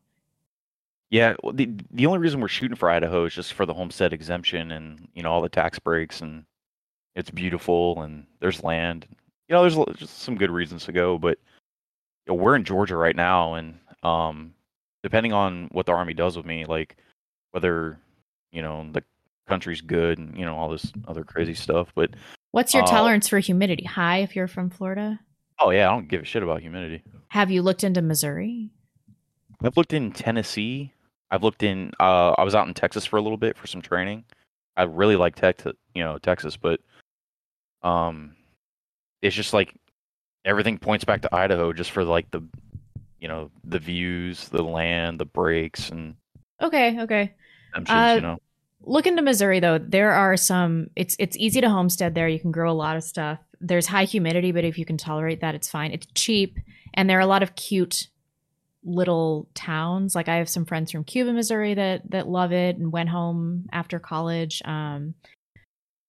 Yeah, 1.11 1.37
well, 1.43 1.55
the 1.55 1.71
the 1.91 2.07
only 2.07 2.19
reason 2.19 2.41
we're 2.41 2.49
shooting 2.49 2.77
for 2.77 2.91
Idaho 2.91 3.25
is 3.25 3.35
just 3.35 3.55
for 3.55 3.65
the 3.65 3.73
homestead 3.73 4.13
exemption 4.13 4.73
and 4.73 5.09
you 5.15 5.23
know 5.23 5.31
all 5.31 5.41
the 5.41 5.49
tax 5.49 5.79
breaks 5.79 6.21
and 6.21 6.45
it's 7.15 7.31
beautiful 7.31 8.03
and 8.03 8.27
there's 8.41 8.63
land. 8.63 9.07
You 9.49 9.55
know, 9.55 9.63
there's 9.63 9.99
just 9.99 10.19
some 10.21 10.37
good 10.37 10.51
reasons 10.51 10.85
to 10.85 10.93
go, 10.93 11.19
but 11.19 11.39
you 12.27 12.35
know, 12.35 12.43
we're 12.43 12.57
in 12.57 12.65
Georgia 12.65 12.97
right 12.97 13.17
now, 13.17 13.55
and 13.55 13.79
um, 14.03 14.53
depending 15.03 15.33
on 15.33 15.69
what 15.73 15.87
the 15.87 15.93
army 15.93 16.13
does 16.13 16.37
with 16.37 16.45
me, 16.45 16.67
like 16.67 16.97
whether 17.53 17.99
you 18.53 18.61
know 18.61 18.87
the 18.93 19.03
country's 19.49 19.81
good 19.81 20.19
and 20.19 20.37
you 20.39 20.45
know 20.45 20.57
all 20.57 20.69
this 20.69 20.93
other 21.07 21.25
crazy 21.25 21.55
stuff, 21.55 21.89
but 21.95 22.11
What's 22.53 22.73
your 22.73 22.85
uh, 22.85 22.87
tolerance 22.87 23.29
for 23.29 23.39
humidity? 23.39 23.85
High 23.85 24.19
if 24.19 24.35
you're 24.37 24.49
from 24.49 24.71
Florida. 24.71 25.21
Oh 25.61 25.71
yeah, 25.71 25.89
I 25.89 25.93
don't 25.93 26.09
give 26.09 26.23
a 26.23 26.25
shit 26.25 26.43
about 26.43 26.61
humidity. 26.61 27.03
Have 27.29 27.51
you 27.51 27.63
looked 27.63 27.85
into 27.85 28.01
Missouri? 28.01 28.71
I've 29.63 29.77
looked 29.77 29.93
in 29.93 30.13
Tennessee. 30.13 30.93
I've 31.31 31.43
looked 31.43 31.63
in. 31.63 31.93
Uh, 31.99 32.31
I 32.39 32.45
was 32.45 32.55
out 32.55 32.69
in 32.69 32.75
Texas 32.75 33.05
for 33.05 33.17
a 33.17 33.21
little 33.23 33.37
bit 33.37 33.57
for 33.59 33.67
some 33.67 33.83
training. 33.83 34.25
I 34.77 34.85
really 34.85 35.17
like 35.17 35.35
tech, 35.35 35.61
you 35.95 36.05
know, 36.05 36.19
Texas, 36.19 36.57
but 36.57 36.81
um, 37.83 38.37
it's 39.21 39.35
just 39.35 39.53
like 39.53 39.75
everything 40.45 40.79
points 40.79 41.05
back 41.05 41.23
to 41.23 41.35
Idaho 41.35 41.73
just 41.73 41.91
for 41.91 42.05
like 42.05 42.31
the, 42.31 42.41
you 43.21 43.27
know, 43.29 43.51
the 43.65 43.81
views, 43.81 44.49
the 44.49 44.63
land, 44.63 45.19
the 45.19 45.25
breaks, 45.27 45.91
and 45.91 46.15
Okay, 46.63 47.01
okay. 47.01 47.35
exemptions. 47.75 47.89
Uh, 47.91 48.15
you 48.15 48.21
know, 48.21 48.39
Look 48.83 49.07
into 49.07 49.23
Missouri 49.23 49.61
though. 49.61 49.79
There 49.79 50.13
are 50.13 50.37
some. 50.37 50.89
It's 50.97 51.17
it's 51.19 51.37
easy 51.37 51.61
to 51.61 51.69
homestead 51.69 52.15
there. 52.15 52.29
You 52.29 52.41
can 52.41 52.53
grow 52.53 52.71
a 52.71 52.73
lot 52.73 52.97
of 52.97 53.03
stuff. 53.03 53.39
There's 53.61 53.87
high 53.87 54.05
humidity, 54.05 54.53
but 54.53 54.65
if 54.65 54.79
you 54.79 54.85
can 54.85 54.97
tolerate 54.97 55.41
that, 55.41 55.55
it's 55.55 55.69
fine. 55.69 55.93
It's 55.93 56.07
cheap, 56.15 56.59
and 56.95 57.11
there 57.11 57.19
are 57.19 57.23
a 57.23 57.27
lot 57.27 57.43
of 57.43 57.57
cute 57.57 58.09
little 58.85 59.49
towns. 59.55 60.15
Like 60.15 60.29
I 60.29 60.37
have 60.37 60.49
some 60.49 60.65
friends 60.65 60.93
from 60.93 61.05
Cuba, 61.05 61.33
Missouri 61.33 61.75
that 61.75 62.11
that 62.11 62.29
love 62.29 62.53
it 62.53 62.77
and 62.77 62.93
went 62.93 63.09
home 63.09 63.69
after 63.73 63.99
college. 63.99 64.63
Um, 64.65 65.15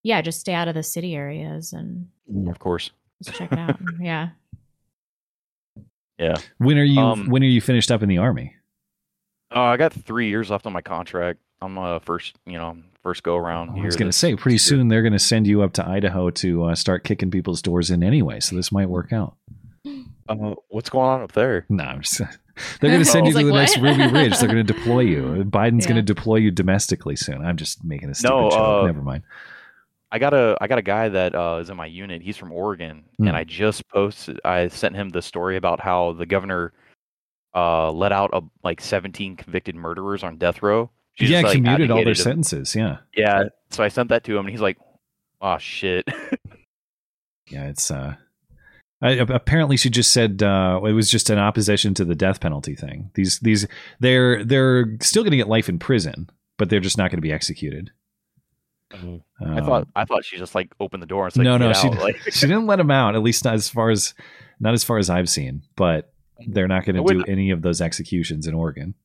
yeah, 0.03 0.21
just 0.21 0.39
stay 0.39 0.53
out 0.53 0.67
of 0.67 0.75
the 0.75 0.83
city 0.83 1.15
areas 1.15 1.73
and 1.73 2.07
of 2.47 2.59
course. 2.59 2.91
just 3.23 3.37
check 3.37 3.51
it 3.51 3.59
out. 3.59 3.77
yeah. 4.01 4.29
Yeah. 6.17 6.35
When 6.57 6.77
are 6.77 6.83
you 6.83 6.99
Um, 6.99 7.29
when 7.29 7.43
are 7.43 7.47
you 7.47 7.61
finished 7.61 7.91
up 7.91 8.03
in 8.03 8.09
the 8.09 8.17
army? 8.17 8.55
Uh, 9.53 9.61
I 9.61 9.77
got 9.77 9.91
three 9.91 10.29
years 10.29 10.49
left 10.51 10.67
on 10.67 10.73
my 10.73 10.81
contract. 10.81 11.39
I'm 11.61 11.77
a 11.77 11.99
first, 11.99 12.36
you 12.45 12.57
know, 12.57 12.77
first 13.03 13.23
go 13.23 13.36
around 13.36 13.77
I 13.80 13.86
was 13.86 13.95
going 13.95 14.10
to 14.11 14.18
say 14.18 14.36
pretty 14.36 14.57
soon 14.57 14.88
they're 14.88 15.02
going 15.02 15.14
to 15.14 15.19
send 15.19 15.48
you 15.48 15.61
up 15.61 15.73
to 15.73 15.88
Idaho 15.88 16.30
to 16.31 16.65
uh, 16.65 16.76
start 16.76 17.03
kicking 17.03 17.31
people's 17.31 17.61
doors 17.61 17.91
in 17.91 18.03
anyway, 18.03 18.40
so 18.40 18.56
this 18.56 18.72
might 18.72 18.90
work 18.90 19.11
out. 19.14 19.36
Uh, 20.27 20.56
what's 20.69 20.90
going 20.90 21.07
on 21.10 21.22
up 21.22 21.31
there? 21.34 21.65
No, 21.69 21.84
I'm 21.84 22.02
just, 22.02 22.19
they're 22.81 22.91
going 22.91 22.99
to 22.99 23.06
send 23.06 23.26
you 23.26 23.34
He's 23.34 23.41
to 23.41 23.45
the 23.48 23.52
like, 23.53 23.69
next 23.69 23.77
Ruby 23.77 24.07
Ridge. 24.07 24.38
They're 24.40 24.48
going 24.49 24.65
to 24.65 24.73
deploy 24.73 25.02
you. 25.02 25.44
Biden's 25.45 25.86
Yeah. 25.86 25.90
going 25.94 26.06
to 26.06 26.14
deploy 26.14 26.36
you 26.38 26.52
domestically 26.52 27.15
soon. 27.15 27.44
I'm 27.44 27.57
just 27.57 27.84
making 27.84 28.10
a 28.10 28.15
stupid 28.15 28.34
No, 28.36 28.49
joke. 28.49 28.60
uh, 28.84 28.86
Never 28.86 29.02
mind. 29.02 29.23
I 30.11 30.18
got 30.18 30.34
a 30.34 30.57
I 30.60 30.68
got 30.68 30.80
a 30.80 30.84
guy 30.84 31.10
that 31.10 31.36
uh, 31.36 31.57
is 31.61 31.69
in 31.69 31.77
my 31.77 31.86
unit. 31.86 32.22
He's 32.23 32.36
from 32.38 32.52
Oregon, 32.52 33.03
Hmm. 33.18 33.27
and 33.27 33.38
I 33.38 33.44
just 33.44 33.88
posted. 33.90 34.40
I 34.44 34.68
sent 34.69 34.95
him 34.95 35.10
the 35.10 35.22
story 35.22 35.56
about 35.56 35.80
how 35.80 36.14
the 36.14 36.26
governor 36.26 36.73
uh, 37.56 37.91
let 37.91 38.11
out 38.11 38.30
a, 38.34 38.41
like 38.64 38.81
17 38.81 39.36
convicted 39.36 39.76
murderers 39.76 40.23
on 40.23 40.38
death 40.38 40.64
row. 40.64 40.90
Yeah, 41.27 41.41
just, 41.41 41.55
like, 41.55 41.63
commuted 41.63 41.91
all 41.91 42.03
their 42.03 42.15
sentences. 42.15 42.75
Yeah, 42.75 42.97
Yeah, 43.15 43.45
so 43.69 43.83
I 43.83 43.87
sent 43.87 44.09
that 44.09 44.23
to 44.25 44.33
him, 44.37 44.45
and 44.45 44.49
he's 44.49 44.61
like, 44.61 44.77
"Oh 45.41 45.57
shit." 45.57 46.07
yeah. 47.49 47.67
It's 47.67 47.91
uh, 47.91 48.15
I, 49.01 49.11
apparently 49.11 49.77
she 49.77 49.89
just 49.89 50.11
said 50.11 50.43
uh, 50.43 50.79
it 50.83 50.91
was 50.91 51.09
just 51.09 51.29
an 51.29 51.37
opposition 51.39 51.93
to 51.95 52.05
the 52.05 52.15
death 52.15 52.41
penalty 52.41 52.75
thing. 52.75 53.11
These 53.15 53.39
these 53.39 53.67
they're 53.99 54.43
they're 54.43 54.97
still 55.01 55.23
going 55.23 55.31
to 55.31 55.37
get 55.37 55.47
life 55.47 55.69
in 55.69 55.79
prison, 55.79 56.29
but 56.57 56.69
they're 56.69 56.79
just 56.79 56.97
not 56.97 57.09
going 57.09 57.17
to 57.17 57.21
be 57.21 57.31
executed. 57.31 57.91
I 58.91 58.97
Um, 59.41 59.65
thought 59.65 59.87
I 59.95 60.05
thought 60.05 60.25
she 60.25 60.37
just 60.37 60.55
like 60.55 60.73
opened 60.79 61.03
the 61.03 61.07
door 61.07 61.25
and 61.25 61.33
said, 61.33 61.43
no, 61.43 61.57
no, 61.57 61.73
she 61.73 61.87
out," 61.87 61.99
like, 61.99 62.17
she 62.31 62.47
didn't 62.47 62.65
let 62.65 62.79
him 62.79 62.91
out. 62.91 63.15
At 63.15 63.21
least 63.21 63.45
not 63.45 63.53
as 63.53 63.69
far 63.69 63.89
as 63.89 64.13
not 64.59 64.73
as 64.73 64.83
far 64.83 64.97
as 64.97 65.09
I've 65.09 65.29
seen. 65.29 65.63
But 65.75 66.11
they're 66.47 66.67
not 66.67 66.85
going 66.85 66.95
to 66.95 67.13
do 67.13 67.23
any 67.27 67.51
of 67.51 67.61
those 67.61 67.81
executions 67.81 68.47
in 68.47 68.53
Oregon. 68.53 68.95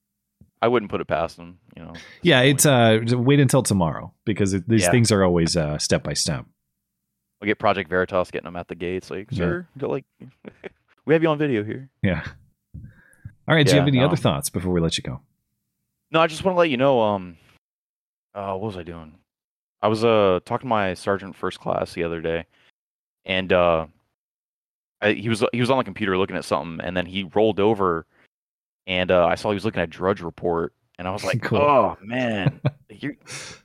I 0.65 0.69
wouldn't 0.69 0.91
put 0.91 1.03
it 1.03 1.07
past 1.07 1.37
them. 1.37 1.59
You 1.77 1.83
know. 1.85 1.93
Yeah, 2.23 2.41
it's 2.41 2.65
uh 2.65 3.01
wait 3.11 3.39
until 3.39 3.63
tomorrow 3.63 4.15
because 4.25 4.55
it, 4.55 4.67
these 4.67 4.85
Yeah. 4.85 4.93
things 4.93 5.13
are 5.13 5.23
always 5.23 5.59
uh 5.59 5.77
step 5.77 6.03
by 6.03 6.15
step. 6.15 6.47
We'll 7.39 7.49
get 7.49 7.59
Project 7.59 7.91
Veritas 7.91 8.31
getting 8.31 8.47
them 8.47 8.57
at 8.57 8.69
the 8.69 8.75
gates. 8.75 9.11
Like, 9.11 9.29
Yeah. 9.31 9.37
sir, 9.37 9.69
go 9.77 9.91
like, 9.91 10.07
we 11.05 11.13
have 11.13 11.23
you 11.23 11.29
on 11.29 11.37
video 11.37 11.63
here. 11.65 11.91
Yeah. 12.03 12.25
All 13.47 13.55
right. 13.55 13.67
do 13.67 13.73
you 13.73 13.79
have 13.79 13.87
any 13.87 13.99
no. 13.99 14.07
other 14.07 14.17
thoughts 14.17 14.49
before 14.49 14.73
we 14.73 14.81
let 14.81 14.97
you 14.97 15.03
go? 15.03 15.21
No, 16.11 16.21
I 16.21 16.29
just 16.29 16.43
want 16.43 16.55
to 16.55 16.59
let 16.59 16.71
you 16.71 16.79
know. 16.79 16.99
Um, 17.03 17.37
uh, 18.35 18.55
what 18.55 18.69
was 18.69 18.79
I 18.79 18.85
doing? 18.85 19.19
I 19.83 19.89
was 19.89 20.03
uh 20.03 20.41
talking 20.47 20.65
to 20.67 20.71
my 20.71 20.95
sergeant 20.95 21.37
first 21.37 21.61
class 21.61 21.93
the 21.93 22.05
other 22.05 22.23
day, 22.23 22.47
and 23.27 23.53
uh, 23.53 23.85
I, 25.03 25.13
he 25.13 25.29
was 25.29 25.45
he 25.53 25.61
was 25.61 25.69
on 25.69 25.77
the 25.77 25.85
computer 25.85 26.17
looking 26.17 26.37
at 26.37 26.47
something, 26.47 26.83
and 26.83 26.97
then 26.97 27.05
he 27.05 27.25
rolled 27.35 27.61
over, 27.61 28.07
and 28.87 29.11
uh, 29.11 29.27
I 29.27 29.35
saw 29.35 29.51
he 29.51 29.55
was 29.55 29.65
looking 29.65 29.83
at 29.83 29.91
Drudge 29.91 30.21
Report, 30.21 30.73
and 30.99 31.07
I 31.09 31.13
was 31.13 31.25
like, 31.25 31.43
Cool. 31.43 31.59
oh 31.59 31.97
man, 32.03 32.61
you're 32.91 33.17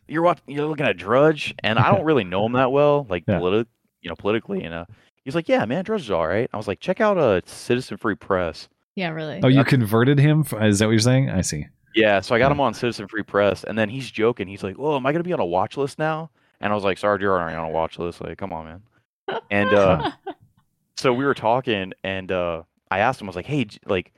you're 0.08 0.22
watch, 0.24 0.40
you're 0.48 0.66
looking 0.66 0.86
at 0.86 0.98
Drudge, 0.98 1.54
and 1.64 1.78
I 1.80 1.92
don't 1.92 2.06
really 2.06 2.24
know 2.24 2.46
him 2.46 2.54
that 2.54 2.72
well, 2.72 3.06
like 3.10 3.24
Yeah. 3.28 3.40
politi- 3.40 3.68
you 4.02 4.10
know, 4.10 4.16
politically, 4.16 4.64
and 4.64 4.74
uh, 4.74 4.86
he's 5.26 5.36
like, 5.36 5.50
yeah, 5.50 5.66
man, 5.66 5.84
Drudge 5.84 6.02
is 6.04 6.12
all 6.12 6.28
right. 6.28 6.50
I 6.54 6.58
was 6.58 6.68
like, 6.68 6.80
check 6.80 7.02
out 7.02 7.18
uh 7.18 7.42
Citizen 7.46 7.98
Free 7.98 8.16
Press. 8.16 8.70
Yeah, 8.96 9.10
really. 9.10 9.40
Oh, 9.44 9.48
you 9.48 9.64
converted 9.64 10.20
him? 10.20 10.46
Is 10.62 10.80
that 10.80 10.86
what 10.86 10.92
you're 10.92 11.00
saying? 11.00 11.30
I 11.30 11.42
see. 11.42 11.68
Yeah, 11.96 12.20
so 12.22 12.36
I 12.36 12.40
got 12.40 12.52
him 12.52 12.60
on 12.60 12.74
Citizen 12.74 13.08
Free 13.08 13.24
Press, 13.24 13.64
and 13.64 13.78
then 13.78 13.90
he's 13.90 14.10
joking. 14.12 14.48
He's 14.48 14.64
like, 14.64 14.76
"Oh, 14.78 14.96
am 14.96 15.06
I 15.06 15.12
gonna 15.12 15.24
be 15.24 15.34
on 15.34 15.40
a 15.40 15.46
watch 15.46 15.76
list 15.78 15.98
now?" 16.00 16.30
And 16.62 16.72
I 16.72 16.76
was 16.76 16.84
like, 16.84 16.98
"Sarge, 16.98 17.22
you're 17.22 17.32
already 17.40 17.56
on 17.56 17.66
a 17.66 17.70
watch 17.72 17.98
list. 17.98 18.22
Like, 18.22 18.38
come 18.38 18.52
on, 18.54 18.66
man." 18.66 19.40
And 19.50 19.74
uh, 19.74 20.12
so 20.98 21.14
we 21.14 21.26
were 21.26 21.34
talking, 21.34 21.94
and 22.04 22.32
uh, 22.32 22.64
I 22.92 23.00
asked 23.00 23.22
him, 23.22 23.28
I 23.28 23.30
was 23.30 23.36
like, 23.36 23.46
"Hey, 23.46 23.68
like," 23.86 24.14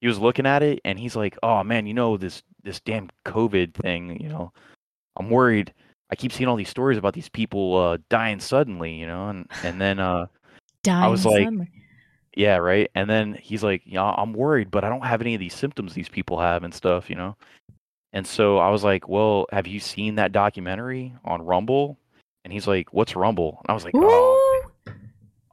he 0.00 0.06
was 0.06 0.18
looking 0.18 0.46
at 0.46 0.62
it, 0.62 0.80
and 0.84 0.98
he's 0.98 1.16
like, 1.16 1.36
"Oh 1.42 1.62
man, 1.62 1.86
you 1.86 1.94
know 1.94 2.16
this 2.16 2.42
this 2.62 2.80
damn 2.80 3.08
COVID 3.24 3.74
thing. 3.74 4.20
You 4.20 4.28
know, 4.28 4.52
I'm 5.16 5.30
worried. 5.30 5.72
I 6.10 6.16
keep 6.16 6.32
seeing 6.32 6.48
all 6.48 6.56
these 6.56 6.68
stories 6.68 6.98
about 6.98 7.14
these 7.14 7.28
people 7.28 7.76
uh, 7.76 7.98
dying 8.08 8.40
suddenly. 8.40 8.94
You 8.94 9.06
know, 9.06 9.28
and 9.28 9.46
and 9.62 9.80
then 9.80 9.98
uh, 9.98 10.26
Dying 10.82 11.04
I 11.04 11.08
was 11.08 11.26
like, 11.26 11.44
suddenly. 11.44 11.70
yeah, 12.36 12.56
right. 12.56 12.90
And 12.94 13.10
then 13.10 13.34
he's 13.34 13.62
like, 13.62 13.82
yeah, 13.84 14.02
I'm 14.16 14.32
worried, 14.32 14.70
but 14.70 14.84
I 14.84 14.88
don't 14.88 15.04
have 15.04 15.20
any 15.20 15.34
of 15.34 15.40
these 15.40 15.54
symptoms 15.54 15.94
these 15.94 16.08
people 16.08 16.38
have 16.40 16.62
and 16.62 16.72
stuff, 16.72 17.10
you 17.10 17.16
know? 17.16 17.36
And 18.12 18.26
so 18.26 18.58
I 18.58 18.70
was 18.70 18.84
like, 18.84 19.08
well, 19.08 19.46
have 19.52 19.66
you 19.66 19.80
seen 19.80 20.14
that 20.14 20.32
documentary 20.32 21.14
on 21.24 21.42
Rumble? 21.42 21.98
And 22.44 22.52
he's 22.52 22.66
like, 22.66 22.92
what's 22.94 23.16
Rumble? 23.16 23.58
And 23.60 23.70
I 23.70 23.74
was 23.74 23.84
like, 23.84 23.94
oh, 23.96 24.47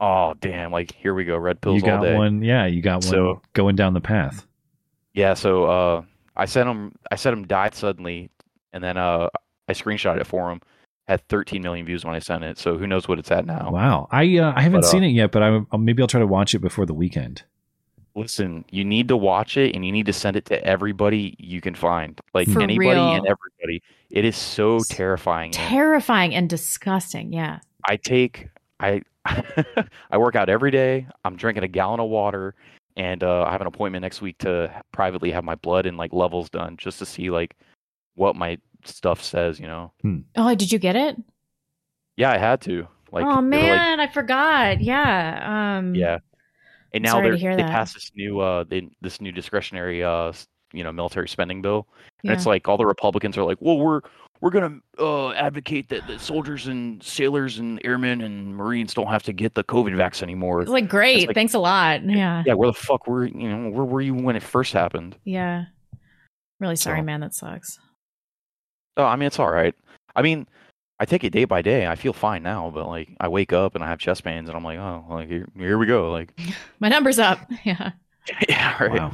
oh, 0.00 0.34
damn. 0.40 0.70
Like, 0.72 0.92
here 0.94 1.14
we 1.14 1.24
go. 1.24 1.36
Red 1.36 1.60
pills 1.60 1.76
you 1.76 1.82
got 1.82 1.98
all 1.98 2.04
day. 2.04 2.14
one. 2.14 2.42
Yeah, 2.42 2.66
you 2.66 2.82
got 2.82 2.96
one 2.96 3.02
So- 3.02 3.42
going 3.52 3.76
down 3.76 3.94
the 3.94 4.00
path. 4.00 4.46
Yeah. 5.14 5.34
So 5.34 5.64
uh, 5.64 6.02
I 6.36 6.44
sent 6.44 6.68
him, 6.68 6.94
I 7.10 7.16
said 7.16 7.32
him 7.32 7.46
died 7.46 7.74
suddenly. 7.74 8.30
And 8.72 8.84
then 8.84 8.96
uh, 8.98 9.28
I 9.68 9.72
screenshot 9.72 10.20
it 10.20 10.26
for 10.26 10.50
him. 10.52 10.60
Had 11.08 11.26
13 11.28 11.62
million 11.62 11.86
views 11.86 12.04
when 12.04 12.14
I 12.14 12.18
sent 12.18 12.42
it. 12.44 12.58
So 12.58 12.76
who 12.76 12.86
knows 12.86 13.06
what 13.08 13.18
it's 13.18 13.30
at 13.30 13.46
now. 13.46 13.70
Wow. 13.72 14.08
I 14.10 14.38
uh, 14.38 14.52
I 14.56 14.60
haven't 14.60 14.80
But, 14.80 14.86
uh, 14.86 14.90
seen 14.90 15.04
it 15.04 15.10
yet, 15.10 15.30
but 15.30 15.42
I 15.42 15.60
uh, 15.72 15.78
maybe 15.78 16.02
I'll 16.02 16.08
try 16.08 16.18
to 16.20 16.26
watch 16.26 16.54
it 16.54 16.58
before 16.58 16.84
the 16.84 16.94
weekend. 16.94 17.44
Listen, 18.14 18.64
you 18.70 18.84
need 18.84 19.08
to 19.08 19.16
watch 19.16 19.56
it 19.56 19.74
and 19.74 19.84
you 19.84 19.92
need 19.92 20.06
to 20.06 20.12
send 20.12 20.36
it 20.36 20.46
to 20.46 20.62
everybody 20.64 21.36
you 21.38 21.60
can 21.60 21.74
find. 21.74 22.18
Like 22.34 22.48
For 22.48 22.60
anybody 22.62 22.88
real. 22.90 23.12
and 23.14 23.26
everybody. 23.26 23.82
It 24.10 24.24
is 24.24 24.36
so 24.36 24.80
terrifying. 24.80 25.46
and 25.48 25.54
Terrifying 25.54 26.34
and 26.34 26.48
disgusting. 26.50 27.32
Yeah. 27.32 27.60
I 27.88 27.96
take 27.96 28.48
I 28.80 29.02
I 30.10 30.18
work 30.18 30.36
out 30.36 30.48
every 30.48 30.70
day. 30.70 31.06
I'm 31.24 31.36
drinking 31.36 31.64
a 31.64 31.68
gallon 31.68 32.00
of 32.00 32.08
water 32.08 32.54
and 32.96 33.22
uh, 33.22 33.44
I 33.44 33.52
have 33.52 33.60
an 33.60 33.66
appointment 33.66 34.02
next 34.02 34.22
week 34.22 34.38
to 34.38 34.70
privately 34.92 35.30
have 35.30 35.44
my 35.44 35.54
blood 35.54 35.86
and 35.86 35.96
like 35.96 36.12
levels 36.12 36.48
done 36.48 36.76
just 36.76 36.98
to 37.00 37.06
see 37.06 37.30
like 37.30 37.56
what 38.14 38.36
my 38.36 38.58
stuff 38.84 39.22
says, 39.22 39.60
you 39.60 39.66
know. 39.66 39.92
Oh, 40.36 40.54
did 40.54 40.72
you 40.72 40.78
get 40.78 40.96
it? 40.96 41.16
Yeah, 42.16 42.30
I 42.30 42.38
had 42.38 42.60
to. 42.62 42.88
Like 43.12 43.24
oh 43.24 43.28
they 43.28 43.34
were 43.34 43.36
like- 43.36 43.50
man, 43.50 44.00
I 44.00 44.06
forgot. 44.08 44.80
Yeah. 44.80 45.76
Um 45.78 45.94
Yeah. 45.94 46.18
And 46.94 47.02
now 47.04 47.20
they're 47.20 47.36
hear 47.36 47.56
they 47.56 47.62
passed 47.62 47.94
this 47.94 48.10
new 48.16 48.40
uh 48.40 48.64
they, 48.64 48.88
this 49.02 49.20
new 49.20 49.32
discretionary 49.32 50.02
uh 50.02 50.32
you 50.72 50.82
know 50.82 50.92
military 50.92 51.28
spending 51.28 51.62
bill, 51.62 51.86
and 52.22 52.32
it's 52.32 52.44
like 52.46 52.68
all 52.68 52.76
the 52.76 52.86
Republicans 52.86 53.38
are 53.38 53.44
like, 53.44 53.58
well, 53.60 53.78
we're 53.78 54.00
we're 54.40 54.50
gonna 54.50 54.78
uh, 54.98 55.30
advocate 55.32 55.88
that 55.88 56.06
the 56.06 56.18
soldiers 56.18 56.66
and 56.66 57.02
sailors 57.02 57.58
and 57.58 57.80
airmen 57.84 58.20
and 58.20 58.54
Marines 58.56 58.94
don't 58.94 59.06
have 59.08 59.22
to 59.24 59.32
get 59.32 59.54
the 59.54 59.64
COVID 59.64 59.96
vaccine 59.96 60.28
anymore. 60.28 60.62
It's 60.62 60.70
like 60.70 60.88
great. 60.88 61.26
like- 61.28 61.34
Thanks 61.34 61.54
a 61.54 61.58
lot. 61.58 62.02
Yeah. 62.04 62.42
yeah, 62.46 62.54
where 62.54 62.68
the 62.68 62.74
fuck 62.74 63.06
were 63.06 63.24
you 63.26 63.48
know 63.48 63.70
where 63.70 63.84
were 63.84 64.00
you 64.00 64.14
when 64.14 64.36
it 64.36 64.42
first 64.42 64.72
happened? 64.72 65.16
Yeah. 65.24 65.64
Really 66.60 66.76
sorry, 66.76 67.00
So- 67.00 67.04
man. 67.04 67.20
That 67.20 67.34
sucks. 67.34 67.78
Oh, 68.96 69.04
I 69.04 69.16
mean, 69.16 69.26
it's 69.26 69.38
all 69.38 69.50
right. 69.50 69.74
I 70.14 70.22
mean, 70.22 70.46
I 70.98 71.04
take 71.04 71.22
it 71.24 71.30
day 71.30 71.44
by 71.44 71.60
day. 71.60 71.86
I 71.86 71.94
feel 71.96 72.14
fine 72.14 72.42
now, 72.42 72.70
but 72.72 72.86
like 72.86 73.10
I 73.20 73.28
wake 73.28 73.52
up 73.52 73.74
and 73.74 73.84
I 73.84 73.88
have 73.88 73.98
chest 73.98 74.24
pains, 74.24 74.48
and 74.48 74.56
I'm 74.56 74.64
like, 74.64 74.78
oh, 74.78 75.04
like 75.10 75.28
here, 75.28 75.46
here 75.56 75.76
we 75.78 75.84
go. 75.86 76.10
Like, 76.10 76.32
My 76.80 76.88
number's 76.88 77.18
up. 77.18 77.38
Yeah. 77.64 77.90
yeah, 78.48 78.82
right. 78.82 78.92
Wow. 79.00 79.12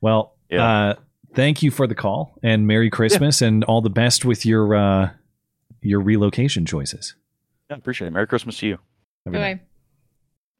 Well, 0.00 0.36
uh, 0.52 0.94
thank 1.34 1.62
you 1.62 1.70
for 1.70 1.86
the 1.86 1.94
call 1.94 2.38
and 2.42 2.66
Merry 2.66 2.90
Christmas 2.90 3.42
and 3.42 3.64
all 3.64 3.80
the 3.80 3.90
best 3.90 4.24
with 4.24 4.44
your 4.44 4.74
uh, 4.74 5.10
your 5.82 6.00
relocation 6.00 6.66
choices. 6.66 7.14
Yeah, 7.68 7.76
appreciate 7.76 8.08
it. 8.08 8.10
Merry 8.12 8.26
Christmas 8.26 8.58
to 8.58 8.66
you. 8.66 8.78
Have 9.24 9.34
a 9.34 9.36
good 9.36 9.40
night. 9.40 9.54
Bye. 9.58 9.62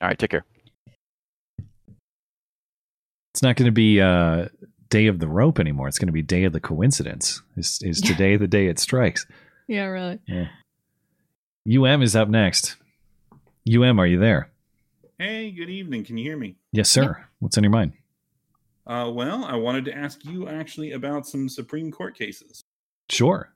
All 0.02 0.08
right, 0.08 0.18
take 0.18 0.30
care. 0.30 0.44
It's 3.34 3.42
not 3.42 3.56
going 3.56 3.66
to 3.66 3.72
be 3.72 4.00
uh, 4.00 4.48
day 4.88 5.06
of 5.06 5.18
the 5.18 5.28
rope 5.28 5.58
anymore. 5.58 5.88
It's 5.88 5.98
going 5.98 6.08
to 6.08 6.12
be 6.12 6.22
day 6.22 6.44
of 6.44 6.52
the 6.52 6.60
coincidence. 6.60 7.42
Is 7.56 7.78
is 7.82 8.00
today 8.00 8.36
the 8.36 8.48
day 8.48 8.66
it 8.66 8.78
strikes? 8.78 9.26
Yeah, 9.68 9.84
really. 9.84 10.18
Yeah. 10.26 10.48
UM 11.70 12.02
is 12.02 12.16
up 12.16 12.28
next. 12.28 12.76
UM, 13.72 14.00
are 14.00 14.06
you 14.06 14.18
there? 14.18 14.50
Hey, 15.18 15.50
good 15.50 15.68
evening. 15.68 16.04
Can 16.04 16.16
you 16.16 16.24
hear 16.24 16.36
me? 16.36 16.56
Yes, 16.72 16.88
sir. 16.88 17.26
What's 17.38 17.58
on 17.58 17.62
your 17.62 17.70
mind? 17.70 17.92
Uh, 18.86 19.10
well, 19.12 19.44
I 19.44 19.56
wanted 19.56 19.84
to 19.86 19.96
ask 19.96 20.24
you 20.24 20.48
actually 20.48 20.92
about 20.92 21.26
some 21.26 21.48
Supreme 21.48 21.90
Court 21.90 22.16
cases. 22.16 22.62
Sure. 23.08 23.52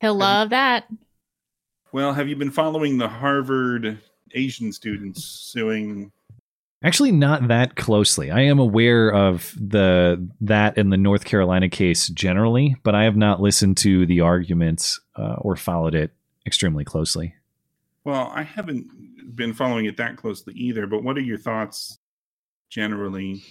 He'll 0.00 0.14
love 0.14 0.50
that. 0.50 0.86
Well, 1.92 2.14
have 2.14 2.28
you 2.28 2.36
been 2.36 2.50
following 2.50 2.98
the 2.98 3.08
Harvard 3.08 4.00
Asian 4.34 4.72
students 4.72 5.24
suing? 5.24 6.10
Actually, 6.82 7.12
not 7.12 7.48
that 7.48 7.76
closely. 7.76 8.30
I 8.30 8.40
am 8.40 8.58
aware 8.58 9.12
of 9.12 9.54
the 9.56 10.28
that 10.40 10.78
and 10.78 10.92
the 10.92 10.96
North 10.96 11.24
Carolina 11.24 11.68
case 11.68 12.08
generally, 12.08 12.76
but 12.82 12.94
I 12.94 13.04
have 13.04 13.16
not 13.16 13.40
listened 13.40 13.76
to 13.78 14.06
the 14.06 14.20
arguments 14.20 15.00
uh, 15.14 15.34
or 15.38 15.54
followed 15.54 15.94
it 15.94 16.12
extremely 16.46 16.84
closely. 16.84 17.34
Well, 18.04 18.32
I 18.34 18.42
haven't 18.42 19.36
been 19.36 19.52
following 19.52 19.84
it 19.84 19.96
that 19.98 20.16
closely 20.16 20.54
either, 20.54 20.86
but 20.86 21.04
what 21.04 21.16
are 21.16 21.22
your 21.22 21.38
thoughts 21.38 21.98
generally? 22.68 23.44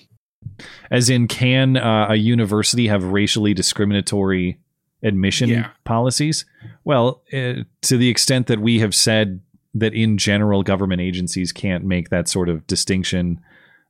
As 0.89 1.09
in, 1.09 1.27
can 1.27 1.77
uh, 1.77 2.07
a 2.09 2.15
university 2.15 2.87
have 2.87 3.03
racially 3.05 3.53
discriminatory 3.53 4.59
admission 5.03 5.49
Yeah. 5.49 5.69
policies? 5.83 6.45
Well, 6.83 7.23
uh, 7.33 7.63
to 7.81 7.97
the 7.97 8.09
extent 8.09 8.47
that 8.47 8.59
we 8.59 8.79
have 8.79 8.93
said 8.93 9.39
that 9.73 9.93
in 9.93 10.17
general, 10.17 10.63
government 10.63 11.01
agencies 11.01 11.51
can't 11.51 11.85
make 11.85 12.09
that 12.09 12.27
sort 12.27 12.49
of 12.49 12.67
distinction. 12.67 13.39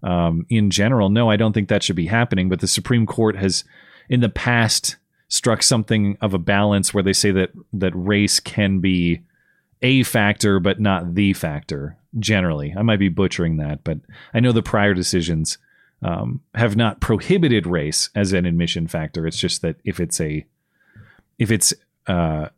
Um, 0.04 0.46
in 0.50 0.70
general, 0.70 1.10
no, 1.10 1.30
I 1.30 1.36
don't 1.36 1.54
think 1.54 1.70
that 1.70 1.84
should 1.84 1.96
be 1.96 2.08
happening. 2.08 2.50
But 2.50 2.60
the 2.60 2.68
Supreme 2.68 3.06
Court 3.06 3.36
has, 3.36 3.64
in 4.10 4.20
the 4.22 4.30
past, 4.30 4.98
struck 5.28 5.64
something 5.64 6.18
of 6.22 6.34
a 6.34 6.40
balance 6.40 6.94
where 6.94 7.04
they 7.04 7.14
say 7.14 7.32
that 7.32 7.52
that 7.74 7.94
race 7.96 8.40
can 8.40 8.80
be 8.80 9.22
a 9.82 10.04
factor, 10.04 10.60
but 10.60 10.80
not 10.80 11.16
the 11.16 11.34
factor. 11.34 11.98
Generally, 12.20 12.74
I 12.78 12.82
might 12.84 13.00
be 13.00 13.10
butchering 13.10 13.58
that, 13.58 13.84
but 13.84 13.98
I 14.34 14.40
know 14.40 14.52
the 14.52 14.62
prior 14.62 14.94
decisions 14.94 15.58
um, 16.02 16.42
have 16.56 16.76
not 16.76 17.00
prohibited 17.00 17.68
race 17.68 18.10
as 18.16 18.34
an 18.34 18.46
admission 18.46 18.88
factor. 18.88 19.28
It's 19.28 19.38
just 19.38 19.62
that 19.62 19.78
if 19.84 20.00
it's 20.00 20.20
a 20.20 20.46
if 21.38 21.52
it's 21.52 21.74
uh, 22.08 22.50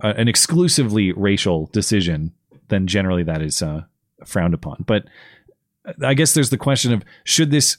an 0.00 0.28
exclusively 0.28 1.12
racial 1.12 1.66
decision, 1.72 2.32
then 2.68 2.86
generally 2.86 3.22
that 3.24 3.42
is 3.42 3.62
uh, 3.62 3.82
frowned 4.24 4.54
upon. 4.54 4.84
But 4.86 5.04
I 6.02 6.14
guess 6.14 6.34
there's 6.34 6.50
the 6.50 6.58
question 6.58 6.92
of 6.92 7.04
should 7.24 7.50
this 7.50 7.78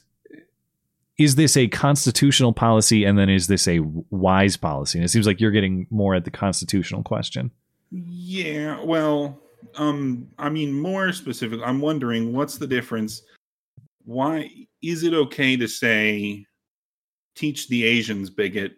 is 1.16 1.36
this 1.36 1.56
a 1.56 1.68
constitutional 1.68 2.52
policy, 2.52 3.04
and 3.04 3.16
then 3.16 3.28
is 3.30 3.46
this 3.46 3.68
a 3.68 3.80
wise 4.10 4.56
policy? 4.56 4.98
And 4.98 5.04
it 5.04 5.08
seems 5.08 5.26
like 5.26 5.40
you're 5.40 5.52
getting 5.52 5.86
more 5.90 6.14
at 6.14 6.24
the 6.24 6.30
constitutional 6.30 7.04
question. 7.04 7.52
Yeah, 7.92 8.82
well, 8.82 9.38
um, 9.76 10.28
I 10.38 10.48
mean, 10.48 10.72
more 10.72 11.12
specific, 11.12 11.60
I'm 11.64 11.80
wondering 11.80 12.32
what's 12.32 12.58
the 12.58 12.66
difference? 12.66 13.22
Why 14.04 14.50
is 14.82 15.02
it 15.02 15.14
okay 15.14 15.56
to 15.56 15.66
say 15.68 16.46
teach 17.34 17.68
the 17.68 17.84
Asians 17.84 18.30
bigot, 18.30 18.72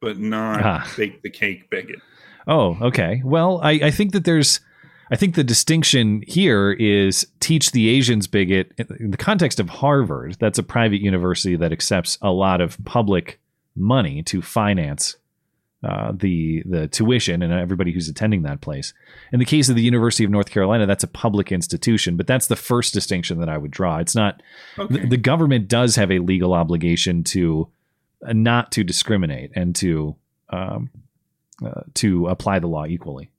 but 0.00 0.18
not 0.18 0.62
Ah. 0.62 0.92
bake 0.96 1.22
the 1.22 1.30
cake 1.30 1.70
bigot? 1.70 2.00
Oh, 2.46 2.76
okay. 2.80 3.22
Well, 3.24 3.60
I, 3.62 3.72
I 3.72 3.90
think 3.90 4.12
that 4.12 4.24
there's, 4.24 4.60
I 5.10 5.16
think 5.16 5.34
the 5.34 5.44
distinction 5.44 6.22
here 6.26 6.72
is 6.72 7.26
teach 7.40 7.72
the 7.72 7.88
Asians 7.90 8.26
bigot 8.26 8.72
in 8.98 9.10
the 9.10 9.16
context 9.16 9.60
of 9.60 9.68
Harvard. 9.68 10.36
That's 10.40 10.58
a 10.58 10.62
private 10.62 11.00
university 11.00 11.56
that 11.56 11.72
accepts 11.72 12.16
a 12.22 12.30
lot 12.30 12.60
of 12.60 12.82
public 12.84 13.40
money 13.76 14.22
to 14.24 14.42
finance 14.42 15.16
uh, 15.82 16.12
the 16.14 16.62
the 16.66 16.88
tuition 16.88 17.42
and 17.42 17.52
everybody 17.52 17.92
who's 17.92 18.08
attending 18.08 18.42
that 18.42 18.60
place. 18.60 18.92
In 19.32 19.38
the 19.38 19.46
case 19.46 19.68
of 19.68 19.76
the 19.76 19.82
University 19.82 20.24
of 20.24 20.30
North 20.30 20.50
Carolina, 20.50 20.86
that's 20.86 21.04
a 21.04 21.08
public 21.08 21.50
institution, 21.50 22.16
but 22.16 22.26
that's 22.26 22.48
the 22.48 22.56
first 22.56 22.92
distinction 22.92 23.40
that 23.40 23.48
I 23.48 23.56
would 23.56 23.70
draw. 23.70 23.98
It's 23.98 24.14
not 24.14 24.42
the, 24.76 25.06
the 25.08 25.16
government 25.16 25.68
does 25.68 25.96
have 25.96 26.10
a 26.10 26.18
legal 26.18 26.52
obligation 26.52 27.24
to 27.24 27.68
uh, 28.26 28.34
not 28.34 28.72
to 28.72 28.84
discriminate 28.84 29.52
and 29.54 29.74
to 29.76 30.16
um, 30.50 30.90
uh, 31.64 31.82
to 31.94 32.26
apply 32.26 32.58
the 32.58 32.66
law 32.66 32.84
equally. 32.84 33.30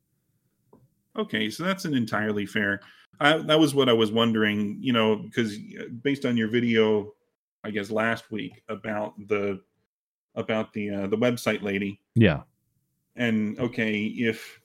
Okay, 1.17 1.49
so 1.49 1.63
that's 1.63 1.85
an 1.85 1.93
entirely 1.93 2.45
fair. 2.45 2.81
I, 3.19 3.37
that 3.37 3.59
was 3.59 3.75
what 3.75 3.87
I 3.87 3.93
was 3.93 4.11
wondering, 4.11 4.77
you 4.81 4.93
know, 4.93 5.17
because 5.17 5.57
based 6.01 6.25
on 6.25 6.37
your 6.37 6.47
video, 6.47 7.13
I 7.63 7.69
guess 7.69 7.91
last 7.91 8.31
week 8.31 8.63
about 8.67 9.13
the 9.27 9.61
about 10.35 10.73
the 10.73 10.89
uh, 10.89 11.07
the 11.07 11.17
website 11.17 11.61
lady, 11.61 11.99
Yeah. 12.15 12.41
and 13.15 13.59
okay, 13.59 14.03
if 14.05 14.61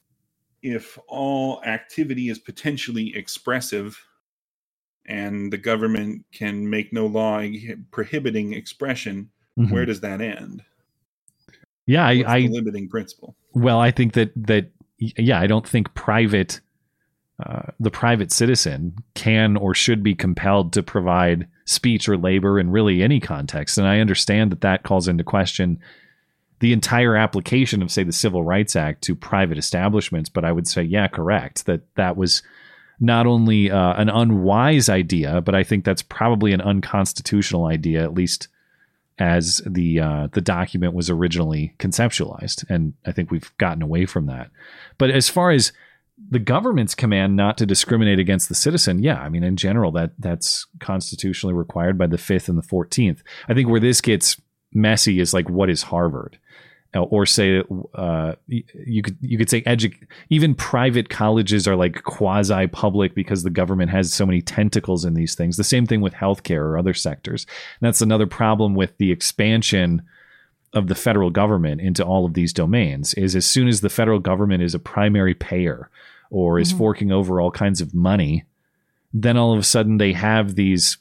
if 0.62 0.98
all 1.08 1.62
activity 1.64 2.28
is 2.28 2.38
potentially 2.38 3.14
expressive, 3.16 3.98
and 5.06 5.52
the 5.52 5.58
government 5.58 6.24
can 6.32 6.68
make 6.68 6.92
no 6.92 7.06
law 7.06 7.42
prohibiting 7.90 8.52
expression, 8.52 9.30
Mhm. 9.58 9.70
where 9.70 9.86
does 9.86 10.00
that 10.00 10.20
end? 10.20 10.62
Yeah, 11.86 12.06
I, 12.06 12.16
What's 12.18 12.28
I 12.28 12.40
the 12.42 12.48
limiting 12.48 12.88
principle. 12.88 13.36
Well, 13.52 13.78
I 13.78 13.90
think 13.90 14.14
that 14.14 14.32
that 14.36 14.70
yeah, 14.98 15.38
I 15.40 15.46
don't 15.46 15.68
think 15.68 15.92
private 15.94 16.60
uh, 17.44 17.62
the 17.78 17.90
private 17.90 18.32
citizen 18.32 18.94
can 19.14 19.56
or 19.56 19.74
should 19.74 20.02
be 20.02 20.14
compelled 20.14 20.72
to 20.72 20.82
provide 20.82 21.46
speech 21.66 22.08
or 22.08 22.16
labor 22.16 22.58
in 22.58 22.70
really 22.70 23.02
any 23.02 23.20
context. 23.20 23.76
And 23.76 23.86
I 23.86 24.00
understand 24.00 24.52
that 24.52 24.62
that 24.62 24.84
calls 24.84 25.08
into 25.08 25.24
question 25.24 25.78
the 26.60 26.72
entire 26.72 27.14
application 27.14 27.82
of 27.82 27.90
say 27.90 28.02
the 28.02 28.12
Civil 28.12 28.42
Rights 28.42 28.74
Act 28.74 29.02
to 29.02 29.14
private 29.14 29.58
establishments. 29.58 30.30
But 30.30 30.44
I 30.44 30.52
would 30.52 30.66
say, 30.66 30.82
yeah, 30.82 31.08
correct 31.08 31.66
that 31.66 31.82
that 31.96 32.16
was 32.16 32.42
not 32.98 33.26
only 33.26 33.70
uh, 33.70 33.92
an 34.00 34.08
unwise 34.08 34.88
idea, 34.88 35.42
but 35.42 35.54
I 35.54 35.62
think 35.62 35.84
that's 35.84 36.02
probably 36.02 36.52
an 36.52 36.62
unconstitutional 36.62 37.66
idea, 37.66 38.02
at 38.02 38.14
least 38.14 38.48
as 39.18 39.60
the 39.66 40.00
uh, 40.00 40.28
the 40.32 40.40
document 40.40 40.94
was 40.94 41.08
originally 41.10 41.74
conceptualized, 41.78 42.64
and 42.68 42.94
I 43.06 43.12
think 43.12 43.30
we've 43.30 43.50
gotten 43.58 43.82
away 43.82 44.06
from 44.06 44.26
that. 44.26 44.50
But 44.98 45.10
as 45.10 45.28
far 45.28 45.50
as 45.50 45.72
the 46.30 46.38
government's 46.38 46.94
command 46.94 47.36
not 47.36 47.58
to 47.58 47.66
discriminate 47.66 48.18
against 48.18 48.48
the 48.48 48.54
citizen, 48.54 49.02
yeah, 49.02 49.20
I 49.20 49.28
mean 49.28 49.44
in 49.44 49.56
general 49.56 49.92
that 49.92 50.12
that's 50.18 50.66
constitutionally 50.80 51.54
required 51.54 51.98
by 51.98 52.06
the 52.06 52.18
Fifth 52.18 52.48
and 52.48 52.58
the 52.58 52.62
Fourteenth. 52.62 53.22
I 53.48 53.54
think 53.54 53.68
where 53.68 53.80
this 53.80 54.00
gets 54.00 54.40
messy 54.72 55.20
is 55.20 55.34
like 55.34 55.48
what 55.50 55.70
is 55.70 55.82
Harvard, 55.82 56.38
Uh, 56.94 57.02
or 57.02 57.26
say 57.26 57.62
uh, 57.94 58.32
you 58.46 59.02
could 59.02 59.18
you 59.20 59.36
could 59.36 59.50
say 59.50 59.62
edu- 59.62 60.06
even 60.30 60.54
private 60.54 61.08
colleges 61.08 61.68
are 61.68 61.76
like 61.76 62.02
quasi 62.04 62.66
public 62.68 63.14
because 63.14 63.42
the 63.42 63.50
government 63.50 63.90
has 63.90 64.12
so 64.12 64.24
many 64.24 64.40
tentacles 64.40 65.04
in 65.04 65.14
these 65.14 65.34
things. 65.34 65.56
The 65.56 65.64
same 65.64 65.86
thing 65.86 66.00
with 66.00 66.14
healthcare 66.14 66.62
or 66.62 66.78
other 66.78 66.94
sectors. 66.94 67.44
And 67.80 67.86
that's 67.86 68.00
another 68.00 68.26
problem 68.26 68.74
with 68.74 68.96
the 68.98 69.12
expansion 69.12 70.02
of 70.72 70.88
the 70.88 70.94
federal 70.94 71.30
government 71.30 71.80
into 71.80 72.04
all 72.04 72.24
of 72.26 72.34
these 72.34 72.52
domains 72.52 73.14
is 73.14 73.34
as 73.36 73.46
soon 73.46 73.68
as 73.68 73.80
the 73.80 73.88
federal 73.88 74.18
government 74.18 74.62
is 74.62 74.74
a 74.74 74.78
primary 74.78 75.34
payer 75.34 75.88
or 76.30 76.58
is 76.58 76.72
Mhm. 76.72 76.78
forking 76.78 77.12
over 77.12 77.40
all 77.40 77.50
kinds 77.50 77.80
of 77.80 77.94
money, 77.94 78.44
then 79.14 79.36
all 79.36 79.52
of 79.52 79.58
a 79.58 79.62
sudden 79.62 79.96
they 79.98 80.12
have 80.12 80.54
these 80.54 80.98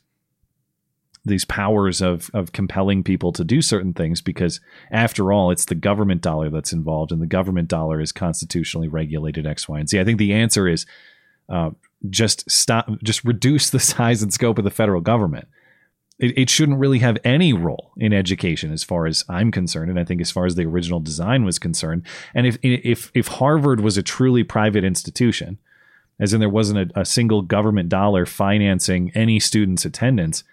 these 1.28 1.46
powers 1.46 2.02
of 2.02 2.30
of 2.36 2.52
compelling 2.52 3.02
people 3.04 3.32
to 3.32 3.44
do 3.44 3.60
certain 3.60 3.94
things 3.94 4.22
because 4.22 4.60
after 4.92 5.34
all 5.34 5.50
it's 5.50 5.66
the 5.66 5.74
government 5.74 6.22
dollar 6.22 6.52
that's 6.52 6.72
involved 6.72 7.12
and 7.12 7.20
the 7.20 7.26
government 7.26 7.68
dollar 7.68 8.00
is 8.00 8.12
constitutionally 8.12 8.88
regulated 8.88 9.48
X, 9.48 9.68
Y, 9.68 9.80
and 9.80 9.90
Z. 9.90 10.00
I 10.00 10.04
think 10.04 10.20
the 10.20 10.34
answer 10.34 10.68
is 10.68 10.86
uh, 11.50 11.72
just 12.12 12.50
stop, 12.50 12.90
just 13.04 13.24
reduce 13.24 13.72
the 13.72 13.80
size 13.92 14.22
and 14.22 14.32
scope 14.32 14.60
of 14.60 14.64
the 14.66 14.70
federal 14.72 15.02
government. 15.02 15.48
It, 16.20 16.38
it 16.38 16.50
shouldn't 16.50 16.80
really 16.80 17.00
have 17.00 17.18
any 17.24 17.52
role 17.54 17.92
in 17.98 18.14
education 18.14 18.72
as 18.72 18.84
far 18.84 19.06
as 19.06 19.24
I'm 19.28 19.52
concerned, 19.52 19.90
and 19.90 20.00
I 20.00 20.06
think 20.06 20.22
as 20.22 20.32
far 20.32 20.46
as 20.46 20.56
the 20.56 20.66
original 20.66 21.00
design 21.00 21.44
was 21.44 21.60
concerned. 21.60 22.04
And 22.34 22.48
if 22.48 22.58
if 22.62 23.12
if 23.14 23.28
Harvard 23.28 23.82
was 23.82 23.98
a 23.98 24.04
truly 24.04 24.44
private 24.44 24.84
institution, 24.84 25.58
as 26.20 26.34
in 26.34 26.40
there 26.40 26.50
wasn't 26.50 26.92
a, 26.92 27.02
a 27.02 27.06
single 27.06 27.42
government 27.42 27.90
dollar 27.90 28.26
financing 28.26 29.12
any 29.14 29.40
student's 29.40 29.84
attendance, 29.86 30.44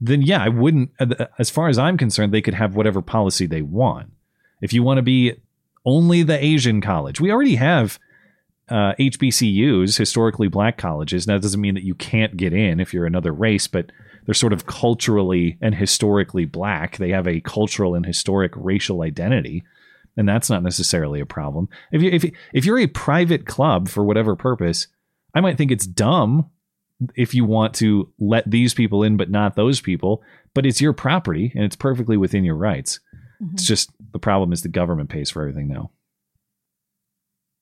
then 0.00 0.22
yeah, 0.22 0.42
I 0.42 0.48
wouldn't. 0.48 0.90
uh, 0.98 1.26
As 1.38 1.50
far 1.50 1.68
as 1.68 1.78
I'm 1.78 1.98
concerned, 1.98 2.32
they 2.32 2.42
could 2.42 2.54
have 2.54 2.74
whatever 2.74 3.02
policy 3.02 3.46
they 3.46 3.62
want. 3.62 4.10
If 4.62 4.72
you 4.72 4.82
want 4.82 4.98
to 4.98 5.02
be 5.02 5.34
only 5.84 6.22
the 6.22 6.42
Asian 6.42 6.80
college, 6.80 7.20
we 7.20 7.30
already 7.30 7.56
have 7.56 7.98
uh, 8.70 8.94
HBCUs, 8.98 9.98
historically 9.98 10.48
black 10.48 10.78
colleges. 10.78 11.26
Now, 11.26 11.34
that 11.34 11.42
doesn't 11.42 11.60
mean 11.60 11.74
that 11.74 11.84
you 11.84 11.94
can't 11.94 12.36
get 12.38 12.54
in 12.54 12.80
if 12.80 12.94
you're 12.94 13.04
another 13.04 13.32
race, 13.32 13.66
but 13.66 13.92
they're 14.26 14.34
sort 14.34 14.52
of 14.52 14.66
culturally 14.66 15.58
and 15.60 15.74
historically 15.74 16.44
black. 16.44 16.96
They 16.96 17.10
have 17.10 17.26
a 17.26 17.40
cultural 17.40 17.94
and 17.94 18.06
historic 18.06 18.52
racial 18.56 19.02
identity, 19.02 19.64
and 20.16 20.28
that's 20.28 20.50
not 20.50 20.62
necessarily 20.62 21.20
a 21.20 21.26
problem. 21.26 21.68
If 21.92 22.02
you 22.02 22.10
if 22.10 22.24
if 22.52 22.64
you're 22.64 22.78
a 22.78 22.86
private 22.86 23.46
club 23.46 23.88
for 23.88 24.04
whatever 24.04 24.36
purpose, 24.36 24.86
I 25.34 25.40
might 25.40 25.58
think 25.58 25.70
it's 25.70 25.86
dumb 25.86 26.50
if 27.16 27.34
you 27.34 27.44
want 27.44 27.74
to 27.74 28.10
let 28.18 28.48
these 28.50 28.72
people 28.72 29.02
in 29.02 29.16
but 29.16 29.30
not 29.30 29.56
those 29.56 29.80
people. 29.80 30.22
But 30.54 30.66
it's 30.66 30.80
your 30.80 30.92
property 30.92 31.52
and 31.54 31.64
it's 31.64 31.76
perfectly 31.76 32.16
within 32.16 32.44
your 32.44 32.56
rights. 32.56 33.00
Mm-hmm. 33.42 33.54
It's 33.54 33.66
just 33.66 33.90
the 34.12 34.20
problem 34.20 34.52
is 34.52 34.62
the 34.62 34.68
government 34.68 35.10
pays 35.10 35.30
for 35.30 35.42
everything 35.42 35.68
now. 35.68 35.90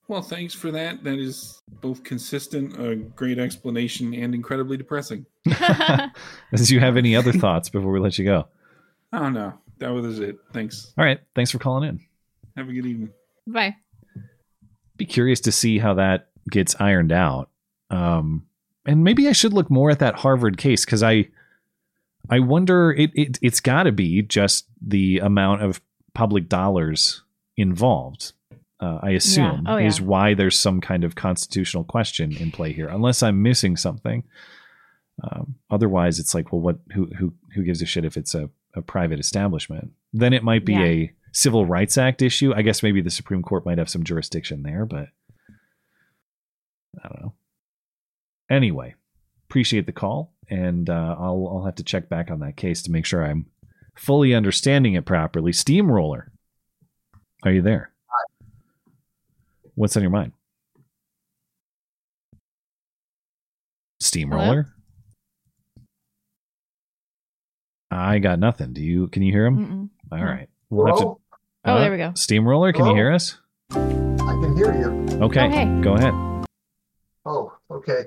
Well, 0.07 0.21
thanks 0.21 0.53
for 0.53 0.71
that. 0.71 1.03
That 1.03 1.17
is 1.17 1.61
both 1.81 2.03
consistent, 2.03 2.77
a 2.79 2.95
great 2.95 3.39
explanation, 3.39 4.13
and 4.13 4.35
incredibly 4.35 4.77
depressing. 4.77 5.25
Does 6.51 6.71
you 6.71 6.79
have 6.79 6.97
any 6.97 7.15
other 7.15 7.31
thoughts 7.31 7.69
before 7.69 7.91
we 7.91 7.99
let 7.99 8.17
you 8.17 8.25
go? 8.25 8.47
Oh 9.13 9.29
no, 9.29 9.53
that 9.79 9.89
was 9.89 10.19
it. 10.19 10.39
Thanks. 10.51 10.93
All 10.97 11.05
right. 11.05 11.19
Thanks 11.35 11.51
for 11.51 11.59
calling 11.59 11.87
in. 11.87 12.01
Have 12.57 12.69
a 12.69 12.73
good 12.73 12.85
evening. 12.85 13.11
Bye. 13.47 13.75
Be 14.97 15.05
curious 15.05 15.39
to 15.41 15.51
see 15.51 15.79
how 15.79 15.95
that 15.95 16.29
gets 16.49 16.75
ironed 16.79 17.11
out. 17.11 17.49
Um, 17.89 18.45
and 18.85 19.03
maybe 19.03 19.27
I 19.27 19.31
should 19.31 19.53
look 19.53 19.69
more 19.69 19.89
at 19.91 19.99
that 19.99 20.15
Harvard 20.15 20.57
case 20.57 20.85
because 20.85 21.03
I, 21.03 21.29
I 22.29 22.39
wonder 22.39 22.91
it, 22.91 23.11
it 23.13 23.39
it's 23.41 23.59
got 23.59 23.83
to 23.83 23.91
be 23.91 24.21
just 24.21 24.67
the 24.81 25.19
amount 25.19 25.61
of 25.61 25.81
public 26.13 26.49
dollars 26.49 27.21
involved. 27.57 28.33
Uh, 28.83 28.99
I 29.01 29.11
assume 29.11 29.63
Oh, 29.67 29.77
is 29.77 29.99
yeah. 29.99 30.05
why 30.05 30.33
there's 30.33 30.59
some 30.59 30.81
kind 30.81 31.03
of 31.03 31.15
constitutional 31.15 31.83
question 31.85 32.35
in 32.35 32.51
play 32.51 32.73
here, 32.73 32.89
unless 32.89 33.23
I'm 33.23 33.41
missing 33.41 33.77
something. 33.77 34.23
Um, 35.23 35.55
otherwise, 35.69 36.19
it's 36.19 36.33
like, 36.35 36.51
well, 36.51 36.61
what? 36.61 36.79
Who 36.93 37.05
who 37.17 37.33
who 37.55 37.63
gives 37.63 37.81
a 37.81 37.85
shit 37.85 38.03
if 38.03 38.17
it's 38.17 38.35
a, 38.35 38.49
a 38.75 38.81
private 38.81 39.19
establishment? 39.19 39.91
Then 40.11 40.33
it 40.33 40.43
might 40.43 40.65
be 40.65 40.73
Yeah. 40.73 40.83
a 40.85 41.11
Civil 41.31 41.65
Rights 41.65 41.97
Act 41.97 42.21
issue. 42.21 42.51
I 42.55 42.61
guess 42.61 42.83
maybe 42.83 43.01
the 43.01 43.09
Supreme 43.11 43.41
Court 43.41 43.65
might 43.65 43.77
have 43.77 43.89
some 43.89 44.03
jurisdiction 44.03 44.63
there, 44.63 44.85
but 44.85 45.07
I 47.03 47.07
don't 47.07 47.21
know. 47.21 47.33
Anyway, 48.49 48.95
appreciate 49.49 49.85
the 49.85 49.91
call, 49.93 50.33
and 50.49 50.89
uh, 50.89 51.15
I'll 51.19 51.47
I'll 51.51 51.65
have 51.65 51.75
to 51.75 51.83
check 51.83 52.09
back 52.09 52.29
on 52.29 52.39
that 52.39 52.57
case 52.57 52.81
to 52.83 52.91
make 52.91 53.05
sure 53.05 53.23
I'm 53.23 53.45
fully 53.95 54.33
understanding 54.33 54.93
it 54.95 55.05
properly. 55.05 55.53
Steamroller, 55.53 56.31
are 57.43 57.51
you 57.51 57.61
there? 57.61 57.91
What's 59.75 59.95
on 59.97 60.03
your 60.03 60.11
mind? 60.11 60.33
Steamroller. 63.99 64.67
I 67.89 68.19
got 68.19 68.39
nothing. 68.39 68.73
Do 68.73 68.81
you? 68.81 69.07
Can 69.07 69.23
you 69.23 69.31
hear 69.31 69.45
him? 69.45 69.89
Mm-mm. 70.11 70.17
All 70.19 70.23
right. 70.25 70.49
We'll 70.69 70.87
have 70.87 70.95
to. 70.97 71.01
Hello? 71.03 71.19
Oh, 71.65 71.79
there 71.79 71.91
we 71.91 71.97
go. 71.97 72.11
Steamroller, 72.15 72.73
can 72.73 72.81
you 72.85 72.85
Hello? 72.91 72.95
hear 72.95 73.11
us? 73.11 73.37
I 73.71 73.75
can 74.41 74.55
hear 74.57 74.73
you. 74.73 75.19
Okay. 75.23 75.45
Oh, 75.45 75.49
hey. 75.49 75.81
Go 75.81 75.93
ahead. 75.93 76.13
Oh, 77.25 77.53
okay. 77.71 78.05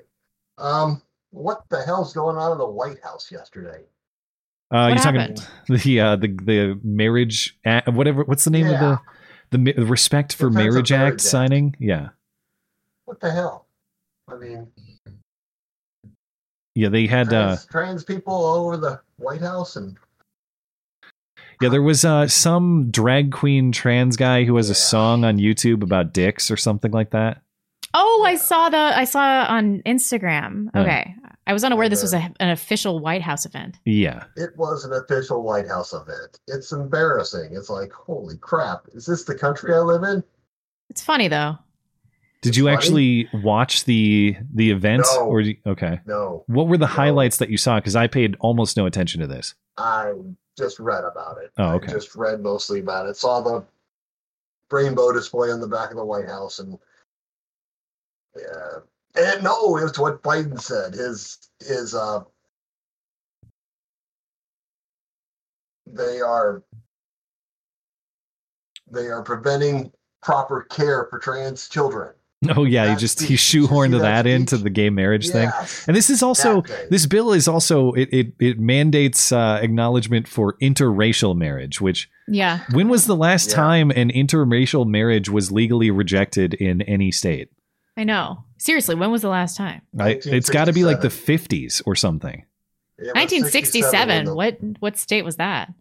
Um, 0.59 1.01
what 1.30 1.62
the 1.70 1.82
hell's 1.82 2.12
going 2.12 2.36
on 2.36 2.52
in 2.52 2.59
the 2.59 2.66
White 2.68 3.02
House 3.02 3.30
yesterday? 3.32 3.84
Uh, 4.70 4.88
What 4.90 5.05
you're 5.05 5.12
happened? 5.12 5.36
talking 5.36 5.76
the 5.84 6.01
uh, 6.01 6.16
the 6.16 6.28
the 6.43 6.80
marriage 6.82 7.56
act, 7.64 7.88
whatever. 7.88 8.24
What's 8.24 8.44
the 8.44 8.51
name 8.51 8.66
of 8.66 8.78
the 8.80 8.98
the 9.51 9.73
the 9.73 9.86
Respect 9.86 10.35
for 10.35 10.48
Defense 10.48 10.55
of 10.55 10.55
Marriage 10.55 10.90
Marriage 10.90 10.93
Act 10.93 11.12
Act. 11.14 11.20
signing? 11.20 11.77
Yeah, 11.78 12.09
What 13.05 13.20
the 13.20 13.31
hell? 13.31 13.66
I 14.28 14.36
mean, 14.36 14.66
yeah. 16.74 16.89
They 16.89 17.06
had 17.06 17.32
uh, 17.32 17.56
trans, 17.56 17.66
trans 17.66 18.05
people 18.05 18.35
all 18.35 18.64
over 18.64 18.77
the 18.77 19.01
White 19.16 19.40
House, 19.40 19.77
and 19.77 19.97
yeah. 21.60 21.68
There 21.68 21.82
was 21.82 22.05
uh, 22.05 22.27
some 22.27 22.90
drag 22.90 23.32
queen 23.32 23.73
trans 23.73 24.16
guy 24.16 24.44
who 24.44 24.56
has 24.56 24.68
a 24.68 24.74
song 24.74 25.24
on 25.24 25.39
YouTube 25.39 25.82
about 25.82 26.12
dicks 26.12 26.51
or 26.51 26.56
something 26.56 26.93
like 26.93 27.10
that. 27.10 27.40
Oh, 27.94 28.24
I 28.27 28.36
saw 28.36 28.68
the 28.68 28.77
I 28.77 29.05
saw 29.05 29.44
it 29.44 29.51
on 29.51 29.81
Instagram. 29.86 30.68
Yeah. 30.74 30.81
Okay. 30.82 31.14
I 31.47 31.52
was 31.52 31.62
unaware 31.62 31.89
this 31.89 32.02
was 32.02 32.12
a, 32.12 32.31
an 32.40 32.51
official 32.51 32.98
White 32.98 33.23
House 33.23 33.47
event. 33.47 33.78
Yeah. 33.85 34.24
it 34.36 34.51
was 34.56 34.85
an 34.85 34.93
official 34.93 35.43
White 35.43 35.68
House 35.68 35.93
event. 35.93 36.40
It's 36.48 36.73
embarrassing. 36.73 37.51
It's 37.52 37.70
like, 37.70 37.93
holy 37.93 38.36
crap! 38.39 38.86
Is 38.94 39.06
this 39.06 39.24
the 39.24 39.35
country 39.35 39.73
I 39.73 39.78
live 39.78 40.02
in? 40.02 40.24
It's 40.90 41.02
funny 41.02 41.28
though. 41.28 41.59
Did 42.43 42.56
you 42.56 42.64
funny. 42.64 42.77
actually 42.77 43.28
watch 43.32 43.85
the 43.85 44.36
the 44.55 44.70
event? 44.70 45.05
No. 45.14 45.27
Or 45.27 45.43
did- 45.43 45.56
okay. 45.66 46.01
No, 46.06 46.44
What 46.47 46.68
were 46.68 46.77
the 46.78 46.86
highlights 46.86 47.39
that 47.39 47.51
you 47.51 47.56
saw? 47.59 47.77
Because 47.77 47.97
I 47.97 48.06
paid 48.06 48.36
almost 48.40 48.77
no 48.77 48.86
attention 48.86 49.20
to 49.20 49.27
this. 49.27 49.55
I 49.77 50.12
just 50.59 50.78
read 50.78 51.05
about 51.05 51.39
it. 51.39 51.51
Oh, 51.59 51.74
okay. 51.74 51.90
I 51.90 51.94
just 51.94 52.14
read 52.14 52.40
mostly 52.40 52.81
about 52.81 53.06
it. 53.06 53.16
Saw 53.16 53.40
the 53.40 53.64
rainbow 54.70 55.12
display 55.12 55.51
on 55.51 55.60
the 55.60 55.68
back 55.68 55.90
of 55.90 55.97
the 55.97 56.05
White 56.05 56.27
House, 56.28 56.59
and 56.59 56.78
yeah, 58.36 58.81
and 59.16 59.43
no, 59.43 59.76
it 59.76 59.82
was 59.82 59.98
what 59.98 60.22
Biden 60.22 60.60
said. 60.60 60.94
His 60.94 61.38
his 61.60 61.94
uh, 61.94 62.20
they 65.86 66.20
are 66.20 66.62
they 68.90 69.06
are 69.09 69.22
preventing 69.22 69.93
proper 70.22 70.62
care 70.62 71.06
for 71.10 71.18
trans 71.18 71.68
children. 71.68 72.12
Oh 72.55 72.64
yeah, 72.64 72.90
he 72.90 72.97
just 72.97 73.18
speech- 73.18 73.28
he 73.30 73.34
shoehorned 73.36 73.93
that 73.93 74.01
that 74.01 74.26
into 74.26 74.59
the 74.59 74.68
gay 74.68 74.90
marriage 74.90 75.30
thing. 75.30 75.51
And 75.88 75.97
this 75.97 76.10
is 76.10 76.22
also 76.22 76.62
this 76.90 77.06
bill 77.06 77.32
is 77.32 77.48
also 77.48 77.93
it 77.94 78.10
it, 78.12 78.32
it 78.38 78.60
mandates 78.60 79.32
uh, 79.32 79.59
acknowledgement 79.62 80.28
for 80.28 80.55
interracial 80.62 81.34
marriage. 81.34 81.80
Which 81.80 82.10
Yeah. 82.28 82.60
when 82.72 82.88
was 82.88 83.06
the 83.06 83.16
last 83.16 83.51
Yeah. 83.51 83.56
time 83.56 83.90
an 83.90 84.10
interracial 84.10 84.86
marriage 84.86 85.30
was 85.30 85.51
legally 85.51 85.90
rejected 85.90 86.52
in 86.55 86.82
any 86.82 87.10
state? 87.10 87.48
I 87.97 88.05
know. 88.05 88.44
Seriously, 88.58 88.94
when 88.94 89.10
was 89.10 89.22
the 89.22 89.28
last 89.28 89.56
time? 89.56 89.82
I, 89.98 90.20
it's 90.24 90.50
got 90.50 90.64
to 90.66 90.72
be 90.72 90.84
like 90.84 91.00
the 91.00 91.10
fifties 91.10 91.82
or 91.86 91.94
something. 91.94 92.44
1967. 92.98 94.24
the- 94.26 94.34
What 94.34 94.58
what 94.80 94.96
state 94.96 95.22
was 95.24 95.36
that? 95.36 95.72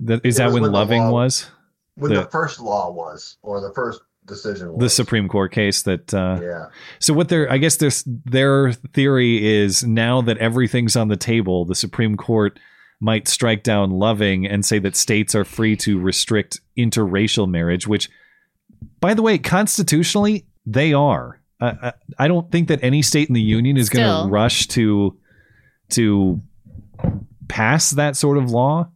That, 0.00 0.24
is 0.24 0.36
It 0.38 0.42
that 0.44 0.52
when 0.52 0.62
when 0.62 0.72
Loving 0.72 1.02
law- 1.02 1.10
was 1.12 1.50
when 1.96 2.12
the, 2.14 2.22
the- 2.22 2.30
first 2.30 2.60
law 2.60 2.90
was, 2.90 3.36
or 3.42 3.60
the 3.60 3.72
first 3.74 4.00
decision 4.26 4.72
was. 4.72 4.78
the 4.80 4.88
Supreme 4.90 5.28
Court 5.28 5.52
case 5.52 5.82
that? 5.82 6.12
Uh, 6.14 6.38
Yeah. 6.42 6.66
So 7.00 7.12
what 7.14 7.28
their 7.28 7.50
I 7.50 7.58
guess 7.58 7.76
their 7.76 7.90
their 8.06 8.72
theory 8.94 9.44
is 9.62 9.84
now 9.84 10.22
that 10.22 10.38
everything's 10.38 10.96
on 10.96 11.08
the 11.08 11.16
table, 11.16 11.64
the 11.64 11.74
Supreme 11.74 12.16
Court 12.16 12.58
might 13.00 13.26
strike 13.28 13.62
down 13.62 13.90
Loving 13.90 14.46
and 14.46 14.64
say 14.64 14.78
that 14.78 14.94
states 14.94 15.34
are 15.34 15.44
free 15.44 15.74
to 15.74 15.98
restrict 15.98 16.60
interracial 16.78 17.48
marriage, 17.48 17.86
which, 17.86 18.10
by 19.00 19.14
the 19.14 19.22
way, 19.22 19.38
constitutionally 19.38 20.46
they 20.66 20.92
are. 20.92 21.39
I, 21.60 21.92
I, 22.18 22.28
don't 22.28 22.50
think 22.50 22.68
that 22.68 22.82
any 22.82 23.02
state 23.02 23.28
in 23.28 23.34
the 23.34 23.40
union 23.40 23.76
is 23.76 23.90
going 23.90 24.06
to 24.06 24.30
rush 24.30 24.66
to 24.68 25.18
to 25.90 26.40
pass 27.48 27.90
that 27.90 28.16
sort 28.16 28.38
of 28.38 28.50
law. 28.50 28.88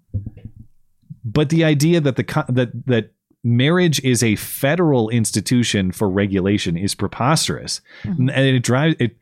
But 1.25 1.51
the 1.51 1.65
idea 1.65 2.01
that 2.01 2.17
the 2.17 2.45
that 2.49 2.71
that 2.87 3.13
marriage 3.43 4.03
is 4.03 4.23
a 4.23 4.37
federal 4.37 5.11
institution 5.11 5.93
for 5.93 6.09
regulation 6.09 6.77
is 6.77 6.95
preposterous, 6.95 7.81
mm-hmm. 8.03 8.31
and 8.31 8.47
it 8.47 8.61
drives 8.61 8.97
it. 8.99 9.17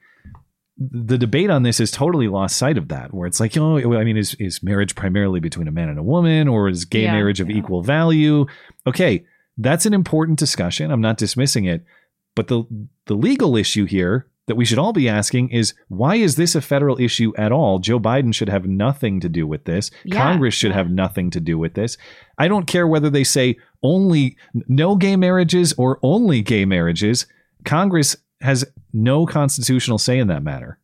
The 0.78 1.18
debate 1.18 1.50
on 1.50 1.62
this 1.62 1.78
has 1.78 1.90
totally 1.90 2.28
lost 2.28 2.56
sight 2.56 2.76
of 2.76 2.88
that, 2.88 3.14
where 3.14 3.26
it's 3.26 3.38
like, 3.38 3.56
oh, 3.56 3.76
I 3.76 4.04
mean, 4.04 4.16
is 4.16 4.34
is 4.34 4.62
marriage 4.62 4.94
primarily 4.94 5.38
between 5.38 5.68
a 5.68 5.72
man 5.72 5.88
and 5.88 5.98
a 5.98 6.02
woman, 6.02 6.48
or 6.48 6.68
is 6.68 6.84
gay 6.84 7.04
Yeah, 7.04 7.12
marriage 7.12 7.40
of 7.40 7.50
equal 7.50 7.82
value? 7.82 8.46
Okay, 8.86 9.24
that's 9.58 9.86
an 9.86 9.94
important 9.94 10.38
discussion. 10.38 10.90
I'm 10.90 11.00
not 11.00 11.18
dismissing 11.18 11.66
it, 11.66 11.84
but 12.34 12.48
the 12.48 12.64
the 13.06 13.14
legal 13.14 13.56
issue 13.56 13.84
here 13.84 14.26
that 14.46 14.56
we 14.56 14.64
should 14.64 14.78
all 14.78 14.92
be 14.92 15.08
asking 15.08 15.50
is 15.50 15.74
why 15.88 16.16
is 16.16 16.34
this 16.34 16.54
a 16.54 16.60
federal 16.60 17.00
issue 17.00 17.32
at 17.36 17.52
all? 17.52 17.78
Joe 17.78 18.00
Biden 18.00 18.34
should 18.34 18.48
have 18.48 18.66
nothing 18.66 19.20
to 19.20 19.28
do 19.28 19.46
with 19.46 19.64
this. 19.64 19.90
Yeah, 20.04 20.16
Congress 20.16 20.54
should 20.54 20.72
have 20.72 20.90
nothing 20.90 21.30
to 21.30 21.40
do 21.40 21.58
with 21.58 21.74
this. 21.74 21.96
I 22.38 22.48
don't 22.48 22.66
care 22.66 22.86
whether 22.86 23.10
they 23.10 23.24
say 23.24 23.56
only 23.82 24.36
no 24.68 24.96
gay 24.96 25.16
marriages 25.16 25.72
or 25.74 25.98
only 26.02 26.42
gay 26.42 26.64
marriages. 26.64 27.26
Congress 27.64 28.16
has 28.40 28.64
no 28.92 29.26
constitutional 29.26 29.98
say 29.98 30.18
in 30.18 30.26
that 30.28 30.42
matter. 30.42 30.78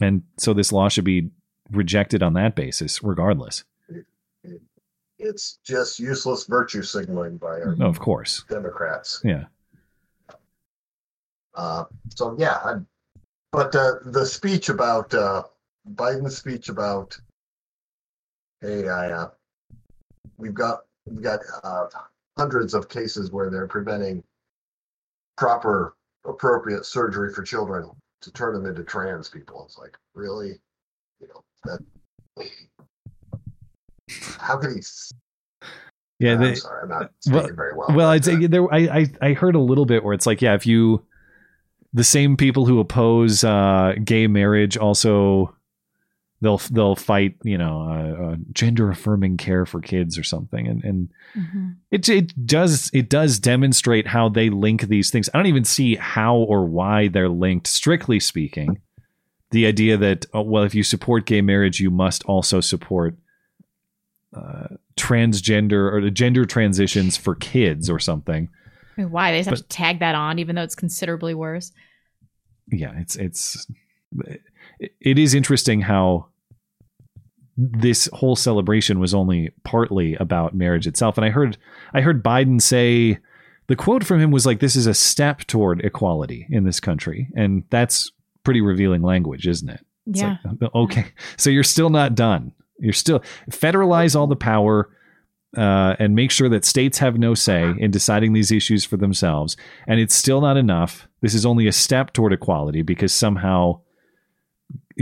And 0.00 0.22
so 0.38 0.54
this 0.54 0.72
law 0.72 0.88
should 0.88 1.04
be 1.04 1.30
rejected 1.70 2.22
on 2.22 2.34
that 2.34 2.54
basis, 2.54 3.02
regardless. 3.02 3.64
It's 5.18 5.58
just 5.64 5.98
useless 5.98 6.46
virtue 6.46 6.82
signaling 6.82 7.36
by 7.36 7.60
our 7.60 7.74
No, 7.76 7.86
of 7.86 7.98
course. 7.98 8.44
Democrats. 8.48 9.20
Yeah. 9.22 9.44
Uh, 11.54 11.84
so 12.14 12.36
yeah, 12.38 12.58
I, 12.64 12.74
but 13.52 13.74
uh, 13.74 13.94
the 14.04 14.24
speech 14.24 14.68
about 14.68 15.12
uh, 15.12 15.42
Biden's 15.94 16.36
speech 16.36 16.68
about, 16.68 17.18
hey, 18.60 18.88
I, 18.88 19.10
uh, 19.10 19.30
we've 20.36 20.54
got 20.54 20.80
we've 21.06 21.22
got 21.22 21.40
uh, 21.64 21.86
hundreds 22.38 22.74
of 22.74 22.88
cases 22.88 23.30
where 23.30 23.50
they're 23.50 23.66
preventing 23.66 24.22
proper, 25.36 25.94
appropriate 26.24 26.86
surgery 26.86 27.32
for 27.32 27.42
children 27.42 27.90
to 28.22 28.32
turn 28.32 28.54
them 28.54 28.66
into 28.66 28.84
trans 28.84 29.28
people. 29.28 29.64
It's 29.64 29.78
like 29.78 29.96
really, 30.14 30.60
you 31.20 31.28
know 31.28 31.42
that. 31.64 31.80
How 34.38 34.56
could 34.56 34.72
he? 34.72 34.82
Yeah, 36.18 36.38
I'm 36.38 36.54
sorry, 36.54 36.82
I'm 36.82 36.88
not 36.88 37.10
speaking 37.20 37.56
very 37.56 37.74
well. 37.74 37.88
Well, 37.94 38.08
I'd 38.08 38.24
say 38.24 38.46
there. 38.46 38.72
I, 38.72 38.78
I 38.78 39.06
I 39.22 39.32
heard 39.32 39.54
a 39.54 39.60
little 39.60 39.86
bit 39.86 40.04
where 40.04 40.12
it's 40.12 40.26
like, 40.26 40.42
yeah, 40.42 40.54
if 40.54 40.66
you, 40.66 41.02
the 41.92 42.04
same 42.04 42.36
people 42.36 42.66
who 42.66 42.80
oppose 42.80 43.42
uh, 43.42 43.94
gay 44.04 44.26
marriage 44.26 44.76
also, 44.76 45.54
they'll 46.40 46.58
they'll 46.70 46.96
fight, 46.96 47.36
you 47.42 47.58
know, 47.58 47.82
uh, 47.82 48.24
uh, 48.24 48.36
gender 48.52 48.90
affirming 48.90 49.36
care 49.36 49.66
for 49.66 49.80
kids 49.80 50.16
or 50.16 50.22
something, 50.22 50.66
and 50.66 50.84
and 50.84 51.08
it 51.90 52.08
it 52.08 52.46
does 52.46 52.90
it 52.92 53.08
does 53.08 53.38
demonstrate 53.38 54.06
how 54.06 54.28
they 54.28 54.50
link 54.50 54.82
these 54.82 55.10
things. 55.10 55.28
I 55.32 55.38
don't 55.38 55.46
even 55.46 55.64
see 55.64 55.96
how 55.96 56.36
or 56.36 56.64
why 56.64 57.08
they're 57.08 57.28
linked. 57.28 57.66
Strictly 57.66 58.20
speaking, 58.20 58.80
the 59.50 59.66
idea 59.66 59.96
that 59.96 60.26
oh, 60.32 60.42
well, 60.42 60.62
if 60.62 60.74
you 60.74 60.84
support 60.84 61.26
gay 61.26 61.40
marriage, 61.40 61.80
you 61.80 61.90
must 61.90 62.24
also 62.24 62.60
support 62.60 63.16
uh, 64.36 64.68
transgender 64.96 65.92
or 65.92 66.08
gender 66.10 66.44
transitions 66.44 67.16
for 67.16 67.34
kids 67.34 67.90
or 67.90 67.98
something. 67.98 68.48
I 69.00 69.04
mean, 69.04 69.12
why 69.12 69.32
they 69.32 69.38
just 69.38 69.48
have 69.50 69.58
But- 69.58 69.68
to 69.70 69.76
tag 69.76 69.98
that 70.00 70.14
on, 70.14 70.38
even 70.38 70.56
though 70.56 70.62
it's 70.62 70.74
considerably 70.74 71.34
worse. 71.34 71.72
Yeah, 72.68 72.92
it's 72.98 73.16
it's 73.16 73.66
it- 74.26 74.42
it 75.00 75.18
is 75.18 75.34
interesting 75.34 75.80
how 75.82 76.26
this 77.56 78.08
whole 78.12 78.36
celebration 78.36 79.00
was 79.00 79.12
only 79.14 79.50
partly 79.64 80.14
about 80.16 80.54
marriage 80.54 80.86
itself. 80.86 81.18
And 81.18 81.24
I 81.24 81.30
heard 81.30 81.56
I 81.94 82.00
heard 82.00 82.22
Biden 82.22 82.60
say 82.60 83.18
the 83.68 83.76
quote 83.76 84.04
from 84.04 84.20
him 84.20 84.30
was 84.30 84.46
like, 84.46 84.60
"This 84.60 84.76
is 84.76 84.86
a 84.86 84.94
step 84.94 85.40
toward 85.40 85.84
equality 85.84 86.46
in 86.50 86.64
this 86.64 86.80
country," 86.80 87.28
and 87.36 87.64
that's 87.70 88.10
pretty 88.44 88.60
revealing 88.60 89.02
language, 89.02 89.46
isn't 89.46 89.68
it? 89.68 89.84
It's 90.06 90.20
Yeah. 90.20 90.36
like, 90.60 90.74
okay, 90.74 91.06
so 91.36 91.50
you're 91.50 91.62
still 91.62 91.90
not 91.90 92.14
done. 92.14 92.52
You're 92.78 92.92
still 92.94 93.20
federalize 93.50 94.16
all 94.18 94.26
the 94.26 94.36
power 94.36 94.88
uh, 95.56 95.96
and 95.98 96.14
make 96.14 96.30
sure 96.30 96.48
that 96.48 96.64
states 96.64 96.98
have 96.98 97.18
no 97.18 97.34
say 97.34 97.74
in 97.78 97.90
deciding 97.90 98.32
these 98.32 98.52
issues 98.52 98.84
for 98.84 98.96
themselves. 98.96 99.56
And 99.86 99.98
it's 99.98 100.14
still 100.14 100.40
not 100.40 100.56
enough. 100.56 101.08
This 101.20 101.34
is 101.34 101.44
only 101.44 101.66
a 101.66 101.72
step 101.72 102.12
toward 102.12 102.32
equality 102.32 102.82
because 102.82 103.12
somehow 103.12 103.80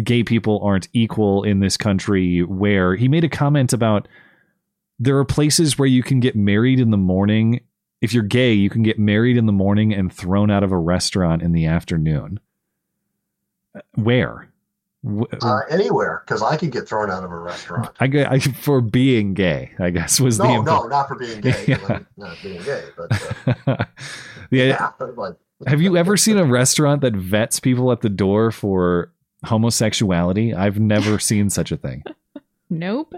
gay 0.02 0.22
people 0.22 0.60
aren't 0.62 0.88
equal 0.92 1.42
in 1.44 1.60
this 1.60 1.76
country. 1.76 2.42
Where 2.42 2.96
he 2.96 3.08
made 3.08 3.24
a 3.24 3.28
comment 3.28 3.72
about 3.72 4.08
there 4.98 5.18
are 5.18 5.24
places 5.24 5.78
where 5.78 5.88
you 5.88 6.02
can 6.02 6.20
get 6.20 6.34
married 6.34 6.80
in 6.80 6.90
the 6.90 6.96
morning. 6.96 7.60
If 8.00 8.14
you're 8.14 8.22
gay, 8.22 8.52
you 8.52 8.70
can 8.70 8.82
get 8.82 8.98
married 8.98 9.36
in 9.36 9.46
the 9.46 9.52
morning 9.52 9.92
and 9.92 10.12
thrown 10.12 10.50
out 10.50 10.62
of 10.62 10.72
a 10.72 10.78
restaurant 10.78 11.42
in 11.42 11.52
the 11.52 11.66
afternoon. 11.66 12.40
Where? 13.94 14.47
Wh- 15.08 15.24
Uh, 15.42 15.60
anywhere, 15.70 16.22
because 16.26 16.42
I 16.42 16.56
could 16.56 16.70
get 16.70 16.86
thrown 16.88 17.10
out 17.10 17.24
of 17.24 17.30
a 17.32 17.38
restaurant. 17.38 17.90
I, 18.00 18.06
gu- 18.08 18.26
I 18.28 18.38
for 18.40 18.80
being 18.80 19.32
gay, 19.34 19.72
I 19.78 19.90
guess 19.90 20.20
was 20.20 20.36
the 20.38 20.44
No, 20.44 20.60
no, 20.62 20.86
not 20.86 21.08
for 21.08 21.14
being 21.16 21.40
gay. 21.40 21.52
'cause 21.52 21.68
Yeah. 21.88 21.98
Not 22.16 22.36
being 22.42 22.62
gay, 22.62 22.84
but 22.96 23.66
uh, 23.66 23.84
yeah. 24.50 24.64
yeah, 24.64 24.90
like 25.16 25.34
Have 25.66 25.80
you 25.80 25.96
ever 25.96 26.16
seen 26.16 26.36
a 26.36 26.44
restaurant 26.44 27.00
that 27.02 27.14
vets 27.14 27.58
people 27.60 27.90
at 27.92 28.00
the 28.02 28.08
door 28.10 28.50
for 28.50 29.10
homosexuality? 29.44 30.52
I've 30.54 30.78
never 30.78 31.18
seen 31.18 31.48
such 31.50 31.72
a 31.72 31.76
thing. 31.76 32.02
Nope. 32.70 33.14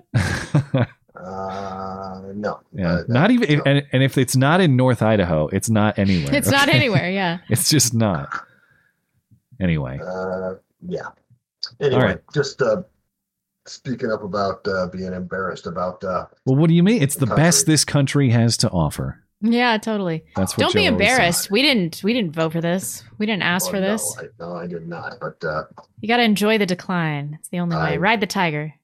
uh, 1.17 2.21
no. 2.35 2.61
Yeah, 2.73 3.03
not 3.09 3.31
even. 3.31 3.49
If, 3.51 3.61
and, 3.67 3.87
and 3.93 4.03
if 4.03 4.17
it's 4.17 4.37
not 4.37 4.61
in 4.61 4.77
North 4.77 5.03
Idaho, 5.03 5.49
it's 5.49 5.69
not 5.69 5.99
anywhere. 5.99 6.35
It's 6.35 6.51
not 6.51 6.69
anywhere, 6.69 7.11
yeah. 7.11 7.39
It's 7.49 7.69
just 7.69 7.95
not. 7.95 8.29
Anyway, 9.61 9.99
Uh, 10.03 10.55
yeah. 10.89 11.09
Anyway, 11.81 12.01
All 12.01 12.07
right. 12.07 12.21
just 12.33 12.63
uh, 12.63 12.83
speaking 13.67 14.11
up 14.11 14.23
about 14.23 14.67
uh, 14.67 14.87
being 14.89 15.13
embarrassed 15.13 15.67
about. 15.67 16.03
Uh, 16.03 16.27
well, 16.45 16.57
what 16.57 16.69
do 16.69 16.75
you 16.75 16.83
mean? 16.83 17.03
It's 17.03 17.17
the 17.17 17.27
country. 17.27 17.45
best 17.45 17.67
this 17.67 17.85
country 17.85 18.31
has 18.31 18.57
to 18.59 18.71
offer. 18.71 19.23
Yeah, 19.43 19.79
totally. 19.79 20.25
That's 20.37 20.57
what 20.57 20.65
Don't 20.65 20.75
be 20.75 20.85
Joe 20.85 20.93
always 20.93 21.09
embarrassed. 21.09 21.51
We 21.51 21.63
didn't 21.63 22.03
we 22.05 22.13
didn't 22.13 22.33
vote 22.33 22.53
for 22.53 22.61
this. 22.61 23.03
We 23.19 23.27
didn't 23.27 23.43
ask 23.43 23.69
oh, 23.69 23.71
for 23.71 23.81
this. 23.81 24.17
No 24.17 24.23
I, 24.23 24.27
no, 24.39 24.57
I 24.57 24.67
did 24.67 24.87
not. 24.87 25.17
But 25.21 25.43
uh, 25.43 25.65
You 26.01 26.09
got 26.09 26.19
to 26.19 26.25
enjoy 26.25 26.59
the 26.59 26.67
decline. 26.67 27.37
It's 27.39 27.49
the 27.49 27.61
only 27.61 27.77
way. 27.77 27.97
Ride 27.97 28.21
the 28.21 28.27
tiger. 28.27 28.75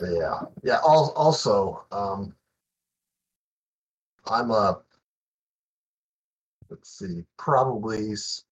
yeah, 0.00 0.42
yeah. 0.62 0.78
Also, 0.84 1.84
um, 1.90 2.34
I'm 4.26 4.50
a. 4.50 4.80
Let's 6.68 6.98
see, 6.98 7.22
probably 7.38 8.12
s- 8.12 8.44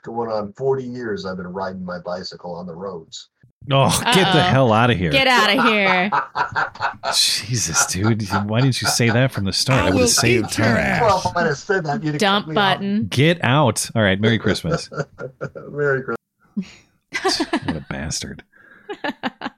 going 0.00 0.30
on 0.30 0.52
40 0.54 0.84
years. 0.84 1.26
I've 1.26 1.36
been 1.36 1.46
riding 1.52 1.84
my 1.84 1.98
bicycle 1.98 2.54
on 2.54 2.66
the 2.66 2.74
roads. 2.74 3.28
Oh, 3.70 3.90
get 4.06 4.14
the 4.32 4.40
Uh-oh. 4.40 4.48
hell 4.48 4.72
out 4.72 4.90
of 4.90 4.96
here! 4.96 5.10
Get 5.10 5.26
out 5.26 5.54
of 5.54 5.64
here. 5.66 6.10
Jesus, 7.14 7.84
dude, 7.86 8.22
why 8.48 8.62
didn't 8.62 8.80
you 8.80 8.88
say 8.88 9.10
that 9.10 9.32
from 9.32 9.44
the 9.44 9.52
start? 9.52 9.82
I, 9.82 9.90
would 9.90 10.00
have 10.00 10.08
saved 10.08 10.50
time. 10.50 11.02
Well, 11.02 11.22
if 11.24 11.36
I'd 11.36 11.46
have 11.46 11.58
said 11.58 11.84
that, 11.84 12.02
you'd 12.02 12.16
Dump 12.18 12.46
cut 12.46 12.54
me 12.54 12.56
off. 12.58 12.76
button. 12.78 13.06
Get 13.08 13.38
out! 13.44 13.90
All 13.94 14.02
right, 14.02 14.18
Merry 14.18 14.38
Christmas. 14.38 14.88
Merry 15.70 16.02
Christmas. 16.02 17.40
what 17.64 17.76
a 17.76 17.84
bastard. 17.90 18.44
All 19.04 19.50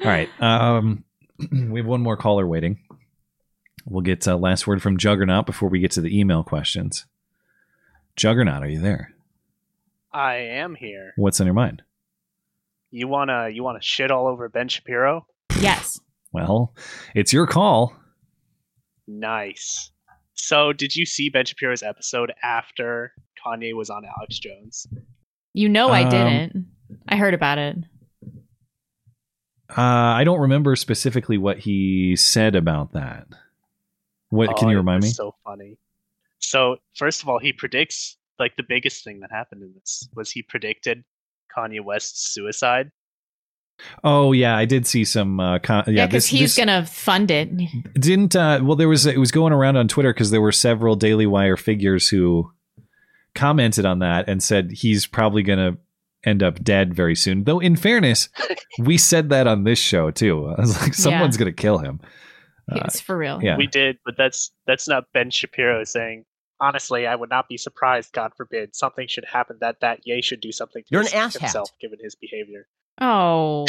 right. 0.00 0.28
Um, 0.40 1.04
we 1.52 1.78
have 1.78 1.86
one 1.86 2.00
more 2.00 2.16
caller 2.16 2.46
waiting. 2.48 2.80
We'll 3.86 4.02
get 4.02 4.26
uh, 4.26 4.36
last 4.36 4.66
word 4.66 4.82
from 4.82 4.98
Juggernaut 4.98 5.46
before 5.46 5.68
we 5.68 5.78
get 5.78 5.92
to 5.92 6.00
the 6.00 6.18
email 6.18 6.42
questions. 6.42 7.06
Juggernaut, 8.16 8.62
are 8.64 8.68
you 8.68 8.80
there? 8.80 9.14
I 10.12 10.34
am 10.36 10.74
here. 10.74 11.12
What's 11.16 11.40
on 11.40 11.46
your 11.46 11.54
mind? 11.54 11.82
You 12.90 13.06
wanna 13.08 13.48
you 13.50 13.62
wanna 13.62 13.80
shit 13.82 14.10
all 14.10 14.26
over 14.26 14.48
Ben 14.48 14.68
Shapiro? 14.68 15.26
Yes. 15.60 16.00
Well, 16.32 16.74
it's 17.14 17.32
your 17.32 17.46
call. 17.46 17.94
Nice. 19.06 19.90
So, 20.34 20.72
did 20.72 20.96
you 20.96 21.04
see 21.06 21.28
Ben 21.28 21.44
Shapiro's 21.44 21.82
episode 21.82 22.32
after 22.42 23.12
Kanye 23.44 23.74
was 23.74 23.90
on 23.90 24.04
Alex 24.04 24.38
Jones? 24.38 24.86
You 25.52 25.68
know 25.68 25.90
I 25.90 26.02
Um, 26.04 26.10
didn't. 26.10 26.66
I 27.08 27.16
heard 27.16 27.34
about 27.34 27.58
it. 27.58 27.76
Uh, 29.68 29.80
I 29.80 30.24
don't 30.24 30.40
remember 30.40 30.74
specifically 30.76 31.38
what 31.38 31.58
he 31.58 32.16
said 32.16 32.56
about 32.56 32.92
that. 32.92 33.26
What 34.30 34.56
can 34.56 34.68
Oh, 34.68 34.70
you 34.70 34.76
it 34.76 34.80
remind 34.80 35.02
was 35.02 35.10
me? 35.10 35.14
So 35.14 35.34
funny. 35.44 35.76
So, 36.38 36.78
first 36.96 37.22
of 37.22 37.28
all, 37.28 37.38
he 37.38 37.52
predicts 37.52 38.16
like 38.40 38.56
the 38.56 38.64
biggest 38.68 39.04
thing 39.04 39.20
that 39.20 39.30
happened 39.30 39.62
in 39.62 39.72
this 39.74 40.08
was 40.14 40.30
he 40.30 40.42
predicted 40.42 41.04
Kanye 41.56 41.82
West's 41.84 42.32
suicide. 42.32 42.90
oh 44.04 44.32
yeah, 44.32 44.56
I 44.56 44.64
did 44.66 44.86
see 44.86 45.04
some. 45.04 45.40
Uh, 45.40 45.58
con- 45.58 45.84
yeah, 45.86 45.92
Yeah, 45.92 46.06
because 46.06 46.24
this- 46.24 46.30
he's 46.30 46.54
this- 46.54 46.58
gonna 46.64 46.84
fund 46.86 47.30
it. 47.30 47.48
didn't 47.94 48.34
uh 48.36 48.60
well 48.62 48.76
there 48.76 48.88
was 48.88 49.06
it 49.06 49.18
was 49.18 49.30
going 49.30 49.52
around 49.52 49.76
on 49.76 49.88
twitter 49.88 50.12
because 50.12 50.30
there 50.30 50.40
were 50.40 50.52
several 50.52 50.96
daily 50.96 51.26
wire 51.26 51.56
figures 51.56 52.08
who 52.08 52.50
commented 53.34 53.86
on 53.86 54.00
that 54.00 54.28
and 54.28 54.42
said 54.42 54.70
he's 54.72 55.06
probably 55.06 55.42
gonna 55.42 55.76
end 56.24 56.42
up 56.42 56.62
dead 56.62 56.92
very 56.92 57.14
soon 57.14 57.44
though 57.44 57.58
in 57.60 57.74
fairness 57.76 58.28
we 58.78 58.98
said 58.98 59.30
that 59.30 59.46
on 59.46 59.64
this 59.64 59.78
show 59.78 60.10
too 60.10 60.46
i 60.58 60.60
was 60.60 60.78
like 60.82 60.92
someone's 60.92 61.36
gonna 61.38 61.52
kill 61.52 61.78
him 61.78 62.00
Uh, 62.70 62.82
It's 62.84 63.00
for 63.00 63.16
real. 63.16 63.40
yeah 63.42 63.56
We 63.56 63.66
did, 63.66 63.96
but 64.04 64.14
that's 64.18 64.52
that's 64.66 64.86
not 64.86 65.04
Ben 65.14 65.30
Shapiro 65.30 65.82
saying. 65.84 66.24
Honestly, 66.60 67.06
I 67.06 67.14
would 67.14 67.30
not 67.30 67.48
be 67.48 67.56
surprised. 67.56 68.12
God 68.12 68.32
forbid 68.36 68.74
something 68.76 69.08
should 69.08 69.24
happen 69.24 69.56
that 69.60 69.80
that 69.80 70.00
Ye 70.04 70.20
should 70.20 70.40
do 70.40 70.52
something 70.52 70.82
to 70.82 70.88
You're 70.90 71.00
an 71.00 71.06
his- 71.06 71.14
asshat. 71.14 71.40
himself, 71.40 71.70
given 71.80 71.98
his 72.02 72.14
behavior. 72.14 72.66
Oh. 73.00 73.66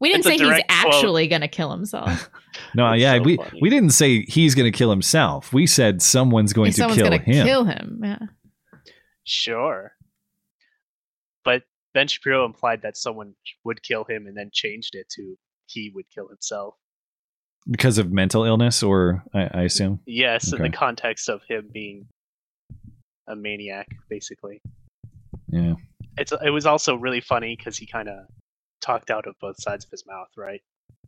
We 0.00 0.08
didn't 0.10 0.24
say 0.24 0.38
he's 0.38 0.62
actually 0.70 1.28
gonna 1.28 1.46
kill 1.48 1.70
himself. 1.70 2.30
no 2.74 2.94
yeah 2.94 3.18
we 3.18 3.38
we 3.60 3.68
didn't 3.68 3.90
say 3.90 4.22
he's 4.22 4.54
gonna 4.54 4.72
kill 4.72 4.88
himself 4.90 5.52
we 5.52 5.66
said 5.66 6.00
someone's 6.02 6.52
going 6.54 6.68
If 6.70 6.76
to 6.76 6.80
someone's 6.80 7.00
kill 7.02 7.10
gonna 7.10 7.22
him 7.22 7.46
kill 7.46 7.64
him. 7.64 8.00
Yeah. 8.02 8.18
Sure. 9.24 9.92
But 11.44 11.62
Ben 11.94 12.08
Shapiro 12.08 12.44
implied 12.46 12.82
that 12.82 12.96
someone 12.96 13.34
would 13.64 13.82
kill 13.82 14.04
him 14.04 14.26
and 14.26 14.36
then 14.36 14.50
changed 14.52 14.94
it 14.94 15.08
to 15.10 15.36
he 15.66 15.92
would 15.94 16.06
kill 16.14 16.28
himself. 16.28 16.74
Because 17.68 17.98
of 17.98 18.10
mental 18.12 18.44
illness 18.44 18.82
or 18.82 19.22
i, 19.34 19.48
I 19.52 19.62
assume 19.62 20.00
Yes, 20.06 20.52
in 20.52 20.62
the 20.62 20.70
context 20.70 21.28
of 21.28 21.42
him 21.48 21.68
being 21.72 22.06
a 23.26 23.36
maniac, 23.36 23.88
basically. 24.08 24.60
yeah 25.48 25.74
It's 26.18 26.32
it 26.44 26.50
was 26.50 26.66
also 26.66 26.94
really 26.96 27.20
funny 27.20 27.56
because 27.56 27.76
he 27.76 27.86
kind 27.86 28.08
of 28.08 28.26
talked 28.80 29.10
out 29.10 29.26
of 29.26 29.34
both 29.40 29.60
sides 29.60 29.84
of 29.84 29.90
his 29.90 30.04
mouth, 30.06 30.28
right? 30.36 30.60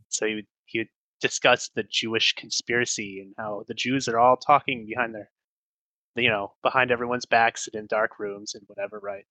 So 0.09 0.25
he 0.27 0.35
would 0.35 0.45
he 0.65 0.79
would 0.79 0.87
discuss 1.21 1.69
the 1.75 1.83
Jewish 1.83 2.33
conspiracy 2.33 3.19
and 3.21 3.33
how 3.37 3.63
the 3.67 3.73
Jews 3.73 4.07
are 4.07 4.19
all 4.19 4.37
talking 4.37 4.85
behind 4.85 5.15
their, 5.15 5.29
you 6.15 6.29
know, 6.29 6.53
behind 6.61 6.91
everyone's 6.91 7.25
backs 7.25 7.67
and 7.67 7.75
in 7.79 7.87
dark 7.87 8.19
rooms 8.19 8.53
and 8.55 8.63
whatever, 8.67 8.99
right? 8.99 9.25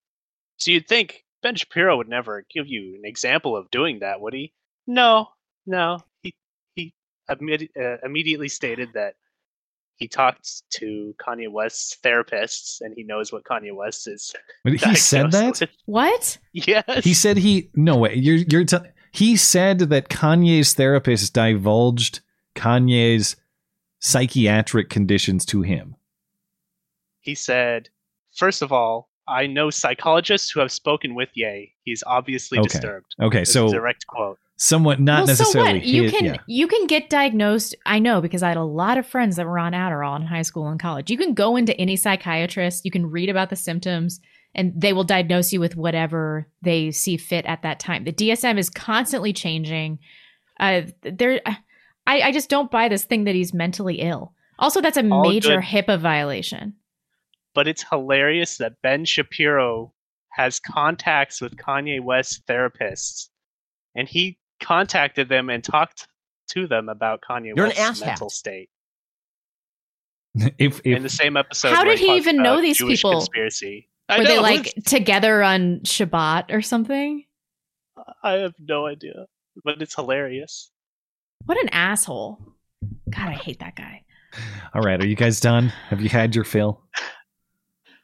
So 0.58 0.70
you'd 0.70 0.88
think 0.88 1.24
Ben 1.42 1.54
Shapiro 1.54 1.96
would 1.96 2.08
never 2.08 2.44
give 2.52 2.66
you 2.66 2.96
an 2.96 3.04
example 3.04 3.56
of 3.56 3.70
doing 3.70 4.00
that, 4.00 4.20
would 4.20 4.34
he? 4.34 4.52
No, 4.86 5.28
no. 5.66 6.00
He 7.28 7.56
he 7.56 7.70
uh, 7.80 7.96
immediately 8.04 8.48
stated 8.48 8.90
that 8.94 9.14
he 9.96 10.08
talked 10.08 10.68
to 10.70 11.14
Kanye 11.20 11.50
West's 11.50 11.96
therapists 12.02 12.80
and 12.80 12.92
he 12.96 13.04
knows 13.04 13.32
what 13.32 13.44
Kanye 13.44 13.74
West 13.74 14.08
is. 14.08 14.34
But 14.64 14.74
he 14.74 14.94
said 14.96 15.30
that? 15.32 15.60
with. 15.60 15.70
What? 15.86 16.38
Yes. 16.52 17.04
He 17.04 17.14
said 17.14 17.36
he 17.36 17.70
no 17.74 17.96
way. 17.96 18.14
You're 18.14 18.36
you're 18.36 18.64
t- 18.64 18.78
he 19.12 19.36
said 19.36 19.78
that 19.78 20.08
Kanye's 20.08 20.74
therapist 20.74 21.32
divulged 21.34 22.20
Kanye's 22.56 23.36
psychiatric 24.00 24.90
conditions 24.90 25.46
to 25.46 25.62
him. 25.62 25.94
he 27.20 27.34
said, 27.36 27.88
first 28.34 28.62
of 28.62 28.72
all, 28.72 29.08
I 29.28 29.46
know 29.46 29.70
psychologists 29.70 30.50
who 30.50 30.60
have 30.60 30.72
spoken 30.72 31.14
with 31.14 31.28
Ye. 31.34 31.72
He's 31.84 32.02
obviously 32.06 32.58
Okay. 32.58 32.68
disturbed. 32.68 33.14
Okay, 33.20 33.40
This 33.40 33.52
so- 33.52 33.70
direct 33.70 34.06
quote. 34.06 34.38
Somewhat 34.56 35.00
not 35.00 35.20
well, 35.20 35.26
necessarily. 35.28 35.70
So 35.70 35.74
what? 35.78 35.84
You 35.86 36.02
his- 36.04 36.12
can 36.12 36.24
yeah. 36.24 36.36
you 36.46 36.68
can 36.68 36.86
get 36.86 37.10
diagnosed. 37.10 37.74
I 37.84 37.98
know 37.98 38.20
because 38.20 38.44
I 38.44 38.48
had 38.48 38.56
a 38.56 38.62
lot 38.62 38.96
of 38.96 39.06
friends 39.06 39.34
that 39.36 39.46
were 39.46 39.58
on 39.58 39.72
Adderall 39.72 40.14
in 40.20 40.26
high 40.26 40.42
school 40.42 40.68
and 40.68 40.78
college. 40.78 41.10
You 41.10 41.18
can 41.18 41.34
go 41.34 41.56
into 41.56 41.76
any 41.80 41.96
psychiatrist. 41.96 42.84
You 42.84 42.92
can 42.92 43.10
read 43.10 43.28
about 43.28 43.50
the 43.50 43.56
symptoms, 43.56 44.20
and 44.54 44.72
they 44.76 44.92
will 44.92 45.02
diagnose 45.02 45.52
you 45.52 45.58
with 45.58 45.74
whatever 45.76 46.46
they 46.60 46.92
see 46.92 47.16
fit 47.16 47.44
at 47.46 47.62
that 47.62 47.80
time. 47.80 48.04
The 48.04 48.12
DSM 48.12 48.56
is 48.56 48.70
constantly 48.70 49.32
changing. 49.32 49.98
Uh, 50.60 50.82
there, 51.02 51.40
I, 52.06 52.20
I 52.20 52.32
just 52.32 52.48
don't 52.50 52.70
buy 52.70 52.88
this 52.88 53.04
thing 53.04 53.24
that 53.24 53.34
he's 53.34 53.52
mentally 53.52 53.96
ill. 53.96 54.32
Also, 54.60 54.80
that's 54.80 54.96
a 54.98 55.08
All 55.10 55.28
major 55.28 55.56
good. 55.56 55.64
HIPAA 55.64 55.98
violation. 55.98 56.74
But 57.54 57.68
it's 57.68 57.84
hilarious 57.88 58.56
that 58.58 58.80
Ben 58.82 59.04
Shapiro 59.04 59.92
has 60.30 60.58
contacts 60.58 61.40
with 61.40 61.56
Kanye 61.56 62.00
West 62.02 62.46
therapists, 62.46 63.28
and 63.94 64.08
he 64.08 64.38
contacted 64.62 65.28
them 65.28 65.50
and 65.50 65.62
talked 65.62 66.08
to 66.50 66.66
them 66.66 66.88
about 66.88 67.20
Kanye 67.20 67.52
You're 67.54 67.68
West's 67.68 68.04
mental 68.04 68.30
state 68.30 68.70
if 70.58 70.80
in 70.80 71.02
the 71.02 71.08
same 71.08 71.36
episode. 71.36 71.74
How 71.74 71.84
did 71.84 71.98
he 71.98 72.16
even 72.16 72.42
know 72.42 72.60
these 72.60 72.78
Jewish 72.78 72.98
people? 73.02 73.12
Conspiracy. 73.20 73.88
I 74.08 74.18
Were 74.18 74.24
they 74.24 74.38
like 74.38 74.68
it's- 74.68 74.84
together 74.90 75.42
on 75.42 75.80
Shabbat 75.80 76.52
or 76.52 76.62
something? 76.62 77.24
I 78.22 78.32
have 78.32 78.54
no 78.58 78.86
idea, 78.86 79.26
but 79.64 79.80
it's 79.80 79.94
hilarious. 79.94 80.70
What 81.44 81.60
an 81.62 81.68
asshole! 81.70 82.38
God, 83.10 83.28
I 83.28 83.32
hate 83.32 83.60
that 83.60 83.76
guy. 83.76 84.04
All 84.74 84.80
right, 84.80 85.00
are 85.00 85.06
you 85.06 85.14
guys 85.16 85.40
done? 85.40 85.68
Have 85.88 86.00
you 86.00 86.08
had 86.08 86.34
your 86.34 86.44
fill? 86.44 86.80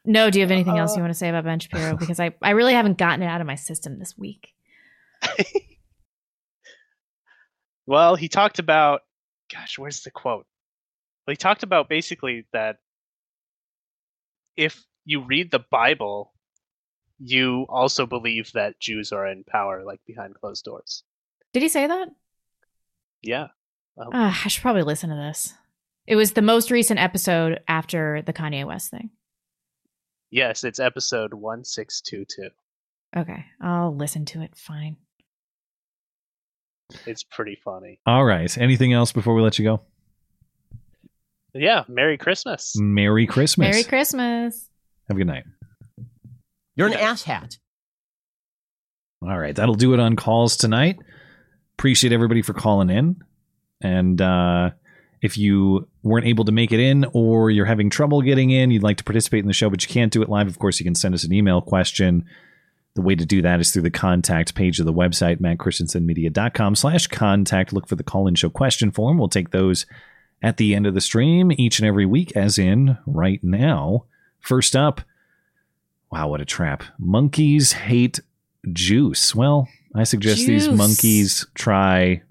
No, 0.04 0.30
do 0.30 0.38
you 0.38 0.44
have 0.44 0.50
anything 0.50 0.78
else 0.78 0.92
Uh, 0.92 0.96
you 0.96 1.00
want 1.02 1.12
to 1.12 1.18
say 1.18 1.28
about 1.28 1.44
Ben 1.44 1.58
Shapiro? 1.58 1.96
Because 1.98 2.18
I, 2.20 2.34
I 2.40 2.50
really 2.50 2.72
haven't 2.72 2.98
gotten 2.98 3.22
it 3.22 3.26
out 3.26 3.40
of 3.40 3.46
my 3.46 3.56
system 3.56 3.98
this 3.98 4.16
week. 4.16 4.54
Well, 7.86 8.16
he 8.16 8.28
talked 8.28 8.58
about, 8.58 9.00
gosh, 9.52 9.78
where's 9.78 10.02
the 10.02 10.10
quote? 10.10 10.46
Well, 11.26 11.32
he 11.32 11.36
talked 11.36 11.62
about 11.62 11.88
basically 11.88 12.44
that 12.52 12.76
if 14.56 14.84
you 15.06 15.20
read 15.22 15.50
the 15.50 15.64
Bible, 15.70 16.34
you 17.18 17.64
also 17.70 18.04
believe 18.06 18.52
that 18.52 18.78
Jews 18.78 19.10
are 19.12 19.26
in 19.26 19.42
power, 19.44 19.84
like 19.84 20.00
behind 20.06 20.34
closed 20.34 20.64
doors. 20.64 21.02
Did 21.54 21.62
he 21.62 21.68
say 21.70 21.86
that? 21.86 22.08
Yeah. 23.22 23.48
Um, 23.96 24.08
Ah, 24.12 24.42
I 24.44 24.48
should 24.48 24.62
probably 24.62 24.82
listen 24.82 25.08
to 25.10 25.16
this. 25.16 25.54
It 26.06 26.16
was 26.16 26.32
the 26.32 26.42
most 26.42 26.70
recent 26.70 27.00
episode 27.00 27.60
after 27.68 28.22
the 28.22 28.32
Kanye 28.34 28.66
West 28.66 28.90
thing. 28.90 29.10
Yes, 30.30 30.64
it's 30.64 30.78
episode 30.80 31.34
1622. 31.34 32.50
Okay, 33.16 33.44
I'll 33.60 33.94
listen 33.94 34.24
to 34.26 34.42
it. 34.42 34.54
Fine. 34.56 34.96
It's 37.06 37.22
pretty 37.22 37.58
funny. 37.62 38.00
All 38.06 38.24
right. 38.24 38.56
Anything 38.56 38.92
else 38.92 39.12
before 39.12 39.34
we 39.34 39.42
let 39.42 39.58
you 39.58 39.64
go? 39.64 39.80
Yeah, 41.54 41.84
Merry 41.88 42.16
Christmas. 42.16 42.74
Merry 42.76 43.26
Christmas. 43.26 43.70
Merry 43.70 43.84
Christmas. 43.84 44.68
Have 45.08 45.16
a 45.16 45.20
good 45.20 45.26
night. 45.26 45.44
You're 46.76 46.88
an 46.88 46.94
asshat. 46.94 47.58
All 49.20 49.36
right, 49.36 49.56
that'll 49.56 49.74
do 49.74 49.94
it 49.94 50.00
on 50.00 50.14
calls 50.14 50.56
tonight. 50.56 50.98
Appreciate 51.76 52.12
everybody 52.12 52.42
for 52.42 52.52
calling 52.52 52.88
in. 52.88 53.16
And 53.80 54.20
uh, 54.20 54.70
if 55.20 55.36
you 55.36 55.88
weren't 56.02 56.26
able 56.26 56.44
to 56.44 56.52
make 56.52 56.72
it 56.72 56.80
in 56.80 57.04
or 57.12 57.50
you're 57.50 57.66
having 57.66 57.90
trouble 57.90 58.22
getting 58.22 58.50
in, 58.50 58.70
you'd 58.70 58.82
like 58.82 58.98
to 58.98 59.04
participate 59.04 59.40
in 59.40 59.46
the 59.48 59.52
show, 59.52 59.68
but 59.68 59.82
you 59.82 59.88
can't 59.88 60.12
do 60.12 60.22
it 60.22 60.28
live, 60.28 60.46
of 60.46 60.58
course, 60.58 60.78
you 60.78 60.84
can 60.84 60.94
send 60.94 61.14
us 61.14 61.24
an 61.24 61.32
email 61.32 61.60
question. 61.60 62.24
The 62.94 63.02
way 63.02 63.14
to 63.14 63.26
do 63.26 63.42
that 63.42 63.60
is 63.60 63.70
through 63.72 63.82
the 63.82 63.90
contact 63.90 64.54
page 64.54 64.80
of 64.80 64.86
the 64.86 64.92
website, 64.92 65.40
mattchristiansenmedia.com 65.40 66.74
slash 66.74 67.06
contact. 67.06 67.72
Look 67.72 67.88
for 67.88 67.96
the 67.96 68.02
call-in 68.02 68.34
show 68.34 68.50
question 68.50 68.90
form. 68.90 69.18
We'll 69.18 69.28
take 69.28 69.50
those 69.50 69.86
at 70.42 70.56
the 70.56 70.74
end 70.74 70.86
of 70.86 70.94
the 70.94 71.00
stream 71.00 71.52
each 71.52 71.78
and 71.78 71.86
every 71.86 72.06
week, 72.06 72.36
as 72.36 72.58
in 72.58 72.98
right 73.06 73.42
now. 73.42 74.04
First 74.40 74.76
up, 74.76 75.00
wow, 76.10 76.28
what 76.28 76.40
a 76.40 76.44
trap. 76.44 76.82
Monkeys 76.98 77.72
hate 77.72 78.20
juice. 78.72 79.34
Well, 79.34 79.68
I 79.94 80.04
suggest 80.04 80.46
these 80.46 80.68
monkeys 80.68 81.46
try 81.54 82.22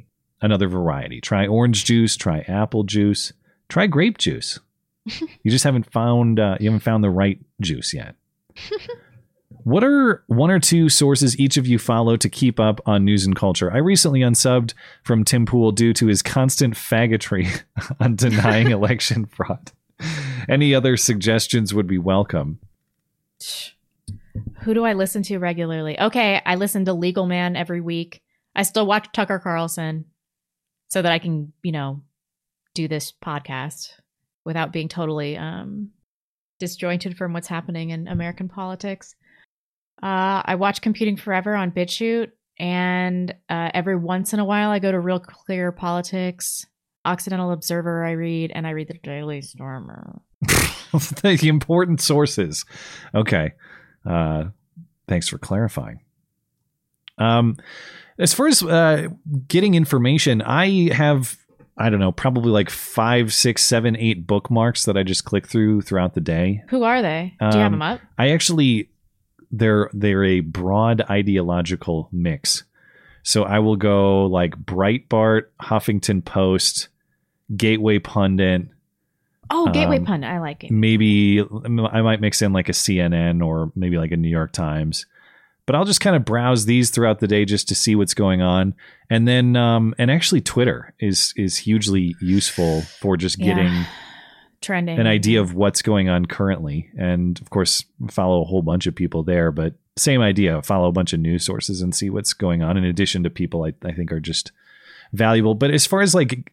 another 0.41 0.67
variety. 0.67 1.21
Try 1.21 1.47
orange 1.47 1.85
juice, 1.85 2.15
try 2.15 2.39
apple 2.47 2.83
juice, 2.83 3.33
try 3.69 3.87
grape 3.87 4.17
juice. 4.17 4.59
you 5.05 5.51
just 5.51 5.63
haven't 5.63 5.91
found 5.91 6.39
uh, 6.39 6.57
you 6.59 6.69
haven't 6.69 6.83
found 6.83 7.03
the 7.03 7.09
right 7.09 7.39
juice 7.61 7.93
yet. 7.93 8.15
What 9.67 9.83
are 9.83 10.23
one 10.27 10.49
or 10.49 10.61
two 10.61 10.87
sources 10.87 11.37
each 11.37 11.57
of 11.57 11.67
you 11.67 11.77
follow 11.77 12.15
to 12.15 12.29
keep 12.29 12.57
up 12.57 12.79
on 12.85 13.03
news 13.03 13.25
and 13.25 13.35
culture? 13.35 13.69
I 13.69 13.79
recently 13.79 14.21
unsubbed 14.21 14.73
from 15.03 15.25
Tim 15.25 15.45
Pool 15.45 15.73
due 15.73 15.91
to 15.91 16.07
his 16.07 16.21
constant 16.21 16.75
faggotry 16.75 17.63
on 17.99 18.15
denying 18.15 18.71
election 18.71 19.25
fraud. 19.25 19.73
Any 20.47 20.73
other 20.73 20.95
suggestions 20.95 21.73
would 21.73 21.85
be 21.85 21.97
welcome. 21.97 22.59
Who 24.61 24.73
do 24.73 24.85
I 24.85 24.93
listen 24.93 25.21
to 25.23 25.37
regularly? 25.37 25.99
Okay, 25.99 26.41
I 26.45 26.55
listen 26.55 26.85
to 26.85 26.93
Legal 26.93 27.25
Man 27.25 27.57
every 27.57 27.81
week. 27.81 28.21
I 28.55 28.63
still 28.63 28.85
watch 28.85 29.09
Tucker 29.11 29.39
Carlson 29.39 30.05
so 30.89 31.01
that 31.01 31.11
I 31.11 31.19
can, 31.19 31.53
you 31.63 31.71
know, 31.71 32.01
do 32.73 32.87
this 32.87 33.11
podcast 33.23 33.89
without 34.45 34.71
being 34.71 34.87
totally 34.87 35.37
um 35.37 35.91
disjointed 36.59 37.17
from 37.17 37.33
what's 37.33 37.47
happening 37.47 37.91
in 37.91 38.07
American 38.07 38.47
politics. 38.47 39.15
Uh, 40.01 40.41
I 40.45 40.55
watch 40.55 40.81
Computing 40.81 41.17
Forever 41.17 41.55
on 41.55 41.71
BitChute, 41.71 42.31
and 42.59 43.33
uh, 43.49 43.69
every 43.73 43.95
once 43.95 44.33
in 44.33 44.39
a 44.39 44.45
while 44.45 44.69
I 44.69 44.79
go 44.79 44.91
to 44.91 44.99
Real 44.99 45.19
Clear 45.19 45.71
Politics, 45.71 46.65
Occidental 47.05 47.51
Observer. 47.51 48.05
I 48.05 48.11
read, 48.11 48.51
and 48.53 48.67
I 48.67 48.71
read 48.71 48.87
the 48.87 48.99
Daily 49.03 49.41
Stormer. 49.41 50.21
the 51.21 51.47
important 51.47 52.01
sources. 52.01 52.65
Okay. 53.13 53.53
Uh, 54.07 54.45
thanks 55.07 55.27
for 55.27 55.37
clarifying. 55.37 56.01
Um, 57.17 57.57
as 58.19 58.33
far 58.33 58.47
as 58.47 58.63
uh, 58.63 59.07
getting 59.47 59.75
information, 59.75 60.41
I 60.41 60.93
have 60.93 61.37
I 61.79 61.91
don't 61.91 61.99
know, 61.99 62.11
probably 62.11 62.49
like 62.51 62.71
five, 62.71 63.31
six, 63.31 63.63
seven, 63.63 63.95
eight 63.97 64.25
bookmarks 64.25 64.85
that 64.85 64.97
I 64.97 65.03
just 65.03 65.25
click 65.25 65.47
through 65.47 65.81
throughout 65.83 66.15
the 66.15 66.21
day. 66.21 66.63
Who 66.69 66.83
are 66.83 67.03
they? 67.03 67.35
Do 67.39 67.45
you 67.45 67.51
have 67.61 67.65
Um, 67.67 67.71
them 67.73 67.81
up? 67.83 68.01
I 68.17 68.29
actually 68.31 68.89
they're 69.51 69.89
they're 69.93 70.23
a 70.23 70.39
broad 70.41 71.01
ideological 71.09 72.09
mix. 72.11 72.63
So 73.23 73.43
I 73.43 73.59
will 73.59 73.75
go 73.75 74.25
like 74.25 74.55
Breitbart, 74.55 75.43
Huffington 75.61 76.23
Post, 76.25 76.87
Gateway 77.55 77.99
Pundit, 77.99 78.67
Oh, 79.49 79.69
Gateway 79.71 79.99
um, 79.99 80.05
Pundit. 80.05 80.29
I 80.29 80.39
like 80.39 80.63
it. 80.65 80.71
maybe 80.71 81.41
I 81.41 82.01
might 82.01 82.19
mix 82.21 82.41
in 82.41 82.51
like 82.53 82.69
a 82.69 82.73
CNN 82.73 83.45
or 83.45 83.71
maybe 83.75 83.97
like 83.97 84.11
a 84.11 84.17
New 84.17 84.29
York 84.29 84.51
Times. 84.51 85.05
But 85.67 85.75
I'll 85.75 85.85
just 85.85 86.01
kind 86.01 86.15
of 86.15 86.25
browse 86.25 86.65
these 86.65 86.89
throughout 86.89 87.19
the 87.19 87.27
day 87.27 87.45
just 87.45 87.67
to 87.67 87.75
see 87.75 87.95
what's 87.95 88.15
going 88.15 88.41
on. 88.41 88.73
And 89.11 89.27
then 89.27 89.55
um 89.55 89.93
and 89.99 90.09
actually 90.09 90.41
Twitter 90.41 90.95
is 90.99 91.33
is 91.37 91.57
hugely 91.57 92.15
useful 92.21 92.81
for 92.81 93.15
just 93.17 93.37
Yeah. 93.37 93.53
getting 93.53 93.85
Trending. 94.61 94.97
an 94.97 95.05
idea 95.05 95.39
of 95.39 95.53
what's 95.53 95.83
going 95.83 96.09
on 96.09 96.25
currently. 96.25 96.89
And 96.97 97.39
of 97.39 97.51
course, 97.51 97.85
follow 98.09 98.41
a 98.41 98.45
whole 98.45 98.63
bunch 98.63 98.87
of 98.87 98.95
people 98.95 99.21
there, 99.21 99.51
but 99.51 99.75
same 99.97 100.21
idea. 100.21 100.61
Follow 100.63 100.87
a 100.87 100.91
bunch 100.91 101.13
of 101.13 101.19
news 101.19 101.45
sources 101.45 101.81
and 101.81 101.93
see 101.93 102.09
what's 102.09 102.33
going 102.33 102.63
on 102.63 102.75
in 102.77 102.83
addition 102.83 103.21
to 103.23 103.29
people 103.29 103.63
I, 103.65 103.73
I 103.87 103.91
think 103.91 104.11
are 104.11 104.19
just 104.19 104.51
valuable. 105.13 105.53
But 105.53 105.71
as 105.71 105.85
far 105.85 106.01
as 106.01 106.15
like 106.15 106.51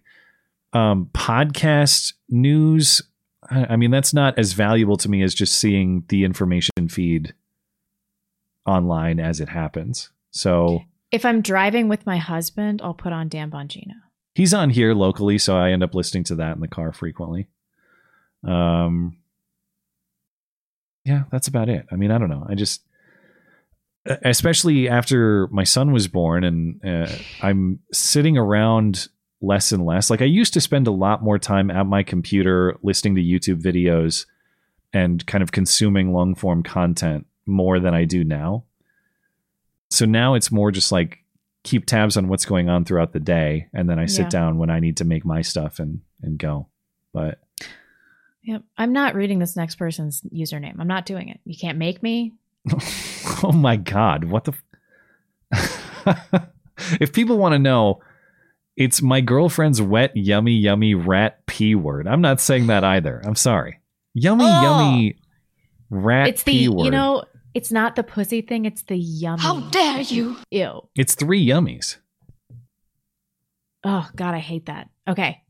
um, 0.75 1.09
podcast 1.15 2.13
news, 2.29 3.01
I, 3.49 3.67
I 3.71 3.77
mean, 3.77 3.91
that's 3.91 4.13
not 4.13 4.39
as 4.39 4.53
valuable 4.55 4.97
to 4.99 5.09
me 5.09 5.23
as 5.23 5.35
just 5.35 5.57
seeing 5.57 6.05
the 6.09 6.25
information 6.25 6.89
feed 6.89 7.33
online 8.67 9.21
as 9.21 9.41
it 9.41 9.49
happens. 9.49 10.11
So 10.31 10.85
If 11.11 11.25
I'm 11.25 11.41
driving 11.43 11.89
with 11.89 12.07
my 12.07 12.17
husband, 12.17 12.81
I'll 12.83 12.95
put 12.95 13.13
on 13.13 13.29
Dan 13.29 13.51
Bongino. 13.51 13.95
He's 14.35 14.53
on 14.53 14.71
here 14.71 14.95
locally, 14.95 15.39
so 15.39 15.57
I 15.57 15.71
end 15.71 15.85
up 15.85 15.95
listening 15.95 16.25
to 16.25 16.35
that 16.37 16.55
in 16.57 16.61
the 16.61 16.69
car 16.69 16.93
frequently. 16.93 17.49
Um, 18.47 19.19
yeah, 21.05 21.25
that's 21.31 21.47
about 21.47 21.69
it. 21.69 21.87
I 21.93 21.97
mean, 21.97 22.11
I 22.11 22.19
don't 22.19 22.31
know. 22.31 22.45
I 22.49 22.55
just, 22.55 22.83
especially 24.07 24.89
after 24.89 25.47
my 25.53 25.65
son 25.65 25.93
was 25.93 26.09
born, 26.09 26.43
and 26.43 26.85
uh, 26.85 27.13
I'm 27.43 27.79
sitting 27.93 28.37
around 28.37 29.09
less 29.41 29.71
and 29.71 29.85
less. 29.85 30.11
Like 30.11 30.23
I 30.23 30.27
used 30.27 30.55
to 30.55 30.61
spend 30.61 30.87
a 30.87 30.93
lot 30.93 31.23
more 31.23 31.39
time 31.39 31.71
at 31.71 31.87
my 31.87 32.03
computer 32.03 32.77
listening 32.83 33.15
to 33.17 33.23
YouTube 33.23 33.63
videos 33.63 34.27
and 34.93 35.25
kind 35.27 35.43
of 35.43 35.53
consuming 35.53 36.13
long 36.13 36.35
form 36.35 36.63
content 36.63 37.27
more 37.47 37.79
than 37.81 37.95
I 37.95 38.05
do 38.05 38.25
now. 38.25 38.65
So 39.91 40.05
now 40.07 40.35
it's 40.35 40.51
more 40.51 40.71
just 40.71 40.91
like 40.93 41.19
keep 41.63 41.87
tabs 41.87 42.17
on 42.17 42.29
what's 42.29 42.45
going 42.45 42.69
on 42.69 42.85
throughout 42.85 43.13
the 43.13 43.21
day, 43.21 43.69
and 43.73 43.89
then 43.89 43.99
I 43.99 44.07
sit 44.07 44.25
Yeah. 44.25 44.29
down 44.31 44.59
when 44.59 44.71
I 44.71 44.81
need 44.81 44.97
to 44.99 45.05
make 45.05 45.25
my 45.25 45.41
stuff 45.43 45.79
and 45.79 46.01
and 46.23 46.39
go. 46.39 46.67
But 47.13 47.39
Yep. 48.43 48.63
I'm 48.77 48.93
not 48.93 49.15
reading 49.15 49.39
this 49.39 49.57
next 49.57 49.77
person's 49.77 50.21
username. 50.33 50.79
I'm 50.79 50.87
not 50.87 51.07
doing 51.07 51.29
it. 51.31 51.41
You 51.47 51.57
can't 51.59 51.79
make 51.79 52.03
me. 52.03 52.35
oh 53.43 53.53
my 53.53 53.77
god, 53.77 54.25
what 54.25 54.45
the? 54.45 54.53
F- 55.53 56.51
if 57.01 57.13
people 57.13 57.39
want 57.39 57.53
to 57.55 57.59
know, 57.59 58.01
it's 58.77 59.01
my 59.01 59.21
girlfriend's 59.21 59.81
wet, 59.81 60.17
yummy, 60.17 60.53
yummy 60.53 60.95
rat 60.95 61.47
p 61.47 61.75
word. 61.75 62.07
I'm 62.09 62.21
not 62.21 62.41
saying 62.41 62.67
that 62.67 62.85
either. 62.85 63.23
I'm 63.25 63.37
sorry. 63.37 63.81
Yummy, 64.15 64.45
oh! 64.45 64.63
yummy 64.63 65.17
rat 65.91 66.29
it's 66.29 66.43
the 66.43 66.53
p 66.53 66.69
word. 66.69 66.85
you 66.85 66.91
know, 66.91 67.25
it's 67.55 67.73
not 67.73 67.97
the 67.97 68.03
pussy 68.03 68.43
thing, 68.43 68.65
it's 68.65 68.83
the 68.83 68.97
yummy. 68.97 69.43
How 69.43 69.61
dare 69.71 70.01
you? 70.01 70.37
Ew. 70.51 70.89
it's 70.95 71.15
three 71.15 71.45
yummies. 71.45 71.97
Oh 73.85 74.09
God, 74.17 74.35
I 74.35 74.39
hate 74.39 74.67
that. 74.67 74.89
Okay. 75.09 75.43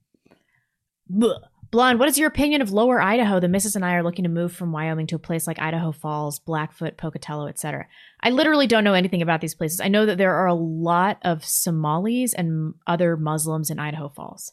Blech. 1.10 1.40
Blonde, 1.74 1.98
what 1.98 2.08
is 2.08 2.16
your 2.16 2.28
opinion 2.28 2.62
of 2.62 2.70
Lower 2.70 3.02
Idaho? 3.02 3.40
The 3.40 3.48
missus 3.48 3.74
and 3.74 3.84
I 3.84 3.94
are 3.94 4.04
looking 4.04 4.22
to 4.22 4.28
move 4.28 4.52
from 4.52 4.70
Wyoming 4.70 5.08
to 5.08 5.16
a 5.16 5.18
place 5.18 5.48
like 5.48 5.58
Idaho 5.58 5.90
Falls, 5.90 6.38
Blackfoot, 6.38 6.96
Pocatello, 6.96 7.48
etc. 7.48 7.88
I 8.20 8.30
literally 8.30 8.68
don't 8.68 8.84
know 8.84 8.94
anything 8.94 9.22
about 9.22 9.40
these 9.40 9.56
places. 9.56 9.80
I 9.80 9.88
know 9.88 10.06
that 10.06 10.16
there 10.16 10.36
are 10.36 10.46
a 10.46 10.54
lot 10.54 11.18
of 11.22 11.44
Somalis 11.44 12.32
and 12.32 12.74
other 12.86 13.16
Muslims 13.16 13.70
in 13.70 13.80
Idaho 13.80 14.08
Falls. 14.08 14.52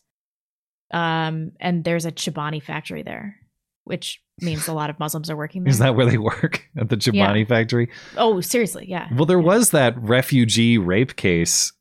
Um, 0.89 1.51
and 1.59 1.83
there's 1.83 2.05
a 2.05 2.11
Chobani 2.11 2.59
factory 2.63 3.03
there, 3.03 3.35
which 3.83 4.21
means 4.39 4.67
a 4.67 4.73
lot 4.73 4.89
of 4.89 4.99
Muslims 4.99 5.29
are 5.29 5.35
working 5.35 5.63
there. 5.63 5.71
Is 5.71 5.79
that 5.79 5.95
where 5.95 6.05
they 6.05 6.17
work 6.17 6.67
at 6.77 6.89
the 6.89 6.97
Chobani 6.97 7.39
Yeah. 7.41 7.45
factory? 7.45 7.89
Oh, 8.17 8.41
seriously, 8.41 8.85
yeah. 8.87 9.07
Well, 9.15 9.25
there 9.25 9.39
was 9.39 9.71
that 9.71 9.97
refugee 10.01 10.77
rape 10.77 11.15
case 11.15 11.73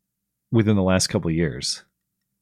within 0.53 0.77
the 0.77 0.83
last 0.83 1.07
couple 1.09 1.31
of 1.31 1.35
years. 1.37 1.85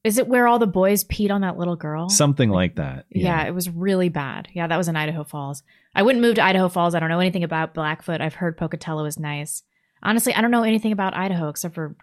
Is 0.03 0.17
it 0.17 0.27
where 0.29 0.47
all 0.47 0.59
the 0.59 0.65
boys 0.67 1.03
peed 1.03 1.29
on 1.29 1.41
that 1.41 1.57
little 1.57 1.75
girl? 1.75 2.09
Something 2.09 2.49
like 2.49 2.75
that. 2.75 3.05
Yeah. 3.09 3.45
it 3.45 3.53
was 3.53 3.69
really 3.69 4.07
bad. 4.09 4.47
Yeah, 4.53 4.65
that 4.67 4.77
was 4.77 4.87
in 4.87 4.95
Idaho 4.95 5.23
Falls. 5.25 5.61
I 5.93 6.03
wouldn't 6.03 6.21
move 6.21 6.35
to 6.35 6.43
Idaho 6.43 6.69
Falls. 6.69 6.95
I 6.95 6.99
don't 6.99 7.09
know 7.09 7.19
anything 7.19 7.43
about 7.43 7.73
Blackfoot. 7.73 8.21
I've 8.21 8.35
heard 8.35 8.57
Pocatello 8.57 9.03
is 9.05 9.19
nice. 9.19 9.63
Honestly, 10.01 10.33
I 10.33 10.39
don't 10.41 10.51
know 10.51 10.63
anything 10.63 10.93
about 10.93 11.15
Idaho 11.17 11.49
except 11.49 11.75
for 11.75 11.97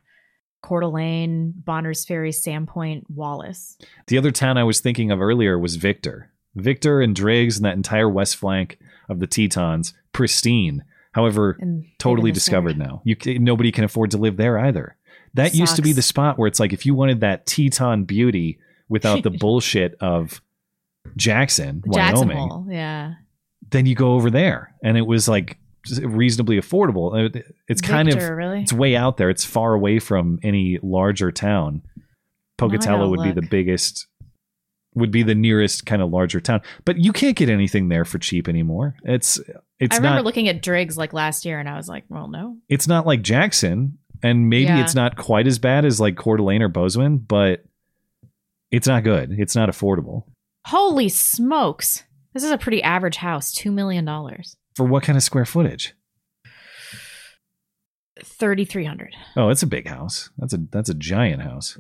Coeur 0.62 0.81
d'Alene, 0.81 1.55
Bonners 1.57 2.05
Ferry, 2.05 2.33
Sandpoint, 2.33 3.05
Wallace. 3.09 3.78
The 4.09 4.19
other 4.19 4.31
town 4.31 4.59
I 4.59 4.65
was 4.65 4.81
thinking 4.81 5.11
of 5.11 5.20
earlier 5.23 5.59
was 5.59 5.77
Victor. 5.77 6.31
Victor 6.57 7.01
and 7.01 7.15
Driggs 7.15 7.57
and 7.57 7.65
that 7.65 7.74
entire 7.77 8.09
west 8.09 8.37
flank 8.37 8.78
of 9.09 9.20
the 9.20 9.27
Tetons, 9.27 9.95
pristine. 10.12 10.83
However, 11.12 11.57
And 11.61 11.85
totally 11.99 12.33
discovered 12.33 12.77
now. 12.77 13.01
You 13.05 13.16
nobody 13.39 13.70
can 13.73 13.85
afford 13.85 14.11
to 14.11 14.19
live 14.19 14.37
there 14.37 14.59
either. 14.59 14.97
That 15.35 15.55
used 15.55 15.77
to 15.77 15.83
be 15.83 15.93
the 15.93 16.03
spot 16.03 16.39
where 16.39 16.47
it's 16.49 16.59
like 16.61 16.73
if 16.73 16.85
you 16.87 16.95
wanted 16.95 17.20
that 17.20 17.47
Teton 17.47 18.05
beauty 18.05 18.59
without 18.89 19.23
the 19.23 19.31
bullshit 19.41 19.95
of 20.01 20.41
Jackson, 21.16 21.83
Wyoming. 21.87 22.66
Yeah. 22.70 23.15
then 23.70 23.87
you 23.87 23.95
go 23.95 24.15
over 24.15 24.31
there, 24.31 24.74
and 24.83 24.97
it 24.99 25.07
was 25.07 25.28
like 25.28 25.59
reasonably 26.03 26.59
affordable. 26.59 27.37
Uh, 27.37 27.41
It's 27.69 27.81
kind 27.81 28.11
Victor, 28.11 28.33
of 28.33 28.39
really? 28.39 28.62
it's 28.62 28.73
way 28.73 28.97
out 28.97 29.16
there. 29.19 29.31
It's 29.31 29.45
far 29.45 29.73
away 29.74 29.99
from 30.01 30.39
any 30.43 30.78
larger 30.83 31.31
town. 31.31 31.83
Pocatello 32.59 33.09
would 33.11 33.23
be 33.23 33.33
the 33.33 33.47
biggest, 33.47 34.07
would 34.97 35.10
be 35.12 35.23
the 35.23 35.35
nearest 35.35 35.86
kind 35.86 36.02
of 36.02 36.10
larger 36.10 36.40
town. 36.40 36.60
But 36.85 36.98
you 36.98 37.12
can't 37.12 37.36
get 37.36 37.48
anything 37.48 37.89
there 37.89 38.05
for 38.05 38.18
cheap 38.18 38.48
anymore. 38.48 38.97
It's 39.05 39.39
it's 39.78 39.94
I 39.94 39.98
remember 39.98 40.16
not 40.16 40.24
looking 40.24 40.48
at 40.48 40.62
Driggs 40.62 40.97
like 40.98 41.12
last 41.12 41.44
year 41.44 41.60
and 41.60 41.68
I 41.68 41.77
was 41.77 41.89
like, 41.89 42.05
well, 42.09 42.28
no. 42.28 42.56
it's 42.68 42.89
not 42.89 43.06
like 43.06 43.23
Jackson, 43.23 43.98
and 44.23 44.48
maybe 44.48 44.64
Yeah. 44.64 44.81
it's 44.82 44.94
not 44.94 45.16
quite 45.16 45.47
as 45.47 45.59
bad 45.59 45.85
as 45.85 46.01
like 46.01 46.16
Coeur 46.16 46.39
d'Alene 46.39 46.62
or 46.62 46.68
Bozeman, 46.68 47.18
but 47.18 47.64
it's 48.73 48.89
not 48.89 49.05
good. 49.05 49.32
It's 49.39 49.55
not 49.55 49.68
affordable 49.68 50.24
Holy 50.66 51.09
smokes. 51.09 52.02
This 52.35 52.43
is 52.43 52.51
a 52.51 52.59
pretty 52.59 52.82
average 52.82 53.16
house. 53.16 53.55
$2 53.55 53.73
million. 53.73 54.05
for 54.74 54.85
what 54.85 55.02
kind 55.05 55.16
of 55.16 55.23
square 55.23 55.44
footage. 55.47 55.94
3300 58.24 59.14
Oh, 59.36 59.51
it's 59.51 59.62
a 59.62 59.66
big 59.66 59.86
house. 59.89 60.31
That's 60.39 60.55
a 60.55 60.59
that's 60.70 60.89
a 60.89 60.94
giant 60.94 61.43
house. 61.43 61.78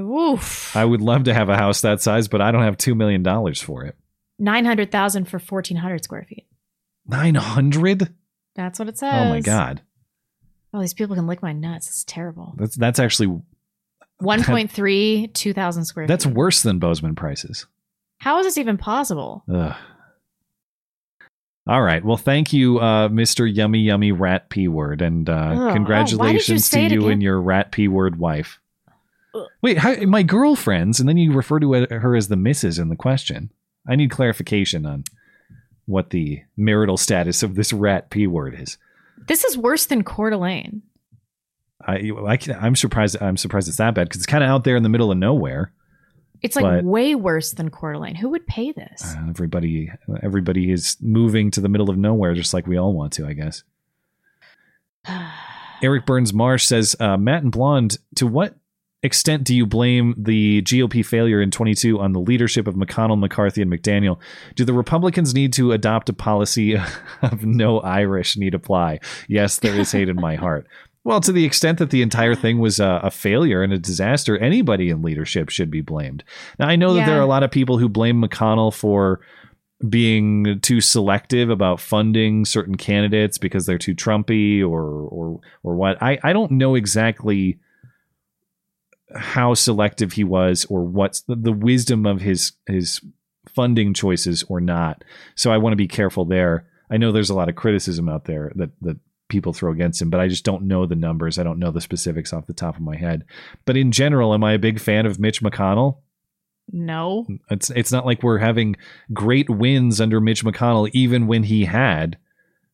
Oof. 0.00 0.76
I 0.76 0.84
would 0.84 1.00
love 1.00 1.24
to 1.24 1.34
have 1.34 1.48
a 1.48 1.56
house 1.56 1.80
that 1.82 2.00
size, 2.02 2.26
but 2.28 2.40
I 2.40 2.50
don't 2.50 2.62
have 2.64 2.76
two 2.76 2.94
million 2.94 3.22
dollars 3.22 3.60
for 3.62 3.84
it. 3.84 3.96
900000 4.38 5.26
for 5.26 5.38
1400 5.38 6.02
square 6.04 6.26
feet. 6.28 6.46
Nine 7.06 7.34
hundred? 7.36 8.12
That's 8.56 8.78
what 8.78 8.88
it 8.88 8.98
says. 8.98 9.12
Oh 9.14 9.28
my 9.28 9.40
god, 9.40 9.82
Oh, 10.72 10.80
these 10.80 10.94
people 10.94 11.14
can 11.14 11.26
lick 11.28 11.42
my 11.42 11.52
nuts. 11.52 11.86
It's 11.88 12.02
terrible. 12.04 12.54
that's 12.56 12.74
that's 12.76 12.98
actually 12.98 13.28
1.3, 14.22 15.32
2,000 15.34 15.84
square 15.84 16.06
that's 16.06 16.24
feet. 16.24 16.34
worse 16.34 16.62
than 16.62 16.78
Bozeman 16.78 17.14
prices. 17.14 17.66
How 18.18 18.38
is 18.38 18.46
this 18.46 18.58
even 18.58 18.78
possible? 18.78 19.44
Ugh. 19.52 19.74
All 21.66 21.82
right. 21.82 22.04
Well, 22.04 22.16
thank 22.16 22.52
you, 22.52 22.78
uh, 22.78 23.08
Mr. 23.08 23.50
Yummy 23.52 23.80
Yummy 23.80 24.12
Rat 24.12 24.50
P 24.50 24.68
Word, 24.68 25.00
and 25.02 25.28
uh, 25.30 25.32
Ugh. 25.32 25.58
Oh, 25.58 25.66
you 25.68 25.72
congratulations 25.72 26.66
say 26.66 26.88
to 26.88 26.94
you 26.94 27.00
again? 27.02 27.12
and 27.12 27.22
your 27.22 27.40
Rat 27.40 27.70
P 27.72 27.88
Word 27.88 28.18
wife. 28.18 28.60
Wait, 29.62 29.78
how, 29.78 29.94
my 30.02 30.22
girlfriends, 30.22 31.00
and 31.00 31.08
then 31.08 31.16
you 31.16 31.32
refer 31.32 31.58
to 31.60 31.72
her 31.72 32.16
as 32.16 32.28
the 32.28 32.36
Mrs. 32.36 32.80
in 32.80 32.88
the 32.88 32.96
question. 32.96 33.50
I 33.86 33.96
need 33.96 34.10
clarification 34.10 34.86
on 34.86 35.04
what 35.86 36.10
the 36.10 36.42
marital 36.56 36.96
status 36.96 37.42
of 37.42 37.54
this 37.54 37.72
Rat 37.72 38.10
P 38.10 38.26
Word 38.26 38.58
is. 38.58 38.78
This 39.26 39.44
is 39.44 39.56
worse 39.56 39.86
than 39.86 40.04
Coeur 40.04 40.30
d'Alene. 40.30 40.82
I, 41.86 42.10
I 42.26 42.36
can, 42.36 42.54
I'm 42.54 42.76
surprised. 42.76 43.20
I'm 43.20 43.36
surprised 43.36 43.68
it's 43.68 43.76
that 43.76 43.94
bad 43.94 44.04
because 44.08 44.18
it's 44.18 44.26
kind 44.26 44.42
of 44.44 44.48
out 44.50 44.64
there 44.64 44.76
in 44.76 44.82
the 44.82 44.88
middle 44.88 45.10
of 45.10 45.18
nowhere. 45.18 45.72
It's 46.40 46.56
like 46.56 46.64
But- 46.64 46.84
way 46.84 47.14
worse 47.14 47.52
than 47.52 47.70
Coeur 47.70 47.94
d'Alene. 47.94 48.14
Who 48.16 48.30
would 48.30 48.46
pay 48.46 48.72
this? 48.72 49.14
Uh, 49.16 49.26
everybody, 49.28 49.90
everybody 50.22 50.70
is 50.70 50.96
moving 51.00 51.50
to 51.52 51.60
the 51.60 51.68
middle 51.68 51.90
of 51.90 51.96
nowhere, 51.98 52.34
just 52.34 52.54
like 52.54 52.66
we 52.66 52.78
all 52.78 52.92
want 52.94 53.12
to, 53.14 53.26
I 53.26 53.32
guess. 53.32 53.62
Eric 55.82 56.06
Burns 56.06 56.32
Marsh 56.32 56.64
says, 56.66 56.96
uh, 57.00 57.16
Matt 57.16 57.42
and 57.42 57.52
Blonde, 57.52 57.98
to 58.16 58.26
what 58.26 58.56
extent 59.04 59.44
do 59.44 59.54
you 59.54 59.66
blame 59.66 60.14
the 60.16 60.62
GOP 60.62 61.04
failure 61.04 61.40
in 61.40 61.50
22 61.50 62.00
on 62.00 62.12
the 62.12 62.20
leadership 62.20 62.66
of 62.66 62.74
McConnell, 62.74 63.18
McCarthy, 63.18 63.62
and 63.62 63.70
McDaniel? 63.70 64.18
Do 64.56 64.64
the 64.64 64.72
Republicans 64.72 65.34
need 65.34 65.52
to 65.54 65.72
adopt 65.72 66.08
a 66.08 66.12
policy 66.12 66.76
of 67.22 67.44
no 67.44 67.80
Irish 67.80 68.36
need 68.36 68.54
apply? 68.54 69.00
Yes, 69.28 69.58
there 69.58 69.78
is 69.78 69.92
hate 69.92 70.08
in 70.08 70.16
my 70.16 70.34
heart. 70.34 70.66
Well, 71.04 71.20
to 71.20 71.32
the 71.32 71.44
extent 71.44 71.78
that 71.78 71.90
the 71.90 72.00
entire 72.00 72.34
thing 72.34 72.58
was 72.58 72.80
a, 72.80 73.00
a 73.04 73.10
failure 73.10 73.62
and 73.62 73.74
a 73.74 73.78
disaster, 73.78 74.38
anybody 74.38 74.88
in 74.88 75.02
leadership 75.02 75.50
should 75.50 75.70
be 75.70 75.82
blamed. 75.82 76.24
Now, 76.58 76.66
I 76.66 76.76
know 76.76 76.94
that 76.94 77.06
there 77.06 77.18
are 77.18 77.22
a 77.22 77.26
lot 77.26 77.42
of 77.42 77.50
people 77.50 77.76
who 77.76 77.90
blame 77.90 78.22
McConnell 78.22 78.72
for 78.72 79.20
being 79.86 80.60
too 80.60 80.80
selective 80.80 81.50
about 81.50 81.78
funding 81.78 82.46
certain 82.46 82.76
candidates 82.76 83.36
because 83.36 83.66
they're 83.66 83.76
too 83.76 83.94
Trumpy 83.94 84.62
or 84.62 84.82
or 84.82 85.40
or 85.62 85.74
what. 85.74 86.02
I, 86.02 86.18
I 86.22 86.32
don't 86.32 86.52
know 86.52 86.74
exactly 86.74 87.58
how 89.14 89.54
selective 89.54 90.12
he 90.12 90.24
was 90.24 90.64
or 90.66 90.84
what's 90.84 91.22
the, 91.22 91.36
the 91.36 91.52
wisdom 91.52 92.06
of 92.06 92.20
his 92.20 92.52
his 92.66 93.00
funding 93.48 93.94
choices 93.94 94.42
or 94.48 94.60
not. 94.60 95.04
So 95.34 95.52
I 95.52 95.58
want 95.58 95.72
to 95.72 95.76
be 95.76 95.88
careful 95.88 96.24
there. 96.24 96.66
I 96.90 96.96
know 96.96 97.12
there's 97.12 97.30
a 97.30 97.34
lot 97.34 97.48
of 97.48 97.54
criticism 97.56 98.08
out 98.08 98.24
there 98.24 98.52
that 98.56 98.70
that 98.82 98.96
people 99.28 99.52
throw 99.52 99.72
against 99.72 100.00
him, 100.02 100.10
but 100.10 100.20
I 100.20 100.28
just 100.28 100.44
don't 100.44 100.64
know 100.68 100.86
the 100.86 100.94
numbers. 100.94 101.38
I 101.38 101.42
don't 101.44 101.58
know 101.58 101.70
the 101.70 101.80
specifics 101.80 102.32
off 102.32 102.46
the 102.46 102.52
top 102.52 102.76
of 102.76 102.82
my 102.82 102.96
head. 102.96 103.24
But 103.64 103.76
in 103.76 103.90
general, 103.90 104.34
am 104.34 104.44
I 104.44 104.52
a 104.52 104.58
big 104.58 104.78
fan 104.80 105.06
of 105.06 105.18
Mitch 105.18 105.40
McConnell? 105.42 105.98
No. 106.72 107.26
It's 107.50 107.70
it's 107.70 107.92
not 107.92 108.06
like 108.06 108.22
we're 108.22 108.38
having 108.38 108.76
great 109.12 109.48
wins 109.50 110.00
under 110.00 110.20
Mitch 110.20 110.44
McConnell, 110.44 110.90
even 110.92 111.26
when 111.26 111.42
he 111.44 111.64
had, 111.64 112.18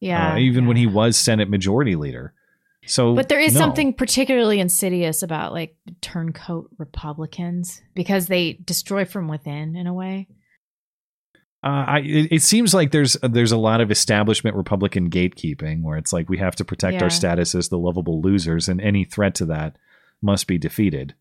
Yeah. 0.00 0.34
uh, 0.34 0.38
even 0.38 0.66
when 0.66 0.76
he 0.76 0.86
was 0.86 1.16
Senate 1.16 1.50
Majority 1.50 1.96
Leader. 1.96 2.32
So, 2.86 3.14
But 3.14 3.28
there 3.28 3.40
is 3.40 3.54
no. 3.54 3.60
something 3.60 3.92
particularly 3.92 4.58
insidious 4.58 5.22
about 5.22 5.52
like 5.52 5.76
turncoat 6.00 6.70
Republicans 6.78 7.82
because 7.94 8.26
they 8.26 8.54
destroy 8.64 9.04
from 9.04 9.28
within 9.28 9.76
in 9.76 9.86
a 9.86 9.94
way. 9.94 10.28
Uh, 11.62 11.84
I 11.86 11.98
it, 11.98 12.28
it 12.32 12.42
seems 12.42 12.72
like 12.72 12.90
there's 12.90 13.18
there's 13.22 13.52
a 13.52 13.58
lot 13.58 13.82
of 13.82 13.90
establishment 13.90 14.56
Republican 14.56 15.10
gatekeeping 15.10 15.82
where 15.82 15.98
it's 15.98 16.10
like 16.12 16.30
we 16.30 16.38
have 16.38 16.56
to 16.56 16.64
protect 16.64 16.94
Yeah. 16.94 17.02
our 17.04 17.10
status 17.10 17.54
as 17.54 17.68
the 17.68 17.76
lovable 17.78 18.22
losers, 18.22 18.66
and 18.66 18.80
any 18.80 19.04
threat 19.04 19.34
to 19.36 19.46
that 19.46 19.76
must 20.22 20.46
be 20.46 20.56
defeated. 20.56 21.14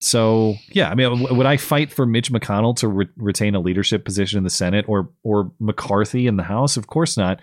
So 0.00 0.54
yeah, 0.70 0.90
I 0.90 0.94
mean, 0.94 1.10
w- 1.10 1.34
would 1.36 1.46
I 1.46 1.56
fight 1.56 1.90
for 1.92 2.06
Mitch 2.06 2.30
McConnell 2.32 2.76
to 2.76 2.88
re- 2.88 3.08
retain 3.16 3.56
a 3.56 3.60
leadership 3.60 4.04
position 4.04 4.38
in 4.38 4.44
the 4.44 4.50
Senate 4.50 4.84
or 4.88 5.10
or 5.24 5.50
McCarthy 5.58 6.28
in 6.28 6.36
the 6.36 6.44
House? 6.44 6.76
Of 6.76 6.86
course 6.86 7.16
not. 7.16 7.40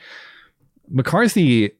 McCarthy, 0.90 1.72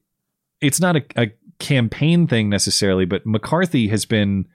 it's 0.60 0.80
not 0.80 0.96
a, 0.96 1.04
a 1.16 1.26
campaign 1.58 2.26
thing 2.26 2.48
necessarily, 2.48 3.04
but 3.04 3.26
McCarthy 3.26 3.88
has 3.88 4.04
been 4.04 4.46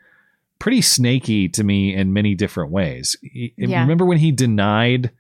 pretty 0.60 0.82
snaky 0.82 1.50
to 1.50 1.64
me 1.64 1.94
in 1.94 2.14
many 2.14 2.36
different 2.36 2.72
ways. 2.72 3.18
He- 3.22 3.54
Yeah. 3.58 3.82
Remember 3.82 4.06
when 4.06 4.18
he 4.20 4.32
denied 4.32 5.12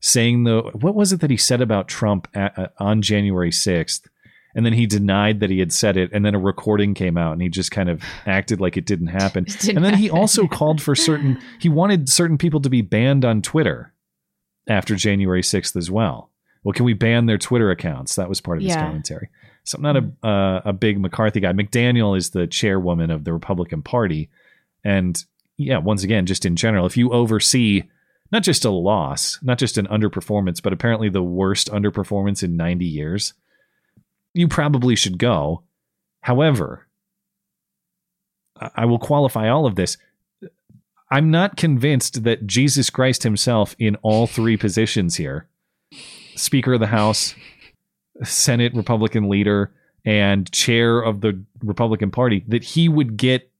saying 0.00 0.44
the 0.44 0.60
what 0.74 0.94
was 0.94 1.12
it 1.12 1.20
that 1.20 1.30
he 1.30 1.36
said 1.36 1.60
about 1.60 1.88
Trump 1.88 2.28
at, 2.34 2.58
uh, 2.58 2.68
on 2.78 3.02
January 3.02 3.50
sixth, 3.52 4.06
and 4.54 4.64
then 4.64 4.72
he 4.72 4.86
denied 4.86 5.40
that 5.40 5.50
he 5.50 5.58
had 5.58 5.72
said 5.72 5.96
it, 5.96 6.10
and 6.12 6.24
then 6.24 6.34
a 6.34 6.38
recording 6.38 6.94
came 6.94 7.16
out, 7.18 7.32
and 7.32 7.42
he 7.42 7.48
just 7.48 7.70
kind 7.70 7.88
of 7.90 8.02
acted 8.24 8.60
like 8.60 8.76
it 8.76 8.86
didn't 8.86 9.08
happen. 9.08 9.44
didn't 9.48 9.76
and 9.76 9.84
then 9.84 9.94
he 9.94 10.04
happen. 10.06 10.18
also 10.20 10.46
called 10.46 10.80
for 10.80 10.94
certain 10.94 11.38
he 11.58 11.68
wanted 11.68 12.08
certain 12.08 12.38
people 12.38 12.60
to 12.60 12.70
be 12.70 12.82
banned 12.82 13.24
on 13.24 13.42
Twitter 13.42 13.92
after 14.68 14.94
January 14.94 15.42
sixth 15.42 15.76
as 15.76 15.90
well. 15.90 16.30
Well, 16.62 16.72
can 16.72 16.84
we 16.84 16.94
ban 16.94 17.26
their 17.26 17.38
Twitter 17.38 17.70
accounts? 17.70 18.16
That 18.16 18.28
was 18.28 18.40
part 18.40 18.58
of 18.58 18.64
his 18.64 18.72
Yeah. 18.74 18.84
commentary. 18.86 19.28
So 19.66 19.76
I'm 19.76 19.82
not 19.82 19.96
a 19.96 20.26
uh, 20.26 20.60
a 20.66 20.72
big 20.72 21.00
McCarthy 21.00 21.40
guy. 21.40 21.52
McDaniel 21.52 22.16
is 22.16 22.30
the 22.30 22.46
chairwoman 22.46 23.10
of 23.10 23.24
the 23.24 23.32
Republican 23.32 23.82
Party, 23.82 24.30
and 24.84 25.22
yeah, 25.56 25.78
once 25.78 26.04
again, 26.04 26.24
just 26.24 26.46
in 26.46 26.54
general, 26.54 26.86
if 26.86 26.96
you 26.96 27.12
oversee 27.12 27.82
not 28.30 28.42
just 28.42 28.64
a 28.64 28.70
loss, 28.70 29.38
not 29.42 29.58
just 29.58 29.76
an 29.76 29.86
underperformance, 29.88 30.62
but 30.62 30.72
apparently 30.72 31.08
the 31.08 31.22
worst 31.22 31.68
underperformance 31.70 32.42
in 32.42 32.56
90 32.56 32.84
years, 32.84 33.34
you 34.34 34.48
probably 34.48 34.96
should 34.96 35.18
go. 35.18 35.62
However, 36.20 36.86
I 38.60 38.70
I 38.76 38.84
will 38.84 38.98
qualify 38.98 39.48
all 39.48 39.66
of 39.66 39.74
this. 39.74 39.96
I'm 41.10 41.30
not 41.30 41.56
convinced 41.56 42.24
that 42.24 42.46
Jesus 42.46 42.90
Christ 42.90 43.22
himself 43.22 43.74
in 43.78 43.96
all 43.96 44.26
three 44.26 44.56
positions 44.56 45.16
here 45.16 45.48
Speaker 46.36 46.74
of 46.74 46.80
the 46.80 46.88
House, 46.88 47.34
Senate 48.24 48.74
Republican 48.74 49.28
leader, 49.28 49.72
and 50.04 50.50
chair 50.52 51.00
of 51.00 51.20
the 51.20 51.42
Republican 51.62 52.10
Party 52.10 52.44
that 52.48 52.62
he 52.62 52.88
would 52.88 53.16
get 53.16 53.50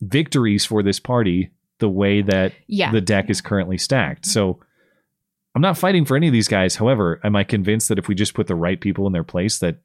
victories 0.00 0.64
for 0.64 0.82
this 0.82 1.00
party 1.00 1.50
the 1.78 1.88
way 1.88 2.22
that 2.22 2.52
Yeah. 2.68 2.92
the 2.92 3.00
deck 3.00 3.28
is 3.30 3.40
currently 3.40 3.76
stacked. 3.78 4.24
So 4.26 4.60
I'm 5.54 5.62
not 5.62 5.76
fighting 5.78 6.04
for 6.04 6.16
any 6.16 6.28
of 6.28 6.32
these 6.32 6.46
guys. 6.48 6.76
However, 6.76 7.20
am 7.24 7.34
I 7.34 7.42
convinced 7.44 7.88
that 7.88 7.98
if 7.98 8.06
we 8.06 8.14
just 8.14 8.34
put 8.34 8.46
the 8.46 8.54
right 8.54 8.80
people 8.80 9.06
in 9.08 9.12
their 9.12 9.24
place 9.24 9.58
that 9.58 9.78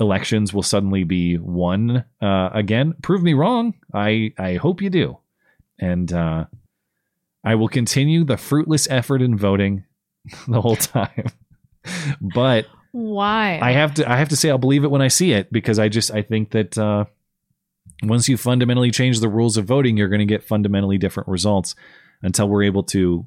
elections 0.00 0.52
will 0.54 0.62
suddenly 0.62 1.04
be 1.04 1.36
won 1.38 2.04
uh, 2.20 2.50
again? 2.52 2.94
Prove 3.02 3.22
me 3.22 3.34
wrong. 3.34 3.74
I 3.92 4.32
I 4.38 4.54
hope 4.54 4.80
you 4.80 4.90
do. 4.90 5.18
And 5.78 6.12
uh, 6.12 6.46
I 7.44 7.54
will 7.56 7.68
continue 7.68 8.24
the 8.24 8.36
fruitless 8.36 8.88
effort 8.90 9.20
in 9.20 9.36
voting 9.36 9.84
the 10.48 10.60
whole 10.60 10.76
time. 10.76 11.26
But 12.20 12.66
Why? 12.92 13.58
I 13.60 13.72
have 13.72 13.94
to 13.94 14.10
I 14.10 14.16
have 14.16 14.28
to 14.30 14.36
say 14.36 14.50
I'll 14.50 14.58
believe 14.58 14.84
it 14.84 14.90
when 14.90 15.02
I 15.02 15.08
see 15.08 15.32
it 15.32 15.52
because 15.52 15.78
I 15.78 15.88
just 15.88 16.10
I 16.10 16.22
think 16.22 16.50
that 16.50 16.76
uh, 16.78 17.04
once 18.02 18.28
you 18.28 18.36
fundamentally 18.36 18.90
change 18.90 19.20
the 19.20 19.28
rules 19.28 19.56
of 19.56 19.64
voting, 19.64 19.96
you're 19.96 20.08
going 20.08 20.20
to 20.20 20.26
get 20.26 20.44
fundamentally 20.44 20.98
different 20.98 21.28
results 21.28 21.74
until 22.22 22.48
we're 22.48 22.64
able 22.64 22.82
to 22.84 23.26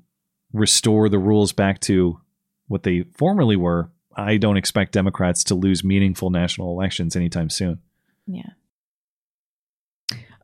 restore 0.54 1.10
the 1.10 1.20
rules 1.20 1.52
back 1.54 1.80
to 1.82 2.20
what 2.68 2.84
they 2.84 3.04
formerly 3.18 3.56
were. 3.56 3.92
I 4.16 4.38
don't 4.38 4.58
expect 4.58 4.94
Democrats 4.94 5.44
to 5.46 5.56
lose 5.56 5.84
meaningful 5.84 6.30
national 6.30 6.72
elections 6.72 7.16
anytime 7.16 7.50
soon. 7.50 7.80
Yeah. 8.28 8.52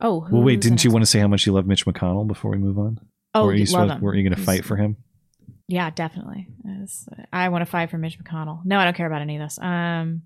Oh, 0.00 0.26
well, 0.30 0.42
wait, 0.42 0.60
didn't 0.60 0.84
you 0.84 0.90
want 0.90 1.02
to 1.02 1.06
say 1.06 1.20
how 1.20 1.28
much 1.28 1.46
you 1.46 1.52
love 1.52 1.66
Mitch 1.66 1.86
McConnell 1.86 2.26
before 2.26 2.50
we 2.50 2.58
move 2.58 2.78
on? 2.78 2.98
Oh, 3.34 3.46
were 3.46 3.54
you, 3.54 3.64
love 3.66 3.88
him. 3.88 4.00
were 4.00 4.14
you 4.14 4.28
going 4.28 4.36
to 4.36 4.44
fight 4.44 4.64
for 4.64 4.76
him? 4.76 4.96
Yeah, 5.68 5.90
definitely. 5.90 6.48
Yes. 6.64 7.08
I 7.32 7.48
want 7.48 7.62
to 7.62 7.70
fight 7.70 7.90
for 7.90 7.98
Mitch 7.98 8.18
McConnell. 8.18 8.60
No, 8.64 8.78
I 8.78 8.84
don't 8.84 8.96
care 8.96 9.06
about 9.06 9.22
any 9.22 9.36
of 9.36 9.42
this. 9.42 9.58
Um, 9.58 10.22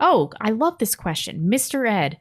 oh, 0.00 0.30
I 0.40 0.50
love 0.50 0.78
this 0.78 0.94
question, 0.94 1.48
Mr. 1.50 1.88
Ed. 1.88 2.18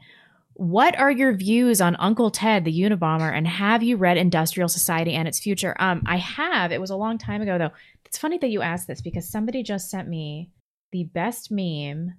What 0.54 0.98
are 0.98 1.12
your 1.12 1.34
views 1.34 1.82
on 1.82 1.96
Uncle 2.00 2.32
Ted, 2.32 2.66
the 2.66 2.82
Unabomber, 2.82 3.32
and 3.32 3.48
have 3.48 3.84
you 3.84 3.96
read 3.96 4.18
Industrial 4.18 4.68
Society 4.68 5.14
and 5.14 5.28
its 5.28 5.40
future? 5.40 5.76
Um, 5.80 6.02
I 6.08 6.18
have. 6.18 6.72
It 6.72 6.82
was 6.82 6.90
a 6.90 6.96
long 6.96 7.20
time 7.20 7.42
ago, 7.42 7.58
though. 7.60 7.72
It's 8.06 8.18
funny 8.18 8.40
that 8.40 8.50
you 8.50 8.62
asked 8.62 8.88
this 8.88 9.02
because 9.02 9.30
somebody 9.30 9.62
just 9.62 9.92
sent 9.92 10.08
me 10.08 10.50
the 10.92 11.04
best 11.04 11.52
meme 11.52 12.16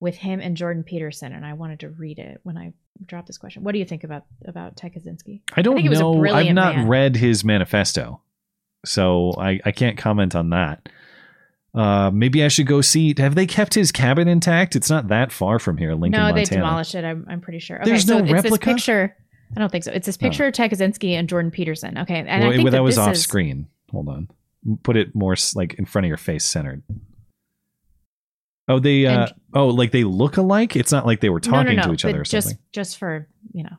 with 0.00 0.16
him 0.16 0.40
and 0.40 0.56
Jordan 0.56 0.82
Peterson, 0.82 1.32
and 1.32 1.46
I 1.46 1.52
wanted 1.52 1.80
to 1.80 1.90
read 1.90 2.18
it 2.18 2.40
when 2.42 2.56
I 2.56 2.72
dropped 3.04 3.26
this 3.26 3.38
question. 3.38 3.62
What 3.62 3.72
do 3.72 3.78
you 3.78 3.84
think 3.84 4.04
about 4.04 4.24
about 4.46 4.76
Ted 4.76 4.92
Kaczynski? 4.94 5.42
I 5.54 5.62
don't 5.62 5.88
was 5.88 6.00
a 6.00 6.02
know. 6.02 6.24
I've 6.26 6.54
not 6.54 6.76
man. 6.76 6.88
read 6.88 7.16
his 7.16 7.44
manifesto, 7.44 8.20
so 8.86 9.34
I, 9.38 9.60
I 9.64 9.72
can't 9.72 9.98
comment 9.98 10.34
on 10.34 10.50
that. 10.50 10.88
Uh, 11.74 12.10
maybe 12.10 12.42
I 12.42 12.48
should 12.48 12.66
go 12.66 12.80
see. 12.80 13.14
Have 13.18 13.34
they 13.34 13.46
kept 13.46 13.74
his 13.74 13.92
cabin 13.92 14.28
intact? 14.28 14.74
It's 14.76 14.88
not 14.88 15.08
that 15.08 15.30
far 15.30 15.58
from 15.58 15.76
here, 15.76 15.92
Lincoln, 15.94 16.12
no, 16.12 16.26
Montana. 16.28 16.46
they 16.46 16.56
demolished 16.56 16.94
it. 16.94 17.04
I'm, 17.04 17.26
I'm 17.28 17.40
pretty 17.42 17.58
sure. 17.58 17.76
Okay, 17.82 17.90
There's 17.90 18.06
so 18.06 18.18
no 18.18 18.24
it's 18.24 18.32
replica? 18.32 18.64
this 18.66 18.74
picture. 18.76 19.16
I 19.54 19.60
don't 19.60 19.70
think 19.70 19.84
so. 19.84 19.92
It's 19.92 20.06
this 20.06 20.16
picture 20.16 20.46
of 20.46 20.54
Ted 20.54 20.70
Kaczynski 20.70 21.10
and 21.10 21.28
Jordan 21.28 21.50
Peterson. 21.50 21.98
Okay, 21.98 22.16
and 22.26 22.42
Well, 22.42 22.50
I 22.50 22.56
think 22.56 22.64
that, 22.64 22.70
that, 22.72 22.82
was 22.82 22.96
off 22.98 23.12
is, 23.12 23.22
screen. 23.22 23.66
Hold 23.92 24.08
on. 24.08 24.28
Put 24.82 24.96
it 24.96 25.14
more 25.14 25.36
like 25.54 25.74
in 25.74 25.84
front 25.84 26.06
of 26.06 26.08
your 26.08 26.16
face, 26.16 26.44
centered. 26.44 26.82
Oh, 28.68 28.78
they. 28.78 29.06
Uh, 29.06 29.26
And- 29.26 29.34
oh, 29.54 29.68
like 29.68 29.92
they 29.92 30.04
look 30.04 30.36
alike. 30.36 30.76
It's 30.76 30.90
not 30.92 31.06
like 31.06 31.20
they 31.20 31.28
were 31.28 31.40
No, 31.44 31.50
no, 31.50 31.56
talking 31.62 31.76
no, 31.76 31.82
to 31.82 31.92
each 31.92 32.04
other 32.04 32.20
or 32.20 32.24
just 32.24 32.48
something. 32.48 32.62
just 32.72 32.98
for 32.98 33.28
you 33.52 33.62
know, 33.64 33.76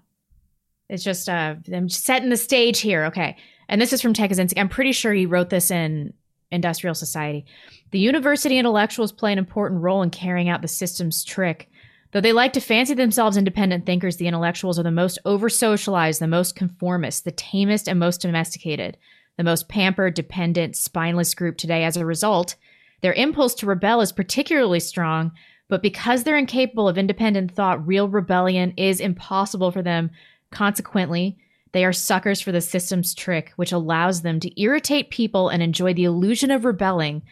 it's 0.90 1.04
just 1.04 1.28
uh 1.28 1.56
them 1.66 1.90
setting 1.90 2.30
the 2.30 2.38
stage 2.38 2.80
here. 2.80 3.06
Okay, 3.06 3.36
and 3.70 3.82
this 3.82 3.94
is 3.94 4.02
from 4.02 4.14
Ted 4.14 4.54
I'm 4.58 4.70
pretty 4.70 4.92
sure 4.92 5.14
he 5.14 5.26
wrote 5.26 5.50
this 5.50 5.72
in 5.72 6.14
Industrial 6.52 6.96
Society. 6.96 7.46
The 7.92 8.00
university 8.00 8.58
intellectuals 8.58 9.12
play 9.12 9.32
an 9.32 9.38
important 9.38 9.82
role 9.82 10.02
in 10.02 10.10
carrying 10.10 10.50
out 10.50 10.62
the 10.62 10.68
system's 10.68 11.24
trick. 11.24 11.70
Though 12.12 12.22
they 12.22 12.34
like 12.34 12.54
to 12.54 12.62
fancy 12.62 12.94
themselves 12.94 13.36
independent 13.36 13.86
thinkers, 13.86 14.18
the 14.18 14.28
intellectuals 14.28 14.80
are 14.80 14.84
the 14.84 14.92
most 14.92 15.20
over 15.26 15.50
socialized, 15.50 16.22
the 16.22 16.28
most 16.28 16.56
conformist, 16.56 17.26
the 17.26 17.32
tamest 17.32 17.88
and 17.88 18.00
most 18.00 18.22
domesticated, 18.22 18.98
the 19.36 19.44
most 19.44 19.68
pampered, 19.68 20.14
dependent, 20.14 20.76
spineless 20.78 21.34
group 21.36 21.58
today. 21.58 21.84
As 21.84 21.98
a 21.98 22.06
result, 22.06 22.56
their 23.02 23.14
impulse 23.14 23.54
to 23.56 23.66
rebel 23.66 24.02
is 24.02 24.12
particularly 24.12 24.80
strong, 24.80 25.32
but 25.68 25.82
because 25.82 26.24
they're 26.24 26.38
incapable 26.38 26.88
of 26.88 26.98
independent 26.98 27.52
thought, 27.52 27.86
real 27.86 28.08
rebellion 28.08 28.74
is 28.78 29.02
impossible 29.02 29.72
for 29.72 29.82
them. 29.82 30.10
Consequently, 30.50 31.38
they 31.74 31.84
are 31.86 31.94
suckers 31.94 32.40
for 32.42 32.52
the 32.52 32.62
system's 32.62 33.14
trick, 33.14 33.52
which 33.56 33.72
allows 33.72 34.22
them 34.22 34.40
to 34.40 34.62
irritate 34.62 35.10
people 35.10 35.50
and 35.50 35.62
enjoy 35.62 35.94
the 35.94 36.06
illusion 36.06 36.52
of 36.52 36.66
rebelling 36.66 37.24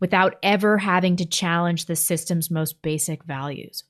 without 0.00 0.36
ever 0.42 0.78
having 0.78 1.16
to 1.16 1.24
challenge 1.26 1.86
the 1.86 1.96
system's 1.96 2.50
most 2.50 2.82
basic 2.82 3.24
values. 3.24 3.84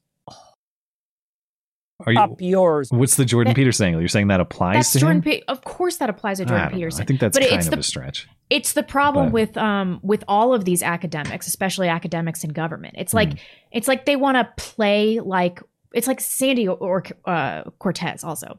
Are 2.04 2.12
you, 2.12 2.36
yours. 2.40 2.90
What's 2.90 3.14
the 3.14 3.24
Jordan 3.24 3.50
That- 3.52 3.56
Peterson 3.56 3.86
angle? 3.86 4.00
You're 4.00 4.08
saying 4.08 4.26
that 4.26 4.40
applies 4.40 4.74
That's 4.74 4.92
to 4.92 4.98
Jordan. 4.98 5.18
him? 5.18 5.22
Pe- 5.22 5.42
of 5.46 5.62
course, 5.62 5.98
that 5.98 6.10
applies 6.10 6.38
to 6.38 6.44
Jordan 6.44 6.70
don't. 6.70 6.74
Peterson. 6.74 7.02
I 7.02 7.06
think 7.06 7.20
that's 7.20 7.38
but 7.38 7.46
kind 7.48 7.54
it's 7.58 7.66
of 7.68 7.74
the, 7.74 7.78
a 7.78 7.82
stretch. 7.82 8.28
It's 8.50 8.72
the 8.72 8.82
problem 8.82 9.26
But- 9.26 9.32
with 9.32 9.56
um 9.56 10.00
with 10.02 10.24
all 10.26 10.52
of 10.52 10.64
these 10.64 10.82
academics, 10.82 11.46
especially 11.46 11.88
academics 11.88 12.42
in 12.42 12.50
government. 12.50 12.96
It's 12.98 13.14
like 13.14 13.38
it's 13.70 13.86
like 13.86 14.04
they 14.04 14.16
want 14.16 14.36
to 14.36 14.48
play 14.62 15.20
like 15.20 15.60
it's 15.94 16.08
like 16.08 16.20
Sandy 16.20 16.66
or 16.66 17.04
uh, 17.24 17.64
Cortez 17.78 18.24
also. 18.24 18.58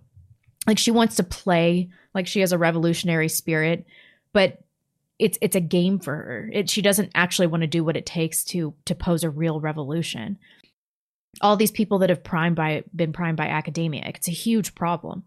Like 0.66 0.78
she 0.78 0.92
wants 0.92 1.16
to 1.18 1.24
play 1.24 1.90
like 2.14 2.28
she 2.28 2.40
has 2.40 2.52
a 2.52 2.58
revolutionary 2.58 3.30
spirit, 3.30 3.86
but 4.32 4.64
it's 5.20 5.38
it's 5.42 5.56
a 5.56 5.62
game 5.62 6.00
for 6.00 6.16
her. 6.16 6.50
It, 6.52 6.70
she 6.70 6.82
doesn't 6.82 7.12
actually 7.16 7.48
want 7.48 7.62
to 7.62 7.68
do 7.68 7.84
what 7.84 7.98
it 7.98 8.06
takes 8.06 8.44
to 8.46 8.74
to 8.86 8.96
pose 8.96 9.24
a 9.24 9.30
real 9.30 9.60
revolution. 9.60 10.38
All 11.42 11.58
these 11.58 11.72
people 11.72 12.00
that 12.00 12.10
have 12.10 12.24
primed 12.24 12.56
by 12.56 12.84
been 12.96 13.14
primed 13.14 13.38
by 13.38 13.48
academia, 13.48 14.04
it's 14.06 14.28
a 14.28 14.32
huge 14.32 14.76
problem. 14.76 15.24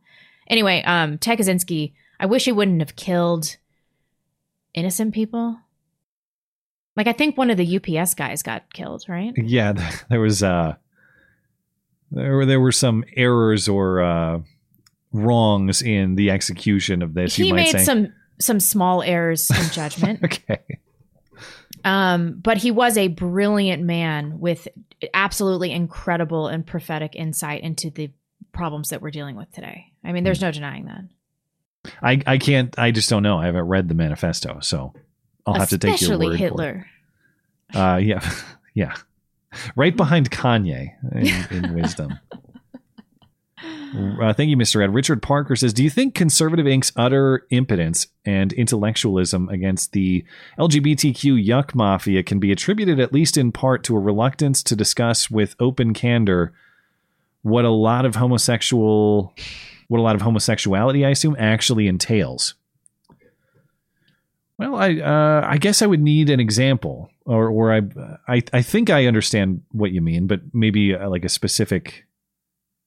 Anyway, 0.49 0.83
um, 0.85 1.19
Ted 1.19 1.39
Kaczynski, 1.39 1.93
I 2.21 2.27
wish 2.27 2.45
he 2.45 2.53
wouldn't 2.53 2.81
have 2.81 2.97
killed 2.97 3.57
innocent 4.75 5.13
people. 5.13 5.59
Like 6.95 7.07
I 7.09 7.13
think 7.13 7.37
one 7.37 7.51
of 7.51 7.59
the 7.59 7.77
UPS 7.77 8.15
guys 8.15 8.43
got 8.43 8.73
killed, 8.73 9.05
right? 9.09 9.33
Yeah, 9.37 9.73
there 10.11 10.21
was 10.21 10.43
uh 10.43 10.77
there 12.11 12.37
were 12.37 12.47
there 12.47 12.61
were 12.61 12.73
some 12.73 13.05
errors 13.17 13.69
or 13.69 14.03
uh 14.03 14.41
wrongs 15.13 15.83
in 15.83 16.15
the 16.15 16.31
execution 16.31 17.03
of 17.03 17.15
this. 17.15 17.37
he 17.37 17.47
you 17.49 17.55
might 17.55 17.65
made 17.65 17.73
say. 17.73 17.85
some 17.85 18.13
some 18.41 18.61
small 18.61 19.03
errors 19.03 19.51
in 19.51 19.71
judgment. 19.73 20.21
okay. 20.25 20.61
Um, 21.85 22.41
but 22.43 22.59
he 22.59 22.71
was 22.71 22.97
a 22.97 23.09
brilliant 23.09 23.83
man 23.83 24.41
with 24.41 24.67
absolutely 25.15 25.71
incredible 25.71 26.49
and 26.49 26.67
prophetic 26.67 27.15
insight 27.15 27.63
into 27.63 27.91
the 27.91 28.11
problems 28.53 28.89
that 28.89 29.01
we're 29.01 29.11
dealing 29.11 29.37
with 29.37 29.51
today. 29.53 29.93
I 30.03 30.13
mean, 30.13 30.25
there's 30.25 30.41
no 30.41 30.51
denying 30.51 30.87
that. 30.87 31.93
I 32.03 32.21
I 32.27 32.39
can't. 32.39 32.77
I 32.79 32.91
just 32.91 33.09
don't 33.09 33.23
know. 33.23 33.39
I 33.39 33.47
haven't 33.47 33.67
read 33.67 33.89
the 33.89 33.95
manifesto, 33.95 34.59
so 34.61 34.95
I'll 35.47 35.55
have 35.55 35.69
to 35.69 35.79
take 35.79 36.01
your 36.01 36.13
Especially 36.15 36.27
word 36.31 36.39
Hitler. 36.41 36.87
for 37.73 37.79
it. 37.79 37.81
Uh, 37.81 37.97
yeah, 37.99 38.33
yeah, 38.75 38.95
right 39.77 39.97
behind 39.97 40.31
Kanye 40.31 40.91
in, 41.13 41.65
in 41.65 41.75
wisdom. 41.81 42.19
Uh, 43.95 44.33
thank 44.33 44.51
you, 44.51 44.57
Mr. 44.57 44.83
Ed. 44.83 44.93
Richard 44.93 45.23
Parker 45.23 45.55
says, 45.57 45.73
"Do 45.73 45.85
you 45.85 45.91
think 45.91 46.15
conservative 46.15 46.67
Inc.'s 46.67 46.93
utter 46.97 47.47
impotence 47.51 48.09
and 48.25 48.53
intellectualism 48.53 49.49
against 49.49 49.93
the 49.93 50.25
LGBTQ 50.59 51.45
yuck 51.45 51.75
mafia 51.75 52.23
can 52.23 52.39
be 52.39 52.51
attributed, 52.51 52.99
at 52.99 53.13
least 53.13 53.37
in 53.37 53.53
part, 53.53 53.85
to 53.85 53.97
a 53.97 54.01
reluctance 54.01 54.63
to 54.65 54.77
discuss 54.77 55.31
with 55.31 55.55
open 55.61 55.95
candor 55.95 56.53
what 57.43 57.65
a 57.65 57.71
lot 57.71 58.05
of 58.05 58.17
homosexual, 58.17 59.35
what 59.89 59.99
a 59.99 60.03
lot 60.03 60.17
of 60.17 60.23
homosexuality, 60.23 61.05
I 61.05 61.11
assume, 61.11 61.37
actually 61.39 61.87
entails?" 61.87 62.55
Well, 64.59 64.77
I 64.77 64.95
uh, 64.95 65.47
I 65.47 65.59
guess 65.59 65.83
I 65.83 65.87
would 65.87 66.01
need 66.01 66.31
an 66.31 66.41
example, 66.41 67.11
or 67.27 67.49
or 67.51 67.75
I 67.75 67.83
I 68.27 68.43
I 68.53 68.63
think 68.63 68.89
I 68.89 69.07
understand 69.07 69.63
what 69.73 69.93
you 69.93 70.01
mean, 70.01 70.27
but 70.27 70.41
maybe 70.55 70.95
uh, 70.95 71.11
like 71.11 71.27
a 71.27 71.29
specific 71.29 72.06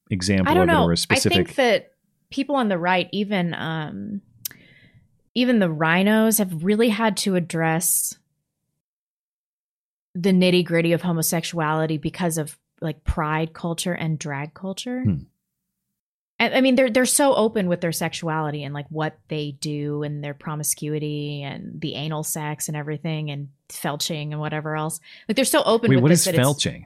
example 0.09 0.51
I 0.51 0.53
don't 0.53 0.69
of 0.69 0.69
it 0.69 0.77
know. 0.79 0.85
or 0.85 0.91
a 0.91 0.93
I 0.93 0.95
specific. 0.95 1.31
I 1.31 1.35
think 1.35 1.55
that 1.55 1.91
people 2.29 2.55
on 2.55 2.69
the 2.69 2.77
right, 2.77 3.09
even 3.11 3.53
um, 3.53 4.21
even 5.33 5.59
the 5.59 5.69
RINOs, 5.69 6.39
have 6.39 6.63
really 6.63 6.89
had 6.89 7.17
to 7.17 7.35
address 7.35 8.17
the 10.15 10.31
nitty 10.31 10.65
gritty 10.65 10.93
of 10.93 11.01
homosexuality 11.01 11.97
because 11.97 12.37
of 12.37 12.57
like 12.81 13.03
pride 13.03 13.53
culture 13.53 13.93
and 13.93 14.17
drag 14.17 14.53
culture. 14.53 15.03
Hmm. 15.03 15.15
And, 16.41 16.55
I 16.55 16.61
mean, 16.61 16.75
they're 16.75 16.89
they're 16.89 17.05
so 17.05 17.35
open 17.35 17.67
with 17.67 17.81
their 17.81 17.91
sexuality 17.91 18.63
and 18.63 18.73
like 18.73 18.85
what 18.89 19.19
they 19.27 19.51
do 19.59 20.03
and 20.03 20.23
their 20.23 20.33
promiscuity 20.33 21.43
and 21.43 21.81
the 21.81 21.95
anal 21.95 22.23
sex 22.23 22.69
and 22.69 22.77
everything 22.77 23.29
and 23.29 23.49
felching 23.67 24.31
and 24.31 24.39
whatever 24.39 24.75
else. 24.75 25.01
Like 25.27 25.35
they're 25.35 25.43
so 25.45 25.61
open. 25.63 25.89
Wait, 25.89 25.97
with 25.97 26.03
what 26.03 26.09
this 26.09 26.25
is 26.25 26.35
felching? 26.35 26.85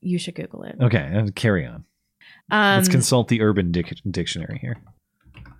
You 0.00 0.18
should 0.18 0.34
Google 0.34 0.64
it. 0.64 0.76
Okay, 0.80 1.12
uh, 1.14 1.28
carry 1.34 1.66
on. 1.66 1.84
Um, 2.50 2.76
Let's 2.78 2.88
consult 2.88 3.28
the 3.28 3.42
Urban 3.42 3.72
Dic- 3.72 4.00
Dictionary 4.10 4.58
here. 4.60 4.76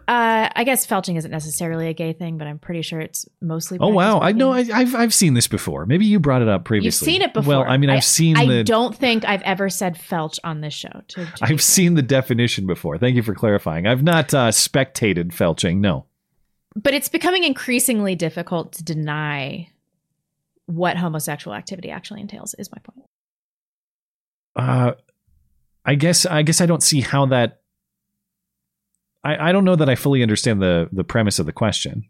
Uh, 0.06 0.48
I 0.56 0.65
guess 0.65 0.86
felching 0.86 1.19
isn't 1.19 1.31
necessarily 1.31 1.89
a 1.89 1.93
gay 1.93 2.15
thing, 2.15 2.39
but 2.39 2.47
I'm 2.47 2.59
pretty 2.59 2.81
sure 2.81 2.98
it's 2.98 3.27
mostly. 3.43 3.77
Oh 3.78 3.89
wow, 3.89 4.20
I 4.20 4.32
know. 4.32 4.51
I, 4.52 4.65
I've 4.73 4.94
I've 4.94 5.12
seen 5.12 5.35
this 5.35 5.47
before. 5.47 5.85
Maybe 5.85 6.06
you 6.06 6.19
brought 6.19 6.40
it 6.40 6.48
up 6.48 6.65
previously. 6.65 7.12
You've 7.12 7.15
seen 7.16 7.23
it 7.28 7.35
before. 7.35 7.59
Well, 7.59 7.65
I 7.65 7.77
mean, 7.77 7.90
I've 7.90 8.05
seen 8.05 8.39
I 8.39 8.47
the. 8.47 8.65
don't 8.65 8.97
think 8.97 9.27
I've 9.27 9.43
ever 9.43 9.69
said 9.69 9.97
felch 9.98 10.39
on 10.44 10.62
this 10.62 10.73
show. 10.73 11.02
To, 11.09 11.27
to 11.27 11.32
I've 11.43 11.60
seen 11.60 11.93
the 11.93 12.01
definition 12.01 12.66
before. 12.66 12.97
Thank 12.97 13.16
you 13.16 13.23
for 13.23 13.35
clarifying. 13.35 13.86
I've 13.86 14.02
not 14.02 14.32
uh, 14.32 14.48
spectated 14.51 15.32
felching. 15.32 15.81
No. 15.81 16.06
but 16.74 16.94
it's 16.94 17.10
becoming 17.10 17.44
increasingly 17.44 18.15
difficult 18.15 18.73
to 18.74 18.85
deny 18.85 19.69
what 20.65 20.97
homosexual 20.97 21.55
activity 21.55 21.90
actually 21.90 22.23
entails. 22.23 22.55
Is 22.55 22.70
my 22.73 22.78
point. 22.82 23.05
Uh, 24.56 24.93
I 25.89 25.94
guess 25.94 26.27
I 26.27 26.43
guess 26.43 26.60
I 26.60 26.66
don't 26.66 26.82
see 26.82 27.01
how 27.01 27.24
that. 27.27 27.60
I, 29.24 29.48
I 29.48 29.52
don't 29.52 29.65
know 29.65 29.74
that 29.74 29.89
I 29.89 29.94
fully 29.94 30.20
understand 30.20 30.60
the 30.60 30.90
the 30.93 31.02
premise 31.02 31.39
of 31.39 31.47
the 31.47 31.52
question. 31.52 32.05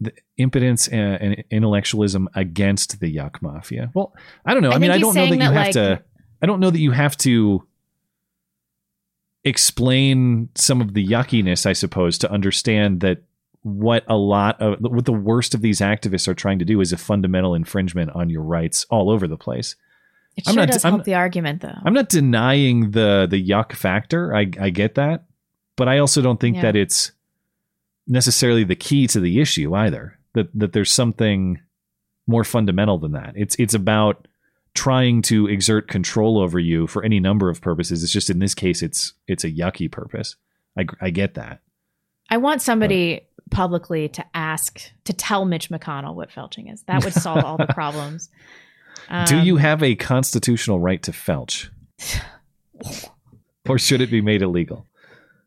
The 0.00 0.14
impotence 0.38 0.88
and, 0.88 1.20
and 1.20 1.44
intellectualism 1.50 2.26
against 2.34 3.00
the 3.00 3.14
yuck 3.14 3.42
mafia. 3.42 3.90
Well, 3.92 4.14
I 4.46 4.54
don't 4.54 4.62
know. 4.62 4.70
I, 4.70 4.76
I 4.76 4.78
mean, 4.78 4.90
I 4.90 4.96
don't 4.96 5.14
know 5.14 5.26
that 5.26 5.32
you 5.32 5.38
that, 5.40 5.52
have 5.52 5.66
like- 5.66 5.72
to. 5.72 6.02
I 6.40 6.46
don't 6.46 6.58
know 6.60 6.70
that 6.70 6.80
you 6.80 6.92
have 6.92 7.18
to 7.18 7.66
explain 9.44 10.48
some 10.54 10.80
of 10.80 10.94
the 10.94 11.06
yuckiness. 11.06 11.66
I 11.66 11.74
suppose 11.74 12.16
to 12.18 12.32
understand 12.32 13.00
that 13.00 13.24
what 13.60 14.04
a 14.08 14.16
lot 14.16 14.58
of 14.62 14.78
what 14.80 15.04
the 15.04 15.12
worst 15.12 15.52
of 15.52 15.60
these 15.60 15.80
activists 15.80 16.26
are 16.28 16.34
trying 16.34 16.60
to 16.60 16.64
do 16.64 16.80
is 16.80 16.94
a 16.94 16.96
fundamental 16.96 17.54
infringement 17.54 18.10
on 18.12 18.30
your 18.30 18.42
rights 18.42 18.86
all 18.88 19.10
over 19.10 19.28
the 19.28 19.36
place. 19.36 19.76
It 20.40 20.48
I'm 20.48 20.54
sure 20.54 20.62
not- 20.62 20.72
does 20.72 20.84
I'm- 20.84 20.94
help 20.94 21.04
the 21.04 21.14
argument, 21.14 21.62
though. 21.62 21.76
I'm 21.84 21.94
not 21.94 22.08
denying 22.08 22.90
the 22.92 23.26
the 23.30 23.42
yuck 23.42 23.72
factor. 23.72 24.34
I 24.34 24.50
I 24.60 24.70
get 24.70 24.94
that, 24.96 25.24
but 25.76 25.88
I 25.88 25.98
also 25.98 26.20
don't 26.22 26.40
think 26.40 26.56
Yeah. 26.56 26.62
that 26.62 26.76
it's 26.76 27.12
necessarily 28.06 28.64
the 28.64 28.76
key 28.76 29.06
to 29.08 29.20
the 29.20 29.40
issue 29.40 29.74
either. 29.74 30.18
That 30.34 30.48
that 30.58 30.72
there's 30.72 30.90
something 30.90 31.60
more 32.26 32.44
fundamental 32.44 32.98
than 32.98 33.12
that. 33.12 33.32
It's 33.36 33.56
it's 33.58 33.74
about 33.74 34.26
trying 34.74 35.20
to 35.22 35.48
exert 35.48 35.88
control 35.88 36.38
over 36.38 36.58
you 36.58 36.86
for 36.86 37.02
any 37.04 37.18
number 37.18 37.50
of 37.50 37.60
purposes. 37.60 38.04
It's 38.04 38.12
just 38.12 38.30
in 38.30 38.38
this 38.38 38.54
case, 38.54 38.82
it's 38.82 39.14
it's 39.26 39.42
a 39.44 39.50
yucky 39.50 39.90
purpose. 39.90 40.36
I 40.78 40.86
I 41.00 41.10
get 41.10 41.34
that. 41.34 41.60
I 42.28 42.36
want 42.36 42.62
somebody 42.62 43.22
publicly 43.50 44.08
to 44.10 44.24
ask 44.32 44.80
to 45.04 45.12
tell 45.12 45.44
Mitch 45.44 45.70
McConnell 45.70 46.14
what 46.14 46.30
felching 46.30 46.72
is. 46.72 46.82
That 46.84 47.02
would 47.04 47.12
solve 47.14 47.44
all 47.44 47.56
the 47.56 47.66
problems. 47.74 48.30
Do 49.26 49.38
Um, 49.38 49.44
you 49.44 49.56
have 49.56 49.82
a 49.82 49.94
constitutional 49.96 50.78
right 50.80 51.02
to 51.02 51.10
felch, 51.12 51.68
or 53.68 53.78
should 53.78 54.00
it 54.00 54.10
be 54.10 54.20
made 54.20 54.42
illegal? 54.42 54.86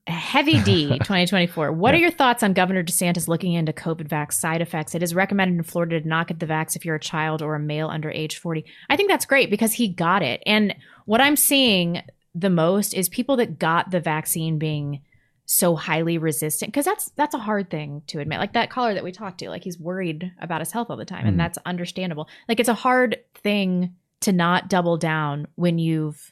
Heavy 0.05 0.59
D 0.63 0.89
2024. 0.99 1.71
What 1.71 1.93
Yeah. 1.93 1.97
are 1.97 2.01
your 2.01 2.11
thoughts 2.11 2.43
on 2.43 2.51
Governor 2.53 2.83
DeSantis 2.83 3.27
looking 3.29 3.53
into 3.53 3.71
COVID 3.71 4.07
vax 4.09 4.33
side 4.33 4.61
effects? 4.61 4.95
It 4.95 5.01
is 5.03 5.15
recommended 5.15 5.55
in 5.55 5.63
Florida 5.63 6.01
to 6.01 6.07
not 6.07 6.27
get 6.27 6.39
the 6.39 6.45
vax 6.45 6.75
if 6.75 6.83
you're 6.83 6.95
a 6.95 6.99
child 6.99 7.41
or 7.41 7.55
a 7.55 7.59
male 7.59 7.87
under 7.87 8.11
age 8.11 8.37
40. 8.37 8.65
I 8.89 8.97
think 8.97 9.09
that's 9.09 9.25
great 9.25 9.49
because 9.49 9.71
he 9.73 9.87
got 9.87 10.21
it. 10.21 10.43
And 10.45 10.75
what 11.05 11.21
I'm 11.21 11.37
seeing 11.37 12.01
the 12.35 12.49
most 12.49 12.93
is 12.93 13.07
people 13.07 13.37
that 13.37 13.59
got 13.59 13.91
the 13.91 13.99
vaccine 14.01 14.57
being 14.59 15.01
so 15.45 15.75
highly 15.75 16.17
resistant 16.17 16.71
because 16.71 16.85
that's 16.85 17.09
that's 17.17 17.35
a 17.35 17.39
hard 17.39 17.69
thing 17.69 18.01
to 18.07 18.19
admit. 18.19 18.39
Like 18.39 18.53
that 18.53 18.69
caller 18.69 18.93
that 18.93 19.03
we 19.03 19.11
talked 19.11 19.39
to, 19.39 19.49
like 19.49 19.63
he's 19.63 19.79
worried 19.79 20.31
about 20.41 20.61
his 20.61 20.71
health 20.71 20.89
all 20.89 20.97
the 20.97 21.05
time 21.05 21.25
Mhm. 21.25 21.29
and 21.29 21.39
that's 21.39 21.57
understandable. 21.65 22.29
Like 22.47 22.59
it's 22.59 22.69
a 22.69 22.73
hard 22.73 23.17
thing 23.35 23.95
to 24.21 24.31
not 24.31 24.69
double 24.69 24.97
down 24.97 25.47
when 25.55 25.79
you've 25.79 26.31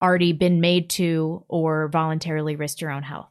already 0.00 0.32
been 0.32 0.60
made 0.60 0.88
to 0.90 1.44
or 1.48 1.88
voluntarily 1.88 2.54
risked 2.54 2.80
your 2.80 2.92
own 2.92 3.02
health. 3.02 3.30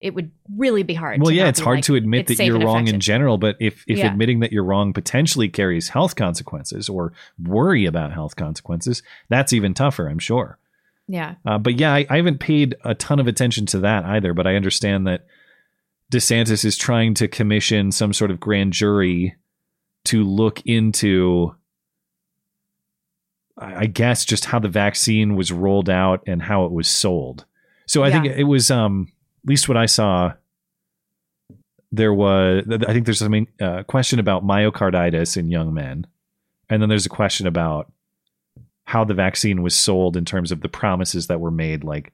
It 0.00 0.14
would 0.14 0.30
really 0.54 0.82
be 0.82 0.94
hard. 0.94 1.20
Well, 1.20 1.30
yeah, 1.30 1.48
it's 1.48 1.60
hard 1.60 1.78
like, 1.78 1.84
to 1.84 1.94
admit 1.94 2.26
that 2.28 2.38
you're 2.44 2.58
wrong 2.60 2.86
in 2.88 3.00
general, 3.00 3.38
but 3.38 3.56
if 3.60 3.84
if 3.86 3.98
Yeah. 3.98 4.10
admitting 4.10 4.40
that 4.40 4.52
you're 4.52 4.64
wrong 4.64 4.92
potentially 4.92 5.48
carries 5.48 5.90
health 5.90 6.16
consequences 6.16 6.88
or 6.88 7.12
worry 7.42 7.84
about 7.86 8.12
health 8.12 8.36
consequences, 8.36 9.02
that's 9.28 9.52
even 9.52 9.74
tougher, 9.74 10.08
I'm 10.08 10.18
sure. 10.18 10.58
Yeah. 11.08 11.36
Uh, 11.44 11.58
but 11.58 11.78
yeah, 11.78 11.94
I, 11.94 12.06
I 12.10 12.16
haven't 12.16 12.40
paid 12.40 12.74
a 12.84 12.94
ton 12.94 13.20
of 13.20 13.26
attention 13.26 13.66
to 13.66 13.78
that 13.80 14.04
either. 14.04 14.34
But 14.34 14.46
I 14.46 14.56
understand 14.56 15.06
that 15.06 15.26
DeSantis 16.12 16.64
is 16.64 16.76
trying 16.76 17.14
to 17.14 17.28
commission 17.28 17.92
some 17.92 18.12
sort 18.12 18.30
of 18.30 18.40
grand 18.40 18.72
jury 18.72 19.36
to 20.06 20.22
look 20.22 20.60
into, 20.66 21.54
I 23.58 23.74
I 23.74 23.86
guess, 23.86 24.24
just 24.24 24.46
how 24.46 24.58
the 24.58 24.68
vaccine 24.68 25.36
was 25.36 25.52
rolled 25.52 25.90
out 25.90 26.22
and 26.26 26.42
how 26.42 26.64
it 26.64 26.72
was 26.72 26.88
sold. 26.88 27.44
So 27.86 28.02
I 28.02 28.10
think 28.10 28.26
it 28.26 28.44
was, 28.44 28.70
um, 28.70 29.12
at 29.44 29.48
least 29.48 29.68
what 29.68 29.76
I 29.76 29.86
saw, 29.86 30.32
there 31.92 32.12
was, 32.12 32.64
I 32.68 32.92
think 32.92 33.06
there's 33.06 33.20
some 33.20 33.46
uh, 33.60 33.84
question 33.84 34.18
about 34.18 34.44
myocarditis 34.44 35.36
in 35.36 35.50
young 35.50 35.72
men. 35.72 36.06
And 36.68 36.82
then 36.82 36.88
there's 36.88 37.06
a 37.06 37.10
question 37.10 37.46
about 37.46 37.92
how 38.86 39.04
the 39.04 39.14
vaccine 39.14 39.62
was 39.62 39.74
sold 39.74 40.16
in 40.16 40.24
terms 40.24 40.50
of 40.52 40.60
the 40.62 40.68
promises 40.68 41.26
that 41.26 41.40
were 41.40 41.50
made 41.50 41.84
like 41.84 42.12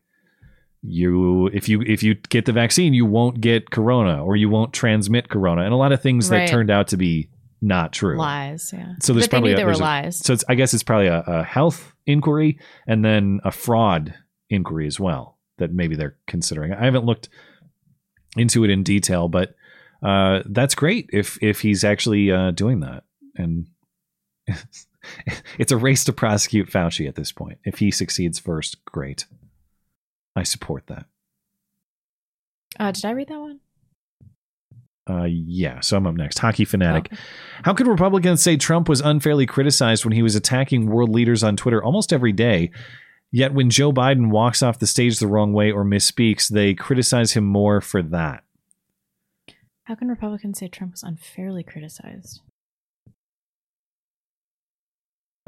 you 0.82 1.46
if 1.48 1.68
you 1.68 1.80
if 1.82 2.02
you 2.02 2.14
get 2.14 2.44
the 2.44 2.52
vaccine 2.52 2.92
you 2.92 3.06
won't 3.06 3.40
get 3.40 3.70
corona 3.70 4.22
or 4.24 4.34
you 4.34 4.48
won't 4.48 4.72
transmit 4.72 5.28
corona 5.28 5.62
and 5.62 5.72
a 5.72 5.76
lot 5.76 5.92
of 5.92 6.02
things 6.02 6.28
Right. 6.28 6.38
that 6.40 6.48
turned 6.48 6.70
out 6.70 6.88
to 6.88 6.96
be 6.96 7.28
not 7.60 7.92
true 7.92 8.18
Lies, 8.18 8.72
yeah. 8.72 8.94
so 9.00 9.12
there's 9.12 9.26
But 9.26 9.30
probably 9.30 9.52
a, 9.52 9.56
they 9.56 9.64
were 9.64 9.68
there's 9.70 9.78
a- 9.78 9.82
lies. 9.84 10.16
so 10.18 10.32
it's, 10.32 10.44
i 10.48 10.56
guess 10.56 10.74
it's 10.74 10.82
probably 10.82 11.06
a, 11.06 11.20
a 11.20 11.44
health 11.44 11.92
inquiry 12.06 12.58
and 12.88 13.04
then 13.04 13.40
a 13.44 13.52
fraud 13.52 14.12
inquiry 14.50 14.88
as 14.88 14.98
well 14.98 15.38
that 15.58 15.72
maybe 15.72 15.94
they're 15.94 16.16
considering 16.26 16.72
i 16.72 16.84
haven't 16.84 17.04
looked 17.04 17.28
into 18.36 18.64
it 18.64 18.70
in 18.70 18.82
detail 18.82 19.28
but 19.28 19.54
uh, 20.02 20.42
that's 20.46 20.74
great 20.74 21.08
if 21.12 21.40
if 21.40 21.60
he's 21.60 21.84
actually 21.84 22.32
uh, 22.32 22.50
doing 22.50 22.80
that 22.80 23.04
and 23.36 23.68
it's 25.58 25.72
a 25.72 25.76
race 25.76 26.04
to 26.04 26.12
prosecute 26.12 26.70
Fauci 26.70 27.08
at 27.08 27.14
this 27.14 27.32
point. 27.32 27.58
If 27.64 27.78
he 27.78 27.90
succeeds 27.90 28.38
first, 28.38 28.84
great. 28.84 29.26
I 30.34 30.42
support 30.42 30.86
that. 30.86 31.06
Uh, 32.78 32.92
did 32.92 33.04
I 33.04 33.10
read 33.10 33.28
that 33.28 33.40
one? 33.40 33.60
Uh, 35.08 35.24
yeah, 35.24 35.80
so 35.80 35.96
I'm 35.96 36.06
up 36.06 36.14
next. 36.14 36.38
Hockey 36.38 36.64
fanatic. 36.64 37.12
How 37.64 37.74
could 37.74 37.88
Republicans 37.88 38.40
say 38.40 38.56
Trump 38.56 38.88
was 38.88 39.00
unfairly 39.00 39.46
criticized 39.46 40.04
when 40.04 40.12
he 40.12 40.22
was 40.22 40.36
attacking 40.36 40.86
world 40.86 41.10
leaders 41.10 41.42
on 41.42 41.56
Twitter 41.56 41.82
almost 41.82 42.12
every 42.12 42.32
day? 42.32 42.70
Yet 43.32 43.52
when 43.52 43.70
Joe 43.70 43.92
Biden 43.92 44.30
walks 44.30 44.62
off 44.62 44.78
the 44.78 44.86
stage 44.86 45.18
the 45.18 45.26
wrong 45.26 45.52
way 45.52 45.72
or 45.72 45.84
misspeaks, 45.84 46.48
they 46.48 46.74
criticize 46.74 47.32
him 47.32 47.44
more 47.44 47.80
for 47.80 48.02
that. 48.02 48.44
How 49.84 49.96
can 49.96 50.08
Republicans 50.08 50.58
say 50.60 50.68
Trump 50.68 50.92
was 50.92 51.02
unfairly 51.02 51.64
criticized? 51.64 52.40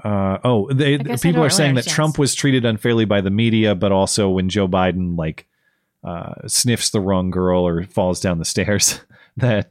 Uh, 0.03 0.39
oh, 0.43 0.73
they, 0.73 0.95
I 0.95 0.99
guess 0.99 1.25
I 1.25 1.29
people 1.29 1.45
are 1.45 1.51
saying 1.51 1.77
that. 1.77 1.87
Trump 1.87 2.19
was 2.19 2.35
treated 2.35 2.65
unfairly 2.65 3.05
by 3.05 3.21
the 3.21 3.31
media, 3.31 3.75
but 3.75 3.93
also 3.93 4.29
when 4.29 4.49
Joe 4.49 4.67
Biden 4.67 5.17
like 5.17 5.47
uh, 6.03 6.35
sniffs 6.47 6.91
the 6.91 7.01
wrong 7.01 7.31
girl 7.31 7.67
or 7.67 7.85
falls 7.85 8.21
down 8.21 8.39
the 8.39 8.45
stairs, 8.45 9.01
that 9.37 9.69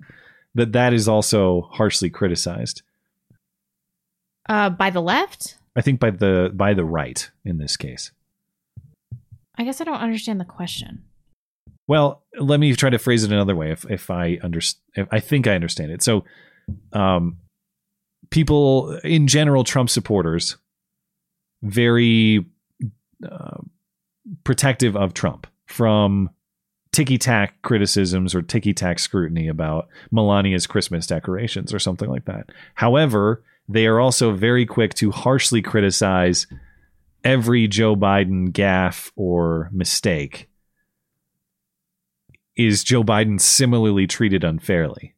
that 0.55 0.71
that 0.71 0.93
is 0.93 1.07
also 1.07 1.69
harshly 1.71 2.09
criticized. 2.09 2.83
Uh, 4.47 4.69
by 4.69 4.89
the 4.89 5.01
left? 5.01 5.57
I 5.75 5.81
think 5.81 5.99
by 5.99 6.11
the 6.11 6.51
by 6.53 6.73
the 6.73 6.85
right 6.85 7.29
in 7.43 7.57
this 7.57 7.75
case. 7.75 8.11
I 9.55 9.63
guess 9.63 9.81
I 9.81 9.83
don't 9.83 10.01
understand 10.01 10.39
the 10.39 10.45
question. 10.45 11.03
Well, 11.87 12.23
let 12.39 12.59
me 12.59 12.73
try 12.75 12.89
to 12.89 12.97
phrase 12.97 13.23
it 13.23 13.31
another 13.31 13.55
way. 13.55 13.71
If 13.71 13.85
if 13.89 14.09
I 14.09 14.39
understand, 14.41 15.07
I 15.11 15.19
think 15.19 15.47
I 15.47 15.55
understand 15.55 15.91
it. 15.91 16.01
So, 16.01 16.23
um, 16.93 17.37
people 18.33 18.97
in 19.03 19.27
general, 19.27 19.63
Trump 19.63 19.91
supporters, 19.91 20.57
very 21.61 22.43
uh, 23.23 23.57
protective 24.43 24.97
of 24.97 25.13
Trump 25.13 25.45
from 25.67 26.31
ticky 26.91 27.19
tack 27.19 27.61
criticisms 27.61 28.33
or 28.33 28.41
ticky 28.41 28.73
tack 28.73 28.97
scrutiny 28.97 29.47
about 29.47 29.87
Melania's 30.11 30.65
Christmas 30.65 31.05
decorations 31.05 31.75
or 31.75 31.77
something 31.77 32.09
like 32.09 32.25
that. 32.25 32.49
However, 32.73 33.43
they 33.69 33.85
are 33.85 33.99
also 33.99 34.33
very 34.33 34.65
quick 34.65 34.95
to 34.95 35.11
harshly 35.11 35.61
criticize 35.61 36.47
every 37.23 37.67
Joe 37.67 37.95
Biden 37.95 38.49
gaffe 38.49 39.11
or 39.15 39.69
mistake. 39.71 40.49
Is 42.55 42.83
Joe 42.83 43.03
Biden 43.03 43.39
similarly 43.39 44.07
treated 44.07 44.43
unfairly? 44.43 45.13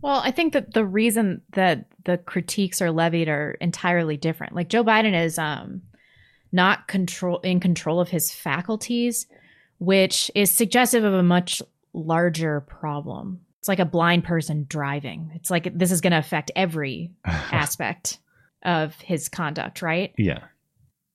Well, 0.00 0.20
I 0.24 0.32
think 0.32 0.52
that 0.52 0.74
the 0.74 0.84
reason 0.84 1.42
that 1.52 1.86
the 2.08 2.16
critiques 2.16 2.80
are 2.80 2.90
levied 2.90 3.28
are 3.28 3.50
entirely 3.60 4.16
different. 4.16 4.54
Like 4.54 4.70
Joe 4.70 4.82
Biden 4.82 5.14
is 5.14 5.38
um 5.38 5.82
not 6.50 6.88
control 6.88 7.38
in 7.40 7.60
control 7.60 8.00
of 8.00 8.08
his 8.08 8.32
faculties, 8.32 9.26
which 9.78 10.30
is 10.34 10.50
suggestive 10.50 11.04
of 11.04 11.12
a 11.12 11.22
much 11.22 11.62
larger 11.92 12.62
problem. 12.62 13.42
It's 13.58 13.68
like 13.68 13.78
a 13.78 13.84
blind 13.84 14.24
person 14.24 14.64
driving. 14.66 15.32
It's 15.34 15.50
like 15.50 15.76
this 15.76 15.92
is 15.92 16.00
going 16.00 16.12
to 16.12 16.18
affect 16.18 16.50
every 16.56 17.10
aspect 17.26 18.18
of 18.62 18.94
his 19.02 19.28
conduct, 19.28 19.82
right? 19.82 20.14
Yeah. 20.16 20.44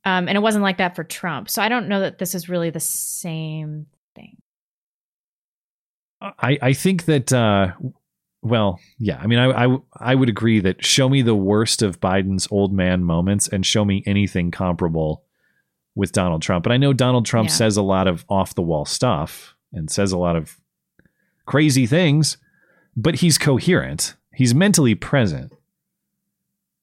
Um, 0.06 0.28
and 0.28 0.38
it 0.38 0.42
wasn't 0.42 0.64
like 0.64 0.78
that 0.78 0.96
for 0.96 1.04
Trump. 1.04 1.50
So 1.50 1.64
I 1.64 1.70
don't 1.70 1.88
know 1.88 2.02
that 2.02 2.20
this 2.20 2.36
is 2.36 2.50
really 2.50 2.70
the 2.70 2.80
same 2.80 3.88
thing. 4.16 4.38
I, 6.22 6.60
I 6.62 6.74
think 6.74 7.06
that 7.06 7.34
uh, 7.34 7.72
well, 8.44 8.80
yeah. 9.00 9.18
I 9.22 9.28
mean, 9.28 9.40
I, 9.40 9.66
I 9.66 9.78
I 9.98 10.16
would 10.16 10.30
agree 10.30 10.60
that 10.60 10.84
show 10.86 11.08
me 11.10 11.22
the 11.22 11.36
worst 11.36 11.82
of 11.82 12.00
Biden's 12.00 12.48
old 12.52 12.74
man 12.74 13.04
moments 13.04 13.48
and 13.48 13.66
show 13.66 13.84
me 13.86 14.04
anything 14.06 14.52
comparable 14.52 15.24
with 15.96 16.12
Donald 16.12 16.42
Trump. 16.42 16.64
But 16.64 16.72
I 16.74 16.78
know 16.78 16.92
Donald 16.94 17.26
Trump 17.26 17.50
Yeah. 17.50 17.56
says 17.56 17.78
a 17.78 17.82
lot 17.84 18.08
of 18.08 18.26
off 18.30 18.54
the 18.56 18.62
wall 18.62 18.86
stuff 18.86 19.56
and 19.72 19.90
says 19.90 20.12
a 20.12 20.18
lot 20.18 20.36
of 20.36 20.60
crazy 21.46 21.86
things, 21.86 22.38
but 22.96 23.16
he's 23.16 23.38
coherent. 23.38 24.16
He's 24.34 24.54
mentally 24.56 24.96
present. 24.96 25.54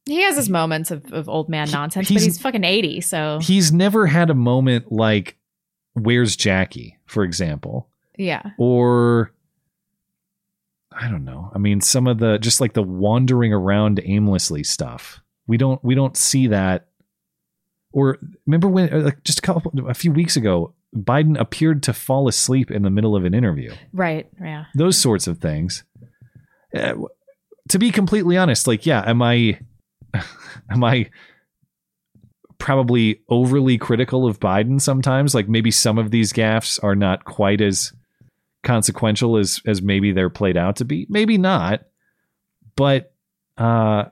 He 0.06 0.22
has 0.22 0.36
his 0.36 0.48
moments 0.48 0.90
of, 0.90 1.12
of 1.12 1.28
old 1.28 1.48
man 1.48 1.70
nonsense, 1.70 2.08
he's- 2.08 2.22
but 2.22 2.24
he's 2.24 2.40
fucking 2.40 2.64
80. 2.64 3.00
So 3.02 3.38
He's 3.42 3.72
never 3.72 4.06
had 4.06 4.30
a 4.30 4.34
moment 4.34 4.90
like 4.90 5.36
"Where's 5.94 6.36
Jackie," 6.36 6.96
for 7.06 7.22
example. 7.24 7.88
yeah. 8.16 8.50
or 8.58 9.32
I 11.00 11.08
don't 11.08 11.24
know. 11.24 11.50
I 11.54 11.58
mean, 11.58 11.80
some 11.80 12.06
of 12.06 12.18
the 12.18 12.38
just 12.38 12.60
like 12.60 12.74
the 12.74 12.82
wandering 12.82 13.52
around 13.52 14.00
aimlessly 14.04 14.62
stuff. 14.62 15.20
We 15.46 15.56
don't 15.56 15.82
we 15.82 15.94
don't 15.94 16.16
see 16.16 16.48
that. 16.48 16.88
Or 17.92 18.18
remember 18.46 18.68
when 18.68 18.92
uh, 18.92 18.98
like 19.00 19.24
just 19.24 19.38
a 19.38 19.42
couple 19.42 19.72
a 19.88 19.94
few 19.94 20.12
weeks 20.12 20.36
ago, 20.36 20.74
Biden 20.94 21.40
appeared 21.40 21.82
to 21.84 21.94
fall 21.94 22.28
asleep 22.28 22.70
in 22.70 22.82
the 22.82 22.90
middle 22.90 23.16
of 23.16 23.24
an 23.24 23.34
interview. 23.34 23.74
Right. 23.92 24.28
Yeah. 24.40 24.66
Those 24.74 24.98
sorts 24.98 25.26
of 25.26 25.38
things. 25.38 25.84
Uh, 26.76 26.94
to 27.70 27.78
be 27.78 27.90
completely 27.90 28.36
honest, 28.36 28.66
like 28.66 28.84
yeah, 28.84 29.02
am 29.06 29.22
I 29.22 29.58
am 30.70 30.84
I 30.84 31.10
probably 32.58 33.22
overly 33.30 33.78
critical 33.78 34.26
of 34.26 34.38
Biden 34.38 34.80
sometimes? 34.80 35.34
Like 35.34 35.48
maybe 35.48 35.70
some 35.70 35.96
of 35.96 36.10
these 36.10 36.32
gaffes 36.32 36.78
are 36.82 36.94
not 36.94 37.24
quite 37.24 37.62
as 37.62 37.94
consequential 38.62 39.36
as 39.36 39.60
as 39.66 39.80
maybe 39.80 40.12
they're 40.12 40.30
played 40.30 40.56
out 40.56 40.76
to 40.76 40.84
be. 40.84 41.06
Maybe 41.08 41.38
not. 41.38 41.84
But 42.76 43.14
uh 43.56 44.06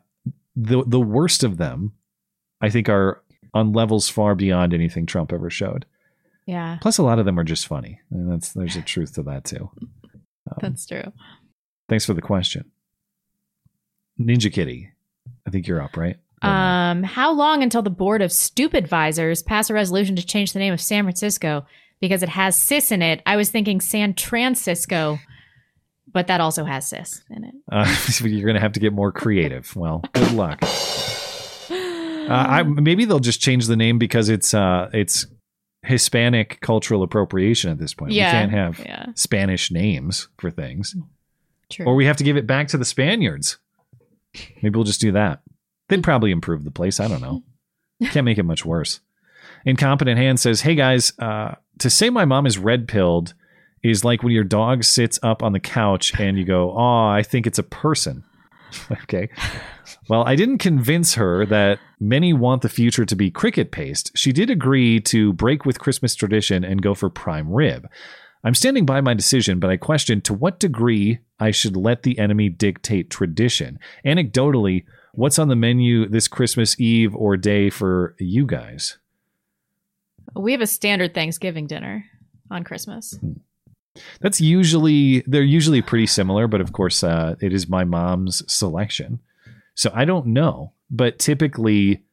the 0.56 0.84
the 0.86 1.00
worst 1.00 1.44
of 1.44 1.56
them 1.56 1.92
I 2.60 2.70
think 2.70 2.88
are 2.88 3.22
on 3.54 3.72
levels 3.72 4.08
far 4.08 4.34
beyond 4.34 4.74
anything 4.74 5.06
Trump 5.06 5.32
ever 5.32 5.50
showed. 5.50 5.86
Yeah. 6.46 6.78
Plus 6.80 6.98
a 6.98 7.02
lot 7.02 7.18
of 7.18 7.24
them 7.24 7.38
are 7.38 7.44
just 7.44 7.66
funny. 7.66 8.00
And 8.10 8.30
that's 8.30 8.52
there's 8.52 8.76
a 8.76 8.82
truth 8.82 9.14
to 9.14 9.22
that 9.24 9.44
too. 9.44 9.70
That's 10.60 10.86
true. 10.86 11.12
Thanks 11.88 12.06
for 12.06 12.14
the 12.14 12.22
question. 12.22 12.70
Ninja 14.20 14.52
Kitty. 14.52 14.90
I 15.46 15.50
think 15.50 15.66
you're 15.66 15.82
up, 15.82 15.96
right? 15.96 16.16
Um, 16.42 17.02
how 17.02 17.32
long 17.32 17.62
until 17.62 17.82
the 17.82 17.90
board 17.90 18.22
of 18.22 18.32
stupid 18.32 18.84
advisors 18.84 19.42
pass 19.42 19.70
a 19.70 19.74
resolution 19.74 20.16
to 20.16 20.24
change 20.24 20.52
the 20.52 20.58
name 20.58 20.72
of 20.72 20.80
San 20.80 21.04
Francisco 21.04 21.66
because 22.00 22.22
it 22.22 22.28
has 22.28 22.56
cis 22.56 22.90
in 22.92 23.02
it? 23.02 23.22
I 23.26 23.36
was 23.36 23.50
thinking 23.50 23.80
San 23.80 24.14
Francisco, 24.14 25.18
but 26.12 26.26
that 26.26 26.40
also 26.40 26.64
has 26.64 26.88
cis 26.88 27.22
in 27.30 27.44
it. 27.44 27.54
Uh, 27.70 27.84
so 27.94 28.26
you're 28.26 28.46
going 28.46 28.54
to 28.54 28.60
have 28.60 28.72
to 28.72 28.80
get 28.80 28.92
more 28.92 29.12
creative. 29.12 29.74
Well, 29.76 30.02
good 30.12 30.32
luck. 30.32 30.62
Uh, 32.28 32.46
I, 32.46 32.62
maybe 32.62 33.06
they'll 33.06 33.20
just 33.20 33.40
change 33.40 33.68
the 33.68 33.76
name 33.76 33.98
because 33.98 34.28
it's 34.28 34.52
uh, 34.52 34.90
it's 34.92 35.24
Hispanic 35.82 36.60
cultural 36.60 37.02
appropriation 37.02 37.70
at 37.70 37.78
this 37.78 37.94
point. 37.94 38.12
Yeah, 38.12 38.26
we 38.26 38.32
can't 38.32 38.50
have 38.50 38.78
yeah. 38.80 39.06
Spanish 39.14 39.70
names 39.70 40.28
for 40.36 40.50
things, 40.50 40.94
True. 41.70 41.86
or 41.86 41.94
we 41.94 42.04
have 42.04 42.18
to 42.18 42.24
give 42.24 42.36
it 42.36 42.46
back 42.46 42.68
to 42.68 42.76
the 42.76 42.84
Spaniards. 42.84 43.56
Maybe 44.62 44.76
we'll 44.76 44.84
just 44.84 45.00
do 45.00 45.12
that. 45.12 45.40
They'd 45.88 46.02
probably 46.02 46.30
improve 46.30 46.64
the 46.64 46.70
place. 46.70 47.00
I 47.00 47.08
don't 47.08 47.22
know. 47.22 47.42
Can't 48.10 48.26
make 48.26 48.38
it 48.38 48.44
much 48.44 48.64
worse. 48.64 49.00
Incompetent 49.64 50.18
Hand 50.18 50.38
says, 50.38 50.60
Hey 50.60 50.74
guys, 50.74 51.12
uh, 51.18 51.54
to 51.78 51.90
say 51.90 52.10
my 52.10 52.24
mom 52.24 52.46
is 52.46 52.58
red 52.58 52.88
pilled 52.88 53.34
is 53.82 54.04
like 54.04 54.22
when 54.22 54.32
your 54.32 54.44
dog 54.44 54.84
sits 54.84 55.18
up 55.22 55.42
on 55.42 55.52
the 55.52 55.60
couch 55.60 56.18
and 56.18 56.38
you 56.38 56.44
go, 56.44 56.72
Oh, 56.76 57.06
I 57.08 57.22
think 57.22 57.46
it's 57.46 57.58
a 57.58 57.64
person. 57.64 58.24
okay. 58.92 59.28
Well, 60.08 60.24
I 60.24 60.36
didn't 60.36 60.58
convince 60.58 61.14
her 61.14 61.46
that 61.46 61.78
many 62.00 62.32
want 62.32 62.62
the 62.62 62.68
future 62.68 63.04
to 63.04 63.16
be 63.16 63.30
cricket 63.30 63.70
paste. 63.70 64.10
She 64.14 64.32
did 64.32 64.50
agree 64.50 65.00
to 65.02 65.32
break 65.32 65.64
with 65.64 65.78
Christmas 65.78 66.14
tradition 66.14 66.64
and 66.64 66.82
go 66.82 66.94
for 66.94 67.08
prime 67.08 67.50
rib. 67.52 67.88
I'm 68.44 68.54
standing 68.54 68.86
by 68.86 69.00
my 69.00 69.14
decision, 69.14 69.58
but 69.58 69.70
I 69.70 69.76
question 69.76 70.20
to 70.22 70.34
what 70.34 70.60
degree 70.60 71.18
I 71.40 71.50
should 71.50 71.76
let 71.76 72.02
the 72.02 72.18
enemy 72.18 72.48
dictate 72.48 73.10
tradition. 73.10 73.78
Anecdotally, 74.06 74.84
what's 75.12 75.38
on 75.38 75.48
the 75.48 75.56
menu 75.56 76.08
this 76.08 76.28
Christmas 76.28 76.78
Eve 76.80 77.14
or 77.16 77.36
day 77.36 77.68
for 77.68 78.14
you 78.18 78.46
guys? 78.46 78.98
We 80.38 80.52
have 80.52 80.60
a 80.60 80.66
standard 80.66 81.14
Thanksgiving 81.14 81.66
dinner 81.66 82.04
on 82.50 82.64
Christmas. 82.64 83.18
That's 84.20 84.40
usually 84.40 85.22
they're 85.26 85.42
usually 85.42 85.82
pretty 85.82 86.06
similar, 86.06 86.46
but 86.46 86.60
of 86.60 86.72
course, 86.72 87.02
uh, 87.02 87.34
it 87.40 87.52
is 87.52 87.68
my 87.68 87.84
mom's 87.84 88.42
selection, 88.52 89.20
so 89.74 89.90
I 89.92 90.04
don't 90.04 90.26
know. 90.26 90.72
But 90.90 91.18
typically, 91.18 92.04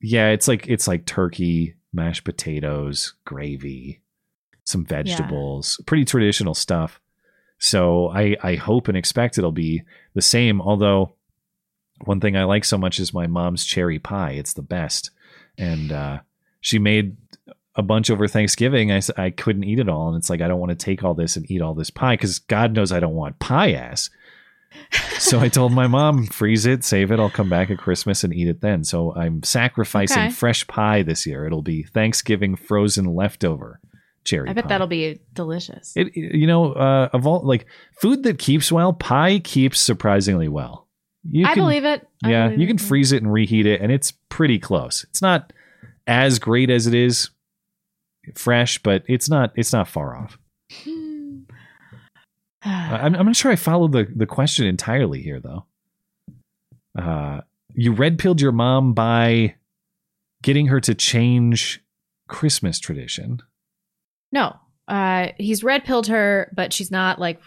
yeah, 0.00 0.30
it's 0.30 0.48
like 0.48 0.66
it's 0.68 0.88
like 0.88 1.06
turkey, 1.06 1.76
mashed 1.92 2.24
potatoes, 2.24 3.14
gravy, 3.24 4.02
some 4.64 4.84
vegetables, 4.84 5.80
pretty 5.86 6.04
traditional 6.04 6.54
stuff. 6.54 7.00
So 7.58 8.08
I 8.08 8.36
I 8.42 8.56
hope 8.56 8.88
and 8.88 8.96
expect 8.96 9.38
it'll 9.38 9.52
be 9.52 9.82
the 10.14 10.22
same. 10.22 10.60
Although 10.60 11.14
one 12.04 12.20
thing 12.20 12.36
I 12.36 12.44
like 12.44 12.64
so 12.64 12.76
much 12.76 12.98
is 12.98 13.14
my 13.14 13.28
mom's 13.28 13.64
cherry 13.64 14.00
pie. 14.00 14.32
It's 14.32 14.54
the 14.54 14.62
best, 14.62 15.10
and 15.56 15.92
uh, 15.92 16.20
she 16.60 16.80
made 16.80 17.16
a 17.74 17.82
bunch 17.82 18.10
over 18.10 18.28
Thanksgiving. 18.28 18.92
I, 18.92 19.00
I 19.16 19.30
couldn't 19.30 19.64
eat 19.64 19.78
it 19.78 19.88
all. 19.88 20.08
And 20.08 20.16
it's 20.18 20.28
like, 20.30 20.40
I 20.40 20.48
don't 20.48 20.60
want 20.60 20.70
to 20.70 20.76
take 20.84 21.02
all 21.02 21.14
this 21.14 21.36
and 21.36 21.50
eat 21.50 21.62
all 21.62 21.74
this 21.74 21.90
pie 21.90 22.14
because 22.14 22.38
God 22.38 22.74
knows 22.74 22.92
I 22.92 23.00
don't 23.00 23.14
want 23.14 23.38
pie 23.38 23.72
ass. 23.72 24.10
so 25.18 25.38
I 25.40 25.48
told 25.48 25.72
my 25.72 25.86
mom, 25.86 26.26
freeze 26.26 26.66
it, 26.66 26.84
save 26.84 27.10
it. 27.10 27.20
I'll 27.20 27.30
come 27.30 27.48
back 27.50 27.70
at 27.70 27.78
Christmas 27.78 28.24
and 28.24 28.34
eat 28.34 28.48
it 28.48 28.60
then. 28.60 28.84
So 28.84 29.14
I'm 29.14 29.42
sacrificing 29.42 30.18
Okay. 30.24 30.30
fresh 30.30 30.66
pie 30.66 31.02
this 31.02 31.26
year. 31.26 31.46
It'll 31.46 31.62
be 31.62 31.82
Thanksgiving 31.82 32.56
frozen 32.56 33.04
leftover 33.14 33.80
cherry 34.24 34.48
I 34.48 34.52
bet 34.52 34.64
pie. 34.64 34.68
that'll 34.68 34.86
be 34.86 35.20
delicious. 35.34 35.92
It, 35.96 36.16
you 36.16 36.46
know, 36.46 36.72
uh, 36.72 37.08
of 37.12 37.26
all 37.26 37.40
like 37.46 37.66
food 38.00 38.22
that 38.24 38.38
keeps 38.38 38.70
well, 38.72 38.92
pie 38.92 39.40
keeps 39.40 39.78
surprisingly 39.80 40.48
well. 40.48 40.88
You 41.30 41.46
I 41.46 41.54
can- 41.54 41.62
believe 41.62 41.84
it. 41.84 42.06
I 42.24 42.30
yeah, 42.30 42.44
believe 42.46 42.58
you 42.60 42.64
it, 42.64 42.68
can 42.68 42.78
freeze 42.78 43.12
it 43.12 43.22
and 43.22 43.32
reheat 43.32 43.66
it, 43.66 43.80
and 43.80 43.92
it's 43.92 44.12
pretty 44.28 44.58
close. 44.58 45.04
It's 45.10 45.22
not 45.22 45.52
as 46.06 46.38
great 46.38 46.70
as 46.70 46.86
it 46.86 46.94
is 46.94 47.30
fresh, 48.34 48.78
but 48.82 49.04
it's 49.08 49.28
not 49.28 49.52
it's 49.56 49.72
not 49.72 49.88
far 49.88 50.16
off. 50.16 50.38
Uh, 52.64 52.68
I'm, 52.68 53.14
I'm 53.16 53.26
not 53.26 53.36
sure 53.36 53.50
I 53.50 53.56
followed 53.56 53.92
the 53.92 54.06
the 54.14 54.26
question 54.26 54.66
entirely 54.66 55.22
here, 55.22 55.40
though. 55.40 55.66
Uh, 56.98 57.40
you 57.74 57.92
red 57.92 58.18
pilled 58.18 58.40
your 58.40 58.52
mom 58.52 58.92
by 58.92 59.54
getting 60.42 60.66
her 60.66 60.80
to 60.80 60.94
change 60.94 61.82
Christmas 62.28 62.78
tradition. 62.78 63.40
No, 64.30 64.56
uh, 64.88 65.28
he's 65.38 65.64
red 65.64 65.84
pilled 65.84 66.06
her, 66.08 66.52
but 66.54 66.72
she's 66.72 66.90
not 66.90 67.18
like 67.18 67.40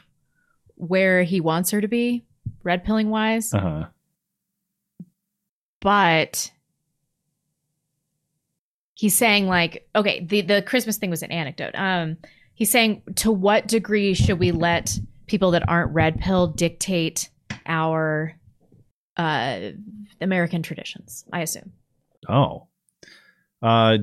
where 0.76 1.24
he 1.24 1.42
wants 1.42 1.72
her 1.72 1.82
to 1.82 1.88
be, 1.88 2.26
red 2.64 2.84
pilling 2.84 3.10
wise. 3.10 3.54
Uh 3.54 3.60
huh. 3.60 3.86
But 5.82 6.52
he's 8.96 9.16
saying 9.16 9.48
like, 9.48 9.88
okay, 9.96 10.26
the 10.26 10.42
the 10.42 10.62
Christmas 10.64 10.98
thing 10.98 11.12
was 11.12 11.22
an 11.22 11.32
anecdote. 11.32 11.76
Um, 11.76 12.18
he's 12.56 12.72
saying 12.72 13.04
to 13.18 13.32
what 13.32 13.68
degree 13.68 14.16
should 14.16 14.40
we 14.40 14.52
let 14.52 14.98
people 15.28 15.52
that 15.52 15.68
aren't 15.70 15.94
red 15.94 16.20
pill 16.20 16.48
dictate 16.48 17.30
our 17.68 18.34
uh 19.18 19.72
American 20.20 20.64
traditions? 20.64 21.26
I 21.32 21.42
assume. 21.42 21.74
Oh. 22.28 22.68
Uh 23.62 24.00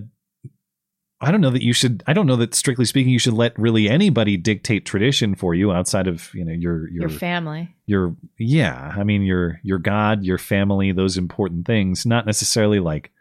I 1.25 1.31
don't 1.31 1.41
know 1.41 1.51
that 1.51 1.63
you 1.63 1.73
should 1.73 2.03
I 2.07 2.15
don't 2.15 2.27
know 2.27 2.37
that 2.37 2.55
strictly 2.55 2.85
speaking 2.85 3.13
you 3.13 3.19
should 3.21 3.35
let 3.35 3.57
really 3.57 3.89
anybody 3.89 4.37
dictate 4.37 4.85
tradition 4.85 5.37
for 5.37 5.55
you 5.55 5.71
outside 5.71 6.09
of, 6.09 6.35
you 6.35 6.45
know, 6.45 6.53
your 6.53 6.89
your 6.89 7.09
Your 7.09 7.11
family. 7.11 7.75
your 7.87 8.17
yeah, 8.39 8.93
I 8.97 9.05
mean 9.05 9.23
your 9.23 9.61
your 9.63 9.79
god, 9.79 10.25
your 10.25 10.39
family, 10.39 10.91
those 10.91 11.17
important 11.17 11.65
things, 11.67 12.05
not 12.05 12.27
necessarily 12.27 12.81
like 12.81 13.12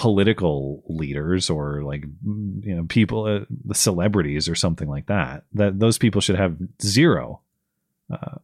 political 0.00 0.82
leaders 0.88 1.50
or 1.50 1.82
like 1.82 2.02
you 2.24 2.74
know 2.74 2.86
people 2.88 3.26
uh, 3.26 3.44
the 3.66 3.74
celebrities 3.74 4.48
or 4.48 4.54
something 4.54 4.88
like 4.88 5.08
that. 5.08 5.44
That 5.52 5.78
those 5.78 5.98
people 5.98 6.22
should 6.22 6.36
have 6.36 6.56
zero 6.80 7.42
uh, 8.10 8.36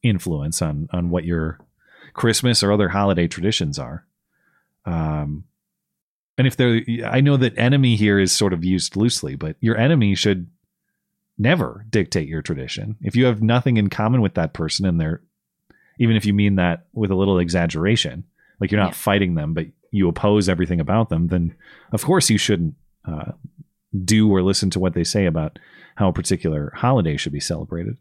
influence 0.00 0.62
on 0.62 0.88
on 0.92 1.10
what 1.10 1.24
your 1.24 1.58
Christmas 2.14 2.62
or 2.62 2.70
other 2.70 2.88
holiday 2.88 3.26
traditions 3.26 3.80
are. 3.80 4.06
Um, 4.86 5.42
and 6.38 6.46
if 6.46 6.56
they're, 6.56 6.82
I 7.04 7.20
know 7.20 7.36
that 7.36 7.58
enemy 7.58 7.96
here 7.96 8.20
is 8.20 8.30
sort 8.30 8.52
of 8.52 8.64
used 8.64 8.94
loosely, 8.94 9.34
but 9.34 9.56
your 9.58 9.76
enemy 9.76 10.14
should 10.14 10.48
never 11.36 11.84
dictate 11.90 12.28
your 12.28 12.42
tradition. 12.42 12.94
If 13.00 13.16
you 13.16 13.24
have 13.24 13.42
nothing 13.42 13.76
in 13.76 13.90
common 13.90 14.22
with 14.22 14.34
that 14.34 14.52
person, 14.52 14.86
and 14.86 15.00
they're, 15.00 15.20
even 15.98 16.14
if 16.14 16.26
you 16.26 16.32
mean 16.32 16.56
that 16.56 16.86
with 16.92 17.10
a 17.10 17.16
little 17.16 17.40
exaggeration, 17.40 18.22
like 18.60 18.70
you're 18.70 18.80
not 18.80 18.94
fighting 18.94 19.34
them, 19.34 19.52
but 19.52 19.66
you 19.92 20.08
oppose 20.08 20.48
everything 20.48 20.80
about 20.80 21.08
them, 21.08 21.28
then 21.28 21.54
of 21.92 22.02
course 22.04 22.28
you 22.28 22.38
shouldn't 22.38 22.74
uh, 23.06 23.32
do 24.04 24.28
or 24.28 24.42
listen 24.42 24.70
to 24.70 24.80
what 24.80 24.94
they 24.94 25.04
say 25.04 25.26
about 25.26 25.58
how 25.96 26.08
a 26.08 26.12
particular 26.12 26.72
holiday 26.74 27.16
should 27.16 27.32
be 27.32 27.40
celebrated. 27.40 27.96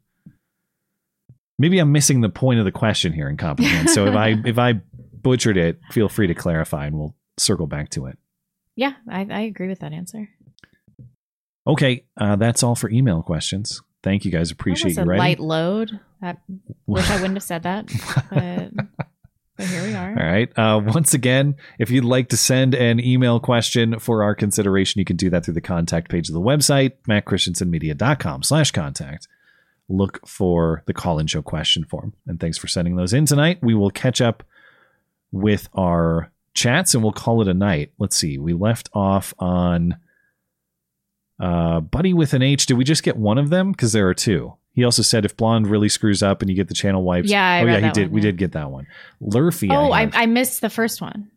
Maybe 1.60 1.78
I'm 1.78 1.92
missing 1.92 2.22
the 2.22 2.30
point 2.30 2.58
of 2.60 2.66
the 2.66 2.72
question 2.72 3.14
here 3.14 3.30
in 3.30 3.38
comprehend. 3.38 3.90
so 3.92 4.08
if 4.08 4.16
I 4.16 4.36
if 4.46 4.58
I 4.58 4.82
butchered 5.22 5.58
it, 5.58 5.80
feel 5.92 6.10
free 6.10 6.28
to 6.28 6.34
clarify, 6.34 6.88
and 6.88 6.98
we'll 6.98 7.16
circle 7.38 7.68
back 7.68 7.90
to 7.92 8.08
it. 8.08 8.18
Yeah, 8.76 8.94
I, 9.08 9.28
I 9.30 9.42
agree 9.42 9.68
with 9.68 9.80
that 9.80 9.94
answer. 9.94 10.30
Okay, 11.68 12.06
uh, 12.20 12.38
that's 12.38 12.64
all 12.64 12.74
for 12.74 12.90
email 12.90 13.22
questions. 13.22 13.82
Thank 14.02 14.26
you 14.26 14.32
guys. 14.32 14.50
That 14.50 14.56
Appreciate 14.56 14.86
was 14.92 14.98
you 14.98 15.04
a 15.04 15.06
writing. 15.06 15.20
light 15.20 15.40
load. 15.40 16.00
I 16.24 16.38
wish 16.88 17.10
I 17.10 17.16
wouldn't 17.16 17.36
have 17.36 17.44
said 17.44 17.64
that, 17.64 17.92
but, 18.32 18.86
here 19.58 19.84
we 19.84 19.94
are. 19.94 20.10
All 20.10 20.26
right. 20.26 20.58
Uh, 20.58 20.82
once 20.84 21.14
again, 21.14 21.56
if 21.80 21.90
you'd 21.90 22.06
like 22.06 22.30
to 22.30 22.38
send 22.38 22.74
an 22.74 23.00
email 23.00 23.40
question 23.40 24.00
for 24.00 24.24
our 24.24 24.36
consideration, 24.36 25.00
you 25.00 25.06
can 25.06 25.16
do 25.16 25.30
that 25.30 25.46
through 25.46 25.54
the 25.54 25.62
contact 25.62 26.10
page 26.10 26.30
of 26.30 26.34
the 26.34 26.42
website, 26.42 26.94
mattchristiansenmedia.com 27.08 28.44
slash 28.44 28.72
contact. 28.72 29.28
Look 29.90 30.26
for 30.28 30.84
the 30.86 30.94
call-in 30.94 31.28
show 31.28 31.42
question 31.42 31.84
form. 31.84 32.14
And 32.26 32.40
thanks 32.40 32.58
for 32.58 32.68
sending 32.68 32.96
those 32.96 33.14
in 33.14 33.26
tonight. 33.26 33.60
We 33.62 33.76
will 33.76 33.92
catch 33.92 34.22
up 34.22 34.44
with 35.32 35.68
our 35.74 36.32
chats 36.54 36.94
and 36.94 37.04
we'll 37.04 37.12
call 37.12 37.42
it 37.42 37.48
a 37.48 37.54
night. 37.54 37.92
Let's 37.98 38.16
see. 38.16 38.38
We 38.38 38.54
left 38.54 38.90
off 38.94 39.34
on 39.40 39.98
uh, 41.40 41.82
Buddy 41.82 42.14
with 42.14 42.34
an 42.34 42.42
H. 42.42 42.66
Did 42.66 42.78
we 42.78 42.84
just 42.84 43.04
get 43.04 43.18
one 43.18 43.38
of 43.38 43.50
them? 43.50 43.72
Because 43.72 43.92
there 43.92 44.08
are 44.08 44.14
two. 44.14 44.54
He 44.74 44.84
also 44.86 45.02
said 45.02 45.26
if 45.26 45.36
Blonde 45.36 45.68
really 45.68 45.90
screws 45.90 46.24
up 46.24 46.42
and 46.42 46.50
you 46.50 46.56
get 46.56 46.70
the 46.70 46.74
channel 46.74 47.04
wipes. 47.04 47.30
Yeah, 47.30 47.46
I 47.46 47.62
oh 47.62 47.66
yeah, 47.66 47.80
he 47.80 47.92
did. 47.92 48.08
one, 48.08 48.12
we 48.14 48.22
yeah. 48.22 48.28
did 48.28 48.38
get 48.38 48.52
that 48.54 48.72
one. 48.72 48.88
Lurfy. 49.22 49.70
Oh, 49.72 49.92
I 49.92 50.04
I. 50.04 50.10
I 50.14 50.26
missed 50.26 50.62
the 50.62 50.70
first 50.70 51.02
one. 51.02 51.30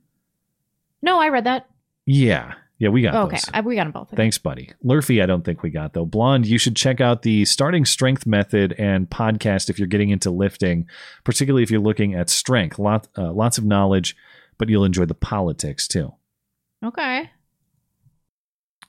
No, 1.02 1.20
I 1.20 1.28
read 1.28 1.44
that. 1.44 1.69
yeah, 2.06 2.55
yeah, 2.78 2.89
we 2.89 3.02
got 3.02 3.15
Oh, 3.15 3.23
okay, 3.27 3.39
I, 3.52 3.61
we 3.61 3.77
got 3.77 3.85
them 3.85 3.93
both. 3.93 4.11
Thanks, 4.15 4.36
buddy. 4.36 4.70
Lurfy, 4.85 5.23
I 5.23 5.27
don't 5.27 5.44
think 5.44 5.62
we 5.62 5.70
got 5.70 5.93
though. 5.93 6.05
Blonde, 6.05 6.47
you 6.47 6.59
should 6.59 6.77
check 6.77 7.01
out 7.01 7.23
the 7.23 7.44
starting 7.44 7.85
strength 7.85 8.27
method 8.27 8.74
and 8.78 9.09
podcast 9.09 9.70
if 9.70 9.78
you're 9.78 9.89
getting 9.89 10.11
into 10.11 10.31
lifting, 10.31 10.86
particularly 11.23 11.62
if 11.62 11.70
you're 11.70 11.81
looking 11.81 12.15
at 12.15 12.28
strength. 12.28 12.78
Lot, 12.78 13.09
uh, 13.16 13.32
lots 13.32 13.59
of 13.59 13.65
knowledge, 13.65 14.16
but 14.59 14.69
you'll 14.69 14.85
enjoy 14.85 15.05
the 15.05 15.15
politics 15.15 15.86
too. 15.86 16.12
Okay. 16.85 17.31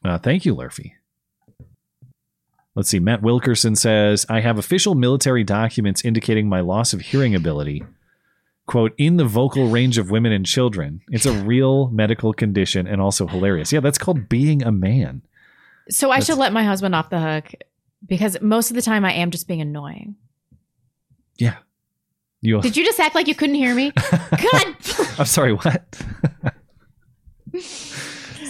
Uh, 0.04 0.18
thank 0.18 0.46
you, 0.46 0.56
Lurfy. 0.56 0.94
Let's 2.76 2.90
see. 2.90 3.00
Matt 3.00 3.22
Wilkerson 3.22 3.76
says, 3.76 4.26
I 4.28 4.42
have 4.42 4.58
official 4.58 4.96
military 4.96 5.46
documents 5.46 6.04
indicating 6.04 6.50
my 6.50 6.60
loss 6.60 6.94
of 6.94 7.00
hearing 7.02 7.34
ability. 7.34 7.84
Quote, 8.68 8.94
in 8.98 9.16
the 9.18 9.26
vocal 9.26 9.70
range 9.70 9.98
of 9.98 10.12
women 10.12 10.32
and 10.34 10.46
children. 10.46 11.02
It's 11.10 11.26
a 11.26 11.32
real 11.32 11.88
medical 11.90 12.34
condition 12.34 12.86
and 12.88 13.00
also 13.00 13.28
hilarious. 13.28 13.72
Yeah, 13.72 13.80
that's 13.80 13.98
called 13.98 14.28
being 14.28 14.62
a 14.64 14.72
man. 14.72 15.22
So 15.90 16.12
I 16.12 16.20
should 16.20 16.38
let 16.38 16.52
my 16.52 16.64
husband 16.64 16.96
off 16.96 17.10
the 17.10 17.22
hook 17.22 17.54
because 18.06 18.42
most 18.42 18.72
of 18.72 18.76
the 18.76 18.82
time 18.82 19.06
I 19.06 19.14
am 19.14 19.32
just 19.32 19.48
being 19.48 19.62
annoying. 19.62 20.16
Yeah. 21.38 21.58
You 22.42 22.62
Did 22.62 22.76
you 22.76 22.84
just 22.84 23.00
act 23.00 23.16
like 23.16 23.28
you 23.28 23.36
couldn't 23.36 23.56
hear 23.56 23.74
me? 23.74 23.92
God. 24.12 24.76
I'm 25.18 25.26
sorry, 25.26 25.54
what? 25.54 26.02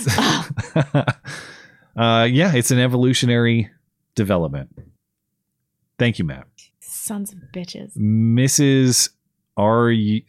uh, 1.96 2.28
yeah, 2.30 2.54
it's 2.56 2.72
an 2.72 2.80
evolutionary 2.80 3.70
development. 4.16 4.70
Thank 6.00 6.20
you, 6.20 6.26
Matt. 6.26 6.48
Sons 6.80 7.32
of 7.34 7.40
bitches. 7.54 7.96
Mrs. 7.98 9.10
Are 9.58 9.90
you 9.90 10.22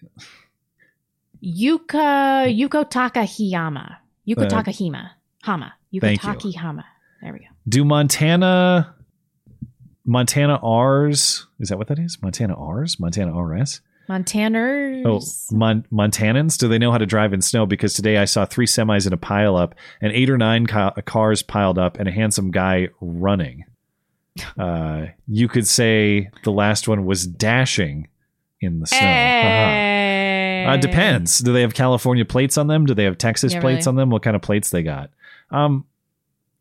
Yuka 1.43 2.47
Yuko 2.57 2.89
Takahiyama. 2.91 3.97
Yuko 4.29 4.45
Uh, 4.45 4.49
Takahima. 4.49 5.11
Hama. 5.43 5.73
Yuko 5.93 6.03
you. 6.45 6.83
There 7.23 7.33
we 7.33 7.39
go. 7.41 7.45
do 7.69 7.85
Montana 7.85 8.95
Montana 10.05 10.57
R's 10.63 11.47
is 11.59 11.69
that 11.69 11.79
what 11.79 11.89
that 11.89 11.99
is? 11.99 12.19
Montana 12.23 12.55
R's? 12.55 13.01
Montana 13.01 13.33
RS? 13.41 13.81
Montaners. 14.09 15.05
Oh, 15.05 15.21
Mon- 15.57 15.85
Montanans, 15.93 16.57
do 16.59 16.69
they 16.69 16.79
know 16.79 16.93
how 16.93 16.99
to 16.99 17.07
drive 17.07 17.33
in 17.33 17.43
snow? 17.43 17.67
Because 17.67 17.93
today 17.93 18.19
I 18.19 18.25
saw 18.25 18.45
three 18.45 18.67
semis 18.67 19.05
in 19.05 19.13
a 19.13 19.17
pile 19.17 19.57
up, 19.57 19.75
and 20.01 20.13
eight 20.13 20.31
or 20.31 20.39
nine 20.39 20.67
ca- 20.67 20.93
cars 21.07 21.43
piled 21.43 21.77
up, 21.77 21.99
and 21.99 22.09
a 22.09 22.13
handsome 22.13 22.53
guy 22.53 22.89
running. 23.01 23.65
Uh, 24.59 25.07
you 25.29 25.49
could 25.49 25.67
say 25.67 26.31
the 26.45 26.53
last 26.53 26.89
one 26.89 27.05
was 27.07 27.27
dashing 27.27 28.09
in 28.61 28.81
the 28.81 28.87
snow. 28.87 28.99
Haha. 28.99 30.73
Uh, 30.73 30.77
depends. 30.79 31.39
Do 31.39 31.53
they 31.53 31.61
have 31.61 31.75
California 31.75 32.25
plates 32.25 32.59
on 32.59 32.67
them? 32.67 32.87
Do 32.87 32.95
they 32.95 33.05
have 33.05 33.19
Texas 33.19 33.53
Yeah, 33.53 33.61
plates 33.61 33.87
really. 33.87 33.89
on 33.91 33.97
them? 33.97 34.11
What 34.11 34.23
kind 34.23 34.35
of 34.35 34.43
plates 34.43 34.71
they 34.71 34.83
got? 34.83 35.11
Um, 35.51 35.85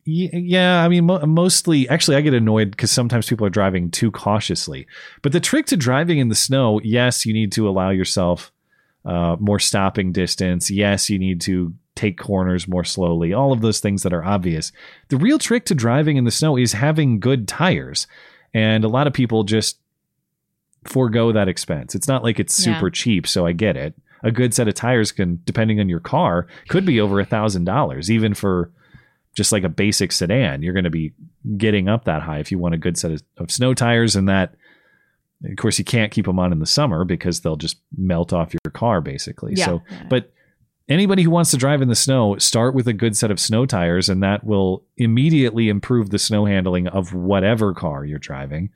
yeah, 0.07 0.83
I 0.83 0.87
mean, 0.87 1.05
mo- 1.05 1.25
mostly. 1.25 1.89
Actually, 1.89 2.17
I 2.17 2.21
get 2.21 2.35
annoyed 2.35 2.69
because 2.71 2.91
sometimes 2.91 3.27
people 3.27 3.47
are 3.47 3.49
driving 3.51 3.89
too 3.89 4.11
cautiously. 4.11 4.85
But 5.23 5.31
the 5.31 5.39
trick 5.39 5.65
to 5.67 5.77
driving 5.77 6.19
in 6.19 6.29
the 6.29 6.35
snow, 6.35 6.79
yes, 6.83 7.25
you 7.25 7.33
need 7.33 7.51
to 7.53 7.67
allow 7.67 7.89
yourself 7.89 8.51
uh, 9.03 9.35
more 9.39 9.57
stopping 9.57 10.11
distance. 10.11 10.69
Yes, 10.69 11.09
you 11.09 11.17
need 11.17 11.41
to 11.41 11.73
take 11.95 12.17
corners 12.17 12.67
more 12.67 12.83
slowly. 12.83 13.33
All 13.33 13.51
of 13.53 13.61
those 13.61 13.79
things 13.79 14.03
that 14.03 14.13
are 14.13 14.23
obvious. 14.23 14.71
The 15.09 15.17
real 15.17 15.39
trick 15.39 15.65
to 15.65 15.75
driving 15.75 16.17
in 16.17 16.23
the 16.25 16.31
snow 16.31 16.57
is 16.57 16.73
having 16.73 17.19
good 17.19 17.47
tires, 17.47 18.07
and 18.53 18.83
a 18.83 18.89
lot 18.89 19.07
of 19.07 19.13
people 19.13 19.43
just 19.43 19.79
forego 20.83 21.31
that 21.31 21.47
expense. 21.47 21.95
It's 21.95 22.07
not 22.07 22.23
like 22.23 22.39
it's 22.39 22.65
Yeah. 22.65 22.75
super 22.75 22.89
cheap, 22.89 23.25
so 23.27 23.45
I 23.45 23.53
get 23.53 23.75
it. 23.77 23.95
A 24.23 24.31
good 24.31 24.53
set 24.53 24.67
of 24.67 24.73
tires 24.73 25.11
can, 25.11 25.39
depending 25.45 25.79
on 25.79 25.89
your 25.89 25.99
car, 25.99 26.47
could 26.67 26.85
be 26.85 26.99
over 26.99 27.19
a 27.19 27.25
thousand 27.25 27.65
dollars, 27.65 28.09
even 28.11 28.33
for 28.33 28.71
just 29.35 29.51
like 29.51 29.63
a 29.63 29.69
basic 29.69 30.11
sedan. 30.11 30.61
You're 30.63 30.73
going 30.73 30.83
to 30.85 30.89
be 30.89 31.13
getting 31.57 31.89
up 31.89 32.05
that 32.05 32.21
high 32.21 32.39
if 32.39 32.51
you 32.51 32.57
want 32.57 32.73
a 32.75 32.77
good 32.77 32.97
set 32.97 33.11
of, 33.11 33.23
of 33.37 33.51
snow 33.51 33.73
tires, 33.73 34.15
and 34.15 34.27
that, 34.29 34.55
of 35.43 35.55
course, 35.57 35.77
you 35.77 35.85
can't 35.85 36.11
keep 36.11 36.25
them 36.25 36.39
on 36.39 36.51
in 36.51 36.59
the 36.59 36.65
summer 36.65 37.03
because 37.03 37.41
they'll 37.41 37.55
just 37.57 37.77
melt 37.97 38.31
off 38.33 38.53
your 38.53 38.71
car, 38.71 39.01
basically. 39.01 39.53
Yeah. 39.55 39.65
So, 39.65 39.83
but 40.09 40.31
anybody 40.87 41.23
who 41.23 41.29
wants 41.29 41.51
to 41.51 41.57
drive 41.57 41.81
in 41.81 41.87
the 41.87 41.95
snow, 41.95 42.37
start 42.37 42.75
with 42.75 42.87
a 42.87 42.93
good 42.93 43.17
set 43.17 43.31
of 43.31 43.39
snow 43.39 43.65
tires, 43.65 44.09
and 44.09 44.21
that 44.23 44.43
will 44.43 44.83
immediately 44.97 45.69
improve 45.69 46.09
the 46.09 46.19
snow 46.19 46.45
handling 46.45 46.87
of 46.87 47.13
whatever 47.13 47.73
car 47.73 48.05
you're 48.05 48.19
driving. 48.19 48.69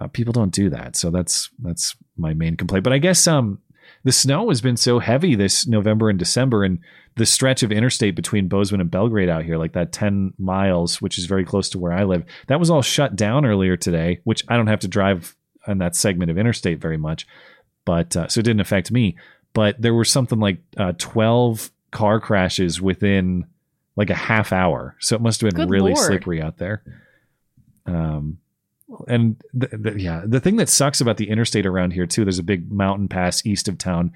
Uh, 0.00 0.08
people 0.08 0.32
don't 0.32 0.54
do 0.54 0.70
that, 0.70 0.96
so 0.96 1.10
that's 1.10 1.50
that's 1.58 1.96
my 2.16 2.34
main 2.34 2.56
complaint. 2.56 2.84
But 2.84 2.92
I 2.92 2.98
guess 2.98 3.26
um, 3.26 3.58
the 4.04 4.12
snow 4.12 4.48
has 4.48 4.60
been 4.60 4.76
so 4.76 4.98
heavy 4.98 5.34
this 5.34 5.66
November 5.66 6.08
and 6.08 6.18
December, 6.18 6.64
and 6.64 6.78
the 7.16 7.26
stretch 7.26 7.62
of 7.62 7.70
interstate 7.70 8.16
between 8.16 8.48
Bozeman 8.48 8.80
and 8.80 8.90
Belgrade 8.90 9.28
out 9.28 9.44
here, 9.44 9.58
like 9.58 9.74
that 9.74 9.92
ten 9.92 10.32
miles, 10.38 11.02
which 11.02 11.18
is 11.18 11.26
very 11.26 11.44
close 11.44 11.68
to 11.70 11.78
where 11.78 11.92
I 11.92 12.04
live, 12.04 12.24
that 12.46 12.60
was 12.60 12.70
all 12.70 12.82
shut 12.82 13.16
down 13.16 13.44
earlier 13.44 13.76
today. 13.76 14.20
Which 14.24 14.44
I 14.48 14.56
don't 14.56 14.68
have 14.68 14.80
to 14.80 14.88
drive 14.88 15.36
on 15.66 15.78
that 15.78 15.94
segment 15.94 16.30
of 16.30 16.38
interstate 16.38 16.80
very 16.80 16.96
much, 16.96 17.26
but 17.84 18.16
uh, 18.16 18.28
so 18.28 18.40
it 18.40 18.44
didn't 18.44 18.60
affect 18.60 18.90
me. 18.90 19.16
But 19.54 19.80
there 19.80 19.94
were 19.94 20.04
something 20.04 20.40
like 20.40 20.58
uh, 20.76 20.92
twelve 20.98 21.70
car 21.90 22.20
crashes 22.20 22.80
within 22.80 23.46
like 23.96 24.10
a 24.10 24.14
half 24.14 24.52
hour. 24.52 24.96
So 24.98 25.14
it 25.16 25.20
must 25.22 25.40
have 25.42 25.50
been 25.50 25.66
Good 25.66 25.70
really 25.70 25.92
Lord. 25.92 26.06
slippery 26.06 26.40
out 26.40 26.56
there. 26.56 26.82
Um, 27.84 28.38
and 29.06 29.42
th- 29.58 29.82
th- 29.82 29.96
yeah, 29.96 30.22
the 30.24 30.40
thing 30.40 30.56
that 30.56 30.68
sucks 30.68 31.00
about 31.00 31.16
the 31.18 31.28
interstate 31.28 31.66
around 31.66 31.92
here 31.92 32.06
too, 32.06 32.24
there's 32.24 32.38
a 32.38 32.42
big 32.42 32.72
mountain 32.72 33.08
pass 33.08 33.44
east 33.44 33.68
of 33.68 33.76
town, 33.78 34.12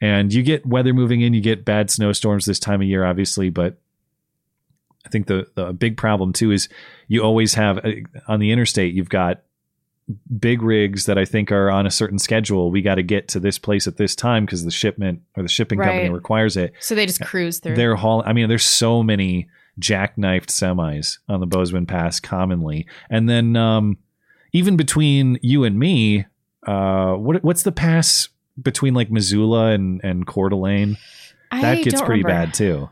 and 0.00 0.32
you 0.32 0.42
get 0.42 0.66
weather 0.66 0.92
moving 0.92 1.20
in. 1.20 1.34
You 1.34 1.40
get 1.40 1.64
bad 1.64 1.90
snowstorms 1.90 2.46
this 2.46 2.58
time 2.58 2.80
of 2.80 2.88
year, 2.88 3.04
obviously, 3.04 3.50
but 3.50 3.78
I 5.04 5.08
think 5.08 5.26
the 5.26 5.46
the 5.54 5.72
big 5.72 5.96
problem 5.96 6.32
too 6.32 6.50
is 6.50 6.68
you 7.08 7.22
always 7.22 7.54
have 7.54 7.78
uh, 7.78 7.90
on 8.26 8.40
the 8.40 8.50
interstate 8.50 8.94
you've 8.94 9.08
got 9.08 9.42
big 10.38 10.62
rigs 10.62 11.06
that 11.06 11.18
I 11.18 11.24
think 11.24 11.52
are 11.52 11.70
on 11.70 11.86
a 11.86 11.90
certain 11.90 12.18
schedule. 12.18 12.70
We 12.70 12.82
got 12.82 12.96
to 12.96 13.02
get 13.02 13.28
to 13.28 13.40
this 13.40 13.58
place 13.58 13.86
at 13.86 13.96
this 13.96 14.14
time 14.14 14.44
because 14.44 14.64
the 14.64 14.70
shipment 14.70 15.22
or 15.36 15.42
the 15.42 15.48
shipping 15.48 15.78
company 15.78 16.10
requires 16.10 16.56
it. 16.56 16.72
So 16.80 16.94
they 16.94 17.06
just 17.06 17.22
cruise 17.22 17.58
through. 17.58 17.76
They're 17.76 17.96
haul. 17.96 18.22
I 18.26 18.32
mean, 18.32 18.48
there's 18.48 18.64
so 18.64 19.02
many 19.02 19.48
jackknifed 19.80 20.46
semis 20.46 21.18
on 21.28 21.40
the 21.40 21.46
Bozeman 21.46 21.86
Pass 21.86 22.20
commonly, 22.20 22.86
and 23.10 23.28
then 23.28 23.56
um, 23.56 23.98
even 24.52 24.76
between 24.76 25.38
you 25.42 25.64
and 25.64 25.78
me, 25.78 26.26
uh, 26.66 27.14
what 27.14 27.42
what's 27.42 27.62
the 27.62 27.72
pass 27.72 28.28
between 28.60 28.94
like 28.94 29.10
Missoula 29.10 29.70
and 29.70 30.00
and 30.04 30.26
Coeur 30.26 30.50
d'Alene? 30.50 30.98
That 31.50 31.82
gets 31.82 32.00
pretty 32.00 32.22
remember. 32.22 32.46
bad 32.46 32.54
too. 32.54 32.90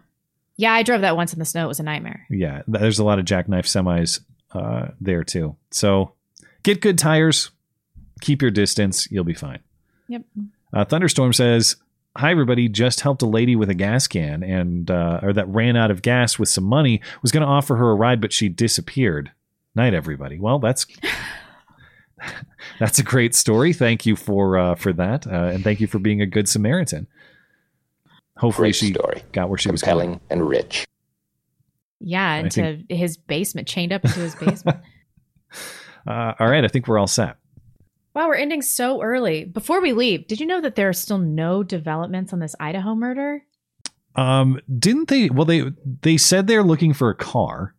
Yeah, 0.56 0.72
I 0.74 0.82
drove 0.82 1.00
that 1.00 1.16
once 1.16 1.32
in 1.32 1.38
the 1.38 1.46
snow. 1.46 1.64
It 1.64 1.68
was 1.68 1.80
a 1.80 1.82
nightmare. 1.82 2.26
Yeah, 2.28 2.62
there's 2.66 2.98
a 2.98 3.04
lot 3.04 3.18
of 3.18 3.24
jackknife 3.24 3.66
semis 3.66 4.20
uh, 4.52 4.88
there 5.00 5.24
too. 5.24 5.56
So 5.70 6.12
get 6.62 6.80
good 6.80 6.98
tires, 6.98 7.50
keep 8.20 8.42
your 8.42 8.50
distance, 8.50 9.10
you'll 9.10 9.24
be 9.24 9.34
fine. 9.34 9.60
Yep. 10.08 10.22
Uh, 10.72 10.84
Thunderstorm 10.84 11.32
says, 11.32 11.76
"Hi 12.16 12.30
everybody, 12.30 12.68
just 12.68 13.00
helped 13.00 13.22
a 13.22 13.26
lady 13.26 13.56
with 13.56 13.70
a 13.70 13.74
gas 13.74 14.06
can 14.06 14.42
and 14.42 14.90
uh, 14.90 15.20
or 15.22 15.32
that 15.32 15.48
ran 15.48 15.76
out 15.76 15.90
of 15.90 16.02
gas 16.02 16.38
with 16.38 16.48
some 16.48 16.64
money. 16.64 17.00
Was 17.22 17.32
going 17.32 17.42
to 17.42 17.48
offer 17.48 17.76
her 17.76 17.90
a 17.90 17.94
ride, 17.94 18.20
but 18.20 18.32
she 18.32 18.48
disappeared. 18.48 19.30
Night 19.74 19.94
everybody. 19.94 20.38
Well, 20.38 20.58
that's 20.58 20.86
that's 22.78 22.98
a 22.98 23.02
great 23.02 23.34
story. 23.34 23.72
Thank 23.72 24.04
you 24.06 24.16
for 24.16 24.58
uh, 24.58 24.74
for 24.74 24.92
that, 24.94 25.26
uh, 25.26 25.50
and 25.54 25.64
thank 25.64 25.80
you 25.80 25.86
for 25.86 25.98
being 25.98 26.20
a 26.20 26.26
good 26.26 26.48
Samaritan. 26.48 27.06
Hopefully, 28.36 28.66
Great 28.68 28.76
she 28.76 28.92
story. 28.92 29.22
got 29.32 29.48
where 29.48 29.58
she 29.58 29.70
was 29.70 29.82
Compelling 29.82 30.08
going. 30.08 30.20
and 30.30 30.48
rich. 30.48 30.86
Yeah, 32.00 32.36
into 32.36 32.62
think- 32.78 32.90
his 32.90 33.16
basement, 33.18 33.68
chained 33.68 33.92
up 33.92 34.04
into 34.04 34.20
his 34.20 34.34
basement. 34.34 34.78
Uh, 36.06 36.34
all 36.38 36.48
right, 36.48 36.64
I 36.64 36.68
think 36.68 36.88
we're 36.88 36.98
all 36.98 37.06
set. 37.06 37.36
wow, 38.14 38.26
we're 38.28 38.34
ending 38.34 38.62
so 38.62 39.02
early. 39.02 39.44
Before 39.44 39.80
we 39.80 39.92
leave, 39.92 40.26
did 40.26 40.40
you 40.40 40.46
know 40.46 40.60
that 40.60 40.74
there 40.74 40.88
are 40.88 40.92
still 40.94 41.18
no 41.18 41.62
developments 41.62 42.32
on 42.32 42.38
this 42.38 42.54
Idaho 42.60 42.94
murder? 42.94 43.44
Um, 44.16 44.60
didn't 44.78 45.08
they? 45.08 45.28
Well, 45.30 45.44
they 45.44 45.64
they 46.02 46.16
said 46.16 46.46
they're 46.46 46.64
looking 46.64 46.92
for 46.92 47.10
a 47.10 47.14
car. 47.14 47.74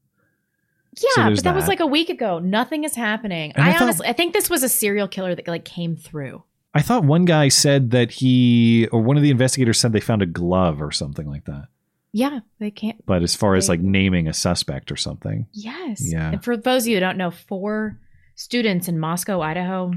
Yeah, 0.97 1.27
So 1.29 1.35
but 1.35 1.43
that, 1.45 1.55
was 1.55 1.67
like 1.67 1.79
a 1.79 1.85
week 1.87 2.09
ago. 2.09 2.39
Nothing 2.39 2.83
is 2.83 2.95
happening. 2.95 3.51
And 3.53 3.63
I 3.63 3.69
I, 3.69 3.73
thought- 3.73 3.81
honestly, 3.83 4.07
I 4.07 4.13
think 4.13 4.33
this 4.33 4.49
was 4.49 4.63
a 4.63 4.69
serial 4.69 5.07
killer 5.07 5.35
that 5.35 5.47
like 5.47 5.65
came 5.65 5.95
through. 5.95 6.43
I 6.73 6.81
thought 6.81 7.03
one 7.03 7.25
guy 7.25 7.49
said 7.49 7.91
that 7.91 8.11
he 8.11 8.87
or 8.93 9.01
one 9.01 9.17
of 9.17 9.23
the 9.23 9.29
investigators 9.31 9.79
said 9.79 9.91
they 9.91 9.99
found 9.99 10.21
a 10.21 10.25
glove 10.25 10.81
or 10.81 10.91
something 10.91 11.27
like 11.27 11.45
that. 11.45 11.67
Yeah, 12.13 12.39
they 12.59 12.71
can't. 12.71 13.05
But 13.05 13.23
as 13.23 13.35
far 13.35 13.55
as 13.55 13.67
like 13.69 13.79
naming 13.81 14.27
a 14.27 14.33
suspect 14.33 14.91
or 14.91 14.95
something, 14.97 15.47
Yes. 15.53 16.01
Yeah. 16.01 16.31
And 16.31 16.43
for 16.43 16.55
those 16.57 16.83
of 16.83 16.87
you 16.89 16.95
who 16.97 16.99
don't 17.01 17.17
know, 17.17 17.31
four 17.31 17.97
students 18.41 18.87
in 18.87 18.99
Moscow, 18.99 19.39
Idaho, 19.41 19.91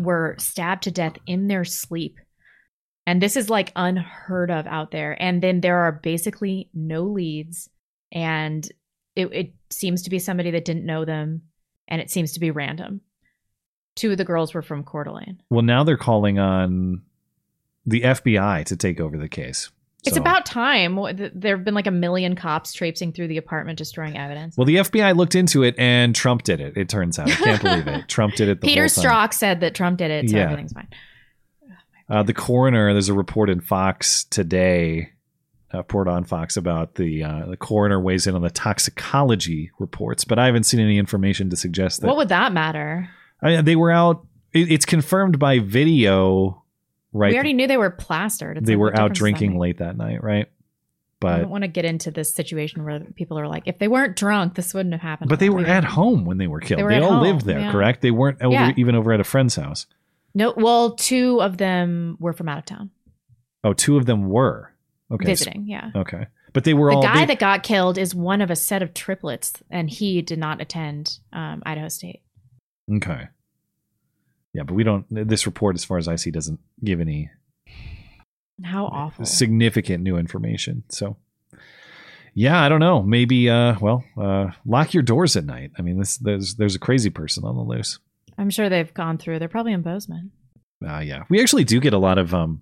were 0.00 0.34
stabbed 0.38 0.82
to 0.82 0.90
death 0.90 1.14
in 1.26 1.46
their 1.46 1.64
sleep. 1.64 2.18
And 3.06 3.22
this 3.22 3.36
is 3.36 3.48
like 3.48 3.72
unheard 3.76 4.50
of 4.50 4.66
out 4.66 4.90
there. 4.90 5.16
And 5.22 5.40
then 5.40 5.60
there 5.60 5.78
are 5.78 5.92
basically 5.92 6.68
no 6.74 7.04
leads. 7.04 7.70
And 8.10 8.68
it, 9.14 9.32
it 9.32 9.54
seems 9.70 10.02
to 10.02 10.10
be 10.10 10.18
somebody 10.18 10.50
that 10.50 10.64
didn't 10.64 10.86
know 10.86 11.04
them. 11.04 11.42
And 11.86 12.00
it 12.00 12.10
seems 12.10 12.32
to 12.32 12.40
be 12.40 12.50
random. 12.50 13.00
Two 13.94 14.10
of 14.10 14.18
the 14.18 14.24
girls 14.24 14.52
were 14.52 14.62
from 14.62 14.84
Coeur 14.84 15.04
d'Alene. 15.04 15.40
well, 15.48 15.62
now 15.62 15.84
they're 15.84 15.96
calling 15.96 16.38
on 16.38 17.02
the 17.86 18.02
FBI 18.02 18.64
to 18.66 18.76
take 18.76 19.00
over 19.00 19.16
the 19.16 19.28
case. 19.28 19.70
It's 20.04 20.14
So- 20.14 20.20
about 20.20 20.46
time. 20.46 20.96
There 21.34 21.56
have 21.56 21.64
been 21.64 21.74
like 21.74 21.86
a 21.88 21.90
million 21.92 22.36
cops 22.36 22.72
traipsing 22.72 23.12
through 23.12 23.28
the 23.28 23.36
apartment 23.36 23.78
destroying 23.78 24.16
evidence. 24.16 24.56
Well, 24.56 24.64
the 24.64 24.76
FBI 24.76 25.16
looked 25.16 25.34
into 25.34 25.64
it 25.64 25.74
and 25.76 26.14
Trump 26.14 26.44
did 26.44 26.60
it. 26.60 26.76
It 26.76 26.88
turns 26.88 27.18
out 27.18 27.28
I 27.28 27.34
can't 27.34 27.62
believe 27.62 27.86
it. 27.88 28.04
Trump 28.08 28.34
did 28.34 28.48
it. 28.48 28.60
The 28.60 28.68
Peter. 28.68 28.84
Strzok 28.84 29.32
said 29.34 29.60
that 29.60 29.74
Trump 29.74 29.98
did 29.98 30.10
it, 30.10 30.30
so 30.30 30.36
Yeah. 30.36 30.44
everything's 30.44 30.72
fine. 30.72 30.88
Uh, 32.08 32.22
the 32.22 32.32
coroner, 32.32 32.92
there's 32.92 33.08
a 33.10 33.14
report 33.14 33.50
in 33.50 33.60
Fox 33.60 34.24
today, 34.24 35.10
uh, 35.74 35.78
report 35.78 36.08
on 36.08 36.24
Fox 36.24 36.56
about 36.56 36.94
the 36.94 37.22
uh, 37.22 37.44
the 37.46 37.56
coroner 37.58 38.00
weighs 38.00 38.26
in 38.26 38.34
on 38.34 38.40
the 38.40 38.48
toxicology 38.50 39.70
reports, 39.78 40.24
but 40.24 40.38
I 40.38 40.46
haven't 40.46 40.62
seen 40.64 40.80
any 40.80 40.96
information 40.96 41.50
to 41.50 41.56
suggest 41.56 42.00
that. 42.00 42.06
What 42.06 42.16
would 42.16 42.30
that 42.30 42.52
matter? 42.54 43.10
I, 43.42 43.60
they 43.60 43.76
were 43.76 43.90
out. 43.90 44.26
It, 44.54 44.72
it's 44.72 44.86
confirmed 44.86 45.38
by 45.38 45.58
video, 45.58 46.57
right? 47.12 47.30
We 47.30 47.34
already 47.36 47.52
knew 47.54 47.66
they 47.66 47.76
were 47.76 47.90
plastered. 47.90 48.58
It's 48.58 48.66
they 48.66 48.74
like, 48.74 48.80
were 48.80 48.88
out 48.90 48.92
difference 48.92 49.08
does 49.10 49.18
that 49.18 49.20
drinking 49.38 49.58
late 49.58 49.78
that 49.78 49.96
night, 49.96 50.22
right? 50.22 50.46
But 51.20 51.32
I 51.34 51.38
don't 51.40 51.50
want 51.50 51.62
to 51.62 51.68
get 51.68 51.84
into 51.84 52.10
this 52.12 52.32
situation 52.32 52.84
where 52.84 53.00
people 53.00 53.38
are 53.40 53.48
like, 53.48 53.64
if 53.66 53.78
they 53.80 53.88
weren't 53.88 54.14
drunk, 54.16 54.54
this 54.54 54.72
wouldn't 54.72 54.92
have 54.92 55.00
happened. 55.00 55.28
but 55.30 55.40
they 55.40 55.50
were 55.50 55.66
at 55.66 55.82
home 55.82 56.24
when 56.24 56.38
they 56.38 56.46
were 56.46 56.60
killed. 56.60 56.78
They 56.78 56.82
They, 56.82 56.84
were 56.84 56.90
at 56.92 57.02
all 57.02 57.14
home, 57.14 57.22
lived 57.22 57.44
there, 57.44 57.58
yeah. 57.58 57.72
correct? 57.72 58.02
They 58.02 58.12
weren't 58.12 58.40
over, 58.40 58.52
Yeah. 58.52 58.72
even 58.76 58.94
over 58.94 59.12
at 59.12 59.18
a 59.18 59.24
friend's 59.24 59.56
house. 59.56 59.86
No, 60.34 60.54
well, 60.56 60.92
two 60.94 61.40
of 61.42 61.56
them 61.56 62.16
were 62.20 62.32
from 62.32 62.48
out 62.48 62.58
of 62.58 62.64
town 62.66 62.90
Oh, 63.64 63.72
two 63.72 63.96
of 63.96 64.06
them 64.06 64.28
were 64.28 64.72
okay. 65.10 65.24
so- 65.24 65.28
visiting. 65.30 65.66
Yeah. 65.66 65.90
Okay, 65.96 66.26
but 66.52 66.62
they 66.62 66.74
were 66.74 66.92
all 66.92 67.00
The 67.00 67.08
all 67.08 67.14
guy 67.14 67.20
they- 67.22 67.26
that 67.34 67.40
got 67.40 67.64
killed 67.64 67.98
is 67.98 68.14
one 68.14 68.40
of 68.40 68.48
a 68.52 68.56
set 68.56 68.80
of 68.82 68.94
triplets, 68.94 69.54
and 69.70 69.90
he 69.90 70.22
did 70.22 70.38
not 70.38 70.60
attend 70.60 71.18
um, 71.32 71.64
Idaho 71.66 71.88
State. 71.88 72.22
Okay. 72.94 73.26
Yeah, 74.58 74.64
but 74.64 74.74
we 74.74 74.82
don't. 74.82 75.06
This 75.08 75.46
report, 75.46 75.76
as 75.76 75.84
far 75.84 75.98
as 75.98 76.08
I 76.08 76.16
see, 76.16 76.32
doesn't 76.32 76.58
give 76.82 77.00
any 77.00 77.30
How 78.64 78.86
awful. 78.86 79.24
significant 79.24 80.02
new 80.02 80.16
information. 80.16 80.82
So, 80.88 81.16
yeah, 82.34 82.60
I 82.60 82.68
don't 82.68 82.80
know. 82.80 83.00
Maybe, 83.00 83.48
uh, 83.48 83.76
well, 83.80 84.02
uh, 84.20 84.48
lock 84.66 84.94
your 84.94 85.04
doors 85.04 85.36
at 85.36 85.44
night. 85.44 85.70
I 85.78 85.82
mean, 85.82 85.96
this 86.00 86.16
there's 86.16 86.56
there's 86.56 86.74
a 86.74 86.80
crazy 86.80 87.10
person 87.10 87.44
on 87.44 87.54
the 87.54 87.62
loose. 87.62 88.00
I'm 88.36 88.50
sure 88.50 88.68
they've 88.68 88.92
gone 88.92 89.16
through. 89.16 89.38
They're 89.38 89.48
probably 89.48 89.72
in 89.74 89.82
Bozeman. 89.82 90.32
Uh, 90.84 90.98
yeah, 90.98 91.22
we 91.30 91.40
actually 91.40 91.62
do 91.62 91.78
get 91.78 91.92
a 91.92 91.98
lot 91.98 92.18
of 92.18 92.34
um, 92.34 92.60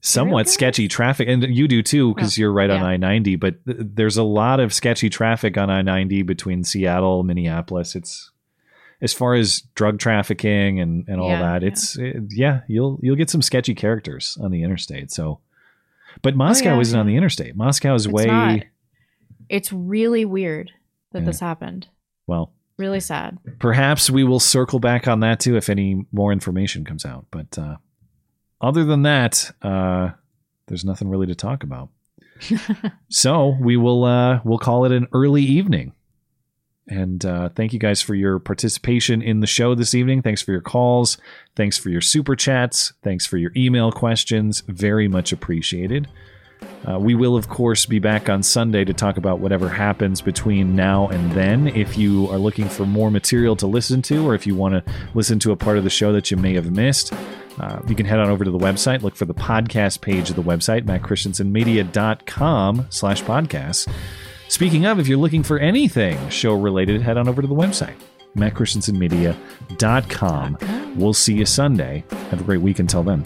somewhat 0.00 0.48
sketchy 0.48 0.88
traffic, 0.88 1.28
and 1.28 1.44
you 1.44 1.68
do 1.68 1.80
too 1.80 2.12
because 2.12 2.36
you're 2.36 2.52
right 2.52 2.70
on. 2.70 2.82
I 2.82 2.96
ninety. 2.96 3.36
But 3.36 3.64
th- 3.66 3.78
there's 3.78 4.16
a 4.16 4.24
lot 4.24 4.58
of 4.58 4.74
sketchy 4.74 5.10
traffic 5.10 5.56
on 5.56 5.70
I 5.70 5.82
ninety 5.82 6.22
between 6.22 6.64
Seattle, 6.64 7.22
Minneapolis. 7.22 7.94
It's 7.94 8.31
as 9.02 9.12
far 9.12 9.34
as 9.34 9.60
drug 9.74 9.98
trafficking 9.98 10.80
and, 10.80 11.06
and 11.08 11.20
all 11.20 11.28
Yeah, 11.28 11.40
that. 11.42 11.62
It's 11.64 11.98
it, 11.98 12.16
yeah, 12.30 12.60
you'll 12.68 12.98
you'll 13.02 13.16
get 13.16 13.28
some 13.28 13.42
sketchy 13.42 13.74
characters 13.74 14.38
on 14.40 14.50
the 14.50 14.62
interstate. 14.62 15.10
So, 15.10 15.40
but 16.22 16.34
Moscow 16.36 16.70
Oh, 16.70 16.74
yeah, 16.76 16.80
isn't 16.80 16.98
on 16.98 17.06
the 17.06 17.16
interstate. 17.16 17.56
Moscow 17.56 17.94
is 17.94 18.06
It's 18.06 18.12
way 18.14 18.26
not. 18.26 18.60
It's 19.50 19.72
really 19.72 20.24
weird 20.24 20.70
that 21.12 21.20
Yeah. 21.20 21.26
this 21.26 21.40
happened. 21.40 21.88
well. 22.26 22.52
Really 22.78 23.00
sad. 23.00 23.38
Perhaps 23.58 24.08
we 24.08 24.24
will 24.24 24.40
circle 24.40 24.80
back 24.80 25.06
on 25.06 25.20
that 25.20 25.38
too 25.40 25.56
if 25.56 25.68
any 25.68 26.06
more 26.10 26.32
information 26.32 26.84
comes 26.86 27.04
out. 27.04 27.26
But 27.30 27.56
uh, 27.58 27.76
other 28.62 28.84
than 28.84 29.02
that, 29.02 29.50
uh, 29.60 30.10
there's 30.66 30.84
nothing 30.84 31.08
really 31.08 31.26
to 31.26 31.34
talk 31.34 31.62
about. 31.62 31.90
so 33.10 33.56
we 33.60 33.76
will 33.76 34.04
uh, 34.04 34.40
we'll 34.44 34.58
call 34.58 34.84
it 34.84 34.90
an 34.92 35.06
early 35.12 35.42
evening. 35.42 35.92
And 36.88 37.24
uh, 37.24 37.50
thank 37.50 37.72
you 37.72 37.78
guys 37.78 38.02
for 38.02 38.14
your 38.14 38.38
participation 38.38 39.22
in 39.22 39.40
the 39.40 39.46
show 39.46 39.74
this 39.74 39.94
evening. 39.94 40.22
Thanks 40.22 40.42
for 40.42 40.52
your 40.52 40.60
calls. 40.60 41.16
Thanks 41.54 41.78
for 41.78 41.90
your 41.90 42.00
super 42.00 42.34
chats. 42.34 42.92
Thanks 43.02 43.24
for 43.24 43.36
your 43.36 43.52
email 43.56 43.92
questions. 43.92 44.62
Very 44.66 45.08
much 45.08 45.32
appreciated. 45.32 46.08
Uh, 46.88 46.98
we 46.98 47.14
will, 47.14 47.36
of 47.36 47.48
course, 47.48 47.86
be 47.86 47.98
back 47.98 48.28
on 48.28 48.42
Sunday 48.42 48.84
to 48.84 48.92
talk 48.92 49.16
about 49.16 49.38
whatever 49.38 49.68
happens 49.68 50.20
between 50.20 50.74
now 50.74 51.08
and 51.08 51.32
then. 51.32 51.68
If 51.68 51.96
you 51.96 52.28
are 52.30 52.38
looking 52.38 52.68
for 52.68 52.86
more 52.86 53.10
material 53.10 53.54
to 53.56 53.66
listen 53.66 54.02
to, 54.02 54.26
or 54.26 54.34
if 54.34 54.46
you 54.46 54.54
want 54.54 54.74
to 54.74 54.92
listen 55.14 55.38
to 55.40 55.52
a 55.52 55.56
part 55.56 55.78
of 55.78 55.84
the 55.84 55.90
show 55.90 56.12
that 56.12 56.30
you 56.30 56.36
may 56.36 56.54
have 56.54 56.72
missed, 56.72 57.12
uh, 57.60 57.80
you 57.86 57.94
can 57.94 58.06
head 58.06 58.18
on 58.18 58.28
over 58.28 58.44
to 58.44 58.50
the 58.50 58.58
website, 58.58 59.02
look 59.02 59.14
for 59.14 59.26
the 59.26 59.34
podcast 59.34 60.00
page 60.00 60.30
of 60.30 60.36
the 60.36 60.42
website, 60.42 60.84
mattchristiansenmedia.com 60.84 62.86
slash 62.90 63.22
podcasts. 63.22 63.88
Speaking 64.52 64.84
of, 64.84 64.98
if 64.98 65.08
you're 65.08 65.16
looking 65.16 65.42
for 65.42 65.58
anything 65.58 66.28
show 66.28 66.54
related, 66.54 67.00
head 67.00 67.16
on 67.16 67.26
over 67.26 67.40
to 67.40 67.48
the 67.48 67.54
website, 67.54 67.94
mattchristiansenmedia.com. 68.36 70.58
We'll 70.94 71.14
see 71.14 71.32
you 71.32 71.46
Sunday. 71.46 72.04
Have 72.30 72.42
a 72.42 72.44
great 72.44 72.60
week 72.60 72.78
until 72.78 73.02
then. 73.02 73.24